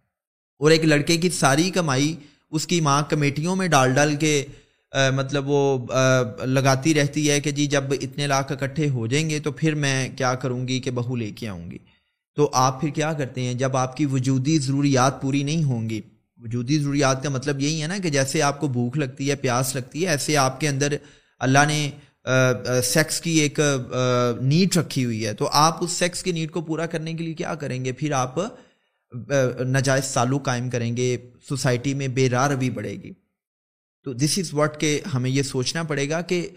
اور 0.59 0.71
ایک 0.71 0.85
لڑکے 0.85 1.17
کی 1.17 1.29
ساری 1.29 1.69
کمائی 1.69 2.15
اس 2.49 2.67
کی 2.67 2.81
ماں 2.81 3.01
کمیٹیوں 3.09 3.55
میں 3.55 3.67
ڈال 3.67 3.93
ڈال 3.93 4.15
کے 4.15 4.45
مطلب 5.13 5.47
وہ 5.47 5.77
لگاتی 6.45 6.93
رہتی 6.93 7.29
ہے 7.29 7.39
کہ 7.39 7.51
جی 7.51 7.65
جب 7.65 7.83
اتنے 8.01 8.27
لاکھ 8.27 8.51
اکٹھے 8.51 8.89
ہو 8.89 9.07
جائیں 9.07 9.29
گے 9.29 9.39
تو 9.39 9.51
پھر 9.51 9.75
میں 9.75 10.09
کیا 10.17 10.33
کروں 10.35 10.67
گی 10.67 10.79
کہ 10.79 10.91
بہو 10.91 11.15
لے 11.15 11.29
کے 11.31 11.47
آؤں 11.47 11.69
گی۔ 11.71 11.77
تو 12.37 12.49
آپ 12.53 12.79
پھر 12.81 12.89
کیا 12.89 13.11
کرتے 13.13 13.41
ہیں؟ 13.41 13.53
جب 13.53 13.77
آپ 13.77 13.95
کی 13.97 14.05
وجودی 14.05 14.57
ضروریات 14.59 15.21
پوری 15.21 15.43
نہیں 15.43 15.63
ہوں 15.63 15.89
گی، 15.89 16.01
وجودی 16.39 16.77
ضروریات 16.79 17.23
کا 17.23 17.29
مطلب 17.29 17.59
یہی 17.61 17.81
ہے 17.81 17.87
نا 17.87 17.97
کہ 18.03 18.09
جیسے 18.09 18.41
آپ 18.41 18.59
کو 18.59 18.67
بھوک 18.67 18.97
لگتی 18.97 19.29
ہے، 19.29 19.35
پیاس 19.35 19.75
لگتی 19.75 20.03
ہے، 20.03 20.09
ایسے 20.09 20.37
آپ 20.37 20.59
کے 20.59 20.67
اندر 20.67 20.95
اللہ 21.41 21.65
نے 21.67 21.89
سیکس 22.83 23.19
کی 23.21 23.31
ایک 23.39 23.59
نیڈ 24.41 24.77
رکھی 24.77 25.05
ہوئی 25.05 25.25
ہے۔ 25.25 25.33
تو 25.33 25.49
آپ 25.53 25.83
اس 25.83 25.91
سیکس 25.91 26.23
کی 26.23 26.31
نیڈ 26.31 26.51
کو 26.51 26.61
پورا 26.61 26.85
کرنے 26.85 27.13
کے 27.13 27.23
لیے 27.23 27.33
کیا 27.33 27.55
کریں 27.55 27.83
گے؟ 27.85 27.91
پھر 27.91 28.11
آپ 28.11 28.35
ناجائز 29.67 30.05
سالو 30.05 30.37
قائم 30.37 30.69
کریں 30.69 30.95
گے، 30.97 31.15
سوسائٹی 31.49 31.93
میں 31.93 32.07
بے 32.07 32.29
راہ 32.29 32.47
روی 32.47 32.69
بڑھے 32.69 32.95
گی۔ 33.03 33.13
تو 34.05 34.13
دس 34.13 34.37
از 34.37 34.53
واٹ 34.53 34.79
کہ 34.81 34.99
ہمیں 35.13 35.29
یہ 35.29 35.43
سوچنا 35.43 35.83
پڑے 35.83 36.09
گا 36.09 36.21
کہ 36.21 36.47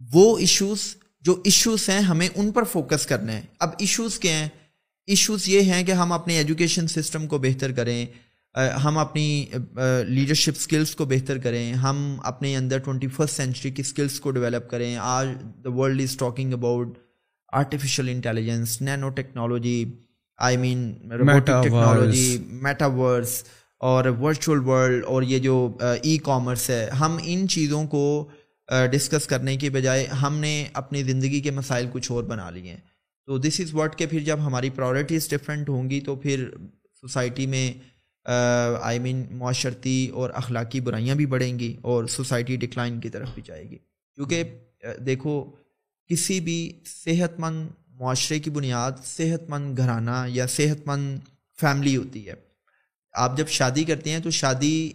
وہ 0.00 0.36
ایشوز 0.38 0.94
جو 1.22 1.40
ایشوز 1.44 1.88
ہیں، 1.88 2.00
ہمیں 2.00 2.28
ان 2.34 2.50
پر 2.52 2.64
فوکس 2.64 3.06
کرنا 3.06 3.32
ہے۔ 3.32 3.42
اب 3.58 3.70
ایشوز 3.78 4.18
کیا 4.18 4.38
ہیں؟ 4.38 4.48
ایشوز 5.08 5.48
یہ 5.48 5.60
ہیں 5.62 5.82
کہ 5.84 5.92
ہم 5.92 6.12
اپنے 6.12 6.36
ایجوکیشن 6.36 6.86
سسٹم 6.88 7.26
کو 7.26 7.38
بہتر 7.38 7.72
کریں 7.72 8.04
ہم 8.84 8.98
اپنی 8.98 9.44
لیڈرشپ 10.08 10.60
سکلز 10.60 10.94
کو 10.96 11.04
بہتر 11.04 11.38
کریں، 11.38 11.72
ہم 11.72 12.16
اپنے 12.24 12.54
اندر 12.56 12.78
ٹوئنٹی 12.78 13.08
فسٹ 13.08 13.36
سینچری 13.36 13.70
کی 13.70 13.82
سکلز 13.82 14.18
کو 14.20 14.30
ڈیولپ 14.30 14.68
کریں۔ 14.70 14.96
آج 14.96 15.28
the 15.64 15.72
world 15.72 16.00
is 16.00 16.16
talking 16.16 16.52
about 16.52 16.98
artificial 17.52 18.08
intelligence 18.08 18.80
nano 18.82 19.08
technology 19.08 19.84
I 20.36 20.56
mean 20.56 20.94
technology 21.44 22.38
metaverse 22.46 23.44
اور 23.78 24.04
ورچوئل 24.04 24.60
ورلڈ 24.60 25.04
اور 25.04 25.22
یہ 25.22 25.38
جو 25.38 25.76
ای 26.02 26.18
کامرس 26.18 26.70
ہے 26.70 26.90
ہم 27.00 27.18
ان 27.22 27.48
چیزوں 27.48 27.86
کو 27.86 28.28
ڈسکس 28.92 29.26
کرنے 29.26 29.56
کے 29.56 29.70
بجائے 29.70 30.06
ہم 30.06 30.36
نے 30.36 30.66
اپنی 30.72 31.02
زندگی 31.02 31.40
کے 31.40 31.50
مسائل 31.50 31.86
کچھ 31.92 32.12
اور 32.12 32.24
بنا 32.24 32.50
لیے 32.50 32.70
ہیں۔ 32.70 32.80
تو 33.26 33.38
دس 33.38 33.60
از 33.60 33.74
واٹ 33.74 33.98
کہ 33.98 34.06
پھر 34.06 34.20
جب 34.20 34.38
ہماری 34.46 34.70
پرائورٹیز 34.70 35.28
ڈفرینٹ 35.28 35.68
ہوں 35.68 35.90
گی 35.90 36.00
تو 36.00 36.16
پھر 36.16 36.50
سوسائٹی 37.00 37.46
میں 37.46 37.72
آئی 38.82 38.98
مین 38.98 39.24
معاشرتی 39.30 40.08
اور 40.08 40.30
اخلاقی 40.34 40.80
برائیاں 40.80 41.14
بھی 41.14 41.26
بڑھیں 41.26 41.58
گی 41.58 41.76
اور 41.82 42.04
سوسائٹی 42.04 42.56
ڈکلائن 42.56 43.00
کی 43.00 43.08
طرف 43.08 43.28
بھی 43.34 43.42
جائے 43.46 43.70
گی۔ 43.70 43.78
کیونکہ 44.14 44.42
دیکھو 45.06 45.50
کسی 46.10 46.40
بھی 46.40 46.80
صحت 46.86 47.40
مند 47.40 47.68
معاشرے 48.00 48.38
کی 48.38 48.50
بنیاد 48.50 48.92
صحت 49.04 49.50
مند 49.50 49.78
گھرانہ 49.78 50.24
یا 50.28 50.46
صحت 50.46 50.86
مند 50.86 51.18
فیملی 51.60 51.96
ہوتی 51.96 52.28
ہے۔ 52.28 52.34
آپ 53.12 53.36
جب 53.36 53.48
شادی 53.48 53.84
کرتے 53.84 54.10
ہیں 54.10 54.18
تو 54.18 54.30
شادی، 54.30 54.92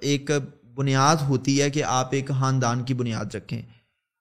ایک 0.00 0.30
بنیاد 0.74 1.16
ہوتی 1.16 1.62
ہے 1.62 1.70
کہ 1.70 1.84
آپ 1.84 2.08
ایک 2.12 2.28
خاندان 2.28 2.82
کی 2.82 2.94
بنیاد 2.94 3.34
رکھیں۔ 3.34 3.62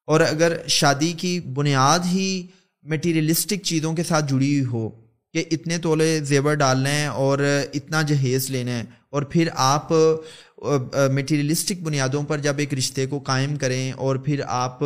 اور 0.08 0.20
اگر 0.22 0.68
شادی 0.68 1.14
کی 1.14 1.40
بنیاد 1.40 2.00
ہی 2.06 2.48
میٹیریلسٹک 2.84 3.64
چیزوں 3.64 3.94
کے 3.94 4.04
ساتھ 4.04 4.26
جڑی 4.26 4.60
ہوئی 4.60 4.66
ہو 4.66 4.90
کہ 5.34 5.44
اتنے 5.52 5.78
تولے 5.78 6.20
زیور 6.24 6.54
ڈالنے 6.54 6.92
ہیں 6.92 7.08
اور 7.08 7.40
اتنا 7.74 8.02
جہیز 8.02 8.50
لینا 8.50 8.72
ہے 8.72 8.84
اور 9.10 9.24
پھر 9.24 9.50
آپ 9.56 9.92
میٹیریلسٹک 11.12 11.82
بنیادوں 11.82 12.24
پر 12.24 12.38
جب 12.38 12.54
ایک 12.58 12.74
رشتے 12.74 13.06
کو 13.06 13.20
قائم 13.20 13.56
کریں 13.56 13.92
اور 13.92 14.16
پھر 14.16 14.42
آپ 14.48 14.80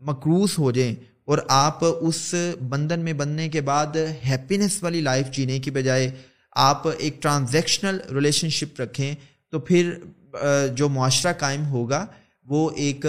مقروض 0.00 0.50
ہو 0.58 0.70
جائیں 0.70 0.94
اور 1.28 1.38
آپ 1.48 1.78
اس 1.82 2.34
بندھن 2.68 3.00
میں 3.00 3.12
بننے 3.12 3.48
کے 3.48 3.60
بعد 3.60 3.96
ہیپینس 4.24 4.82
والی 4.82 5.00
لائف 5.00 5.30
جینے 5.30 5.58
کی 5.58 5.70
بجائے 5.70 6.10
آپ 6.52 6.88
ایک 6.98 7.22
ٹرانزیکشنل 7.22 7.98
ریلیشن 8.14 8.48
شپ 8.48 8.80
رکھیں، 8.80 9.14
تو 9.50 9.58
پھر 9.60 9.92
جو 10.74 10.88
معاشرہ 10.88 11.32
قائم 11.32 11.66
ہوگا، 11.66 12.06
وہ 12.44 12.70
ایک 12.76 13.06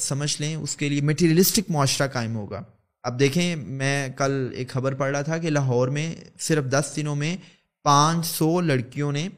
سمجھ 0.00 0.40
لیں، 0.40 0.54
اس 0.54 0.76
کے 0.76 0.88
لیے 0.88 1.00
میٹیریلسٹک 1.00 1.70
معاشرہ 1.70 2.06
قائم 2.06 2.36
ہوگا۔ 2.36 2.62
اب 3.02 3.18
دیکھیں، 3.20 3.56
میں 3.56 4.08
کل 4.08 4.48
ایک 4.54 4.68
خبر 4.68 4.94
پڑھ 4.94 5.10
رہا 5.10 5.22
تھا 5.22 5.38
کہ 5.38 5.50
لاہور 5.50 5.88
میں 5.88 6.14
صرف 6.40 6.64
دس 6.64 6.92
دنوں 6.96 7.16
میں 7.16 7.36
پانچ 7.82 8.26
سو 8.26 8.60
لڑکیوں 8.60 9.12
نے 9.12 9.28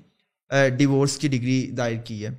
ڈیورس 0.76 1.16
کی 1.16 1.28
ڈگری 1.28 1.70
دائر 1.70 1.96
کی 1.96 2.24
ہے۔ 2.24 2.30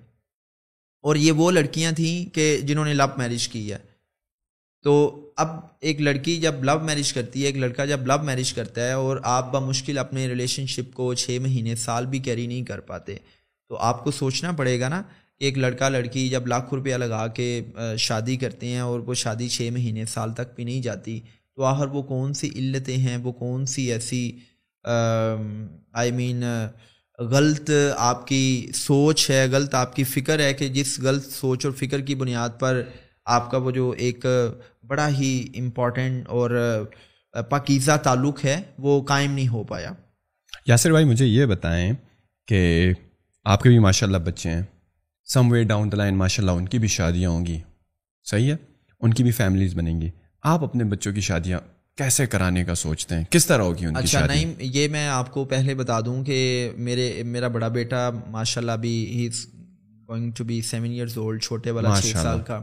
اور 1.03 1.15
یہ 1.15 1.31
وہ 1.31 1.51
لڑکیاں 1.51 1.91
تھیں 1.91 2.35
کہ 2.35 2.57
جنہوں 2.63 2.85
نے 2.85 2.93
لو 2.93 3.05
میرج 3.17 3.47
کی 3.47 3.71
ہے۔ 3.73 3.92
تو 4.83 4.93
اب 5.37 5.49
ایک 5.81 6.01
لڑکی 6.01 6.35
جب 6.37 6.63
لو 6.63 6.77
میرج 6.79 7.11
کرتی 7.13 7.41
ہے، 7.41 7.45
ایک 7.47 7.57
لڑکا 7.57 7.85
جب 7.85 8.07
لو 8.07 8.17
میرج 8.23 8.53
کرتا 8.53 8.87
ہے 8.87 8.91
اور 8.93 9.17
آپ 9.23 9.51
بمشکل 9.51 9.97
اپنے 9.97 10.27
ریلیشن 10.27 10.65
شپ 10.67 10.93
کو 10.93 11.13
چھ 11.13 11.37
مہینے، 11.41 11.75
سال 11.75 12.05
بھی 12.05 12.19
کیری 12.19 12.47
نہیں 12.47 12.63
کر 12.65 12.79
پاتے، 12.79 13.15
تو 13.71 13.77
آپ 13.81 14.03
کو 14.03 14.11
سوچنا 14.11 14.51
پڑے 14.51 14.79
گا 14.79 14.89
نا 14.89 15.01
کہ 15.39 15.45
ایک 15.45 15.57
لڑکا، 15.57 15.89
لڑکی 15.89 16.27
جب 16.29 16.47
لاکھ 16.47 16.73
روپیہ 16.73 16.95
لگا 16.95 17.25
کے 17.27 17.47
شادی 17.97 18.35
کرتے 18.37 18.67
ہیں 18.67 18.79
اور 18.79 18.99
وہ 18.99 19.13
شادی 19.13 19.47
چھ 19.47 19.69
مہینے، 19.73 20.05
سال 20.05 20.33
تک 20.33 20.55
بھی 20.55 20.63
نہیں 20.63 20.81
جاتی، 20.81 21.19
تو 21.57 21.63
آخر 21.63 21.87
وہ 21.87 22.01
کون 22.03 22.33
سی 22.33 22.49
علتیں 22.55 22.97
ہیں؟ 22.97 23.17
وہ 23.17 23.31
کون 23.31 23.65
سی 23.65 23.91
ایسی 23.91 24.31
آئی 24.85 26.11
مین 26.11 26.43
غلط 27.19 27.69
آپ 27.97 28.27
کی 28.27 28.71
سوچ 28.75 29.29
ہے، 29.29 29.45
غلط 29.51 29.75
آپ 29.75 29.95
کی 29.95 30.03
فکر 30.03 30.39
ہے 30.39 30.53
کہ 30.53 30.67
جس 30.69 30.99
غلط 30.99 31.31
سوچ 31.31 31.65
اور 31.65 31.73
فکر 31.73 32.01
کی 32.01 32.15
بنیاد 32.15 32.59
پر 32.59 32.81
آپ 33.25 33.51
کا 33.51 33.57
وہ 33.57 33.71
جو 33.71 33.89
ایک 33.97 34.25
بڑا 34.87 35.07
ہی 35.09 35.47
امپورٹنٹ 35.55 36.27
اور 36.27 36.49
پاکیزہ 37.49 37.97
تعلق 37.97 38.45
ہے 38.45 38.61
وہ 38.77 39.03
قائم 39.03 39.31
نہیں 39.31 39.47
ہو 39.47 39.63
پایا۔ 39.63 39.91
یاسر 40.65 40.91
بھائی 40.91 41.05
مجھے 41.05 41.25
یہ 41.25 41.45
بتائیں 41.45 41.93
کہ 42.47 42.91
آپ 43.45 43.61
کے 43.61 43.69
بھی 43.69 43.79
ماشاء 43.79 44.07
اللہ 44.07 44.17
بچے 44.17 44.49
ہیں۔ 44.49 44.61
سم 45.33 45.51
وے 45.51 45.63
ڈاؤن 45.63 45.91
دا 45.91 45.97
لائن 45.97 46.15
ماشاء 46.15 46.43
اللہ 46.43 46.51
ان 46.51 46.67
کی 46.67 46.79
بھی 46.79 46.87
شادیاں 46.87 47.29
ہوں 47.29 47.45
گی۔ 47.45 47.59
صحیح 48.23 48.51
ہے؟ 48.51 48.57
ان 48.99 49.13
کی 49.13 49.23
بھی 49.23 49.31
فیملیز 49.31 49.75
بنیں 49.75 50.01
گی۔ 50.01 50.09
آپ 50.43 50.63
اپنے 50.63 50.83
بچوں 50.83 51.13
کی 51.13 51.21
شادیاں 51.21 51.59
کیسے 51.97 52.25
کرانے 52.25 52.63
کا 52.63 52.75
سوچتے 52.75 53.15
ہیں؟ 53.15 53.23
کس 53.29 53.45
طرح 53.45 53.61
ہوگی 53.61 53.85
ان 53.85 53.95
اچھا 53.95 54.25
نہیں 54.25 54.53
یہ 54.59 54.87
میں 54.87 55.07
آپ 55.07 55.31
کو 55.31 55.45
پہلے 55.45 55.75
بتا 55.75 55.99
دوں 55.99 56.23
کہ 56.23 56.69
میرے 56.77 57.23
میرا 57.23 57.47
بڑا 57.47 57.67
بیٹا 57.67 58.09
ماشاء 58.27 58.61
اللہ 58.61 58.71
بھی 58.71 59.05
he 59.05 59.29
going 60.07 60.31
to 60.31 60.43
be 60.43 60.61
seven 60.61 60.91
years 60.91 61.17
old 61.17 61.43
چھوٹے 61.43 61.71
والا 61.71 61.95
چھ 62.01 62.17
سال 62.17 62.41
کا۔ 62.41 62.61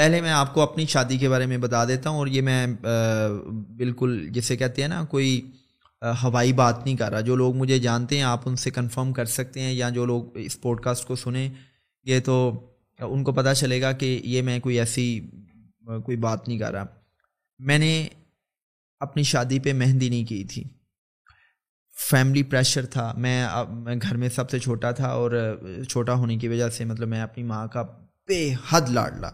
پہلے 0.00 0.20
میں 0.20 0.30
آپ 0.30 0.54
کو 0.54 0.60
اپنی 0.60 0.86
شادی 0.86 1.18
کے 1.18 1.28
بارے 1.28 1.46
میں 1.46 1.58
بتا 1.58 1.84
دیتا 1.84 2.10
ہوں 2.10 2.16
اور 2.16 2.26
یہ 2.26 2.42
میں 2.42 2.66
بالکل 3.76 4.28
جسے 4.30 4.56
کہتے 4.56 4.82
ہیں 4.82 4.88
نا، 4.88 5.04
کوئی 5.04 5.50
ہوائی 6.02 6.52
بات 6.52 6.84
نہیں 6.84 6.96
کر 6.96 7.10
رہا۔ 7.10 7.20
جو 7.20 7.36
لوگ 7.36 7.56
مجھے 7.56 7.78
جانتے 7.78 8.16
ہیں، 8.16 8.22
آپ 8.22 8.40
ان 8.44 8.56
سے 8.56 8.70
کنفرم 8.70 9.12
کر 9.12 9.24
سکتے 9.24 9.60
ہیں 9.60 9.72
یا 9.72 9.88
جو 9.88 10.06
لوگ 10.06 10.36
اس 10.36 10.60
پوڈ 10.60 10.80
کاسٹ 10.80 11.04
کو 11.04 11.16
سنیں، 11.16 11.50
یہ 12.04 12.20
تو 12.20 12.66
ان 12.98 13.24
کو 13.24 13.32
پتہ 13.32 13.54
چلے 13.56 13.82
گا 13.82 13.92
کہ 13.92 14.20
یہ 14.24 14.42
میں 14.42 14.58
کوئی 14.58 14.78
ایسی 14.78 15.20
کوئی 15.84 16.16
بات 16.16 16.48
نہیں 16.48 16.58
کر 16.58 16.72
رہا۔ 16.72 16.84
میں 17.58 17.78
نے 17.78 18.08
اپنی 19.00 19.22
شادی 19.22 19.58
پہ 19.58 19.72
مہندی 19.72 20.08
نہیں 20.08 20.24
کی 20.24 20.44
تھی۔ 20.44 20.64
فیملی 22.10 22.42
پریشر 22.42 22.86
تھا۔ 22.86 23.12
میں 23.16 23.46
گھر 24.02 24.16
میں 24.16 24.28
سب 24.28 24.50
سے 24.50 24.58
چھوٹا 24.58 24.90
تھا 24.90 25.08
اور 25.08 25.60
چھوٹا 25.88 26.14
ہونے 26.14 26.36
کی 26.36 26.48
وجہ 26.48 26.68
سے 26.68 26.84
مطلب 26.84 27.08
میں 27.08 27.22
اپنی 27.22 27.44
ماں 27.44 27.66
کا 27.66 27.82
بے 28.28 28.54
حد 28.70 28.90
لاڈلا 28.90 29.30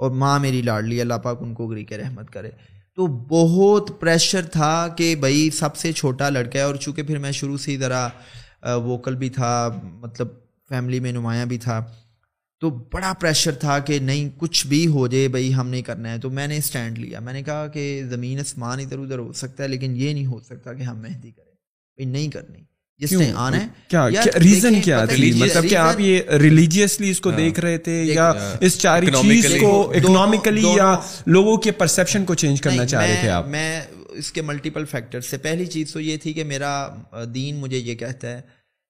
اور 0.00 0.10
ماں 0.10 0.40
میری 0.40 0.62
لاڈلی، 0.62 1.00
اللہ 1.00 1.14
پاک 1.14 1.42
ان 1.42 1.54
کو 1.54 1.66
گری 1.66 1.84
کے 1.84 1.98
رحمت 1.98 2.30
کرے۔ 2.30 2.50
تو 2.94 3.06
بہت 3.06 4.00
پریشر 4.00 4.42
تھا 4.42 4.88
کہ 4.88 5.16
بھائی 5.16 5.50
سب 5.50 5.76
سے 5.76 5.92
چھوٹا 5.92 6.28
لڑکا 6.28 6.58
ہے 6.58 6.64
اور 6.64 6.74
چونکہ 6.74 7.02
پھر 7.02 7.18
میں 7.18 7.32
شروع 7.32 7.56
سے 7.56 7.72
ہی 7.72 7.76
ذرا 7.76 8.08
ووکل 8.62 9.14
بھی 9.14 9.30
تھا 9.30 9.80
مطلب 9.82 10.28
فیملی 10.68 11.00
میں 11.00 11.12
نمایاں 11.12 11.46
بھی 11.46 11.58
تھا۔ 11.58 11.84
تو 12.60 12.70
بڑا 12.70 13.12
پریشر 13.20 13.52
تھا 13.52 13.78
کہ 13.78 13.98
نہیں، 13.98 14.28
کچھ 14.36 14.66
بھی 14.66 14.86
ہو 14.86 15.06
جائے 15.06 15.28
بھائی، 15.28 15.54
ہم 15.54 15.68
نہیں 15.68 15.82
کرنا 15.82 16.12
ہے۔ 16.12 16.18
تو 16.18 16.30
میں 16.30 16.46
نے 16.46 16.56
اسٹینڈ 16.56 16.98
لیا۔ 16.98 17.20
میں 17.20 17.32
نے 17.32 17.42
کہا 17.42 17.66
کہ 17.66 18.02
زمین 18.04 18.38
اسمان 18.38 18.80
ادھر 18.80 18.98
ادھر 18.98 19.18
ہو 19.18 19.32
سکتا 19.32 19.62
ہے، 19.62 19.68
لیکن 19.68 19.96
یہ 19.96 20.14
نہیں 20.14 20.26
ہو 20.26 20.40
سکتا 20.40 20.72
کہ 20.72 20.82
ہم 20.82 20.98
مہندی 20.98 21.30
کریں۔ 21.30 21.52
بھائی 21.96 22.04
نہیں 22.04 22.28
کرنی۔ 22.28 22.69
جس 23.00 23.12
نے 23.12 23.30
آنا 23.36 23.60
ہے 23.60 23.66
کیا 23.88 24.06
ریزن 24.40 24.80
کیا 24.80 25.04
مطلب 25.04 25.68
کہ 25.68 25.76
آپ 25.76 26.00
یہ 26.00 26.30
ریلیجیسلی 26.40 27.10
اس 27.10 27.20
کو۔ 27.20 27.30
دیکھ 27.30 27.60
رہے 27.60 27.78
تھے 27.78 28.02
یا 28.04 28.32
اس 28.60 28.78
چاری 28.78 29.06
چیز 29.22 29.46
کو 29.60 29.70
اکنامیکلی 29.90 30.64
یا 30.76 30.94
لوگوں 31.26 31.56
کے 31.56 31.70
پرسیپشن 31.72 32.24
کو 32.24 32.34
چینج 32.34 32.60
کرنا 32.60 32.86
چاہ 32.86 33.06
رہے 33.06 33.16
تھے 33.20 33.28
آپ 33.28 33.46
میں 33.46 33.80
اس 34.10 34.32
کے 34.32 34.42
ملٹیپل 34.42 34.84
فیکٹر 34.84 35.20
سے 35.20 35.38
پہلی 35.38 35.66
چیز 35.66 35.92
تو 35.92 36.00
یہ 36.00 36.16
تھی 36.16 36.32
کہ 36.32 36.44
میرا 36.44 36.72
دین 37.34 37.56
مجھے 37.56 37.78
یہ 37.78 37.94
کہتا 37.94 38.30
ہے 38.30 38.40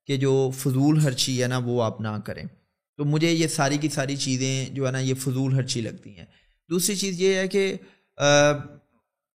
کہ 0.08 0.16
جو 0.16 0.50
فضول 0.58 0.98
ہرچی 1.00 1.42
ہے 1.42 1.48
نا 1.48 1.58
وہ 1.58 1.82
آپ 1.82 2.00
نہ 2.00 2.16
کریں 2.24 2.44
تو 2.98 3.04
مجھے 3.04 3.30
یہ 3.32 3.46
ساری 3.46 3.78
کی 3.78 3.88
ساری 3.88 4.16
چیزیں 4.16 4.74
جو 4.74 4.86
ہے 4.86 4.92
نا 4.92 4.98
یہ 4.98 5.14
فضول 5.14 5.54
ہرچی 5.54 5.80
لگتی 5.80 6.16
ہیں 6.16 6.24
دوسری 6.70 6.96
چیز 6.96 7.20
یہ 7.20 7.34
ہے 7.34 7.48
کہ 7.48 7.72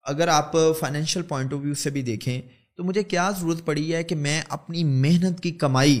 اگر 0.06 0.28
آپ 0.28 0.52
فائنینشیل 0.80 1.22
پوائنٹ 1.22 1.52
آف 1.52 1.60
ویو 1.62 1.74
سے 1.74 1.90
بھی 1.90 2.02
دیکھیں 2.02 2.40
تو 2.78 2.84
مجھے 2.84 3.02
کیا 3.02 3.30
ضرورت 3.30 3.64
پڑی 3.64 3.94
ہے 3.94 4.02
کہ 4.04 4.14
میں 4.16 4.40
اپنی 4.48 4.84
محنت 4.84 5.40
کی 5.42 5.50
کمائی، 5.50 6.00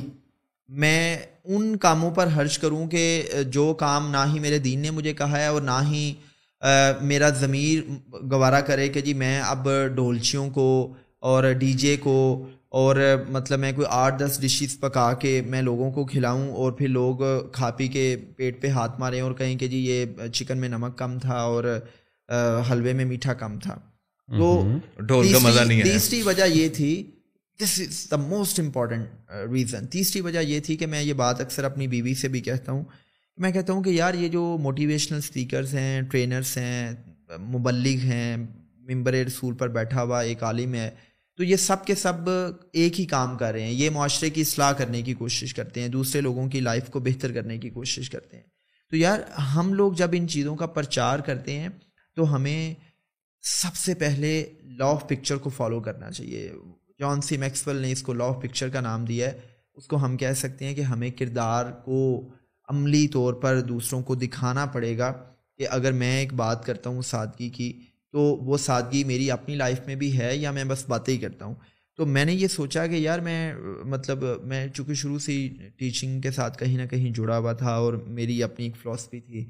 میں 0.68 1.16
ان 1.44 1.76
کاموں 1.76 2.10
پر 2.10 2.28
خرچ 2.34 2.58
کروں 2.58 2.86
کہ 2.86 3.22
جو 3.48 3.72
کام 3.74 4.10
نہ 4.10 4.24
ہی 4.34 4.38
میرے 4.38 4.58
دین 4.58 4.80
نے 4.80 4.90
مجھے 4.90 5.12
کہا 5.14 5.38
ہے 5.38 5.46
اور 5.46 5.62
نہ 5.62 5.80
ہی 5.90 6.12
میرا 7.00 7.28
ضمیر 7.28 7.80
گوارا 8.30 8.60
کرے 8.60 8.88
کہ 8.88 9.00
جی 9.00 9.14
میں 9.14 9.40
اب 9.40 9.68
ڈھولچیوں 9.94 10.50
کو 10.50 10.94
اور 11.20 11.52
ڈی 11.52 11.72
جے 11.72 11.96
کو 11.96 12.16
اور 12.68 12.96
مطلب 13.28 13.58
میں 13.58 13.72
کوئی 13.72 13.86
آٹھ 13.90 14.22
دس 14.22 14.38
ڈشز 14.40 14.78
پکا 14.80 15.12
کے 15.12 15.40
میں 15.46 15.62
لوگوں 15.62 15.92
کو 15.92 16.04
کھلاؤں 16.04 16.50
اور 16.50 16.72
پھر 16.72 16.88
لوگ 16.88 17.22
کھا 17.52 17.70
پی 17.70 17.88
کے 17.88 18.16
پیٹ 18.36 18.62
پہ 18.62 18.68
ہاتھ 18.68 19.00
ماریں 19.00 19.20
اور 19.20 19.32
کہیں 19.32 19.56
کہ 19.58 19.68
جی 19.68 19.78
یہ 19.78 20.28
چکن 20.28 20.58
میں 20.58 20.68
نمک 20.68 20.98
کم 20.98 21.18
تھا 21.18 21.36
اور 21.36 21.64
حلوے 22.70 22.92
میں 22.92 23.04
میٹھا 23.04 23.34
کم 23.34 23.58
تھا۔ 23.58 23.78
تو 24.28 24.64
تیسری 25.84 26.22
وجہ 26.22 26.44
یہ 26.44 26.68
تھی 26.68 27.10
this 27.60 27.80
is 27.80 28.10
the 28.10 28.16
most 28.16 28.60
important 28.60 29.30
reason 29.52 29.86
تیسری 29.86 30.20
وجہ 30.20 30.38
یہ 30.38 30.60
تھی 30.60 30.76
کہ 30.76 30.86
میں 30.86 31.02
یہ 31.02 31.12
بات 31.12 31.40
اکثر 31.40 31.64
اپنی 31.64 31.86
بیوی 31.86 32.14
سے 32.14 32.28
بھی 32.28 32.40
کہتا 32.40 32.72
ہوں۔ 32.72 32.84
میں 33.36 33.50
کہتا 33.50 33.72
ہوں 33.72 33.82
کہ 33.82 33.90
یار 33.90 34.14
یہ 34.14 34.28
جو 34.28 34.56
موٹیویشنل 34.60 35.18
اسپیکرس 35.18 35.74
ہیں 35.74 36.02
ٹرینرس 36.02 36.56
ہیں 36.56 36.90
مبلغ 37.38 38.04
ہیں 38.04 38.36
ممبر 38.76 39.12
رسول 39.12 39.54
پر 39.54 39.68
بیٹھا 39.68 40.02
ہوا 40.02 40.20
ایک 40.20 40.42
عالم 40.42 40.74
ہے 40.74 40.90
تو 41.36 41.44
یہ 41.44 41.56
سب 41.56 41.84
کے 41.84 41.94
سب 41.94 42.28
ایک 42.72 43.00
ہی 43.00 43.04
کام 43.04 43.36
کر 43.38 43.52
رہے 43.52 43.62
ہیں۔ 43.62 43.70
یہ 43.70 43.90
معاشرے 43.90 44.30
کی 44.30 44.40
اصلاح 44.40 44.72
کرنے 44.72 45.02
کی 45.02 45.14
کوشش 45.14 45.54
کرتے 45.54 45.80
ہیں 45.80 45.88
دوسرے 45.88 46.20
لوگوں 46.20 46.48
کی 46.48 46.60
لائف 46.60 46.88
کو 46.90 47.00
بہتر 47.00 47.32
کرنے 47.32 47.58
کی 47.58 47.70
کوشش 47.70 48.10
کرتے 48.10 48.36
ہیں۔ 48.36 48.44
تو 48.90 48.96
یار 48.96 49.20
ہم 49.40 49.74
لوگ 49.74 49.92
جب 49.92 50.10
ان 50.12 50.28
چیزوں 50.28 50.56
کا 50.56 50.66
پرچار 50.66 51.18
کرتے 51.18 51.58
ہیں 51.58 51.68
تو 52.16 52.34
ہمیں 52.34 52.74
سب 53.46 53.74
سے 53.74 53.94
پہلے 53.94 54.50
لا 54.62 54.84
آف 54.84 55.08
پکچر 55.08 55.36
کو 55.36 55.50
فالو 55.50 55.80
کرنا 55.80 56.10
چاہیے۔ 56.10 56.52
جان 56.98 57.20
سی 57.20 57.36
میکسول 57.36 57.76
نے 57.76 57.92
اس 57.92 58.02
کو 58.02 58.12
لا 58.12 58.24
آف 58.24 58.42
پکچر 58.42 58.68
کا 58.68 58.80
نام 58.80 59.04
دیا 59.04 59.32
ہے۔ 59.32 59.40
اس 59.74 59.86
کو 59.86 60.04
ہم 60.04 60.16
کہہ 60.16 60.32
سکتے 60.36 60.64
ہیں 60.64 60.74
کہ 60.74 60.80
ہمیں 60.80 61.10
کردار 61.10 61.64
کو 61.72 62.28
عملی 62.68 63.08
طور 63.08 63.34
پر 63.34 63.60
دوسروں 63.60 64.02
کو 64.02 64.14
دکھانا 64.14 64.66
پڑے 64.66 64.98
گا 64.98 65.12
کہ 65.58 65.66
اگر 65.70 65.92
میں 65.92 66.20
ایک 66.20 66.34
بات 66.34 66.64
کرتا 66.64 66.90
ہوں 66.90 67.02
سادگی 67.02 67.48
کی، 67.48 67.80
تو 68.12 68.20
وہ 68.20 68.58
سادگی 68.58 69.04
میری 69.04 69.30
اپنی 69.30 69.54
لائف 69.54 69.80
میں 69.86 69.94
بھی 69.94 70.18
ہے 70.18 70.36
یا 70.36 70.50
میں 70.50 70.64
بس 70.64 70.84
باتیں 70.88 71.14
ہی 71.14 71.18
کرتا 71.18 71.44
ہوں۔ 71.44 71.54
تو 71.96 72.06
میں 72.06 72.24
نے 72.24 72.34
یہ 72.34 72.48
سوچا 72.48 72.86
کہ 72.86 72.94
یار 72.94 73.18
میں 73.18 73.54
مطلب 73.84 74.24
میں 74.44 74.68
چونکہ 74.68 74.94
شروع 74.94 75.18
سے 75.18 75.32
ہی 75.32 75.56
ٹیچنگ 75.76 76.20
کے 76.20 76.30
ساتھ 76.30 76.58
کہیں 76.58 76.76
نہ 76.76 76.86
کہیں 76.86 77.10
جڑا 77.10 77.38
ہوا 77.38 77.52
تھا 77.52 77.74
اور 77.74 77.92
میری 77.92 78.42
اپنی 78.42 78.64
ایک 78.64 78.76
فلاسفی 78.76 79.20
تھی 79.20 79.44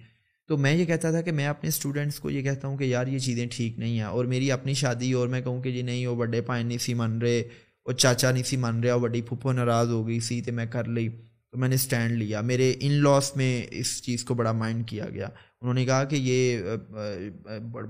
تو 0.46 0.56
میں 0.56 0.74
یہ 0.74 0.84
کہتا 0.84 1.10
تھا 1.10 1.20
کہ 1.20 1.32
میں 1.32 1.46
اپنے 1.46 1.68
اسٹوڈنٹس 1.68 2.20
کو 2.20 2.30
یہ 2.30 2.42
کہتا 2.42 2.68
ہوں 2.68 2.76
کہ 2.76 2.84
یار 2.84 3.06
یہ 3.06 3.18
چیزیں 3.18 3.46
ٹھیک 3.52 3.78
نہیں 3.78 3.96
ہیں 3.96 4.04
اور 4.04 4.24
میری 4.24 4.52
اپنی 4.52 4.74
شادی 4.74 5.12
اور 5.12 5.28
میں 5.28 5.40
کہوں 5.40 5.62
کہ 5.62 5.72
جی 5.72 5.82
نہیں 5.82 6.06
وہ 6.06 6.14
بڑے 6.14 6.40
پائن 6.40 6.66
نہیں 6.66 6.78
سی 6.78 6.94
من 6.94 7.18
رہے 7.18 7.40
اور 7.84 7.92
چاچا 7.92 8.30
نہیں 8.30 8.42
سی 8.42 8.56
من 8.56 8.80
رہے 8.80 8.90
اور 8.90 9.00
بڑی 9.00 9.22
پھپھو 9.22 9.52
ناراض 9.52 9.88
ہو 9.88 10.08
گئی 10.08 10.20
سی 10.20 10.42
تو 10.42 10.52
میں 10.52 10.66
کر 10.66 10.84
لی۔ 10.84 11.08
تو 11.50 11.58
میں 11.58 11.68
نے 11.68 11.74
اسٹینڈ 11.74 12.12
لیا۔ 12.12 12.40
میرے 12.40 12.74
ان 12.80 12.92
لاس 12.92 13.36
میں 13.36 13.62
اس 13.70 14.02
چیز 14.02 14.24
کو 14.24 14.34
بڑا 14.34 14.52
مائنڈ 14.52 14.88
کیا 14.88 15.04
گیا۔ 15.08 15.26
انہوں 15.60 15.74
نے 15.74 15.84
کہا 15.84 16.04
کہ 16.04 16.16
یہ 16.20 16.62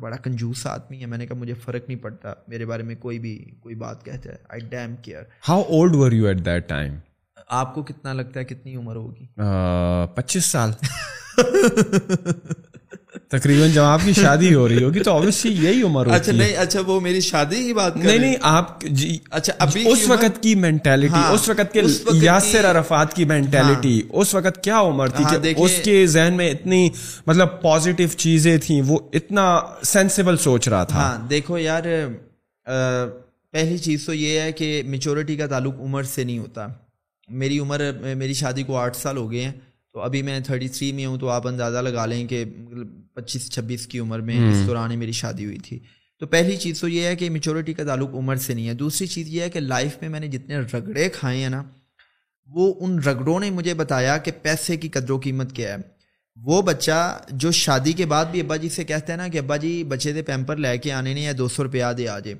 بڑا 0.00 0.16
کنجوس 0.16 0.66
آدمی 0.66 1.00
ہے۔ 1.00 1.06
میں 1.06 1.18
نے 1.18 1.26
کہا 1.26 1.36
مجھے 1.36 1.54
فرق 1.54 1.88
نہیں 1.88 1.98
پڑتا 1.98 2.34
میرے 2.48 2.66
بارے 2.66 2.82
میں 2.82 2.94
کوئی 2.94 3.18
بھی 3.18 3.44
کوئی 3.60 3.74
بات 3.74 4.04
کہتا 4.04 4.30
ہے۔ 4.30 4.36
I 4.48 4.60
damn 4.70 4.94
care 5.02 5.22
how 5.48 5.62
old 5.62 5.94
were 5.94 6.12
you 6.12 6.26
at 6.26 6.44
that 6.44 6.68
time 6.68 6.94
آپ 7.48 7.74
کو 7.74 7.82
کتنا 7.82 8.12
لگتا 8.12 8.40
ہے 8.40 8.44
کتنی 8.44 8.76
عمر 8.76 8.96
ہوگی؟ 8.96 9.26
پچیس 10.14 10.44
سال۔ 10.44 10.70
تقریباً 13.30 13.70
جب 13.70 13.82
آپ 13.82 14.00
کی 14.04 14.12
شادی 14.12 14.54
ہو 14.54 14.68
رہی 14.68 14.82
ہوگی 14.84 15.00
تو 15.00 15.12
اوبیسلی 15.12 15.52
یہی 15.64 15.82
عمر 15.82 16.06
اچھا 16.06 16.32
نہیں 16.32 16.56
اچھا 16.56 16.80
وہ 16.86 17.00
میری 17.00 17.20
شادی 17.20 17.62
کی 17.62 17.72
بات 17.74 17.96
نہیں 17.96 18.18
نہیں 18.18 18.34
آپ 18.40 18.82
جی 18.82 19.18
اچھا 19.30 19.52
ابھی 19.58 19.84
اس 19.88 20.08
وقت 20.08 20.42
کی 20.42 20.54
مینٹیلٹی 20.54 21.08
ہاں، 21.08 21.32
اس 21.32 21.48
وقت 21.48 21.72
کے 21.72 21.82
یاسر 22.22 22.70
عرفات 22.70 23.14
کی 23.14 23.24
مینٹیلٹی 23.24 24.00
ہاں۔ 24.00 24.20
اس 24.20 24.34
وقت 24.34 24.62
کیا 24.64 24.80
عمر 24.80 25.08
تھی 25.08 25.24
ہاں، 25.24 25.38
کہ 25.38 25.54
اس 25.56 25.78
کے 25.84 26.06
ذہن 26.06 26.34
میں 26.34 26.50
اتنی 26.50 26.88
مطلب 27.26 27.60
پازیٹیو 27.62 28.08
چیزیں 28.16 28.58
تھیں 28.58 28.82
وہ 28.82 28.98
اتنا 29.12 29.60
سینسیبل 29.82 30.36
سوچ 30.36 30.68
رہا 30.68 30.84
تھا۔ 30.84 31.26
دیکھو 31.30 31.58
یار 31.58 31.82
پہلی 33.52 33.78
چیز 33.78 34.06
تو 34.06 34.14
یہ 34.14 34.40
ہے 34.40 34.52
کہ 34.52 34.82
میچورٹی 34.86 35.36
کا 35.36 35.46
تعلق 35.46 35.80
عمر 35.80 36.02
سے 36.02 36.24
نہیں 36.24 36.38
ہوتا۔ 36.38 36.66
میری 37.28 37.58
عمر 37.58 37.80
میری 38.16 38.34
شادی 38.34 38.62
کو 38.62 38.76
آٹھ 38.76 38.96
سال 38.96 39.16
ہو 39.16 39.30
گئے 39.32 39.44
ہیں۔ 39.44 39.52
تو 39.94 40.00
ابھی 40.00 40.22
میں 40.22 40.40
تھرٹی 40.40 40.68
تھری 40.68 40.92
میں 40.92 41.06
ہوں 41.06 41.18
تو 41.18 41.28
آپ 41.28 41.46
اندازہ 41.46 41.78
لگا 41.78 42.06
لیں 42.06 42.26
کہ 42.26 42.44
پچیس 43.14 43.50
چھبیس 43.50 43.86
کی 43.86 43.98
عمر 43.98 44.20
میں 44.20 44.50
اس 44.50 44.66
دوران 44.66 44.98
میری 44.98 45.12
شادی 45.12 45.44
ہوئی 45.44 45.58
تھی۔ 45.58 45.78
تو 46.18 46.26
پہلی 46.26 46.56
چیز 46.56 46.80
تو 46.80 46.88
یہ 46.88 47.06
ہے 47.06 47.16
کہ 47.16 47.30
میچورٹی 47.30 47.74
کا 47.74 47.84
تعلق 47.84 48.14
عمر 48.14 48.36
سے 48.36 48.54
نہیں 48.54 48.68
ہے۔ 48.68 48.74
دوسری 48.74 49.06
چیز 49.06 49.28
یہ 49.28 49.42
ہے 49.42 49.50
کہ 49.50 49.60
لائف 49.60 49.96
میں 50.00 50.08
میں 50.08 50.20
نے 50.20 50.28
جتنے 50.28 50.58
رگڑے 50.58 51.08
کھائے 51.08 51.42
ہیں 51.42 51.48
نا 51.48 51.62
وہ 52.46 52.74
ان 52.80 52.98
رگڑوں 52.98 53.40
نے 53.40 53.50
مجھے 53.50 53.74
بتایا 53.74 54.18
کہ 54.18 54.32
پیسے 54.42 54.76
کی 54.76 54.88
قدر 54.88 55.10
و 55.10 55.18
قیمت 55.18 55.52
کیا 55.52 55.72
ہے۔ 55.72 55.76
وہ 56.36 56.62
بچہ 56.62 57.22
جو 57.30 57.50
شادی 57.50 57.92
کے 57.92 58.06
بعد 58.06 58.24
بھی 58.24 58.40
ابا 58.40 58.56
جی 58.56 58.68
سے 58.68 58.84
کہتا 58.84 59.12
ہے 59.12 59.16
نا 59.16 59.28
کہ 59.28 59.38
ابا 59.38 59.56
جی 59.56 59.84
بچے 59.84 60.12
دے 60.12 60.22
پیمپر 60.22 60.56
لے 60.56 60.78
کے 60.78 60.92
آنے 60.92 61.14
نے 61.14 61.20
یا 61.20 61.32
دو 61.38 61.48
سو 61.48 61.64
روپیہ 61.64 61.92
دے 61.98 62.08
آ 62.08 62.18
جائے 62.18 62.36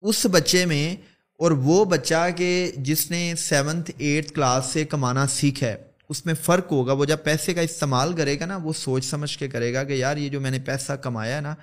اس 0.00 0.26
بچے 0.32 0.66
میں 0.66 0.96
اور 1.38 1.50
وہ 1.50 1.84
بچہ 1.84 2.28
کہ 2.36 2.72
جس 2.76 3.10
نے 3.10 3.34
سیونتھ 3.38 3.90
ایٹھ 3.98 4.32
کلاس 4.32 4.66
سے 4.66 4.84
کمانا 4.84 5.26
سیکھا 5.26 5.66
ہے 5.66 5.91
اس 6.12 6.26
میں 6.26 6.34
فرق 6.34 6.72
ہوگا۔ 6.72 6.92
وہ 6.92 7.04
جب 7.04 7.16
پیسے 7.24 7.54
کا 7.54 7.60
استعمال 7.60 8.12
کرے 8.12 8.40
گا 8.40 8.46
نا 8.46 8.56
وہ 8.56 8.72
سوچ 8.72 9.04
سمجھ 9.04 9.38
کے 9.38 9.48
کرے 9.48 9.74
گا 9.74 9.84
کہ 9.84 9.92
یار 9.92 10.16
یہ 10.16 10.28
جو 10.28 10.40
میں 10.40 10.50
نے 10.50 10.58
پیسہ 10.58 10.92
کمایا 10.92 11.36
ہے 11.36 11.40
نا 11.40 11.54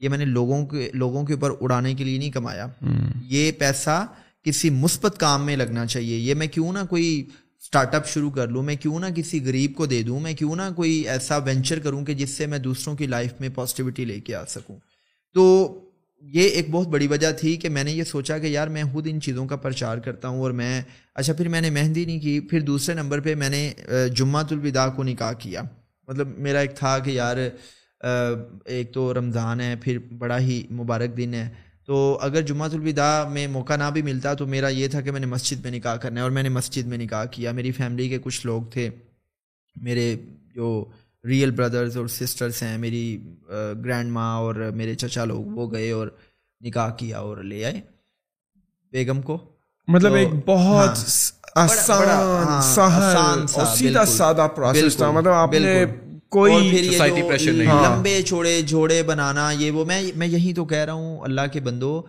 یہ 0.00 0.08
میں 0.08 0.18
نے 0.18 0.24
لوگوں 0.24 0.66
کے 0.66 0.90
لوگوں 0.94 1.24
کے 1.24 1.32
اوپر 1.32 1.50
اڑانے 1.60 1.94
کے 1.94 2.04
لیے 2.04 2.18
نہیں 2.18 2.30
کمایا۔ 2.30 2.66
یہ 3.22 3.52
پیسہ 3.52 4.06
کسی 4.44 4.70
مثبت 4.70 5.14
کام 5.18 5.46
میں 5.46 5.56
لگنا 5.56 5.86
چاہیے۔ 5.86 6.18
یہ 6.18 6.34
میں 6.34 6.46
کیوں 6.46 6.72
نہ 6.72 6.78
کوئی 6.90 7.28
اسٹارٹ 7.60 7.94
اپ 7.94 8.06
شروع 8.06 8.30
کر 8.30 8.48
لوں 8.48 8.62
میں 8.62 8.76
کیوں 8.76 8.98
نہ 8.98 9.06
کسی 9.16 9.44
غریب 9.44 9.74
کو 9.74 9.86
دے 9.86 10.02
دوں 10.02 10.20
میں 10.20 10.34
کیوں 10.34 10.56
نہ 10.56 10.62
کوئی 10.76 11.08
ایسا 11.08 11.36
وینچر 11.36 11.78
کروں 11.78 12.04
کہ 12.04 12.14
جس 12.14 12.30
سے 12.30 12.46
میں 12.46 12.58
دوسروں 12.58 12.96
کی 12.96 13.06
لائف 13.06 13.32
میں 13.40 13.48
پازیٹیوٹی 13.54 14.04
لے 14.04 14.20
کے 14.20 14.34
آ 14.34 14.44
سکوں۔ 14.44 14.76
تو 15.34 15.44
یہ 16.22 16.48
ایک 16.48 16.70
بہت 16.70 16.88
بڑی 16.88 17.06
وجہ 17.06 17.30
تھی 17.32 17.56
کہ 17.56 17.68
میں 17.68 17.82
نے 17.84 17.92
یہ 17.92 18.04
سوچا 18.04 18.38
کہ 18.38 18.46
یار 18.46 18.68
میں 18.68 18.82
خود 18.92 19.06
ان 19.10 19.20
چیزوں 19.20 19.46
کا 19.46 19.56
پرچار 19.56 19.98
کرتا 19.98 20.28
ہوں 20.28 20.40
اور 20.40 20.50
میں 20.50 20.80
اچھا 21.14 21.32
پھر 21.32 21.48
میں 21.48 21.60
نے 21.60 21.70
مہندی 21.70 22.04
نہیں 22.04 22.20
کی، 22.20 22.38
پھر 22.40 22.60
دوسرے 22.60 22.94
نمبر 22.94 23.20
پہ 23.20 23.34
میں 23.34 23.48
نے 23.48 23.72
جمعۃ 24.14 24.50
الوداع 24.50 24.88
کو 24.88 25.02
نکاح 25.02 25.32
کیا۔ 25.32 25.62
مطلب 26.08 26.38
میرا 26.38 26.60
ایک 26.60 26.74
تھا 26.76 26.98
کہ 26.98 27.10
یار 27.10 27.36
ایک 28.66 28.92
تو 28.94 29.12
رمضان 29.14 29.60
ہے، 29.60 29.74
پھر 29.82 29.98
بڑا 30.18 30.38
ہی 30.38 30.62
مبارک 30.70 31.16
دن 31.16 31.34
ہے۔ 31.34 31.48
تو 31.86 32.18
اگر 32.22 32.42
جمعۃ 32.42 32.70
الوداع 32.72 33.28
میں 33.28 33.46
موقع 33.48 33.76
نہ 33.76 33.90
بھی 33.92 34.02
ملتا 34.02 34.34
تو 34.34 34.46
میرا 34.46 34.68
یہ 34.68 34.88
تھا 34.88 35.00
کہ 35.00 35.10
میں 35.10 35.20
نے 35.20 35.26
مسجد 35.26 35.64
میں 35.64 35.70
نکاح 35.70 35.96
کرنا 35.96 36.20
ہے 36.20 36.22
اور 36.22 36.30
میں 36.30 36.42
نے 36.42 36.48
مسجد 36.48 36.86
میں 36.86 36.98
نکاح 36.98 37.24
کیا۔ 37.24 37.52
میری 37.52 37.72
فیملی 37.72 38.08
کے 38.08 38.18
کچھ 38.22 38.46
لوگ 38.46 38.62
تھے، 38.72 38.88
میرے 39.76 40.14
جو 40.54 40.84
ریئل 41.26 41.50
بردرز 41.50 41.96
اور 41.96 42.06
سسٹرس 42.06 42.62
ہیں. 42.62 42.76
میری 42.78 43.18
گرینڈ 43.84 44.10
ماں 44.12 44.36
اور 44.36 44.54
میرے 44.74 44.94
چچا 44.94 45.24
لوگ 45.24 45.44
وہ 45.56 45.70
گئے 45.72 45.90
اور 45.90 46.08
نکاح 46.60 46.90
کیا 46.90 47.18
اور 47.18 47.36
لے 47.44 47.64
آئے 47.64 47.80
بیگم 48.92 49.22
کو. 49.22 49.38
مطلب 49.88 50.14
ایک 50.14 50.28
بہت 50.46 50.98
ہاں، 51.56 51.64
آسان 52.54 53.46
سیدھا 53.76 54.04
سادہ 54.04 54.46
پروسیس 54.56 54.96
تھا. 54.96 55.10
مطلب 55.10 55.32
آپ 55.32 55.52
نے 55.52 55.84
کوئی 56.28 56.82
لمبے 57.52 58.20
چھوڑے 58.22 58.60
جھوڑے 58.62 59.02
بنانا 59.02 59.50
یہ 59.50 59.70
وہ 59.70 59.84
میں 59.84 60.02
میں 60.16 60.26
یہی 60.26 60.52
تو 60.54 60.64
کہہ 60.64 60.78
رہا 60.78 60.92
ہوں 60.92 61.20
اللہ 61.20 61.46
کے 61.52 61.60
بندو 61.60 62.00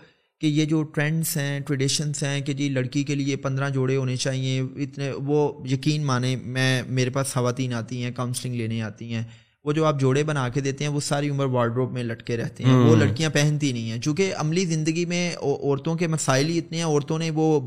کہ 0.41 0.47
یہ 0.47 0.65
جو 0.65 0.83
ٹرینڈس 0.83 1.37
ہیں 1.37 1.59
ٹریڈیشنس 1.59 2.23
ہیں 2.23 2.41
کہ 2.41 2.53
جی 2.53 2.69
لڑکی 2.69 3.03
کے 3.03 3.15
لیے 3.15 3.35
پندرہ 3.35 3.69
جوڑے 3.69 3.95
ہونے 3.95 4.15
چاہیے 4.15 4.59
اتنے 4.59 5.11
وہ 5.25 5.39
یقین 5.67 6.05
مانے 6.05 6.35
میں 6.35 6.81
میرے 6.89 7.09
پاس 7.09 7.33
خواتین 7.33 7.73
آتی 7.73 8.03
ہیں 8.03 8.11
کاؤنسلنگ 8.11 8.55
لینے 8.55 8.81
آتی 8.81 9.13
ہیں 9.13 9.23
وہ 9.65 9.73
جو 9.73 9.85
آپ 9.85 9.99
جوڑے 9.99 10.23
بنا 10.23 10.47
کے 10.49 10.61
دیتے 10.61 10.83
ہیں 10.83 10.91
وہ 10.91 10.99
ساری 10.99 11.29
عمر 11.29 11.45
وارڈروب 11.45 11.91
میں 11.93 12.03
لٹکے 12.03 12.37
رہتے 12.37 12.63
ہیں 12.63 12.73
وہ 12.73 12.95
لڑکیاں 12.95 13.29
پہنتی 13.29 13.71
نہیں 13.71 13.91
ہیں۔ 13.91 13.99
چونکہ 14.01 14.33
عملی 14.37 14.65
زندگی 14.65 15.05
میں 15.05 15.35
عورتوں 15.35 15.95
کے 15.95 16.07
مسائل 16.07 16.49
ہی 16.49 16.57
اتنے 16.57 16.77
ہیں 16.77 16.85
عورتوں 16.85 17.17
نے 17.19 17.29
وہ 17.33 17.59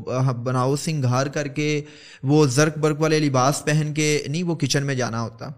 بناؤ 0.43 0.75
سنگھار 0.75 1.27
کر 1.27 1.47
کے 1.47 1.81
وہ 2.23 2.45
زرک 2.47 2.77
برک 2.77 3.01
والے 3.01 3.19
لباس 3.19 3.63
پہن 3.65 3.93
کے 3.93 4.23
نہیں 4.27 4.43
وہ 4.43 4.55
کچن 4.55 4.85
میں 4.85 4.95
جانا 4.95 5.21
ہوتا۔ 5.21 5.49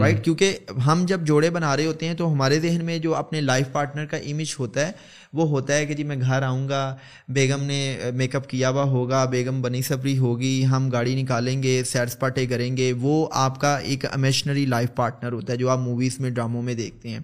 رائٹ 0.00 0.24
کیونکہ 0.24 0.56
ہم 0.86 1.04
جب 1.08 1.20
جوڑے 1.26 1.50
بنا 1.50 1.76
رہے 1.76 1.86
ہوتے 1.86 2.06
ہیں 2.06 2.14
تو 2.14 2.32
ہمارے 2.32 2.60
ذہن 2.60 2.84
میں 2.84 2.98
جو 2.98 3.14
اپنے 3.14 3.40
لائف 3.40 3.72
پارٹنر 3.72 4.06
کا 4.06 4.16
امیج 4.16 4.54
ہوتا 4.58 4.86
ہے 4.86 4.92
وہ 5.32 5.48
ہوتا 5.48 5.74
ہے 5.74 5.86
کہ 5.86 5.94
جی 5.94 6.04
میں 6.04 6.16
گھر 6.20 6.42
آؤں 6.42 6.68
گا 6.68 6.96
بیگم 7.28 7.62
نے 7.62 7.98
میک 8.14 8.36
اپ 8.36 8.48
کیا 8.48 8.70
ہوا 8.70 8.82
ہوگا 8.82 9.24
بیگم 9.24 9.62
بنی 9.62 9.82
سبری 9.82 10.18
ہوگی 10.18 10.66
ہم 10.66 10.88
گاڑی 10.90 11.22
نکالیں 11.22 11.62
گے 11.62 11.84
سیر 11.84 12.06
سپاٹے 12.06 12.46
کریں 12.46 12.76
گے 12.76 12.92
وہ 12.92 13.28
آپ 13.32 13.60
کا 13.60 13.76
ایک 13.76 14.04
امیشنری 14.14 14.66
لائف 14.66 14.88
پارٹنر 14.94 15.32
ہوتا 15.32 15.52
ہے 15.52 15.58
جو 15.58 15.70
آپ 15.70 15.78
موویز 15.78 16.20
میں 16.20 16.30
ڈراموں 16.30 16.62
میں 16.62 16.74
دیکھتے 16.74 17.08
ہیں۔ 17.08 17.18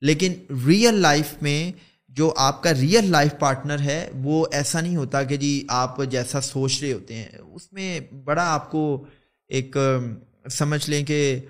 لیکن 0.00 0.32
ریئل 0.66 0.94
لائف 0.94 1.42
میں 1.42 1.72
جو 2.08 2.34
آپ 2.36 2.62
کا 2.62 2.74
ریئل 2.74 3.10
لائف 3.10 3.34
پارٹنر 3.38 3.80
ہے 3.80 4.10
وہ 4.22 4.46
ایسا 4.52 4.80
نہیں 4.80 4.96
ہوتا 4.96 5.22
کہ 5.22 5.36
جی 5.36 5.64
آپ 5.68 6.04
جیسا 6.10 6.40
سوچ 6.40 6.82
رہے 6.82 6.92
ہوتے 6.92 7.14
ہیں۔ 7.14 7.28
اس 7.54 7.72
میں 7.72 8.00
بڑا 8.24 8.44
آپ 8.54 8.70
کو 8.70 9.04
ایک 9.48 9.76
سمجھ 10.50 10.90
لیں 10.90 11.04
کہ 11.04 11.40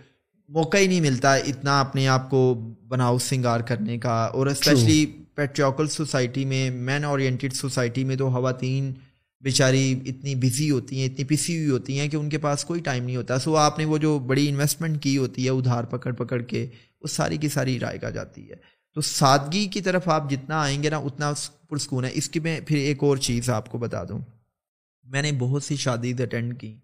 موقع 0.49 0.77
ہی 0.77 0.87
نہیں 0.87 1.01
ملتا 1.01 1.35
اتنا 1.35 1.81
اپنے 1.81 2.09
آپ 2.09 2.31
کو 2.31 2.55
بناؤ 2.89 3.19
سنگار 3.19 3.61
کرنے 3.61 3.99
کا۔ 3.99 4.25
اور 4.25 4.47
اسپیشلی 4.47 5.07
پیٹریوکل 5.35 5.89
سوسائٹی 5.89 6.45
میں 6.45 6.71
مین 6.71 7.05
اورینٹیڈ 7.05 7.53
سوسائٹی 7.53 8.05
میں 8.05 8.17
تو 8.17 8.31
خواتین 8.31 8.93
بیچاری 9.41 10.01
اتنی 10.07 10.35
بزی 10.35 10.71
ہوتی 10.71 10.99
ہیں، 10.99 11.07
اتنی 11.07 11.25
پسی 11.25 11.59
ہوئی 11.59 11.71
ہوتی 11.71 11.99
ہیں 11.99 12.09
کہ 12.09 12.17
ان 12.17 12.29
کے 12.29 12.39
پاس 12.39 12.65
کوئی 12.65 12.81
ٹائم 12.81 13.05
نہیں 13.05 13.17
ہوتا۔ 13.17 13.39
سو 13.39 13.57
آپ 13.57 13.79
نے 13.79 13.85
وہ 13.85 13.99
جو 13.99 14.19
بڑی 14.19 14.49
انویسٹمنٹ 14.49 15.03
کی 15.03 15.19
ہوتی 15.19 15.45
ہے 15.45 15.51
ادھار 15.51 15.85
پکڑ 15.85 16.13
پکڑ 16.13 16.43
کے، 16.43 16.67
وہ 17.03 17.07
ساری 17.07 17.37
کی 17.37 17.49
ساری 17.49 17.81
رائے 17.81 17.99
کا 17.99 18.11
جاتی 18.11 18.51
ہے۔ 18.51 18.55
تو 18.95 19.01
سادگی 19.01 19.67
کی 19.67 19.81
طرف 19.81 20.09
آپ 20.09 20.31
جتنا 20.31 20.61
آئیں 20.61 20.83
گے 20.83 20.91
نا، 20.91 20.97
اتنا 20.97 21.33
پرسکون 21.69 22.05
ہے۔ 22.05 22.11
اس 22.15 22.29
کی 22.29 22.41
میں 22.41 22.61
پھر 22.67 22.77
ایک 22.77 22.97
اور 23.01 23.17
چیز 23.17 23.51
آپ 23.51 23.71
کو 23.71 23.79
بتا 23.79 24.05
دوں۔ 24.05 24.19
میں 25.05 25.23
نے 25.23 25.33
بہت 25.33 25.63
سی 25.63 25.77
شادیز 25.77 26.21
اٹینڈ 26.21 26.61
کی۔ 26.61 26.77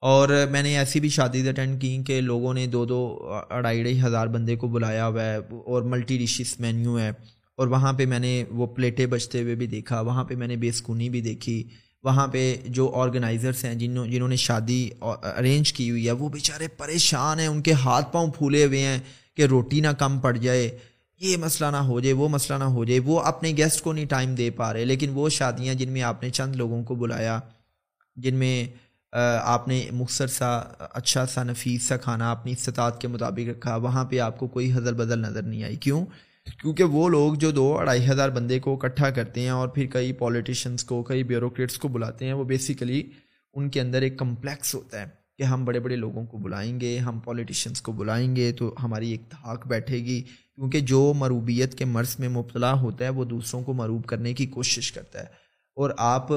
اور 0.00 0.46
میں 0.50 0.62
نے 0.62 0.78
ایسی 0.78 1.00
بھی 1.00 1.08
شادی 1.08 1.48
اٹینڈ 1.48 1.82
کی 1.82 1.98
کہ 2.06 2.20
لوگوں 2.20 2.54
نے 2.54 2.66
دو 2.66 2.84
دو 2.84 3.18
اڑائی 3.50 3.82
ڈھائی 3.82 4.02
ہزار 4.02 4.26
بندے 4.26 4.56
کو 4.56 4.68
بلایا 4.68 5.06
ہوا 5.06 5.24
ہے 5.24 5.36
اور 5.36 5.82
ملٹی 5.82 6.18
ڈشز 6.18 6.60
مینیو 6.60 6.98
ہے۔ 6.98 7.10
اور 7.58 7.68
وہاں 7.68 7.92
پہ 7.92 8.06
میں 8.06 8.18
نے 8.18 8.32
وہ 8.50 8.66
پلیٹیں 8.66 9.06
بچتے 9.06 9.42
ہوئے 9.42 9.54
بھی 9.54 9.66
دیکھا، 9.66 10.00
وہاں 10.00 10.24
پہ 10.24 10.34
میں 10.34 10.48
نے 10.48 10.56
بے 10.56 10.70
سکونی 10.72 11.08
بھی 11.08 11.20
دیکھی، 11.20 11.62
وہاں 12.04 12.26
پہ 12.26 12.54
جو 12.66 12.90
آرگنائزرس 12.96 13.64
ہیں، 13.64 13.74
جنہوں 13.74 14.06
جنہوں 14.06 14.28
نے 14.28 14.36
شادی 14.36 14.88
ارینج 15.02 15.72
کی 15.72 15.90
ہوئی 15.90 16.06
ہے، 16.06 16.12
وہ 16.12 16.28
بیچارے 16.28 16.68
پریشان 16.76 17.40
ہیں، 17.40 17.46
ان 17.46 17.60
کے 17.62 17.72
ہاتھ 17.84 18.12
پاؤں 18.12 18.30
پھولے 18.38 18.64
ہوئے 18.64 18.80
ہیں 18.80 18.98
کہ 19.36 19.42
روٹی 19.42 19.80
نہ 19.80 19.88
کم 19.98 20.18
پڑ 20.18 20.36
جائے، 20.36 20.70
یہ 21.20 21.36
مسئلہ 21.36 21.70
نہ 21.70 21.82
ہو 21.86 22.00
جائے، 22.00 22.12
وہ 22.12 22.28
مسئلہ 22.28 22.58
نہ 22.58 22.64
ہو 22.74 22.84
جائے، 22.84 23.00
وہ 23.00 23.20
اپنے 23.22 23.52
گیسٹ 23.56 23.82
کو 23.82 23.92
نہیں 23.92 24.06
ٹائم 24.06 24.34
دے 24.34 24.50
پا 24.50 24.72
رہے، 24.72 24.84
لیکن 24.84 25.10
وہ 25.14 25.28
شادیاں 25.28 25.74
جن 25.74 25.90
میں 25.92 26.02
آپ 26.02 26.22
نے 26.22 26.30
چند 26.30 26.56
لوگوں 26.56 26.82
کو 26.84 26.94
بلایا، 26.94 27.38
جن 28.16 28.34
میں 28.34 28.66
آپ 29.12 29.68
نے 29.68 29.84
مختصر 29.92 30.26
سا 30.26 30.48
اچھا 30.78 31.26
سا 31.26 31.42
نفیس 31.42 31.82
سا 31.82 31.96
کھانا 31.96 32.30
اپنی 32.30 32.52
استطاعت 32.52 33.00
کے 33.00 33.08
مطابق 33.08 33.48
رکھا، 33.48 33.76
وہاں 33.76 34.04
پہ 34.04 34.18
آپ 34.20 34.38
کو 34.38 34.46
کوئی 34.48 34.72
حضر 34.72 34.92
بدل 34.94 35.18
نظر 35.18 35.42
نہیں 35.42 35.64
آئی۔ 35.64 35.76
کیوں؟ 35.76 36.04
کیونکہ 36.44 36.84
وہ 36.84 37.08
لوگ 37.08 37.34
جو 37.34 37.50
دو 37.50 37.78
اڑائی 37.78 38.10
ہزار 38.10 38.28
بندے 38.28 38.60
کو 38.60 38.74
اکٹھا 38.74 39.10
کرتے 39.10 39.40
ہیں 39.40 39.48
اور 39.48 39.68
پھر 39.68 39.86
کئی 39.86 40.12
پولیٹیشنس 40.12 40.84
کو، 40.84 41.02
کئی 41.02 41.22
بیوروکریٹس 41.22 41.78
کو 41.78 41.88
بلاتے 41.88 42.24
ہیں، 42.24 42.32
وہ 42.32 42.44
بیسیکلی 42.44 43.02
ان 43.54 43.68
کے 43.68 43.80
اندر 43.80 44.02
ایک 44.02 44.18
کمپلیکس 44.18 44.74
ہوتا 44.74 45.00
ہے 45.00 45.04
کہ 45.38 45.42
ہم 45.42 45.64
بڑے 45.64 45.80
بڑے 45.80 45.96
لوگوں 45.96 46.26
کو 46.26 46.38
بلائیں 46.38 46.80
گے، 46.80 46.98
ہم 46.98 47.20
پولیٹیشنس 47.20 47.82
کو 47.82 47.92
بلائیں 47.92 48.36
گے 48.36 48.52
تو 48.52 48.74
ہماری 48.82 49.10
ایک 49.10 49.22
دھاک 49.30 49.66
بیٹھے 49.66 49.96
گی۔ 49.96 50.22
کیونکہ 50.54 50.80
جو 50.80 51.12
مروبیت 51.16 51.74
کے 51.74 51.84
مرض 51.84 52.16
میں 52.18 52.28
مبتلا 52.28 52.72
ہوتا 52.72 53.04
ہے، 53.04 53.10
وہ 53.10 53.24
دوسروں 53.24 53.62
کو 53.62 53.72
مروب 53.72 54.06
کرنے 54.06 54.34
کی 54.34 54.46
کوشش 54.46 54.92
کرتا 54.92 55.18
ہے۔ 55.18 55.26
اور 55.74 55.90
آپ 55.98 56.28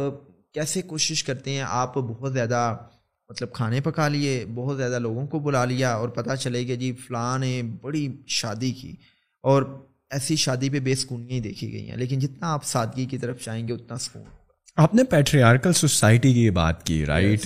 کیسے 0.54 0.82
کوشش 0.82 1.24
کرتے 1.24 1.52
ہیں؟ 1.52 1.64
آپ 1.68 1.96
بہت 1.96 2.34
زیادہ 2.34 2.78
مطلب 3.30 3.54
کھانے 3.54 3.82
پکا 3.82 4.08
لیے، 4.08 4.46
بہت 4.56 4.78
زیادہ 4.78 5.00
لوگوں 5.00 5.28
کو 5.28 5.40
بلا 5.40 5.66
لیا 5.66 5.94
اور 5.94 6.10
پتہ 6.10 6.36
چلے 6.36 6.66
کہ 6.66 6.76
جی 6.76 6.94
فلاں 6.94 7.40
نے 7.40 7.62
بڑی 7.82 8.08
شادی 8.28 8.72
کی۔ 8.72 8.96
اور 9.44 9.86
ایسی 10.14 10.36
شادی 10.36 10.70
پہ 10.70 10.80
بے 10.80 10.96
سکونیاں 10.96 11.32
ہی 11.32 11.40
دیکھی 11.40 11.72
گئی 11.74 11.90
ہیں 11.90 11.98
لیکن 11.98 12.20
جتنا 12.20 12.54
آپ 12.54 12.66
سادگی 12.66 13.06
کی 13.06 13.18
طرف 13.18 13.42
چاہیں 13.42 13.68
گے 13.68 13.74
اتنا 13.74 13.98
سکون۔ 13.98 14.24
آپ 14.78 14.96
نے 14.96 15.04
پیٹریارکل 15.04 15.74
سوسائٹی 15.74 16.34
کی 16.34 16.50
بات 16.50 16.84
کی 16.84 17.06
right 17.06 17.46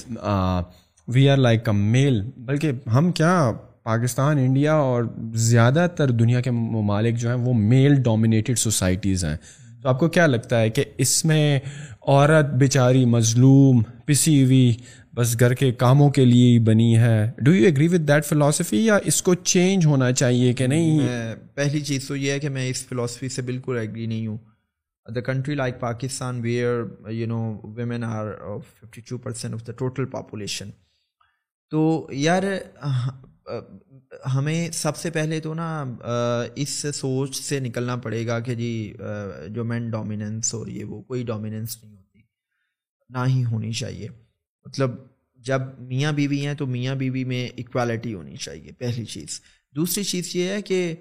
we 1.07 1.29
are 1.29 1.37
like 1.37 1.69
a 1.69 1.75
male 1.75 2.21
بلکہ 2.37 2.71
ہم 2.93 3.11
کیا 3.11 3.51
پاکستان 3.83 4.37
انڈیا 4.37 4.73
اور 4.73 5.03
زیادہ 5.33 5.87
تر 5.95 6.11
دنیا 6.11 6.41
کے 6.41 6.51
ممالک 6.51 7.15
جو 7.15 7.29
ہیں 7.29 7.35
وہ 7.35 7.53
میل 7.53 7.95
ڈومینیٹڈ 7.95 8.57
سوسائٹیز 8.57 9.25
ہیں۔ 9.25 9.37
تو 9.81 9.89
آپ 9.89 9.99
کو 9.99 10.07
کیا 10.07 10.25
لگتا 10.27 10.61
ہے 10.61 10.69
کہ 10.69 10.83
اس 10.97 11.25
میں 11.25 11.59
عورت 12.07 12.53
بیچاری 12.53 13.05
مظلوم 13.05 13.81
پسی 14.05 14.43
ہوئی 14.43 14.73
بس 15.17 15.39
گھر 15.39 15.53
کے 15.53 15.71
کاموں 15.71 16.09
کے 16.09 16.25
لیے 16.25 16.51
ہی 16.51 16.59
بنی 16.59 16.97
ہے۔ 16.97 17.31
Do 17.37 17.53
you 17.53 17.65
agree 17.65 17.87
with 17.87 18.01
that 18.01 18.25
philosophy 18.25 18.85
یا 18.85 18.97
اس 19.05 19.21
کو 19.21 19.33
چینج 19.33 19.85
ہونا 19.85 20.11
چاہیے 20.11 20.53
کہ 20.53 20.67
نہیں؟ 20.67 20.99
پہلی 21.55 21.79
چیز 21.81 22.07
تو 22.07 22.15
یہ 22.15 22.31
ہے 22.31 22.39
کہ 22.39 22.49
میں 22.49 22.67
اس 22.69 22.85
فلاسفی 22.85 23.29
سے 23.29 23.41
بالکل 23.41 23.77
ایگری 23.77 24.05
نہیں 24.05 24.27
ہوں۔ 24.27 24.37
The 25.05 25.21
country 25.21 25.55
like 25.55 25.79
Pakistan 25.79 26.41
where 26.41 26.83
you 27.09 27.27
know 27.27 27.59
women 27.75 28.03
are 28.03 28.27
fifty 28.59 29.01
two 29.01 29.17
percent 29.17 29.53
of 29.53 29.67
the 29.67 29.71
total 29.71 30.05
population 30.05 30.69
تو 31.71 32.07
یار، 32.11 32.43
ہمیں 34.35 34.71
سب 34.71 34.97
سے 34.97 35.09
پہلے 35.09 35.39
تو 35.39 35.53
نا، 35.53 35.83
اس 36.55 36.85
سوچ 36.95 37.41
سے 37.41 37.59
نکلنا 37.59 37.95
پڑے 37.95 38.27
گا 38.27 38.39
کہ 38.39 38.55
جی 38.55 38.93
جو 39.47 39.63
مین 39.63 39.89
ڈومیننس 39.89 40.53
اور 40.53 40.67
یہ 40.67 40.83
وہ، 40.83 41.01
کوئی 41.01 41.23
ڈومیننس 41.23 41.83
نہیں 41.83 41.95
ہوتی۔ 41.95 42.21
نہ 43.09 43.25
ہی 43.27 43.43
ہونی 43.45 43.71
چاہیے۔ 43.71 44.07
مطلب 44.67 44.91
جب 45.35 45.61
میاں 45.79 46.11
بیوی 46.11 46.45
ہیں 46.45 46.53
تو 46.53 46.65
میاں 46.67 46.95
بیوی 46.95 47.23
میں 47.23 47.47
اکوالٹی 47.57 48.13
ہونی 48.13 48.35
چاہیے، 48.35 48.71
پہلی 48.71 49.05
چیز۔ 49.05 49.41
دوسری 49.75 50.03
چیز 50.03 50.35
یہ 50.35 50.49
ہے 50.49 50.61
کہ 50.61 50.95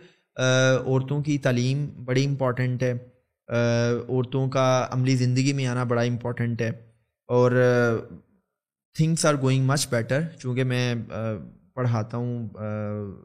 عورتوں 0.87 1.23
کی 1.23 1.39
تعلیم 1.39 1.87
بڑی 2.05 2.25
امپورٹنٹ 2.27 2.83
ہے۔ 2.83 2.93
عورتوں 4.09 4.49
کا 4.49 4.87
عملی 4.91 5.17
زندگی 5.17 5.53
میں 5.53 5.67
آنا 5.67 5.85
بڑا 5.85 6.03
امپورٹنٹ 6.03 6.63
ہے۔ 6.63 6.69
اور 7.29 7.53
things 8.95 9.27
are 9.27 9.35
going 9.35 9.65
much 9.65 9.89
better 9.91 10.21
چونکہ 10.39 10.65
میں 10.65 10.95
پڑھاتا 11.75 12.17
ہوں 12.17 12.49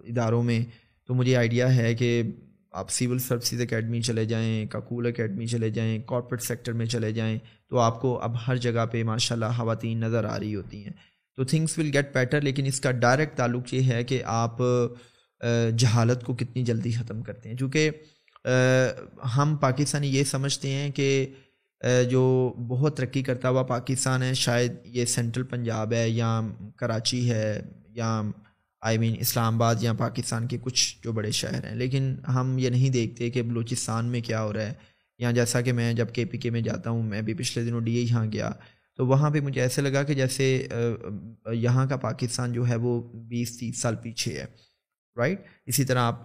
اداروں 0.03 0.43
میں، 0.43 0.59
تو 1.07 1.13
مجھے 1.13 1.35
آئیڈیا 1.35 1.75
ہے 1.75 1.95
کہ 1.95 2.23
آپ 2.71 2.89
سول 2.89 3.19
سروسز 3.19 3.61
اکیڈمی 3.61 4.01
چلے 4.01 4.25
جائیں 4.25 4.65
کاکول 4.65 5.07
اکیڈمی 5.07 5.47
چلے 5.47 5.69
جائیں 5.69 5.99
کارپوریٹ 6.05 6.41
سیکٹر 6.41 6.73
میں 6.73 6.85
چلے 6.85 7.11
جائیں۔ 7.11 7.39
تو 7.71 7.79
آپ 7.79 8.01
کو 8.01 8.17
اب 8.19 8.35
ہر 8.47 8.55
جگہ 8.55 8.85
پہ 8.91 9.03
ماشاء 9.03 9.35
اللہ 9.35 9.57
خواتین 9.57 9.99
نظر 9.99 10.23
آ 10.23 10.39
رہی 10.39 10.55
ہوتی 10.55 10.83
ہیں۔ 10.83 10.91
تو 11.37 11.43
تھنگس 11.43 11.77
ول 11.77 11.89
گیٹ 11.93 12.13
بیٹر 12.13 12.41
لیکن 12.41 12.65
اس 12.65 12.79
کا 12.79 12.91
ڈائریکٹ 12.91 13.37
تعلق 13.37 13.73
یہ 13.73 13.81
ہے 13.81 14.03
کہ 14.03 14.21
آپ 14.25 14.57
جہالت 15.77 16.23
کو 16.23 16.33
کتنی 16.35 16.63
جلدی 16.63 16.91
ختم 16.91 17.21
کرتے 17.21 17.49
ہیں۔ 17.49 17.57
چونکہ 17.57 17.89
ہم 19.37 19.55
پاکستانی 19.61 20.07
یہ 20.07 20.23
سمجھتے 20.23 20.71
ہیں 20.71 20.89
کہ 20.91 21.25
جو 22.09 22.53
بہت 22.67 22.97
ترقی 22.97 23.23
کرتا 23.23 23.49
ہوا 23.49 23.63
پاکستان 23.63 24.23
ہے، 24.23 24.33
شاید 24.33 24.73
یہ 24.85 25.05
سینٹرل 25.05 25.43
پنجاب 25.43 25.93
ہے 25.93 26.09
یا 26.09 26.41
کراچی 26.77 27.29
ہے 27.31 27.61
یا 27.89 28.21
آئی 28.81 28.97
مین 28.97 29.15
اسلام 29.19 29.55
آباد 29.55 29.75
یا 29.81 29.93
پاکستان 29.93 30.47
کے 30.47 30.57
کچھ 30.61 30.97
جو 31.03 31.11
بڑے 31.11 31.31
شہر 31.31 31.63
ہیں۔ 31.63 31.75
لیکن 31.75 32.15
ہم 32.27 32.57
یہ 32.57 32.69
نہیں 32.69 32.89
دیکھتے 32.89 33.29
کہ 33.29 33.41
بلوچستان 33.41 34.05
میں 34.05 34.21
کیا 34.21 34.43
ہو 34.43 34.53
رہا 34.53 34.61
ہے۔ 34.61 34.73
یا 35.21 35.31
جیسا 35.31 35.61
کہ 35.61 35.73
میں 35.73 35.93
جب 35.93 36.11
کے 36.13 36.25
پی 36.25 36.37
کے 36.37 36.49
میں 36.49 36.61
جاتا 36.61 36.89
ہوں، 36.89 37.03
میں 37.03 37.21
بھی 37.21 37.33
پچھلے 37.33 37.63
دنوں 37.65 37.81
ڈی 37.81 37.95
اے 37.95 38.01
یہاں 38.01 38.25
گیا۔ 38.31 38.51
تو 38.97 39.05
وہاں 39.07 39.29
پہ 39.29 39.39
مجھے 39.39 39.61
ایسے 39.61 39.81
لگا 39.81 40.03
کہ 40.03 40.13
جیسے 40.13 40.45
یہاں 41.53 41.85
کا 41.87 41.97
پاکستان 41.97 42.53
جو 42.53 42.67
ہے 42.67 42.75
وہ 42.75 43.01
بیس 43.29 43.57
تیس 43.59 43.81
سال 43.81 43.95
پیچھے 43.95 44.33
ہے 44.33 44.45
رائٹ 45.17 45.41
اسی 45.65 45.83
طرح 45.85 45.99
آپ 45.99 46.23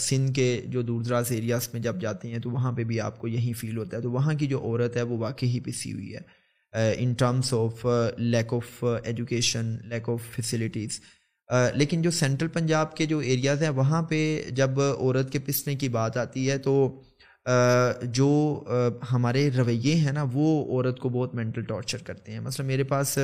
سندھ 0.00 0.32
کے 0.34 0.60
جو 0.66 0.82
دور 0.82 1.02
دراز 1.02 1.30
ایریاز 1.32 1.68
میں 1.72 1.80
جب 1.80 2.00
جاتے 2.00 2.28
ہیں 2.28 2.38
تو 2.38 2.50
وہاں 2.50 2.72
پہ 2.72 2.84
بھی 2.84 3.00
آپ 3.00 3.18
کو 3.18 3.28
یہی 3.28 3.52
فیل 3.52 3.76
ہوتا 3.78 3.96
ہے۔ 3.96 4.02
تو 4.02 4.10
وہاں 4.10 4.34
کی 4.34 4.46
جو 4.46 4.58
عورت 4.60 4.96
ہے 4.96 5.02
وہ 5.02 5.18
واقعی 5.18 5.48
ہی 5.48 5.60
پسی 5.60 5.92
ہوئی 5.92 6.14
ہے 6.14 6.92
in 6.98 7.12
terms 7.12 7.52
of 7.54 7.86
lack 8.18 8.52
of 8.54 8.84
education 9.04 9.76
lack 9.84 10.08
of 10.08 10.22
facilities 10.34 11.00
لیکن 11.74 12.02
جو 12.02 12.10
سینٹرل 12.10 12.48
پنجاب 12.48 12.96
کے 12.96 13.06
جو 13.06 13.18
ایریاز 13.18 13.62
ہیں، 13.62 13.70
وہاں 13.70 14.02
پہ 14.02 14.20
جب 14.50 14.80
عورت 14.80 15.32
کے 15.32 15.38
پسنے 15.38 15.74
کی 15.74 15.88
بات 15.88 16.16
آتی 16.16 16.50
ہے 16.50 16.58
تو 16.58 16.74
جو 18.02 18.28
ہمارے 19.12 19.48
رویے 19.56 19.94
ہیں 19.94 20.12
نا 20.12 20.24
وہ 20.32 20.46
عورت 20.72 20.98
کو 21.00 21.08
بہت 21.08 21.34
مینٹل 21.34 21.62
ٹارچر 21.62 22.02
کرتے 22.02 22.32
ہیں۔ 22.32 22.40
مثلا 22.40 22.66
میرے 22.66 22.84
پاس 22.84 23.18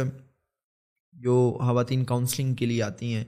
جو 1.13 1.59
خواتین 1.61 2.05
کاؤنسلنگ 2.05 2.55
کے 2.55 2.67
لیے 2.67 2.83
آتی 2.83 3.15
ہیں 3.15 3.25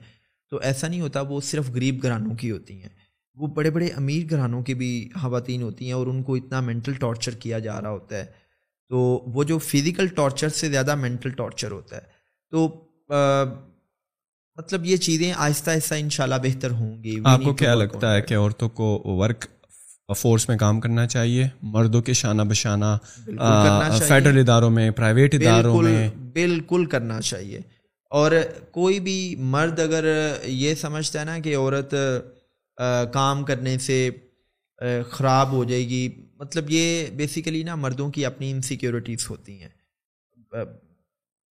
تو 0.51 0.57
ایسا 0.57 0.87
نہیں 0.87 1.01
ہوتا 1.01 1.21
وہ 1.21 1.41
صرف 1.41 1.69
غریب 1.69 2.01
گھرانوں 2.03 2.35
کی 2.35 2.51
ہوتی 2.51 2.81
ہیں۔ 2.81 2.89
وہ 3.35 3.47
بڑے 3.47 3.69
بڑے 3.71 3.87
امیر 3.89 4.29
گھرانوں 4.29 4.61
کی 4.61 4.73
بھی 4.73 5.09
خواتین 5.21 5.61
ہوتی 5.61 5.85
ہیں 5.85 5.93
اور 5.93 6.07
ان 6.07 6.21
کو 6.23 6.35
اتنا 6.35 6.59
مینٹل 6.59 6.93
ٹارچر 6.93 7.35
کیا 7.35 7.59
جا 7.59 7.81
رہا 7.81 7.89
ہوتا 7.89 8.17
ہے۔ 8.17 8.25
تو 8.89 8.97
وہ 9.27 9.43
جو 9.43 9.57
فزیکل 9.57 10.07
ٹارچر 10.07 10.49
سے 10.49 10.69
زیادہ 10.69 10.95
مینٹل 10.95 11.29
ٹارچر 11.29 11.71
ہوتا 11.71 11.95
ہے۔ 11.95 12.01
تو 12.51 12.67
مطلب 14.57 14.85
یہ 14.85 14.97
چیزیں 14.97 15.33
آہستہ 15.35 15.71
آہستہ 15.71 15.95
انشاءاللہ 15.95 16.35
بہتر 16.43 16.71
ہوں 16.71 17.03
گی۔ 17.03 17.15
آپ 17.25 17.41
کو 17.43 17.53
کیا 17.53 17.73
لگتا 17.75 18.13
ہے 18.15 18.21
کہ 18.21 18.37
عورتوں 18.37 18.69
کو 18.69 19.01
ورک 19.05 19.45
فورس 20.11 20.49
میں 20.49 20.57
کام 20.57 20.79
کرنا 20.79 21.07
چاہیے۔ 21.07 21.47
مردوں 21.61 22.01
کے 22.01 22.13
شانہ 22.13 22.41
بشانہ 22.41 22.97
فیڈرل 24.07 24.39
اداروں 24.39 24.69
میں 24.69 24.91
پرائیویٹ 24.91 25.33
اداروں 25.33 25.81
میں۔ 25.81 26.09
بالکل 26.33 26.85
کرنا 26.85 27.21
چاہیے۔ 27.21 27.59
اور 28.09 28.31
کوئی 28.71 28.99
بھی 28.99 29.35
مرد 29.39 29.79
اگر 29.79 30.33
یہ 30.43 30.75
سمجھتا 30.75 31.19
ہے 31.19 31.25
نا 31.25 31.39
کہ 31.39 31.55
عورت 31.55 31.95
کام 33.13 33.43
کرنے 33.43 33.77
سے 33.77 34.09
خراب 35.09 35.51
ہو 35.51 35.63
جائے 35.63 35.87
گی 35.87 36.09
مطلب 36.39 36.65
یہ 36.69 37.05
بیسیکلی 37.15 37.63
نا 37.63 37.75
مردوں 37.75 38.11
کی 38.11 38.25
اپنی 38.25 38.51
انسیکیورٹیز 38.51 39.27
ہوتی 39.29 39.61
ہیں۔ 39.61 39.69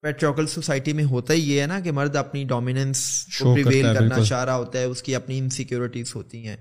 پیٹروکل 0.03 0.47
سوسائٹی 0.47 0.93
میں 0.93 1.05
ہوتا 1.05 1.35
ہی 1.35 1.53
یہ 1.53 1.61
ہے 1.61 1.67
نا 1.67 1.81
کہ 1.81 1.93
مرد 1.93 2.17
اپنی 2.17 2.45
ڈومیننس 2.45 3.27
پریویل 3.41 3.83
کرنا 3.95 4.25
چاہ 4.25 4.45
رہا 4.45 4.57
ہوتا 4.57 4.79
ہے 4.79 4.85
اس 4.85 5.03
کی 5.03 5.15
اپنی 5.15 5.39
انسیکیورٹیز 5.39 6.15
ہوتی 6.15 6.47
ہیں۔ 6.49 6.57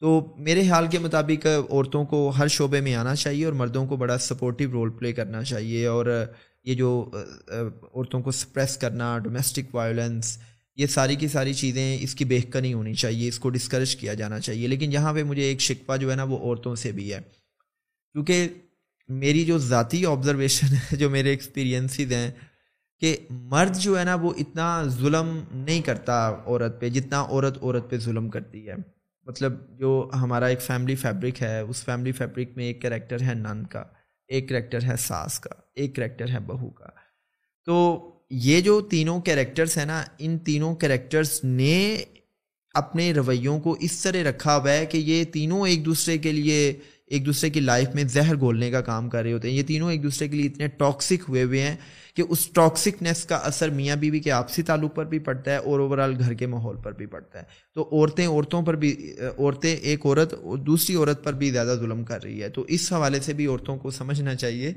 تو 0.00 0.34
میرے 0.38 0.68
حال 0.68 0.86
کے 0.86 0.98
مطابق 0.98 1.46
عورتوں 1.70 2.04
کو 2.04 2.32
ہر 2.38 2.48
شعبے 2.48 2.80
میں 2.80 2.94
آنا 2.94 3.14
چاہیے 3.14 3.44
اور 3.44 3.52
مردوں 3.52 3.86
کو 3.86 3.96
بڑا 3.96 4.18
سپورٹیو 4.18 4.70
رول 4.72 4.90
پلے 4.90 5.12
کرنا 5.12 5.44
چاہیے 5.44 5.86
اور 5.86 6.24
یہ 6.64 6.74
جو 6.74 7.10
عورتوں 7.94 8.22
کو 8.22 8.30
سپریس 8.30 8.76
کرنا 8.76 9.18
ڈومیسٹک 9.18 9.74
وائلنس 9.74 10.38
یہ 10.76 10.86
ساری 10.86 11.16
کی 11.16 11.28
ساری 11.28 11.54
چیزیں 11.54 11.98
اس 12.00 12.14
کی 12.14 12.24
بہتر 12.24 12.60
نہیں 12.60 12.74
ہونی 12.74 12.94
چاہیے، 12.94 13.28
اس 13.28 13.38
کو 13.38 13.50
ڈسکریج 13.50 13.96
کیا 13.96 14.14
جانا 14.14 14.40
چاہیے۔ 14.40 14.68
لیکن 14.68 14.92
یہاں 14.92 15.14
پہ 15.14 15.22
مجھے 15.22 15.42
ایک 15.42 15.60
شکوہ 15.60 15.96
جو 15.96 16.10
ہے 16.10 16.16
نا 16.16 16.22
وہ 16.22 16.38
عورتوں 16.38 16.74
سے 16.74 16.92
بھی 16.92 17.14
ہے۔ 17.14 17.18
کیونکہ 18.12 18.48
میری 19.08 19.44
جو 19.44 19.58
ذاتی 19.58 20.06
آبزرویشن 20.06 20.66
ہے، 20.66 20.96
جو 20.96 21.10
میرے 21.10 21.30
ایکسپیرینسز 21.30 22.12
ہیں، 22.12 22.30
کہ 23.00 23.16
مرد 23.30 23.76
جو 23.76 23.98
ہے 23.98 24.04
نا 24.04 24.14
وہ 24.14 24.32
اتنا 24.36 24.84
ظلم 24.84 25.44
نہیں 25.52 25.82
کرتا 25.82 26.28
عورت 26.46 26.80
پہ، 26.80 26.88
جتنا 26.88 27.22
عورت 27.22 27.58
عورت 27.62 27.90
پہ 27.90 27.98
ظلم 27.98 28.28
کرتی 28.28 28.68
ہے۔ 28.68 28.74
مطلب 29.26 29.78
جو 29.78 30.10
ہمارا 30.14 30.46
ایک 30.46 30.60
فیملی 30.60 30.94
فیبرک 30.94 31.42
ہے، 31.42 31.60
اس 31.60 31.84
فیملی 31.84 32.12
فیبرک 32.12 32.48
میں 32.56 32.64
ایک 32.64 32.82
کریکٹر 32.82 33.22
ہے 33.22 33.34
نن 33.34 33.66
کا، 33.66 33.84
ایک 34.28 34.48
کریکٹر 34.48 34.82
ہے 34.82 34.96
ساس 34.98 35.40
کا، 35.40 35.50
ایک 35.74 35.96
کریکٹر 35.96 36.28
ہے 36.28 36.38
بہو 36.38 36.70
کا۔ 36.70 36.86
تو 37.64 37.76
یہ 38.30 38.60
جو 38.60 38.80
تینوں 38.80 39.20
کریکٹرس 39.20 39.78
ہیں 39.78 39.86
نا، 39.86 40.04
ان 40.18 40.38
تینوں 40.38 40.74
کریکٹرس 40.74 41.44
نے 41.44 42.04
اپنے 42.74 43.12
رویوں 43.12 43.60
کو 43.60 43.76
اس 43.80 44.02
طرح 44.02 44.28
رکھا 44.28 44.56
ہوا 44.56 44.72
ہے 44.72 44.86
کہ 44.86 44.98
یہ 44.98 45.24
تینوں 45.24 45.68
ایک 45.68 45.84
دوسرے 45.84 46.18
کے 46.18 46.32
لیے 46.32 46.78
ایک 47.06 47.26
دوسرے 47.26 47.50
کی 47.50 47.60
لائف 47.60 47.88
میں 47.94 48.04
زہر 48.04 48.36
گھولنے 48.36 48.70
کا 48.70 48.80
کام 48.80 49.08
کر 49.08 49.22
رہے 49.22 49.32
ہوتے 49.32 49.50
ہیں۔ 49.50 49.56
یہ 49.56 49.62
تینوں 49.62 49.90
ایک 49.90 50.02
دوسرے 50.02 50.28
کے 50.28 50.36
لیے 50.36 50.46
اتنے 50.46 50.66
ٹاکسک 50.66 51.24
ہوئے 51.28 51.42
ہوئے 51.42 51.60
ہیں 51.60 51.76
کہ 52.14 52.22
اس 52.28 52.48
ٹاکسکنیس 52.48 53.24
کا 53.24 53.36
اثر 53.36 53.70
میاں 53.70 53.96
بیوی 53.96 54.20
کے 54.20 54.30
آپسی 54.30 54.62
تعلق 54.62 54.94
پر 54.94 55.04
بھی 55.04 55.18
پڑتا 55.18 55.50
ہے 55.50 55.56
اور 55.56 55.80
اوور 55.80 55.98
آل 55.98 56.14
گھر 56.18 56.34
کے 56.34 56.46
ماحول 56.46 56.76
پر 56.76 56.92
بھی 56.92 57.06
پڑتا 57.06 57.38
ہے۔ 57.38 57.44
تو 57.74 57.88
عورتیں 57.92 58.26
عورتوں 58.26 58.62
پر 58.62 58.76
بھی، 58.76 59.14
عورتیں 59.38 59.76
ایک 59.76 60.06
عورت 60.06 60.34
دوسری 60.66 60.96
عورت 60.96 61.24
پر 61.24 61.32
بھی 61.32 61.50
زیادہ 61.50 61.76
ظلم 61.80 62.04
کر 62.04 62.22
رہی 62.22 62.42
ہے۔ 62.42 62.48
تو 62.48 62.62
اس 62.68 62.92
حوالے 62.92 63.20
سے 63.20 63.32
بھی 63.32 63.46
عورتوں 63.46 63.76
کو 63.76 63.90
سمجھنا 63.90 64.34
چاہیے 64.34 64.72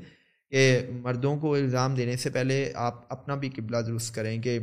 کہ 0.50 0.80
مردوں 0.90 1.36
کو 1.36 1.54
الزام 1.54 1.94
دینے 1.94 2.16
سے 2.16 2.30
پہلے 2.30 2.72
آپ 2.74 3.12
اپنا 3.12 3.34
بھی 3.34 3.50
قبلہ 3.56 3.76
درست 3.76 4.14
کریں 4.14 4.42
کہ 4.42 4.58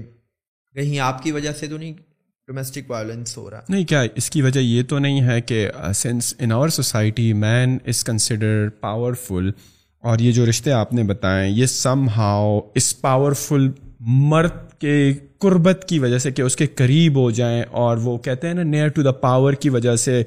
کہیں 0.73 0.99
آپ 0.99 1.23
کی 1.23 1.31
وجہ 1.31 1.51
سے 1.51 1.67
تو 1.67 1.77
نہیں 1.77 1.93
ڈومیسٹک 2.47 2.89
وائلنس 2.91 3.35
ہو 3.37 3.49
رہا 3.51 3.61
نہیں، 3.69 3.83
کیا 3.85 4.01
اس 4.15 4.29
کی 4.31 4.41
وجہ 4.41 4.59
یہ 4.59 4.83
تو 4.89 4.99
نہیں 4.99 5.21
ہے 5.21 5.39
کہ 5.41 5.67
sense 5.95 6.33
in 6.39 6.51
our 6.51 6.69
society 6.75 7.31
man 7.35 7.77
is 7.87 8.03
consider 8.03 8.67
powerful 8.81 9.49
اور 10.03 10.19
یہ 10.19 10.31
جو 10.31 10.45
رشتے 10.49 10.71
آپ 10.71 10.93
نے 10.93 11.03
بتائیں 11.03 11.49
یہ 11.49 11.65
سم 11.65 12.07
ہاؤ 12.17 12.59
اس 12.75 12.99
پاورفل 13.01 13.67
مرد 14.29 14.55
کے 14.81 15.11
قربت 15.39 15.83
کی 15.87 15.99
وجہ 15.99 16.17
سے 16.17 16.31
کہ 16.31 16.41
اس 16.41 16.55
کے 16.55 16.67
قریب 16.75 17.17
ہو 17.17 17.29
جائیں، 17.31 17.63
اور 17.71 17.97
وہ 18.03 18.17
کہتے 18.17 18.47
ہیں 18.47 18.53
نا 18.53 18.63
نیئر 18.65 18.87
ٹو 18.95 19.03
دا 19.03 19.11
پاور 19.25 19.53
کی 19.63 19.69
وجہ 19.69 19.95
سے 20.05 20.21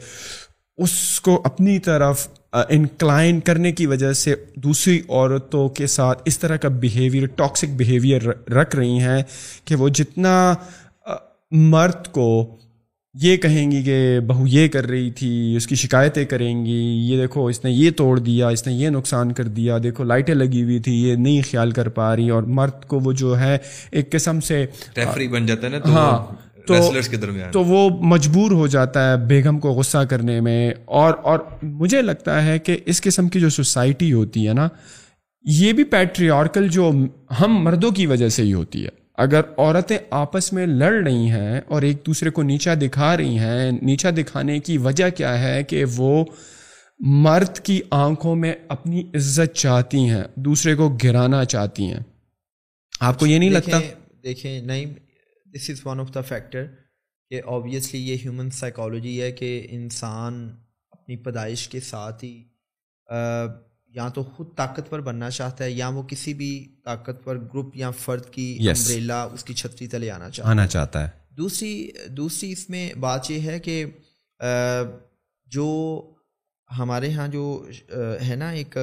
اس 0.79 1.21
کو 1.21 1.41
اپنی 1.45 1.79
طرف 1.87 2.27
انکلائن 2.69 3.41
کرنے 3.41 3.73
کی 3.73 3.87
وجہ 3.87 4.13
سے 4.13 4.35
دوسری 4.63 5.01
عورتوں 5.09 5.69
کے 5.79 5.87
ساتھ 5.87 6.23
اس 6.27 6.39
طرح 6.39 6.57
کا 6.57 6.69
بیہیویئر 6.85 7.27
ٹاکسک 7.37 7.77
بیہیویئر 7.77 8.27
رکھ 8.53 8.77
رہی 8.77 8.99
ہیں 9.01 9.23
کہ 9.65 9.75
وہ 9.75 9.89
جتنا 9.99 10.33
مرد 11.53 12.09
کو 12.09 12.57
یہ 13.15 13.37
کہیں 13.37 13.71
گی 13.71 13.83
کہ 13.83 14.21
بہو 14.27 14.47
یہ 14.47 14.69
کر 14.69 14.87
رہی 14.87 15.11
تھی 15.11 15.57
اس 15.57 15.67
کی 15.67 15.75
شکایتیں 15.75 16.25
کریں 16.25 16.67
گی 16.67 17.11
یہ 17.11 17.17
دیکھو 17.17 17.47
اس 17.47 17.65
نے 17.65 17.71
یہ 17.71 17.91
توڑ 17.91 18.19
دیا 18.19 18.49
اس 18.49 18.67
نے 18.67 18.73
یہ 18.73 18.89
نقصان 18.89 19.33
کر 19.33 19.45
دیا 19.45 19.79
دیکھو 19.83 20.05
لائٹیں 20.05 20.35
لگی 20.35 20.63
ہوئی 20.63 20.79
تھی 20.79 20.93
یہ 20.93 21.15
نہیں 21.15 21.43
خیال 21.51 21.71
کر 21.71 21.89
پا 21.89 22.17
رہی 22.17 22.31
اور 22.31 22.43
مرد 22.43 22.85
کو 22.85 23.01
وہ 23.01 23.13
جو 23.13 23.41
ہے 23.41 23.59
ایک 23.91 24.13
قسم 24.13 24.41
سے 24.41 24.67
بن 25.29 25.47
جاتا 25.47 25.67
ہے 25.67 25.73
نا 25.73 25.79
ہاں 25.85 26.19
تو 26.67 26.75
تو 27.53 27.65
وہ 27.65 27.89
مجبور 28.01 28.51
ہو 28.51 28.67
جاتا 28.67 29.13
ہے 29.13 29.17
بیگم 29.17 29.59
کو 29.59 29.71
غصہ 29.71 29.99
کرنے 29.99 30.41
میں 30.41 30.75
اور 30.85 31.15
اور 31.23 31.39
مجھے 31.63 32.03
لگتا 32.03 32.45
ہے 32.47 32.59
کہ 32.59 32.79
اس 32.87 33.01
قسم 33.01 33.29
کی 33.29 33.41
جو 33.41 33.49
سوسائٹی 33.49 34.13
ہوتی 34.13 34.49
ہے 34.49 34.53
نا 34.53 34.69
یہ 35.45 35.73
بھی 35.73 35.85
پیٹریارکل 35.85 36.69
جو 36.69 36.91
ہم 37.41 37.63
مردوں 37.63 37.91
کی 37.91 38.07
وجہ 38.07 38.29
سے 38.29 38.43
ہی 38.43 38.53
ہوتی 38.53 38.85
ہے۔ 38.85 39.00
اگر 39.21 39.41
عورتیں 39.59 39.99
آپس 40.11 40.53
میں 40.53 40.67
لڑ 40.67 40.93
رہی 41.05 41.31
ہیں 41.31 41.61
اور 41.67 41.83
ایک 41.83 42.07
دوسرے 42.07 42.31
کو 42.31 42.43
نیچا 42.43 42.75
دکھا 42.75 43.17
رہی 43.17 43.39
ہیں، 43.39 43.71
نیچا 43.73 44.11
دکھانے 44.11 44.59
کی 44.59 44.79
وجہ 44.79 45.09
کیا 45.11 45.39
ہے 45.43 45.63
کہ 45.63 45.85
وہ 45.97 46.25
مرد 47.25 47.59
کی 47.59 47.81
آنکھوں 47.91 48.37
میں 48.37 48.55
اپنی 48.69 49.01
عزت 49.15 49.55
چاہتی 49.55 50.09
ہیں، 50.09 50.23
دوسرے 50.37 50.75
کو 50.75 50.89
گرانا 51.05 51.45
چاہتی 51.45 51.85
ہیں۔ 51.85 52.01
آپ 53.01 53.19
کو 53.19 53.27
یہ 53.27 53.39
نہیں 53.39 53.51
لگتا؟ 53.51 53.81
دیکھیں 54.23 54.63
نہیں 54.63 54.85
this 55.47 55.71
is 55.71 55.81
one 55.85 56.01
of 56.01 56.15
the 56.15 56.21
factor 56.21 56.67
کہ 57.31 57.41
آبویسلی 57.47 58.01
یہ 58.11 58.17
ہیومن 58.25 58.51
سائیکالوجی 58.51 59.23
ہے 59.23 59.33
کہ 59.33 59.67
انسان 59.71 60.49
اپنی 60.91 61.17
پیدائش 61.17 61.69
کے 61.69 61.81
ساتھ 61.81 62.25
ہی 62.25 62.43
یا 63.91 64.09
تو 64.09 64.23
خود 64.23 64.47
طاقتور 64.57 65.01
بننا 65.01 65.31
چاہتا 65.31 65.65
ہے 65.65 65.71
یا 65.71 65.89
وہ 65.89 66.03
کسی 66.03 66.35
بھی 66.35 66.75
طاقتور 66.85 67.37
گروپ 67.37 67.77
یا 67.77 67.91
فرد 67.91 68.25
کی 68.31 68.57
امبریلا 68.61 69.23
اس 69.23 69.45
کی 69.45 69.55
چھتری 69.55 69.87
تلے 69.87 70.11
آنا 70.11 70.31
چاہتا 70.31 70.51
آنا 70.51 70.67
چاہتا 70.67 71.05
ہے۔ 71.05 71.35
دوسری 71.37 71.91
دوسری 72.09 72.53
اس 72.53 72.71
میں 72.71 72.95
بات 72.95 73.31
یہ 73.31 73.41
ہے 73.41 73.61
کہ 73.61 73.85
جو 75.47 75.69
ہمارے 76.79 77.13
ہاں 77.13 77.29
جو 77.29 77.69
ہے 78.29 78.37
نا 78.37 78.51
ایک 78.51 78.77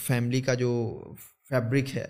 فیملی 0.00 0.40
کا 0.40 0.54
جو 0.54 1.02
فیبرک 1.48 1.96
ہے 1.96 2.06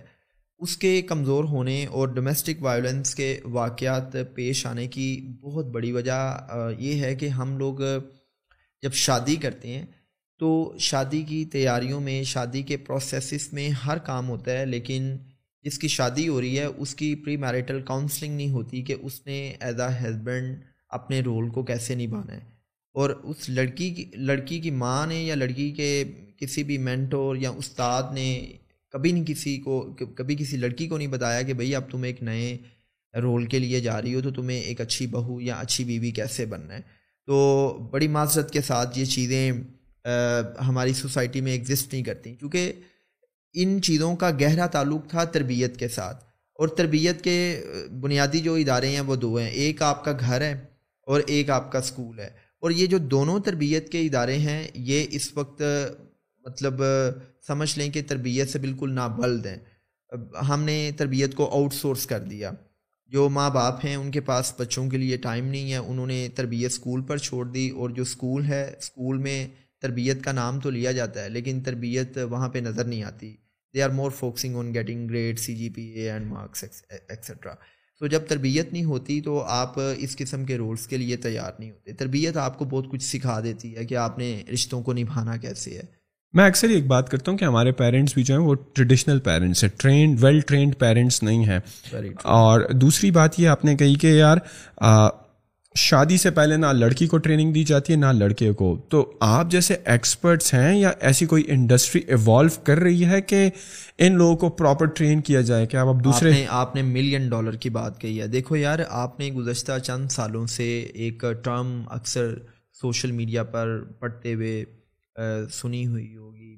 اس 0.59 0.77
کے 0.77 1.03
کمزور 1.03 1.45
ہونے 1.45 1.87
اور 1.87 2.09
ڈومیسٹک 2.09 2.63
وائلنس 2.63 3.15
کے 3.15 3.41
واقعات 3.45 4.17
پیش 4.35 4.67
آنے 4.67 4.87
کی 4.89 5.29
بہت 5.41 5.67
بڑی 5.67 5.93
وجہ 5.93 6.47
یہ 6.79 7.05
ہے 7.05 7.15
کہ 7.15 7.29
ہم 7.29 7.59
لوگ 7.59 7.75
جب 8.83 8.93
شادی 8.93 9.37
کرتے 9.37 9.69
ہیں 9.69 9.87
تو 10.43 10.75
شادی 10.79 11.23
کی 11.23 11.45
تیاریوں 11.45 12.01
میں، 12.01 12.23
شادی 12.23 12.63
کے 12.63 12.77
پروسیسز 12.77 13.53
میں 13.53 13.69
ہر 13.69 13.99
کام 13.99 14.29
ہوتا 14.29 14.59
ہے، 14.59 14.67
لیکن 14.67 15.17
جس 15.63 15.79
کی 15.79 15.89
شادی 15.89 16.29
ہو 16.29 16.41
رہی 16.41 16.59
ہے، 16.59 16.65
اس 16.65 16.95
کی 16.95 17.15
پری 17.15 17.37
میرٹل 17.37 17.83
کاؤنسلنگ 17.83 18.37
نہیں 18.37 18.51
ہوتی 18.51 18.83
کہ 18.83 18.95
اس 19.03 19.27
نے 19.27 19.55
ایز 19.61 19.81
اے 19.81 20.09
ہسبینڈ 20.09 20.61
اپنے 20.89 21.21
رول 21.21 21.49
کو 21.51 21.63
کیسے 21.63 21.95
نبھانا 21.95 22.35
ہے۔ 22.35 22.41
اور 22.93 23.11
اس 23.11 23.49
لڑکی 23.49 23.91
کی 23.91 24.05
لڑکی 24.15 24.61
کی 24.61 24.71
ماں 24.71 25.07
نے 25.07 25.23
یا 25.23 25.35
لڑکی 25.35 25.71
کے 25.71 26.05
کسی 26.37 26.63
بھی 26.63 26.79
مینٹور 26.79 27.37
یا 27.37 27.51
استاد 27.51 28.03
نے 28.13 28.53
کبھی 28.89 29.13
نہیں 29.13 29.25
کسی 29.25 29.59
کو، 29.59 29.97
کبھی 30.15 30.37
کسی 30.37 30.57
لڑکی 30.57 30.89
کو 30.89 30.99
نہیں 30.99 31.09
بتایا 31.09 31.43
کہ 31.43 31.53
بھئی 31.53 31.75
اب 31.75 31.91
تم 31.91 32.03
ایک 32.03 32.23
نئے 32.23 32.59
رول 33.23 33.47
کے 33.47 33.59
لیے 33.59 33.81
جا 33.81 34.03
رہی 34.03 34.15
ہو 34.15 34.21
تو 34.21 34.31
تمہیں 34.31 34.61
ایک 34.61 34.81
اچھی 34.81 35.07
بہو 35.07 35.41
یا 35.41 35.55
اچھی 35.55 35.85
بیوی 35.85 36.11
کیسے 36.11 36.47
بننا 36.47 36.75
ہے۔ 36.75 36.81
تو 37.27 37.79
بڑی 37.91 38.09
معذرت 38.09 38.51
کے 38.51 38.61
ساتھ 38.61 38.99
یہ 38.99 39.05
چیزیں 39.05 39.53
ہماری 40.69 40.93
سوسائٹی 40.93 41.41
میں 41.41 41.53
ایگزسٹ 41.53 41.93
نہیں 41.93 42.03
کرتی۔ 42.03 42.35
کیونکہ 42.35 42.73
ان 43.53 43.83
چیزوں 43.83 44.17
کا 44.17 44.31
گہرا 44.31 44.67
تعلق 44.67 45.09
تھا 45.09 45.25
تربیت 45.25 45.77
کے 45.77 45.89
ساتھ۔ 45.89 46.25
اور 46.55 46.69
تربیت 46.69 47.23
کے 47.23 47.65
بنیادی 48.01 48.39
جو 48.39 48.55
ادارے 48.55 48.89
ہیں 48.89 49.01
وہ 49.01 49.17
دو 49.17 49.37
ہیں۔ 49.37 49.51
ایک 49.51 49.83
آپ 49.83 50.05
کا 50.05 50.13
گھر 50.21 50.41
ہے 50.41 50.65
اور 51.03 51.21
ایک 51.27 51.51
آپ 51.51 51.73
کا 51.73 51.79
اسکول 51.79 52.19
ہے۔ 52.19 52.31
اور 52.61 52.71
یہ 52.71 52.87
جو 52.87 52.99
دونوں 52.99 53.41
تربیت 53.41 53.93
کے 53.93 54.01
ادارے 54.01 54.39
ہیں، 54.39 54.69
یہ 54.75 55.07
اس 55.11 55.31
وقت 55.35 55.63
مطلب 56.39 56.83
سمجھ 57.47 57.79
لیں 57.79 57.91
کہ 57.91 58.03
تربیت 58.09 58.49
سے 58.49 58.59
بالکل 58.59 58.93
نابلد 58.93 59.47
ہیں۔ 59.47 59.57
ہم 60.49 60.63
نے 60.63 60.91
تربیت 60.97 61.35
کو 61.35 61.51
آؤٹ 61.53 61.75
سورس 61.75 62.07
کر 62.07 62.21
دیا۔ 62.21 62.51
جو 63.07 63.29
ماں 63.29 63.51
باپ 63.51 63.85
ہیں، 63.85 63.97
ان 63.97 64.11
کے 64.11 64.21
پاس 64.21 64.55
بچوں 64.59 64.91
کے 64.91 64.97
لیے 64.97 65.17
ٹائم 65.17 65.47
نہیں 65.47 65.73
ہے۔ 65.73 65.77
انہوں 65.77 66.07
نے 66.07 66.29
تربیت 66.35 66.73
اسکول 66.73 67.03
پر 67.03 67.17
چھوڑ 67.17 67.47
دی 67.47 67.71
اور 67.71 67.91
جو 67.91 68.03
اسکول 68.03 68.45
ہے 68.45 68.75
اسکول 68.79 69.19
میں 69.19 69.49
تربیت 69.83 70.25
کا 70.25 70.33
نام 70.33 70.61
تو 70.61 70.71
لیا 70.71 70.93
جاتا 70.93 71.25
ہے 71.25 71.29
لیکن 71.29 71.61
تربیت 71.61 72.19
وہاں 72.19 72.49
پہ 72.49 72.59
نظر 72.59 72.85
نہیں 72.85 73.03
آتی۔ 73.03 73.37
They 73.75 73.83
are 73.83 73.91
more 73.91 74.11
focusing 74.11 74.57
on 74.57 74.75
getting 74.75 75.09
grade 75.09 75.39
C 75.39 75.57
G 75.57 75.69
P 75.69 75.83
A 75.83 76.11
and 76.11 76.27
marks 76.27 76.65
etcetera 77.09 77.55
تو 78.01 78.07
جب 78.07 78.21
تربیت 78.29 78.73
نہیں 78.73 78.85
ہوتی 78.85 79.21
تو 79.21 79.43
آپ 79.43 79.73
اس 79.97 80.17
قسم 80.17 80.45
کے 80.45 80.57
رولس 80.57 80.87
کے 80.87 80.97
لیے 80.97 81.17
تیار 81.17 81.53
نہیں 81.59 81.71
ہوتے۔ 81.71 81.93
تربیت 81.93 82.37
آپ 82.37 82.59
کو 82.59 82.65
بہت 82.65 82.91
کچھ 82.91 83.03
سکھا 83.03 83.41
دیتی 83.41 83.77
ہے 83.77 83.85
کہ 83.85 83.95
آپ 83.95 84.19
نے 84.19 84.43
رشتوں 84.53 84.83
کو 84.83 84.93
نبھانا 84.93 85.37
کیسے 85.37 85.71
ہے۔ 85.71 85.83
میں 86.33 86.47
اکثر 86.47 86.69
ایک 86.69 86.87
بات 86.87 87.09
کرتا 87.09 87.31
ہوں 87.31 87.39
کہ 87.39 87.45
ہمارے 87.45 87.73
پیرنٹس 87.73 88.15
بھی 88.15 88.23
جو 88.23 88.39
ہیں 88.39 88.43
وہ 88.43 88.55
ٹریڈیشنل 88.73 89.21
پیرنٹس 89.21 89.65
ہیں۔ 89.65 89.71
ٹرینڈ 89.77 90.25
ویل 90.25 90.41
ٹرینڈ 90.41 90.79
پیرنٹس 90.79 91.23
نہیں 91.23 91.45
ہیں۔ 91.45 91.61
اور 92.23 92.61
دوسری 92.61 93.11
بات 93.11 93.41
یہ 93.41 93.49
آپ 93.49 93.65
نے 93.65 93.77
کہی 93.77 93.95
کہ 93.95 94.07
یار 94.07 94.37
شادی 95.75 96.17
سے 96.17 96.31
پہلے 96.31 96.57
نہ 96.57 96.67
لڑکی 96.67 97.07
کو 97.07 97.19
ٹریننگ 97.19 97.53
دی 97.53 97.65
جاتی 97.65 97.93
ہے 97.93 97.99
نہ 97.99 98.07
لڑکے 98.07 98.53
کو۔ 98.53 98.77
تو 98.89 99.13
آپ 99.21 99.51
جیسے 99.51 99.77
ایکسپرٹس 99.85 100.55
ہیں 100.55 100.77
یا 100.79 100.93
ایسی 101.01 101.27
کوئی 101.27 101.45
انڈسٹری 101.49 102.01
ایوالو 102.07 102.61
کر 102.65 102.79
رہی 102.79 103.05
ہے 103.05 103.21
کہ 103.23 103.51
ان 103.99 104.17
لوگوں 104.17 104.37
کو 104.37 104.49
پراپر 104.49 104.87
ٹرین 104.87 105.21
کیا 105.21 105.41
جائے 105.41 105.67
کہ 105.67 105.77
آپ 105.77 105.89
اب 105.89 106.05
دوسرے 106.05 106.45
آپ 106.49 106.75
نے 106.75 106.83
ملین 106.83 107.29
ڈالر 107.29 107.57
کی 107.57 107.71
بات 107.71 108.01
کہی 108.01 108.21
ہے۔ 108.21 108.27
دیکھو 108.27 108.57
یار 108.57 108.79
آپ 108.89 109.21
نے 109.21 109.29
گزشتہ 109.29 109.79
چند 109.79 110.09
سالوں 110.11 110.47
سے 110.47 110.81
ایک 110.95 111.25
ٹرم 111.45 111.83
اکثر 111.91 112.35
سوشل 112.81 113.13
میڈیا 113.13 113.43
پر 113.43 113.79
پڑھتے 113.99 114.35
ہوئے 114.35 114.65
سنی 115.53 115.87
ہوئی 115.87 116.17
ہوگی 116.17 116.57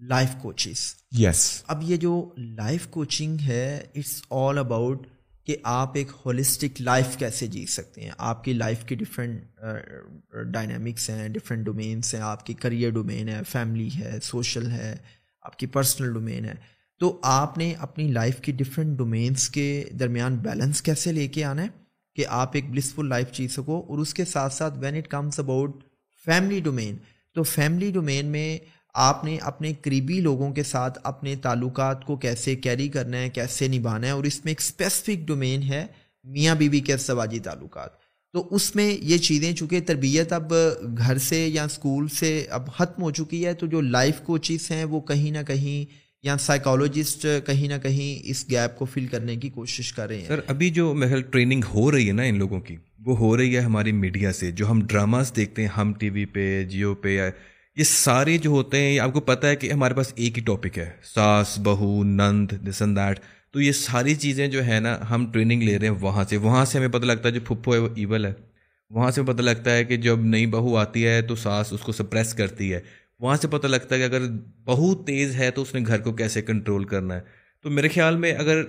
لائف 0.00 0.34
کوچز 0.42 0.94
یس 1.18 1.62
اب 1.66 1.82
یہ 1.82 1.96
جو 1.96 2.30
لائف 2.38 2.86
کوچنگ 2.86 3.36
ہے 3.40 3.80
اٹس 3.94 4.22
آل 4.30 4.58
اباؤٹ 4.58 5.06
کہ 5.50 5.56
آپ 5.64 5.90
ایک 5.94 6.08
ہولسٹک 6.26 6.80
لائف 6.80 7.16
کیسے 7.16 7.46
جی 7.46 7.66
سکتے 7.66 8.00
ہیں؟ 8.00 8.10
آپ 8.18 8.44
کی 8.44 8.52
لائف 8.52 8.84
کی 8.84 8.94
ڈفرینٹ 8.94 9.42
ڈائنامکس 10.52 11.10
uh, 11.10 11.16
ہیں 11.16 11.28
ڈفرینٹ 11.28 11.64
ڈومینس 11.64 12.14
ہیں، 12.14 12.20
آپ 12.20 12.46
کی 12.46 12.54
کریئر 12.54 12.90
ڈومین 12.90 13.28
ہے 13.28 13.40
فیملی 13.48 13.88
ہے 13.98 14.18
سوشل 14.22 14.70
ہے، 14.70 14.96
آپ 15.42 15.56
کی 15.56 15.66
پرسنل 15.66 16.12
ڈومین 16.12 16.44
ہے۔ 16.44 16.54
تو 16.98 17.20
آپ 17.22 17.58
نے 17.58 17.74
اپنی 17.78 18.12
لائف 18.12 18.40
کی 18.40 18.52
ڈفرینٹ 18.52 18.98
ڈومینس 18.98 19.48
کے 19.48 19.84
درمیان 20.00 20.36
بیلنس 20.36 20.82
کیسے 20.82 21.12
لے 21.12 21.28
کے 21.28 21.44
آنا 21.44 21.62
ہے 21.62 21.68
کہ 22.14 22.24
آپ 22.28 22.50
ایک 22.54 22.70
بلسفل 22.70 23.08
لائف 23.08 23.32
جی 23.32 23.48
سکو 23.48 23.84
اور 23.88 23.98
اس 23.98 24.14
کے 24.14 24.24
ساتھ 24.24 24.54
ساتھ 24.54 24.78
when 24.78 24.96
it 24.96 25.08
comes 25.08 25.38
about 25.38 25.84
family 26.24 26.60
domain 26.60 26.96
تو 27.34 27.42
فیملی 27.42 27.90
ڈومین 27.90 28.26
میں 28.26 28.58
آپ 28.94 29.24
نے 29.24 29.36
اپنے 29.42 29.72
قریبی 29.82 30.20
لوگوں 30.20 30.52
کے 30.52 30.62
ساتھ 30.62 30.98
اپنے 31.02 31.34
تعلقات 31.36 32.04
کو 32.04 32.16
کیسے 32.16 32.56
کیری 32.56 32.88
کرنا 32.88 33.16
ہے، 33.16 33.28
کیسے 33.28 33.68
نبھانا 33.68 34.06
ہے، 34.06 34.12
اور 34.12 34.24
اس 34.24 34.44
میں 34.44 34.50
ایک 34.50 34.60
اسپیسیفک 34.60 35.26
ڈومین 35.26 35.62
ہے 35.62 35.86
میاں 36.24 36.54
بیوی 36.54 36.80
کے 36.80 36.96
سواجی 36.96 37.38
تعلقات۔ 37.38 37.98
تو 38.34 38.48
اس 38.50 38.74
میں 38.76 38.96
یہ 39.02 39.18
چیزیں، 39.18 39.52
چونکہ 39.52 39.80
تربیت 39.80 40.32
اب 40.32 40.52
گھر 40.98 41.18
سے 41.18 41.46
یا 41.48 41.64
اسکول 41.64 42.08
سے 42.08 42.46
اب 42.50 42.72
ختم 42.72 43.02
ہو 43.02 43.10
چکی 43.10 43.46
ہے، 43.46 43.54
تو 43.54 43.66
جو 43.66 43.80
لائف 43.80 44.20
کوچز 44.20 44.70
ہیں 44.70 44.84
وہ 44.84 45.00
کہیں 45.00 45.30
نہ 45.30 45.42
کہیں 45.46 46.10
یا 46.22 46.36
سائیکالوجسٹ 46.36 47.26
کہیں 47.46 47.68
نہ 47.68 47.74
کہیں 47.82 48.28
اس 48.30 48.44
گیپ 48.50 48.78
کو 48.78 48.84
فل 48.84 49.06
کرنے 49.06 49.36
کی 49.36 49.48
کوشش 49.48 49.92
کر 49.92 50.08
رہے 50.08 50.18
ہیں۔ 50.18 50.26
سر، 50.26 50.40
ابھی 50.46 50.70
جو 50.70 50.92
محل 50.94 51.22
ٹریننگ 51.22 51.62
ہو 51.74 51.90
رہی 51.92 52.08
ہے 52.08 52.12
نا 52.12 52.22
ان 52.22 52.38
لوگوں 52.38 52.60
کی، 52.60 52.76
وہ 53.04 53.16
ہو 53.18 53.36
رہی 53.36 53.56
ہے 53.56 53.60
ہماری 53.60 53.92
میڈیا 53.92 54.32
سے۔ 54.32 54.50
جو 54.50 54.70
ہم 54.70 54.86
ڈراماز 54.86 55.32
دیکھتے 55.36 55.62
ہیں، 55.62 55.68
ہم 55.68 55.92
ٹی 55.92 56.10
وی 56.10 56.24
پہ 56.24 56.64
جیو 56.64 56.94
پہ 56.94 57.30
یہ 57.76 57.84
سارے 57.84 58.38
جو 58.38 58.50
ہوتے 58.50 58.78
ہیں 58.78 58.98
آپ 58.98 59.12
کو 59.12 59.20
پتہ 59.20 59.46
ہے 59.46 59.56
کہ 59.56 59.72
ہمارے 59.72 59.94
پاس 59.94 60.12
ایک 60.16 60.38
ہی 60.38 60.42
ٹاپک 60.42 60.78
ہے، 60.78 60.90
ساس، 61.02 61.58
بہو، 61.58 62.04
نند 62.04 62.52
دس 62.68 62.82
اینڈ 62.82 62.96
دیٹ 62.96 63.20
تو 63.50 63.60
یہ 63.60 63.72
ساری 63.72 64.14
چیزیں 64.14 64.48
جو 64.48 64.66
ہے 64.66 64.80
نا، 64.80 64.98
ہم 65.10 65.30
ٹریننگ 65.32 65.62
لے 65.62 65.78
رہے 65.78 65.88
ہیں 65.88 65.94
وہاں 66.00 66.24
سے۔ 66.30 66.36
وہاں 66.36 66.64
سے 66.64 66.78
ہمیں 66.78 66.88
پتہ 66.88 67.04
لگتا 67.04 67.28
ہے 67.28 67.34
جو 67.34 67.40
پھپھو 67.40 67.74
ہے، 67.74 67.78
وہ 67.78 67.88
ایول 67.96 68.24
ہے۔ 68.26 68.32
وہاں 68.90 69.10
سے 69.10 69.22
پتہ 69.22 69.42
لگتا 69.42 69.74
ہے 69.76 69.84
کہ 69.84 69.96
جب 69.96 70.18
نئی 70.18 70.46
بہو 70.46 70.76
آتی 70.76 71.06
ہے 71.06 71.22
تو 71.22 71.34
ساس 71.34 71.72
اس 71.72 71.80
کو 71.80 71.92
سپریس 71.92 72.34
کرتی 72.34 72.74
ہے۔ 72.74 72.80
وہاں 73.20 73.36
سے 73.36 73.48
پتہ 73.48 73.66
لگتا 73.66 73.94
ہے 73.94 74.00
کہ 74.00 74.04
اگر 74.04 74.22
بہو 74.64 74.94
تیز 74.94 75.36
ہے 75.36 75.50
تو 75.50 75.62
اس 75.62 75.74
نے 75.74 75.80
گھر 75.86 76.00
کو 76.00 76.12
کیسے 76.12 76.42
کنٹرول 76.42 76.84
کرنا 76.84 77.14
ہے۔ 77.14 77.20
تو 77.62 77.70
میرے 77.70 77.88
خیال 77.88 78.16
میں 78.16 78.32
اگر 78.32 78.62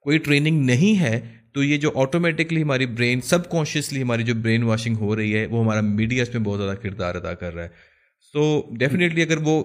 کوئی 0.00 0.18
ٹریننگ 0.18 0.64
نہیں 0.64 1.00
ہے 1.00 1.20
تو 1.52 1.62
یہ 1.62 1.76
جو 1.76 1.90
آٹومیٹکلی 1.94 2.62
ہماری 2.62 2.86
برین 2.86 3.20
سب 3.20 3.50
کانشیسلی 3.50 4.02
ہماری 4.02 4.22
جو 4.22 4.34
برین 4.34 4.62
واشنگ 4.62 4.96
ہو 4.96 5.16
رہی 5.16 5.36
ہے، 5.36 5.46
وہ 5.46 5.64
ہمارا 5.64 5.80
میڈیا 5.80 6.22
اس 6.22 6.34
میں 6.34 6.42
بہت 6.42 6.58
زیادہ 6.58 6.76
کردار 6.76 7.14
ادا 7.14 7.34
کر 7.34 7.54
رہا 7.54 7.64
ہے۔ 7.64 7.95
تو 8.32 8.70
ڈیفینیٹلی 8.78 9.22
اگر 9.22 9.36
وہ 9.36 9.62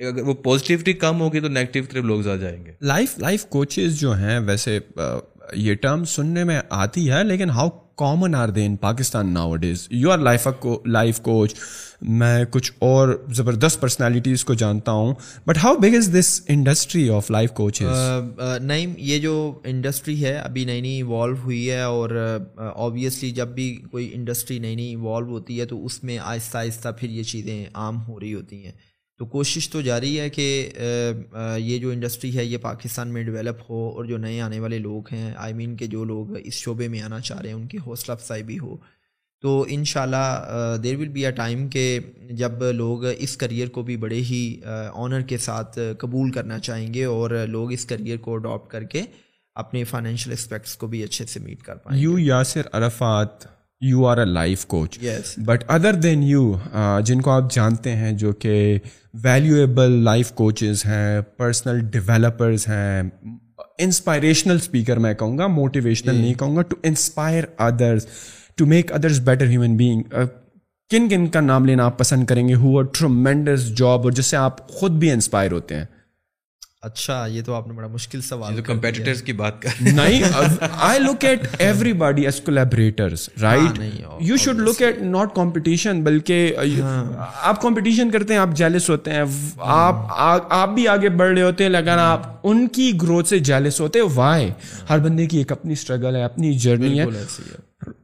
اگر 0.00 0.22
وہ 0.22 0.34
پازیٹیوٹی 0.34 0.92
کم 0.92 1.20
ہوگی 1.20 1.40
تو 1.40 1.48
نیگیٹو 1.48 1.92
طرف 1.92 2.04
لوگ 2.04 2.20
زیادہ 2.20 2.38
جائیں 2.38 2.64
گے۔ 2.66 2.72
لائف 2.80 3.18
لائف 3.18 3.44
کوچز 3.46 4.00
جو 4.00 4.12
ہیں، 4.12 4.38
ویسے 4.38 4.78
یہ 5.54 5.74
ٹرم 5.74 6.04
سننے 6.04 6.44
میں 6.44 6.60
آتی 6.70 7.10
ہے، 7.10 7.24
لیکن 7.24 7.50
how 7.50 7.68
common 8.00 8.34
are 8.34 8.48
they 8.48 8.66
in 8.66 8.76
Pakistan 8.76 9.32
nowadays 9.56 9.86
you 9.90 10.10
are 10.10 10.18
life 10.18 10.48
life 10.86 11.20
coach 11.20 11.54
میں 12.02 12.44
کچھ 12.50 12.72
اور 12.78 13.08
زبردست 13.34 13.80
پرسنالٹیز 13.80 14.44
کو 14.44 14.54
جانتا 14.54 14.92
ہوں. 14.92 15.14
But 15.46 15.58
how 15.64 15.74
big 15.76 15.96
is 15.96 16.08
this 16.14 16.40
industry 16.48 17.08
of 17.08 17.30
life 17.30 17.50
coach 17.52 17.82
نئی 18.62 18.86
یہ 18.98 19.18
جو 19.18 19.60
انڈسٹری 19.64 20.24
ہے 20.24 20.34
ابھی 20.34 20.64
نئی 20.64 20.80
نئی 20.80 20.94
ایوالو 20.96 21.36
ہوئی 21.44 21.70
ہے 21.70 21.80
اور 21.80 22.10
uh, 22.10 22.72
آبویسلی 22.76 23.30
جب 23.30 23.48
بھی 23.48 23.74
کوئی 23.90 24.10
انڈسٹری 24.14 24.58
نئی 24.58 24.74
نئی 24.74 24.88
ایوالو 24.88 25.30
ہوتی 25.30 25.60
ہے 25.60 25.64
تو 25.64 25.84
اس 25.84 26.02
میں 26.04 26.18
آہستہ 26.18 26.58
آہستہ 26.58 26.88
پھر 27.00 27.10
یہ 27.10 27.22
چیزیں 27.22 27.64
عام 27.74 28.02
ہو 28.08 28.20
رہی 28.20 28.34
ہوتی 28.34 28.64
ہیں۔ 28.64 28.72
تو 29.20 29.26
کوشش 29.26 29.68
تو 29.70 29.80
جاری 29.80 30.18
ہے 30.20 30.28
کہ 30.30 30.44
یہ 31.58 31.78
جو 31.78 31.90
انڈسٹری 31.90 32.36
ہے، 32.36 32.44
یہ 32.44 32.58
پاکستان 32.58 33.08
میں 33.08 33.22
ڈیولپ 33.22 33.58
ہو 33.70 33.88
اور 33.88 34.04
جو 34.04 34.18
نئے 34.18 34.40
آنے 34.40 34.60
والے 34.60 34.78
لوگ 34.78 35.12
ہیں 35.12 35.32
آئی 35.36 35.54
مین 35.54 35.76
کہ 35.76 35.86
جو 35.86 36.04
لوگ 36.04 36.36
اس 36.36 36.54
شعبے 36.54 36.88
میں 36.88 37.00
آنا 37.02 37.18
چاہ 37.20 37.40
رہے 37.40 37.48
ہیں، 37.48 37.56
ان 37.56 37.66
کی 37.66 37.78
حوصلہ 37.86 38.12
افزائی 38.12 38.42
بھی 38.42 38.58
ہو۔ 38.58 38.76
تو 39.42 39.64
ان 39.68 39.84
شاء 39.84 40.02
اللہ 40.02 40.76
دیر 40.82 40.96
ول 40.96 41.08
بی 41.08 41.26
اے 41.26 41.32
ٹائم 41.32 41.68
کہ 41.68 41.84
جب 42.30 42.64
لوگ 42.74 43.04
اس 43.06 43.36
کریئر 43.36 43.68
کو 43.68 43.82
بھی 43.82 43.96
بڑے 43.96 44.20
ہی 44.30 44.40
آنر 44.94 45.20
کے 45.20 45.38
ساتھ 45.38 45.78
قبول 45.98 46.30
کرنا 46.32 46.58
چاہیں 46.58 46.92
گے 46.94 47.04
اور 47.04 47.30
لوگ 47.48 47.72
اس 47.72 47.84
کریئر 47.86 48.18
کو 48.18 48.34
اڈاپٹ 48.34 48.70
کر 48.70 48.84
کے 48.84 49.02
اپنے 49.56 49.84
فائنینشیل 49.84 50.32
اسپیکٹس 50.32 50.76
کو 50.76 50.86
بھی 50.86 51.02
اچھے 51.04 51.26
سے 51.26 51.40
میٹ 51.40 51.62
کر 51.62 51.76
پائیں 51.76 52.00
you 52.02 52.18
Yasir 52.18 52.68
Arafat 52.72 53.46
you 53.80 54.06
are 54.06 54.18
a 54.18 54.24
life 54.24 54.66
coach 54.66 54.98
but 55.36 55.64
other 55.68 55.94
than 55.94 56.22
you 56.22 56.54
جن 57.04 57.20
کو 57.20 57.30
آپ 57.30 57.52
جانتے 57.52 57.96
ہیں 57.96 58.12
جو 58.12 58.32
کہ 58.32 58.78
ویلیویبل 59.14 59.92
لائف 60.04 60.32
کوچز 60.32 60.84
ہیں 60.86 61.20
پرسنل 61.36 61.80
ڈیولپرز 61.80 62.68
ہیں 62.68 63.02
انسپائریشنل 63.78 64.54
اسپیکر 64.54 64.96
میں 64.96 65.14
کہوں 65.14 65.38
گا 65.38 65.46
موٹیویشنل 65.46 66.14
نہیں 66.14 66.34
کہوں 66.34 66.56
گا 66.56 66.62
to 66.62 66.76
inspire 66.82 67.44
others 67.58 68.06
to 68.56 68.66
make 68.66 68.92
others 68.92 69.20
better 69.20 69.46
human 69.46 69.76
being 69.76 70.02
کن 70.90 71.08
کن 71.08 71.26
کا 71.26 71.40
نام 71.40 71.64
لینا 71.64 71.84
آپ 71.84 71.98
پسند 71.98 72.26
کریں 72.26 72.48
گے 72.48 72.54
ہو 72.54 72.82
ٹرومینڈس 72.82 73.68
جاب 73.76 74.02
اور 74.02 74.12
جس 74.12 74.26
سے 74.26 74.36
آپ 74.36 74.68
خود 74.68 74.90
بھی 74.90 75.10
انسپائر 75.10 75.52
ہوتے 75.52 75.76
ہیں. 75.76 75.84
اچھا 76.82 77.24
یہ 77.26 77.42
تو 77.42 77.54
آپ 77.54 77.66
نے 77.66 77.72
بڑا 77.74 77.86
مشکل 77.86 78.20
سوال 78.20 78.60
کمپیٹیٹرس 78.62 79.20
کی 79.22 79.32
بات 79.32 79.60
کر 79.62 79.82
نہیں 79.82 80.22
I 80.78 80.98
look 80.98 81.24
at 81.24 81.40
everybody 81.92 82.24
as 82.24 82.40
collaborators 82.40 83.28
right 83.42 83.80
you 84.20 84.36
should 84.36 84.58
look 84.58 84.80
at 84.82 85.02
not 85.02 85.34
competition 85.34 86.02
بلکہ 86.04 86.54
ہاں۔ 86.80 87.04
آپ 87.42 87.60
کمپٹیشن 87.62 88.10
کرتے 88.10 88.32
ہیں 88.34 88.40
آپ 88.40 88.54
جیلس 88.54 88.88
ہوتے 88.90 89.10
ہیں 89.10 89.24
آپ 89.58 89.94
آپ 90.52 90.68
بھی 90.68 90.86
آگے 90.88 91.08
بڑھ 91.08 91.32
رہے 91.32 91.42
ہوتے 91.42 91.64
ہیں 91.64 91.70
لیکن 91.70 91.98
آپ 91.98 92.22
ان 92.42 92.66
کی 92.68 92.92
گروتھ 93.02 93.28
سے 93.28 93.38
جیلس 93.38 93.80
ہوتے 93.80 93.98
ہیں۔ 93.98 94.06
وائی 94.14 94.50
ہر 94.90 94.98
بندے 94.98 95.26
کی 95.26 95.38
ایک 95.38 95.52
اپنی 95.52 95.72
اسٹرگل 95.72 96.16
ہے 96.16 96.22
اپنی 96.22 96.52
جرنی 96.58 97.00
ہے۔ 97.00 97.06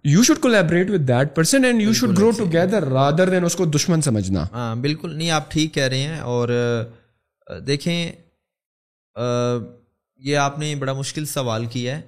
You 0.04 0.22
should 0.22 0.38
collaborate 0.38 0.90
with 0.90 1.08
that 1.08 1.34
person 1.34 1.64
and 1.64 1.82
you 1.82 1.92
should 1.92 2.16
grow 2.18 2.30
together 2.30 2.88
rather 2.88 3.30
than 3.30 3.44
اس 3.44 3.56
کو 3.56 3.64
دشمن 3.66 4.02
سمجھنا۔ 4.02 4.44
ہاں 4.52 4.74
بالکل۔ 4.76 5.16
نہیں 5.16 5.30
آپ 5.30 5.50
ٹھیک 5.50 5.74
کہہ 5.74 5.82
رہے 5.82 5.98
ہیں 5.98 6.20
اور 6.20 6.48
دیکھیں 7.66 8.25
یہ 10.16 10.36
آپ 10.36 10.58
نے 10.58 10.74
بڑا 10.74 10.92
مشکل 10.92 11.24
سوال 11.24 11.66
کیا 11.66 11.96
ہے۔ 11.96 12.02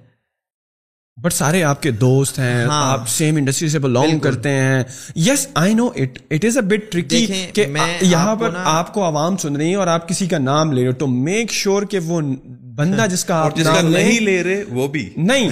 بٹ 1.17 1.33
سارے 1.33 1.63
آپ 1.63 1.81
کے 1.81 1.91
دوست 1.91 2.39
ہیں 2.39 2.65
ہاں۔ 2.65 2.91
آپ 2.91 3.09
سیم 3.09 3.35
انڈسٹری 3.35 3.69
سے 3.69 3.79
بلونگ 3.79 4.19
کرتے 4.19 4.49
ہیں۔ 4.49 4.83
Yes 5.15 5.47
I 5.53 5.73
know 5.73 5.87
it 5.87 6.19
it 6.31 6.45
is 6.45 6.57
a 6.57 6.61
bit 6.61 6.91
tricky 6.91 7.27
کہ 7.53 7.65
یہاں 8.01 8.35
پر 8.35 8.49
آپ 8.63 8.93
کو 8.93 9.05
عوام 9.05 9.37
سن 9.37 9.55
رہی 9.55 9.67
ہیں 9.67 9.75
اور 9.75 9.87
آپ 9.87 10.09
کسی 10.09 10.27
کا 10.27 10.37
نام 10.37 10.71
لے 10.71 10.81
رہے 10.81 10.87
ہو 10.87 10.93
تو 10.93 11.07
میک 11.07 11.51
شیور 11.51 11.83
کہ 11.83 11.99
وہ 11.99 12.21
بندہ 12.79 13.05
جس 13.11 13.25
کا 13.25 13.35
آپ 13.35 13.59
نام 13.59 13.87
نہیں 13.87 14.19
لے 14.19 14.43
رہے 14.43 14.63
وہ 14.69 14.87
بھی۔ 14.87 15.09
نہیں 15.17 15.49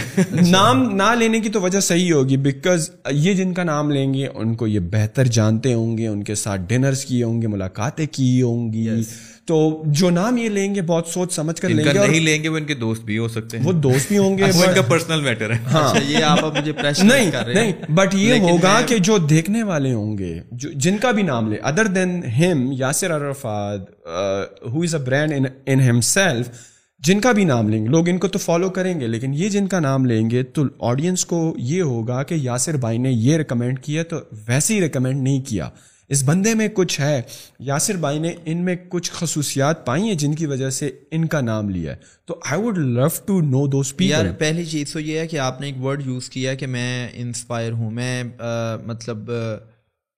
نام 0.50 0.96
نہ 0.96 1.16
لینے 1.20 1.40
کی 1.40 1.50
تو 1.50 1.62
وجہ 1.62 1.80
صحیح 1.80 2.14
ہوگی 2.14 2.38
بیکاز 2.38 2.90
یہ 3.12 3.34
جن 3.34 3.54
کا 3.54 3.64
نام 3.64 3.92
لیں 3.92 4.14
گے 4.14 4.28
ان 4.34 4.56
کو 4.56 4.68
یہ 4.68 4.80
بہتر 4.80 5.26
جانتے 5.26 5.74
ہوں 5.74 5.98
گے 5.98 6.08
ان 6.08 6.24
کے 6.24 6.36
ساتھ 6.36 6.62
ڈنرز 6.68 7.06
کیے 7.06 7.24
ہوں 7.24 7.42
گے 7.42 7.48
ملاقاتیں 7.48 8.06
کی 8.12 8.42
ہوں 8.42 8.74
گی۔ 8.74 8.90
تو 9.46 9.84
جو 9.86 10.10
نام 10.10 10.38
یہ 10.38 10.50
لیں 10.50 10.76
گے 10.76 10.82
بہت 10.82 11.08
سوچ 11.08 11.34
سمجھ 11.34 11.62
کر 11.62 11.70
لیں 11.70 11.86
گے 11.86 12.08
نہیں 12.08 12.20
لیں 12.20 12.44
گے 12.44 12.50
وہ 12.50 12.58
ان 12.58 12.66
کے 12.66 12.74
دوست 12.74 13.04
بھی 13.04 13.18
ہو 13.18 13.28
سکتے 13.28 13.58
ہیں۔ 13.58 13.66
وہ 13.66 13.72
دوست 13.72 14.08
بھی 14.08 14.18
ہوں 14.18 14.38
گے 14.38 14.44
وہ 14.44 14.64
ان 14.64 14.76
کا 14.76 14.82
پرسنل 14.82 15.22
میٹر 15.22 15.54
ہے۔ 15.54 15.58
ہاں۔ 15.72 15.94
یہ 16.08 16.24
آپ 16.24 16.44
مجھے 16.44 16.72
نہیں 17.04 17.32
نہیں 17.54 17.92
بٹ 17.92 18.16
یہ 18.16 18.40
ہوگا 18.40 18.82
کہ 18.86 18.98
جو 18.98 19.18
دیکھنے 19.18 19.64
والے 19.64 19.94
ہوں 19.94 20.18
گے 20.18 20.40
جن 20.52 20.98
کا 20.98 21.12
بھی 21.12 21.24
نام 21.24 21.52
لے 21.52 21.58
ادر 21.64 21.86
دین 21.86 22.22
ہم 22.26 22.72
Yasir 22.72 23.16
Arafat 23.16 24.08
who 24.74 24.82
is 24.82 24.96
a 24.96 25.02
brand 25.02 25.48
in 25.66 25.82
himself 26.02 26.50
جن 27.00 27.20
کا 27.22 27.32
بھی 27.32 27.44
نام 27.44 27.70
لیں 27.70 27.84
گے 27.84 27.90
لوگ 27.90 28.10
ان 28.10 28.18
کو 28.18 28.28
تو 28.28 28.40
فالو 28.40 28.70
کریں 28.70 29.00
گے 29.00 29.08
لیکن 29.08 29.34
یہ 29.34 29.50
جن 29.50 29.68
کا 29.68 29.80
نام 29.80 30.06
لیں 30.06 30.30
گے 30.30 30.44
تو 30.44 30.64
آڈینس 30.80 31.26
کو 31.26 31.56
یہ 31.58 31.82
ہوگا 31.82 32.24
کہ 32.24 32.34
یاسر 32.34 32.78
بھائی 32.78 32.98
نے 32.98 33.12
یہ 33.12 33.38
ریکمینڈ 33.38 33.80
کیا 33.80 34.04
تو 34.04 34.18
ویسے 34.48 34.76
ہی 34.76 34.82
ریکمینڈ 34.82 35.22
نہیں 35.22 35.42
کیا۔ 35.42 35.70
اس 36.10 36.24
بندے 36.24 36.54
میں 36.56 36.68
کچھ 36.74 37.00
ہے 37.02 37.22
یاسر 37.60 37.96
بھائی 37.96 38.20
نے 38.20 38.34
ان 38.46 38.58
میں 38.58 38.76
کچھ 38.90 39.12
خصوصیات 39.12 39.86
پائی 39.86 40.04
ہیں 40.04 40.14
جن 40.14 40.36
کی 40.36 40.46
وجہ 40.46 40.70
سے 40.70 40.90
ان 41.12 41.26
کا 41.26 41.42
نام 41.42 41.70
لیا 41.70 41.92
ہے۔ 41.92 41.98
تو 42.26 42.40
I 42.50 42.62
would 42.62 42.78
love 42.78 43.08
to 43.26 43.42
know 43.42 43.66
those 43.68 43.94
یار 44.00 44.26
پہلی 44.40 44.66
چیز 44.66 44.94
تو 44.94 45.00
یہ 45.00 45.20
ہے 45.20 45.28
کہ 45.28 45.40
آپ 45.40 45.62
نے 45.62 45.68
ایک 45.68 45.82
ورڈ 45.84 46.06
یوز 46.06 46.30
کیا 46.30 46.54
کہ 46.54 46.68
میں 46.68 47.08
انسپائر 47.14 47.72
ہوں 47.72 47.92
میں 47.92 48.24
مطلب 48.86 49.32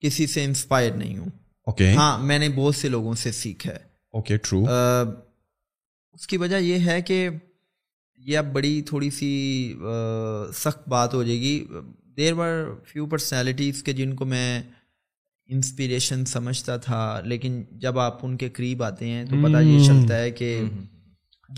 کسی 0.04 0.28
سے 0.28 0.44
انسپائر 0.44 0.92
نہیں 0.92 1.18
ہوں۔ 1.18 1.30
اوکے 1.68 1.92
ہاں 1.94 2.18
میں 2.24 2.40
نے 2.40 2.50
بہت 2.56 2.76
سے 2.76 2.90
لوگوں 2.90 3.14
سے 3.14 3.32
سیکھا 3.32 3.72
ہے۔ 3.72 3.88
اوکے 4.14 4.38
ٹرو 4.38 4.66
اس 6.14 6.28
کی 6.28 6.38
وجہ 6.38 6.56
یہ 6.56 6.80
ہے 6.86 7.02
کہ 7.02 7.30
یہ 8.18 8.38
اب 8.38 8.54
بڑی 8.54 8.82
تھوڑی 8.82 9.10
سی 9.10 9.74
سخت 10.54 10.90
بات 10.90 11.14
ہو 11.14 11.24
جائے 11.24 11.40
گی۔ 11.40 11.66
دیر 12.18 12.34
ور 12.34 12.76
فیو 12.88 13.06
پرسنالٹیز 13.06 13.84
کے 13.84 13.94
جن 13.94 14.16
کو 14.16 14.26
میں 14.26 14.62
انسپریشن 15.48 16.26
سمجھتا 16.26 16.78
تھا 16.78 17.22
لیکن 17.24 17.64
جب 17.72 18.00
آپ 18.00 18.26
ان 18.26 18.38
کے 18.38 18.50
قریب 18.50 18.84
آتے 18.84 19.10
ہیں 19.10 19.26
تو 19.26 19.36
پتہ 19.44 19.58
یہ 19.58 19.84
چلتا 19.88 20.18
ہے 20.18 20.32
کہ 20.32 20.62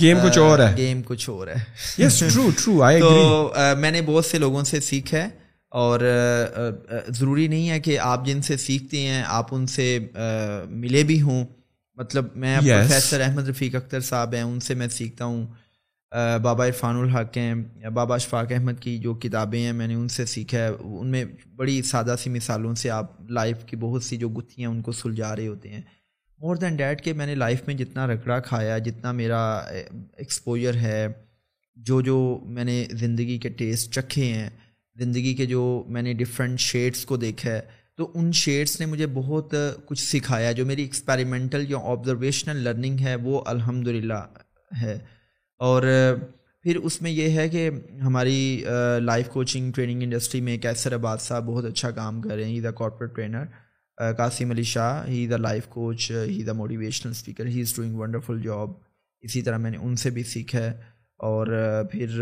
گیم 0.01 0.17
کچھ 0.27 0.39
اور 0.39 0.59
ہے۔ 0.59 0.77
گیم 0.77 1.01
کچھ 1.05 1.29
اور 1.29 1.47
ہے۔ 1.47 1.55
یس 1.97 2.23
ٹرو 2.33 2.49
ٹرو 2.57 2.83
آئی 2.83 2.99
تو 3.01 3.53
میں 3.77 3.91
نے 3.91 4.01
بہت 4.01 4.25
سے 4.25 4.39
لوگوں 4.39 4.63
سے 4.63 4.79
سیکھا 4.79 5.17
ہے 5.17 5.29
اور 5.69 5.99
ضروری 7.07 7.47
نہیں 7.47 7.69
ہے 7.69 7.79
کہ 7.79 7.99
آپ 7.99 8.25
جن 8.25 8.41
سے 8.41 8.57
سیکھتے 8.57 8.99
ہیں 8.99 9.23
آپ 9.27 9.55
ان 9.55 9.67
سے 9.67 9.99
ملے 10.69 11.03
بھی 11.03 11.21
ہوں۔ 11.21 11.45
مطلب 11.97 12.25
میں 12.35 12.59
پروفیسر 12.59 13.21
احمد 13.21 13.49
رفیق 13.49 13.75
اختر 13.75 13.99
صاحب 13.99 14.33
ہیں 14.33 14.41
ان 14.41 14.59
سے 14.59 14.73
میں 14.73 14.87
سیکھتا 14.87 15.25
ہوں 15.25 15.45
بابا 16.41 16.65
عرفان 16.67 16.95
الحق 16.95 17.37
ہیں 17.37 17.53
بابا 17.89 18.15
اشفاق 18.15 18.51
احمد 18.51 18.79
کی 18.79 18.97
جو 18.97 19.13
کتابیں 19.13 19.61
ہیں 19.61 19.73
میں 19.73 19.87
نے 19.87 19.93
ان 19.93 20.07
سے 20.07 20.25
سیکھا 20.25 20.57
ہے۔ 20.57 20.69
ان 20.79 21.07
میں 21.07 21.25
بڑی 21.55 21.81
سادہ 21.81 22.15
سی 22.19 22.29
مثالوں 22.29 22.75
سے 22.75 22.89
آپ 22.89 23.21
لائف 23.29 23.63
کی 23.65 23.75
بہت 23.75 24.03
سی 24.03 24.17
جو 24.17 24.29
گتھیاں 24.29 24.69
ان 24.69 24.81
کو 24.81 24.91
سلجھا 24.91 25.35
رہے 25.35 25.47
ہوتے 25.47 25.69
ہیں۔ 25.69 25.81
مور 26.39 26.55
دین 26.55 26.75
ڈیٹ 26.75 27.03
کہ 27.03 27.13
میں 27.13 27.25
نے 27.25 27.35
لائف 27.35 27.61
میں 27.67 27.75
جتنا 27.75 28.07
رگڑا 28.07 28.39
کھایا 28.39 28.77
جتنا 28.77 29.11
میرا 29.11 29.57
ایکسپوجر 30.17 30.75
ہے 30.75 31.07
جو 31.75 32.01
جو 32.01 32.39
میں 32.43 32.63
نے 32.63 32.85
زندگی 32.91 33.37
کے 33.37 33.49
ٹیسٹ 33.49 33.93
چکھے 33.93 34.25
ہیں 34.25 34.49
زندگی 34.95 35.33
کے 35.33 35.45
جو 35.45 35.83
میں 35.87 36.01
نے 36.01 36.13
ڈفرینٹ 36.13 36.59
شیڈس 36.59 37.05
کو 37.05 37.17
دیکھا 37.17 37.51
ہے 37.51 37.61
تو 38.01 38.11
ان 38.15 38.31
شیڈس 38.31 38.79
نے 38.79 38.85
مجھے 38.85 39.07
بہت 39.07 39.53
کچھ 39.85 40.03
سکھایا 40.03 40.51
جو 40.51 40.65
میری 40.65 40.81
ایکسپیریمنٹل 40.81 41.65
جو 41.65 41.79
آبزرویشنل 41.79 42.55
لرننگ 42.55 42.99
ہے 42.99 43.15
وہ 43.15 43.41
الحمد 43.45 43.87
ہے۔ 44.81 44.99
اور 45.57 45.81
پھر 46.63 46.75
اس 46.75 47.01
میں 47.01 47.11
یہ 47.11 47.29
ہے 47.29 47.49
کہ 47.49 47.69
ہماری 48.03 48.63
لائف 48.99 49.27
کوچنگ 49.27 49.71
ٹریننگ 49.71 50.01
انڈسٹری 50.01 50.41
میں 50.41 50.57
کیسر 50.57 50.95
عباد 50.95 51.17
صاحب 51.17 51.45
بہت 51.45 51.65
اچھا 51.65 51.91
کام 51.91 52.21
کر 52.21 52.35
رہے 52.35 52.43
ہیں۔ 52.43 52.51
He 52.51 52.59
the 52.59 52.71
corporate 52.71 53.15
trainer 53.15 53.43
Qasim 54.17 54.51
Ali 54.51 54.63
Shah. 54.63 55.07
He 55.07 55.27
the 55.27 55.37
life 55.37 55.67
coach 55.67 56.11
he 56.11 56.43
the 56.43 56.53
motivational 56.53 57.11
speaker 57.11 57.45
he 57.45 57.61
is 57.61 57.75
doing 57.75 57.95
wonderful 57.95 58.41
job 58.41 58.69
اسی 59.19 59.41
طرح 59.41 59.57
میں 59.57 59.71
نے 59.71 59.77
ان 59.77 59.95
سے 59.95 60.09
بھی 60.09 60.23
سیکھا 60.23 60.59
ہے۔ 60.59 60.71
اور 61.17 61.47
پھر 61.91 62.21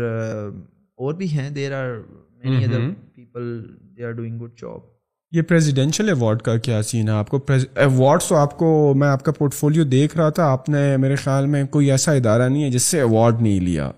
اور 0.96 1.14
بھی 1.14 1.30
ہیں۔ 1.30 1.50
There 1.50 1.72
are 1.72 1.90
many 2.30 2.64
other 2.64 2.80
people 3.14 3.64
they 3.96 4.04
are 4.04 4.10
doing 4.10 4.40
good 4.40 4.50
job 4.62 4.99
یہ 5.32 5.42
پریزیڈینشیل 5.42 6.08
ایوارڈ 6.08 6.40
کا 6.42 6.56
کیا 6.56 6.80
سین 6.82 7.08
ہے 7.08 7.14
آپ 7.14 7.28
کو? 7.28 7.38
ایوارڈس 7.48 8.28
تو 8.28 8.36
آپ 8.36 8.56
کو 8.58 8.94
میں 8.96 9.08
آپ 9.08 9.22
کا 9.24 9.32
پورٹ 9.32 9.54
فولیو 9.54 9.84
دیکھ 9.84 10.16
رہا 10.16 10.30
تھا 10.30 10.44
آپ 10.44 10.68
نے 10.68 10.96
میرے 10.96 11.16
خیال 11.16 11.46
میں 11.46 11.62
کوئی 11.64 11.90
ایسا 11.90 12.12
ادارہ 12.12 12.48
نہیں 12.48 12.64
ہے 12.64 12.70
جس 12.70 12.82
سے 12.82 12.98
ایوارڈ 12.98 13.42
نہیں 13.42 13.60
لیا۔ 13.60 13.90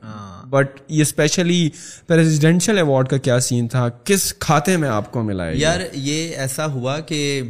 بٹ 0.51 0.69
ہاں۔ 0.71 0.85
یہ 0.89 1.03
اسپیشلی 1.03 1.69
پریزیڈینشیل 2.07 2.77
ایوارڈ 2.77 3.09
کا 3.09 3.17
کیا 3.17 3.39
سین 3.41 3.69
تھا؟ 3.69 3.89
کس 4.05 4.35
کھاتے 4.35 4.77
میں 4.77 4.89
آپ 4.89 5.11
کو 5.13 5.23
ملا 5.23 5.47
ہے 5.47 5.57
یار 5.57 5.81
یہ 5.95 6.37
ایسا 6.37 6.67
ہوا 6.73 6.99
کہ 7.01 7.43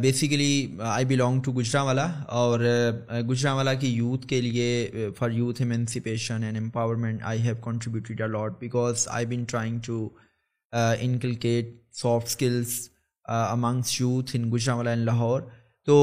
basically 0.00 0.76
I 0.84 1.04
belong 1.04 1.40
to 1.40 1.52
Gujranwala 1.82 2.06
اور 2.28 2.60
گجرا 3.28 3.52
والا 3.52 3.74
کی 3.74 3.88
یوتھ 3.88 4.26
کے 4.26 4.40
لیے 4.40 4.90
for 5.18 5.30
youth 5.30 5.62
emancipation 5.62 6.44
and 6.44 6.56
empowerment 6.56 7.22
I 7.24 7.42
have 7.42 7.54
contributed 7.64 8.20
a 8.20 8.28
lot 8.28 8.60
because 8.60 9.08
I 9.10 9.26
been 9.26 9.44
trying 9.44 9.78
to 9.86 10.08
inculcate 10.72 11.74
soft 11.94 12.26
skills 12.26 12.88
amongst 13.24 14.00
youth 14.00 14.30
in 14.34 14.50
Gujranwala 14.74 14.92
in 14.92 14.98
Lahore 14.98 15.40
تو 15.88 15.96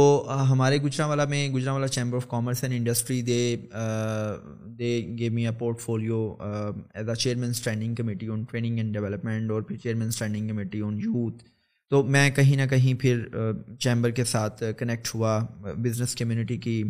ہمارے 0.49 0.77
گجرا 0.77 1.05
والا 1.05 1.25
میں 1.25 1.47
Gujranwala 1.73 1.87
chamber 1.87 2.17
of 2.17 2.27
commerce 2.27 2.63
and 2.63 2.75
industry 2.75 3.21
they 3.21 3.55
they 4.79 4.89
gave 5.19 5.31
me 5.31 5.45
a 5.47 5.51
portfolio 5.81 6.19
as 6.93 7.09
a 7.09 7.15
chairman 7.15 7.49
standing 7.49 7.95
committee 7.95 8.29
on 8.29 8.43
training 8.43 8.77
and 8.77 8.93
development 8.93 9.51
اور 9.51 9.61
پھر 9.61 9.77
chairman 9.77 10.07
standing 10.07 10.47
committee 10.47 10.81
on 10.81 10.99
youth 11.01 11.43
تو 11.91 12.03
میں 12.03 12.29
کہیں 12.29 12.55
نہ 12.57 12.69
کہیں 12.69 12.93
پھر 13.01 13.25
چیمبر 13.79 14.11
کے 14.11 14.23
ساتھ 14.23 14.63
کنیکٹ 14.77 15.13
ہوا 15.15 15.39
بزنس 15.77 16.15
کمیونٹی 16.15 16.57
کی 16.57 16.81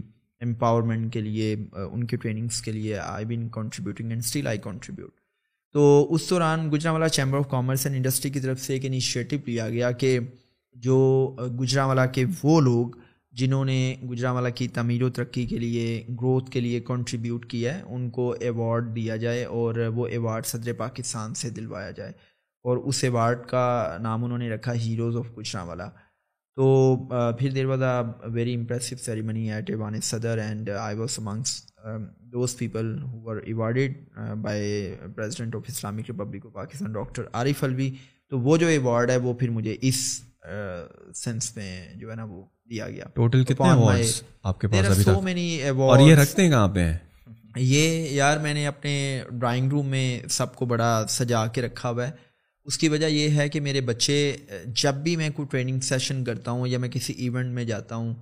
امپاورمنٹ 0.41 1.13
کے 1.13 1.21
لیے 1.21 1.55
ان 1.91 2.03
کی 2.03 2.17
ٹریننگس 2.17 2.61
کے 2.61 2.71
لیے 2.71 2.97
I 2.97 3.25
been 3.25 3.47
contributing 3.49 4.09
and 4.09 4.23
still 4.23 4.47
I 4.47 4.57
contribute 4.63 5.11
تو 5.75 5.85
اس 6.13 6.29
دوران 6.29 6.69
Gujranwala 6.91 7.07
chamber 7.07 7.37
of 7.37 7.47
commerce 7.49 7.85
and 7.85 7.95
industry 7.95 8.29
کی 8.31 8.39
طرف 8.39 8.59
سے 8.59 8.73
ایک 8.73 8.85
انیشیٹو 8.85 9.37
لیا 9.45 9.69
گیا 9.69 9.91
کہ 9.91 10.19
جو 10.75 10.99
گجرا 11.59 11.85
والا 11.85 12.05
کے 12.05 12.23
وہ 12.43 12.59
لوگ 12.61 12.91
جنہوں 13.33 13.63
نے 13.65 13.95
گجرا 14.11 14.31
والا 14.31 14.49
کی 14.49 14.67
تعمیر 14.67 15.03
و 15.03 15.09
ترقی 15.09 15.45
کے 15.45 15.57
لیے، 15.59 16.03
گروتھ 16.21 16.51
کے 16.51 16.59
لیے 16.59 16.79
کنٹریبیوٹ 16.87 17.45
کیا 17.49 17.73
ہے، 17.75 17.81
ان 17.81 18.09
کو 18.09 18.31
ایوارڈ 18.39 18.95
دیا 18.95 19.15
جائے 19.15 19.43
اور 19.45 19.75
وہ 19.95 20.07
ایوارڈ 20.07 20.45
صدر 20.45 20.73
پاکستان 20.77 21.33
سے 21.41 21.49
دلوایا 21.49 21.91
جائے 21.91 22.11
اور 22.65 22.77
اس 22.77 23.03
ایوارڈ 23.03 23.45
کا 23.47 23.97
نام 24.01 24.23
انہوں 24.25 24.39
نے 24.39 24.49
رکھا 24.49 24.73
ہیروز 24.85 25.17
آف 25.17 25.37
گجرا 25.37 25.63
والا 25.63 25.89
تو 26.57 26.95
پھر 27.39 27.51
there 27.51 27.65
was 27.65 27.83
a 27.83 28.29
very 28.33 28.55
impressive 28.55 28.95
ceremony 29.05 29.51
at 29.51 29.69
اے 29.69 29.75
وان 29.75 30.01
صدر 30.03 30.37
and 30.37 30.69
I 30.79 30.97
was 30.97 31.19
amongst 31.19 31.61
those 32.31 32.57
people 32.57 33.01
who 33.03 33.29
are 33.29 33.35
awarded 33.35 33.93
by 34.41 34.93
president 35.15 35.55
of 35.55 35.61
Islamic 35.67 36.09
republic 36.09 36.45
of 36.45 36.53
Pakistan 36.53 36.91
doctor 36.91 37.23
Arif 37.33 37.63
Alvi 37.63 37.91
تو 38.29 38.39
وہ 38.39 38.57
جو 38.57 38.67
ایوارڈ 38.67 39.11
ہے 39.11 39.17
وہ 39.17 39.33
پھر 39.33 39.49
مجھے 39.49 39.75
اس 39.81 40.21
سینس 41.15 41.55
میں 41.55 41.93
جو 41.95 42.11
ہے 42.11 42.15
نا 42.15 42.23
وہ 42.23 42.43
دیا 42.69 42.89
گیا. 42.89 43.05
ٹوٹل 43.13 43.43
کتنے 43.43 43.69
آپ 44.43 44.59
کے 44.61 44.67
پاس 44.67 44.89
ابھی 44.89 45.03
تک؟ 45.03 45.79
اور 45.79 45.99
یہ 45.99 46.15
رکھتے 46.15 46.41
ہیں 46.41 46.49
کہاں 46.49 46.67
پہ 46.67 46.91
یہ 47.55 48.09
یار 48.11 48.37
میں 48.37 48.53
نے 48.53 48.67
اپنے 48.67 49.23
ڈرائنگ 49.31 49.69
روم 49.69 49.87
میں 49.87 50.27
سب 50.29 50.55
کو 50.55 50.65
بڑا 50.65 51.05
سجا 51.09 51.45
کے 51.47 51.61
رکھا 51.61 51.89
ہوا 51.89 52.07
ہے. 52.07 52.11
اس 52.63 52.77
کی 52.77 52.89
وجہ 52.89 53.05
یہ 53.05 53.29
ہے 53.29 53.49
کہ 53.49 53.59
میرے 53.59 53.81
بچے 53.81 54.37
جب 54.65 54.93
بھی 54.93 55.15
میں 55.15 55.29
کوئی 55.29 55.47
ٹریننگ 55.51 55.79
سیشن 55.79 56.23
کرتا 56.23 56.51
ہوں 56.51 56.67
یا 56.67 56.79
میں 56.79 56.89
کسی 56.89 57.13
ایونٹ 57.13 57.53
میں 57.53 57.65
جاتا 57.65 57.95
ہوں 57.95 58.13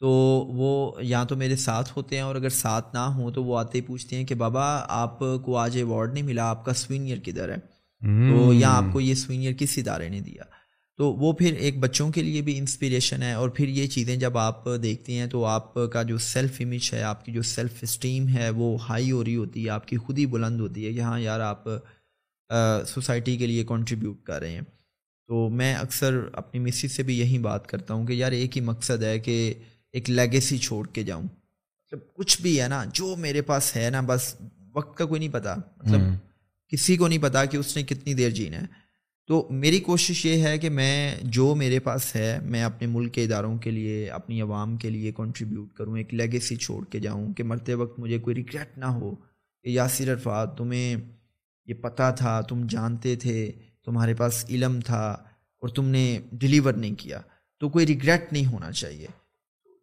تو 0.00 0.08
وہ 0.48 0.92
یا 1.00 1.24
تو 1.24 1.36
میرے 1.36 1.56
ساتھ 1.56 1.92
ہوتے 1.96 2.16
ہیں 2.16 2.22
اور 2.22 2.34
اگر 2.34 2.48
ساتھ 2.48 2.94
نہ 2.94 2.98
ہوں 2.98 3.30
تو 3.30 3.44
وہ 3.44 3.58
آتے 3.58 3.78
ہی 3.78 3.82
پوچھتے 3.82 4.16
ہیں 4.16 4.24
کہ 4.24 4.34
بابا 4.34 4.84
آپ 4.88 5.18
کو 5.18 5.56
آج 5.56 5.76
ایوارڈ 5.76 6.12
نہیں 6.12 6.22
ملا 6.22 6.44
آپ 6.44 6.64
کا 6.64 6.72
سوینئر 6.74 7.18
کدھر 7.18 7.48
ہے؟ 7.48 7.76
تو 8.02 8.52
یا 8.52 8.70
آپ 8.70 8.84
کو 8.92 9.00
یہ 9.00 9.14
سوینئر 9.14 9.52
کس 9.52 9.78
ادارے 9.78 10.08
نے 10.08 10.20
دیا؟ 10.20 10.42
تو 10.96 11.12
وہ 11.12 11.32
پھر 11.32 11.52
ایک 11.52 11.78
بچوں 11.80 12.10
کے 12.10 12.22
لیے 12.22 12.40
بھی 12.40 12.58
انسپریشن 12.58 13.22
ہے 13.22 13.32
اور 13.32 13.48
پھر 13.48 13.68
یہ 13.68 13.86
چیزیں 13.86 14.16
جب 14.16 14.38
آپ 14.38 14.64
دیکھتے 14.82 15.12
ہیں 15.12 15.26
تو 15.26 15.44
آپ 15.44 15.74
کا 15.92 16.02
جو 16.02 16.18
سیلف 16.18 16.60
امیج 16.60 16.90
ہے 16.92 17.02
آپ 17.02 17.24
کی 17.24 17.32
جو 17.32 17.42
سیلف 17.42 17.72
اسٹیم 17.82 18.28
ہے 18.28 18.50
وہ 18.50 18.78
ہائی 18.88 19.12
ہو 19.12 19.24
رہی 19.24 19.36
ہوتی 19.36 19.64
ہے 19.64 19.70
آپ 19.70 19.88
کی 19.88 19.96
خود 19.96 20.18
ہی 20.18 20.26
بلند 20.26 20.60
ہوتی 20.60 20.86
ہے 20.86 20.92
کہ 20.92 21.00
ہاں 21.00 21.20
یار 21.20 21.40
آپ 21.40 21.64
سوسائٹی 22.86 23.36
کے 23.36 23.46
لیے 23.46 23.64
کنٹریبیوٹ 23.64 24.22
کر 24.22 24.40
رہے 24.40 24.50
ہیں۔ 24.50 24.62
تو 25.26 25.48
میں 25.48 25.74
اکثر 25.74 26.28
اپنی 26.32 26.60
مسی 26.60 26.88
سے 26.88 27.02
بھی 27.02 27.18
یہی 27.18 27.38
بات 27.38 27.66
کرتا 27.66 27.94
ہوں 27.94 28.06
کہ 28.06 28.12
یار 28.12 28.32
ایک 28.32 28.56
ہی 28.56 28.62
مقصد 28.62 29.02
ہے 29.02 29.18
کہ 29.18 29.54
ایک 29.92 30.10
لیگیسی 30.10 30.58
چھوڑ 30.58 30.86
کے 30.86 31.02
جاؤں۔ 31.02 31.22
مطلب 31.22 32.14
کچھ 32.14 32.42
بھی 32.42 32.60
ہے 32.60 32.68
نا 32.68 32.84
جو 32.94 33.16
میرے 33.16 33.42
پاس 33.42 33.76
ہے 33.76 33.90
نا 33.90 34.00
بس 34.06 34.36
وقت 34.74 34.98
کا 34.98 35.04
کوئی 35.04 35.18
نہیں 35.18 35.32
پتا۔ 35.32 35.54
مطلب 35.76 36.00
کسی 36.68 36.96
کو 36.96 37.08
نہیں 37.08 37.22
پتا 37.22 37.44
کہ 37.44 37.56
اس 37.56 37.76
نے 37.76 37.82
کتنی 37.82 38.14
دیر 38.14 38.30
جینا 38.30 38.60
ہے۔ 38.60 38.86
تو 39.26 39.48
میری 39.50 39.80
کوشش 39.80 40.26
یہ 40.26 40.42
ہے 40.42 40.58
کہ 40.58 40.70
میں 40.70 41.14
جو 41.22 41.54
میرے 41.54 41.78
پاس 41.80 42.16
ہے 42.16 42.38
میں 42.42 42.62
اپنے 42.62 42.86
ملک 42.86 43.14
کے 43.14 43.24
اداروں 43.24 43.58
کے 43.58 43.70
لیے 43.70 44.10
اپنی 44.10 44.40
عوام 44.40 44.76
کے 44.76 44.90
لیے 44.90 45.12
کنٹریبیوٹ 45.12 45.72
کروں 45.72 45.98
ایک 45.98 46.14
لیگیسی 46.14 46.56
چھوڑ 46.56 46.84
کے 46.84 47.00
جاؤں 47.00 47.32
کہ 47.32 47.42
مرتے 47.42 47.74
وقت 47.74 47.98
مجھے 47.98 48.18
کوئی 48.18 48.36
ریگریٹ 48.36 48.78
نہ 48.78 48.84
ہو۔ 48.84 49.14
کہ 49.62 49.68
یاسر 49.68 50.12
عرفات 50.12 50.58
تمہیں 50.58 50.96
یہ 51.66 51.74
پتہ 51.74 52.14
تھا 52.18 52.40
تم 52.40 52.66
جانتے 52.66 53.16
تھے 53.16 53.52
تمہارے 53.84 54.14
پاس 54.14 54.44
علم 54.48 54.80
تھا 54.80 55.10
اور 55.58 55.68
تم 55.68 55.84
نے 55.84 56.18
ڈلیور 56.32 56.72
نہیں 56.72 56.94
کیا۔ 56.98 57.20
تو 57.60 57.68
کوئی 57.68 57.86
ریگریٹ 57.86 58.32
نہیں 58.32 58.46
ہونا 58.46 58.72
چاہیے۔ 58.72 59.06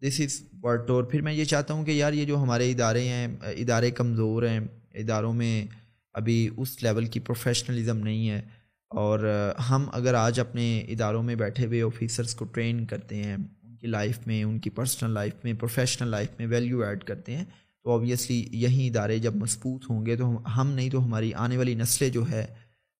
دس 0.07 0.19
از 0.19 0.41
ورٹ 0.63 0.89
اور 0.89 1.03
پھر 1.03 1.21
میں 1.21 1.33
یہ 1.33 1.43
چاہتا 1.43 1.73
ہوں 1.73 1.85
کہ 1.85 1.91
یار 1.91 2.13
یہ 2.13 2.25
جو 2.25 2.37
ہمارے 2.37 2.71
ادارے 2.71 3.07
ہیں، 3.07 3.27
ادارے 3.41 3.91
کمزور 3.91 4.43
ہیں، 4.43 4.59
اداروں 4.93 5.33
میں 5.33 5.65
ابھی 6.13 6.49
اس 6.57 6.83
لیول 6.83 7.05
کی 7.05 7.19
پروفیشنلزم 7.19 7.97
نہیں 7.97 8.29
ہے۔ 8.29 8.41
اور 8.89 9.51
ہم 9.69 9.85
اگر 9.93 10.13
آج 10.13 10.39
اپنے 10.39 10.79
اداروں 10.79 11.23
میں 11.23 11.35
بیٹھے 11.35 11.65
ہوئے 11.65 11.81
آفیسرس 11.81 12.35
کو 12.35 12.45
ٹرین 12.45 12.85
کرتے 12.85 13.23
ہیں، 13.23 13.37
ان 13.63 13.75
کی 13.75 13.87
لائف 13.87 14.19
میں، 14.25 14.43
ان 14.43 14.59
کی 14.59 14.69
پرسنل 14.69 15.11
لائف 15.11 15.33
میں 15.43 15.53
پروفیشنل 15.53 16.07
لائف 16.07 16.29
میں 16.39 16.47
ویلیو 16.47 16.83
ایڈ 16.83 17.03
کرتے 17.03 17.35
ہیں، 17.37 17.45
تو 17.83 17.91
آبویسلی 17.91 18.45
یہی 18.51 18.87
ادارے 18.87 19.19
جب 19.19 19.35
مضبوط 19.35 19.89
ہوں 19.89 20.05
گے 20.05 20.15
تو 20.15 20.47
ہم 20.47 20.71
نہیں 20.71 20.89
تو 20.89 21.05
ہماری 21.05 21.33
آنے 21.33 21.57
والی 21.57 21.75
نسلیں 21.75 22.09
جو 22.09 22.29
ہے، 22.29 22.45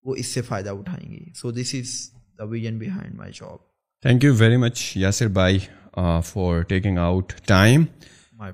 وہ 0.04 0.16
اس 0.16 0.28
سے 0.28 0.42
فائدہ 0.42 0.70
اٹھائیں 0.70 1.12
گی۔ 1.12 1.26
So 1.36 1.52
this 1.52 1.76
is 1.80 2.10
the 2.38 2.44
vision 2.44 2.78
behind 2.78 3.16
my 3.16 3.32
job 3.36 3.74
Thank 4.10 4.24
you 4.24 5.83
for 6.26 6.62
taking 6.62 6.98
out 6.98 7.34
time 7.46 7.84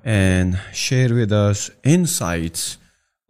and 0.04 0.56
share 0.74 1.12
with 1.12 1.34
us 1.34 1.70
insights 2.06 2.78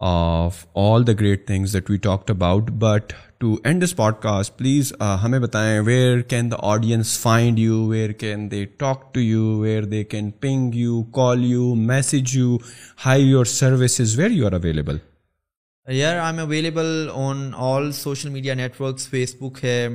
of 0.01 0.65
all 0.75 1.07
the 1.07 1.11
great 1.19 1.45
things 1.47 1.73
that 1.73 1.89
we 1.89 1.97
talk 1.97 2.31
about 2.31 2.69
but 2.71 3.13
to 3.37 3.55
end 3.63 3.83
this 3.83 3.95
podcast 4.21 4.57
please 4.57 4.91
ہمیں 5.23 5.39
بتائیں 5.39 5.79
where 5.79 6.21
can 6.21 6.51
the 6.51 6.55
audience 6.61 7.17
find 7.19 7.59
you 7.59 7.85
where 7.87 8.11
can 8.11 8.49
they 8.51 8.65
talk 8.77 9.13
to 9.13 9.19
you 9.19 9.57
where 9.59 9.83
they 9.83 10.03
can 10.03 10.31
ping 10.31 10.75
you 10.75 11.03
call 11.03 11.43
you 11.45 11.73
message 11.75 12.35
you 12.37 12.57
have 13.05 13.27
you 13.27 13.43
services 13.43 14.19
where 14.19 14.31
you 14.31 14.45
are 14.45 14.51
available 14.51 14.97
یار 15.87 16.15
I 16.15 16.25
am 16.25 16.39
available 16.39 17.09
on 17.13 17.49
all 17.57 17.91
social 17.91 18.29
media 18.29 18.53
networks 18.53 19.09
Facebook 19.41 19.63
ہے 19.63 19.87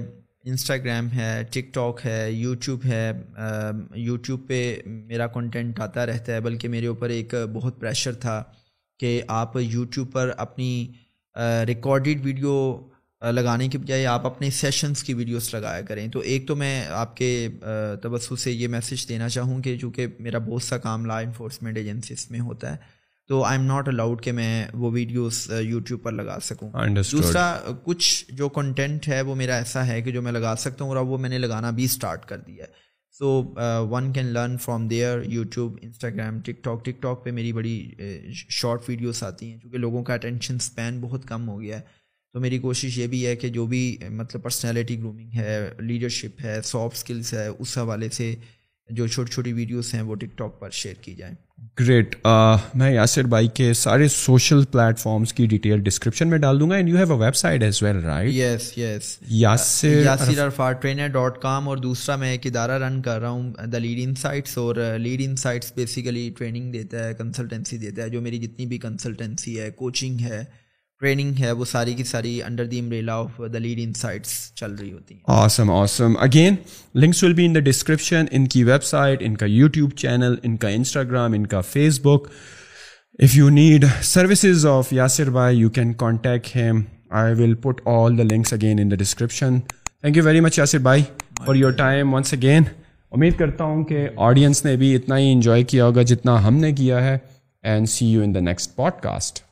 hai, 0.44 0.52
Instagram 0.52 1.08
hai, 1.14 1.44
TikTok 1.52 2.00
hai, 2.04 2.44
YouTube 2.44 2.84
hai. 2.84 3.12
YouTube 4.08 4.46
pe 4.48 4.82
mera 4.86 5.28
content 5.28 5.78
aata 5.78 6.06
rehta 6.06 6.32
hai, 6.32 6.40
balki 6.40 6.68
mere 6.68 6.88
upar 6.88 7.10
ek 7.10 7.34
bahut 7.54 7.78
pressure 7.78 8.20
tha 8.20 8.42
کہ 9.00 9.22
آپ 9.28 9.56
YouTube 9.60 10.12
پر 10.12 10.30
اپنی 10.36 10.92
recorded 11.66 12.20
video 12.24 12.80
لگانے 13.22 13.68
کے 13.68 13.78
بجائے 13.78 14.06
آپ 14.06 14.26
اپنے 14.26 14.50
sessions 14.50 15.02
کی 15.02 15.14
ویڈیوز 15.14 15.54
لگایا 15.54 15.80
کریں 15.80 16.08
تو 16.08 16.20
ایک 16.20 16.48
تو 16.48 16.56
میں 16.56 16.84
آپ 16.90 17.16
کے 17.16 17.48
توسط 18.02 18.40
سے 18.40 18.52
یہ 18.52 18.68
میسیج 18.68 19.08
دینا 19.08 19.28
چاہوں 19.28 19.62
کہ 19.62 19.78
چونکہ 19.78 20.06
میرا 20.18 20.38
بہت 20.38 20.62
سا 20.62 20.78
کام 20.78 21.06
لا 21.06 21.18
انفورسمنٹ 21.18 21.76
ایجنسیز 21.76 22.26
میں 22.30 22.40
ہوتا 22.40 22.72
ہے 22.72 22.76
تو 23.28 23.42
آئی 23.44 23.58
ایم 23.58 23.66
ناٹ 23.66 23.88
الاؤڈ 23.88 24.22
کہ 24.22 24.32
میں 24.32 24.66
وہ 24.74 24.90
ویڈیوز 24.92 25.50
یوٹیوب 25.60 26.02
پر 26.02 26.12
لگا 26.12 26.38
سکوں۔ 26.42 26.70
دوسرا 27.12 27.58
کچھ 27.84 28.24
جو 28.28 28.48
کنٹینٹ 28.48 29.08
ہے 29.08 29.20
وہ 29.22 29.34
میرا 29.34 29.56
ایسا 29.56 29.86
ہے 29.86 30.00
کہ 30.02 30.10
جو 30.12 30.22
میں 30.22 30.32
لگا 30.32 30.54
سکتا 30.58 30.84
ہوں 30.84 30.90
اور 30.90 31.04
وہ 31.06 31.18
میں 31.18 31.28
نے 31.28 31.38
لگانا 31.38 31.70
بھی 31.70 31.84
اسٹارٹ 31.84 32.26
کر 32.26 32.38
دیا 32.38 32.64
ہے۔ 32.64 32.82
So 33.18 33.42
one 33.90 34.12
can 34.12 34.26
learn 34.26 34.56
from 34.58 34.86
there 34.88 35.22
YouTube 35.24 35.76
Instagram 35.82 36.40
TikTok 36.64 36.84
TikTok 37.02 37.24
پہ 37.24 37.30
میری 37.30 37.52
بڑی 37.52 37.90
شارٹ 38.34 38.88
ویڈیوز 38.88 39.22
آتی 39.22 39.50
ہیں 39.50 39.58
کیونکہ 39.58 39.78
لوگوں 39.78 40.02
کا 40.04 40.14
اٹینشن 40.14 40.54
اسپین 40.54 41.00
بہت 41.00 41.24
کم 41.26 41.48
ہو 41.48 41.60
گیا 41.60 41.76
ہے۔ 41.76 41.82
تو 42.34 42.40
میری 42.40 42.58
کوشش 42.58 42.98
یہ 42.98 43.06
بھی 43.06 43.26
ہے 43.26 43.36
کہ 43.36 43.48
جو 43.48 43.66
بھی 43.66 43.96
مطلب 44.10 44.42
پرسنالٹی 44.42 44.98
گرومنگ 44.98 45.34
ہے 45.34 45.58
لیڈرشپ 45.80 46.40
ہے 46.44 46.60
سافٹ 46.64 46.96
اسکلس 46.96 47.32
ہے 47.34 47.46
اس 47.48 47.76
حوالے 47.78 48.08
سے 48.08 48.34
جو 48.90 49.06
چھوٹی 49.06 49.32
چھوٹی 49.32 49.52
ویڈیوز 49.52 49.94
ہیں 49.94 50.02
وہ 50.02 50.14
ٹک 50.14 50.38
ٹاک 50.38 50.60
پر 50.60 50.70
شیئر 50.70 50.94
کی 51.00 51.14
جائیں۔ 51.14 51.34
گریٹ۔ 51.80 52.16
میں 52.74 52.90
یاسر 52.90 53.22
بھائی 53.22 53.48
کے 53.48 53.72
سارے 53.74 54.08
سوشل 54.08 54.64
پلیٹ 54.64 54.98
فارمس 54.98 55.32
کی 55.32 55.46
ڈیٹیل 55.46 55.80
ڈسکرپشن 55.80 56.28
میں 56.28 56.38
ڈال 56.38 56.60
دوں 56.60 56.70
گا 56.70 56.76
and 56.76 56.88
you 56.88 56.96
have 56.96 57.12
a 57.12 57.18
website 57.36 57.62
as 57.62 57.82
well 57.82 57.96
right 57.96 58.32
yes 58.32 58.78
yes 58.78 59.16
Yasir 59.28 60.02
Yasir 60.04 60.72
trainer 60.72 61.06
dot 61.06 61.38
com 61.42 61.68
اور 61.68 61.76
دوسرا 61.76 62.16
میں 62.16 62.30
ایک 62.30 62.46
ادارہ 62.46 62.78
رن 62.84 63.00
کر 63.02 63.20
رہا 63.20 63.28
ہوں 63.28 63.52
دا 63.72 63.78
لیڈ 63.78 63.98
ان 64.02 64.14
سائٹس 64.14 64.58
اور 64.58 64.76
lead 64.98 65.22
in 65.24 65.36
sites 65.36 65.72
basically 65.76 66.30
training 66.38 66.72
دیتا 66.72 67.04
ہے 67.04 67.14
کنسلٹنسی 67.14 67.78
دیتا 67.78 68.02
ہے 68.02 68.08
جو 68.08 68.20
میری 68.20 68.38
جتنی 68.38 68.66
بھی 68.66 68.78
کنسلٹنسی 68.78 69.60
ہے 69.60 69.70
کوچنگ 69.70 70.20
ہے 70.20 70.44
ٹریننگ 71.04 71.40
ہے، 71.40 71.50
وہ 71.52 71.64
ساری 71.64 71.94
کی 71.94 72.04
ساری 72.04 72.42
under 72.42 72.64
the 72.66 72.78
umbrella 72.80 73.14
of 73.14 73.40
the 73.52 73.58
lead 73.58 73.78
insights 73.94 74.30
چل 74.54 74.74
رہی 74.74 74.92
ہوتی 74.92 75.14
ہیں۔ 75.14 75.22
Awesome 75.26 75.70
awesome 75.70 76.16
again 76.20 76.54
links 76.94 77.22
will 77.24 77.32
be 77.34 77.46
in 77.46 77.54
the 77.54 77.60
description 77.60 78.24
ان 78.30 78.46
کی 78.46 78.64
ویب 78.64 78.84
سائٹ 78.84 79.22
ان 79.22 79.36
کا 79.36 79.46
یوٹیوب 79.46 79.90
چینل 79.96 80.34
ان 80.42 80.56
کا 80.56 80.68
انسٹاگرام 80.68 81.32
ان 81.32 81.46
کا 81.46 81.60
Facebook 82.00 82.28
if 83.18 83.36
you 83.36 83.48
need 83.50 83.84
services 84.02 84.66
of 84.66 84.92
Yasir 84.92 85.30
by 85.30 85.58
you 85.58 85.70
can 85.70 85.92
contact 85.94 86.56
him 86.56 86.82
I 87.10 87.34
will 87.34 87.54
put 87.62 87.80
all 87.86 88.18
the 88.18 88.22
links 88.22 88.52
again 88.52 88.80
in 88.80 88.90
the 88.90 88.96
description 88.96 89.60
thank 89.60 90.16
you 90.16 90.24
very 90.24 90.40
much 90.40 90.58
Yasir 90.58 90.78
by 90.78 91.02
for 91.46 91.54
your 91.54 91.72
time 91.72 92.14
once 92.14 92.32
again 92.32 92.62
امید 93.12 93.38
کرتا 93.38 93.64
ہوں 93.64 93.84
کہ 93.84 94.06
audience 94.16 94.64
نے 94.64 94.76
بھی 94.76 94.94
اتنا 94.96 95.18
ہی 95.18 95.32
enjoy 95.32 95.62
کیا 95.62 95.86
ہوگا 95.86 96.02
جتنا 96.02 96.46
ہم 96.48 96.56
نے 96.56 96.72
کیا 96.72 97.04
ہے 97.04 97.16
and 97.64 97.88
see 97.88 98.06
you 98.06 98.22
in 98.22 98.34
the 98.34 98.40
next 98.40 98.76
podcast 99.02 99.42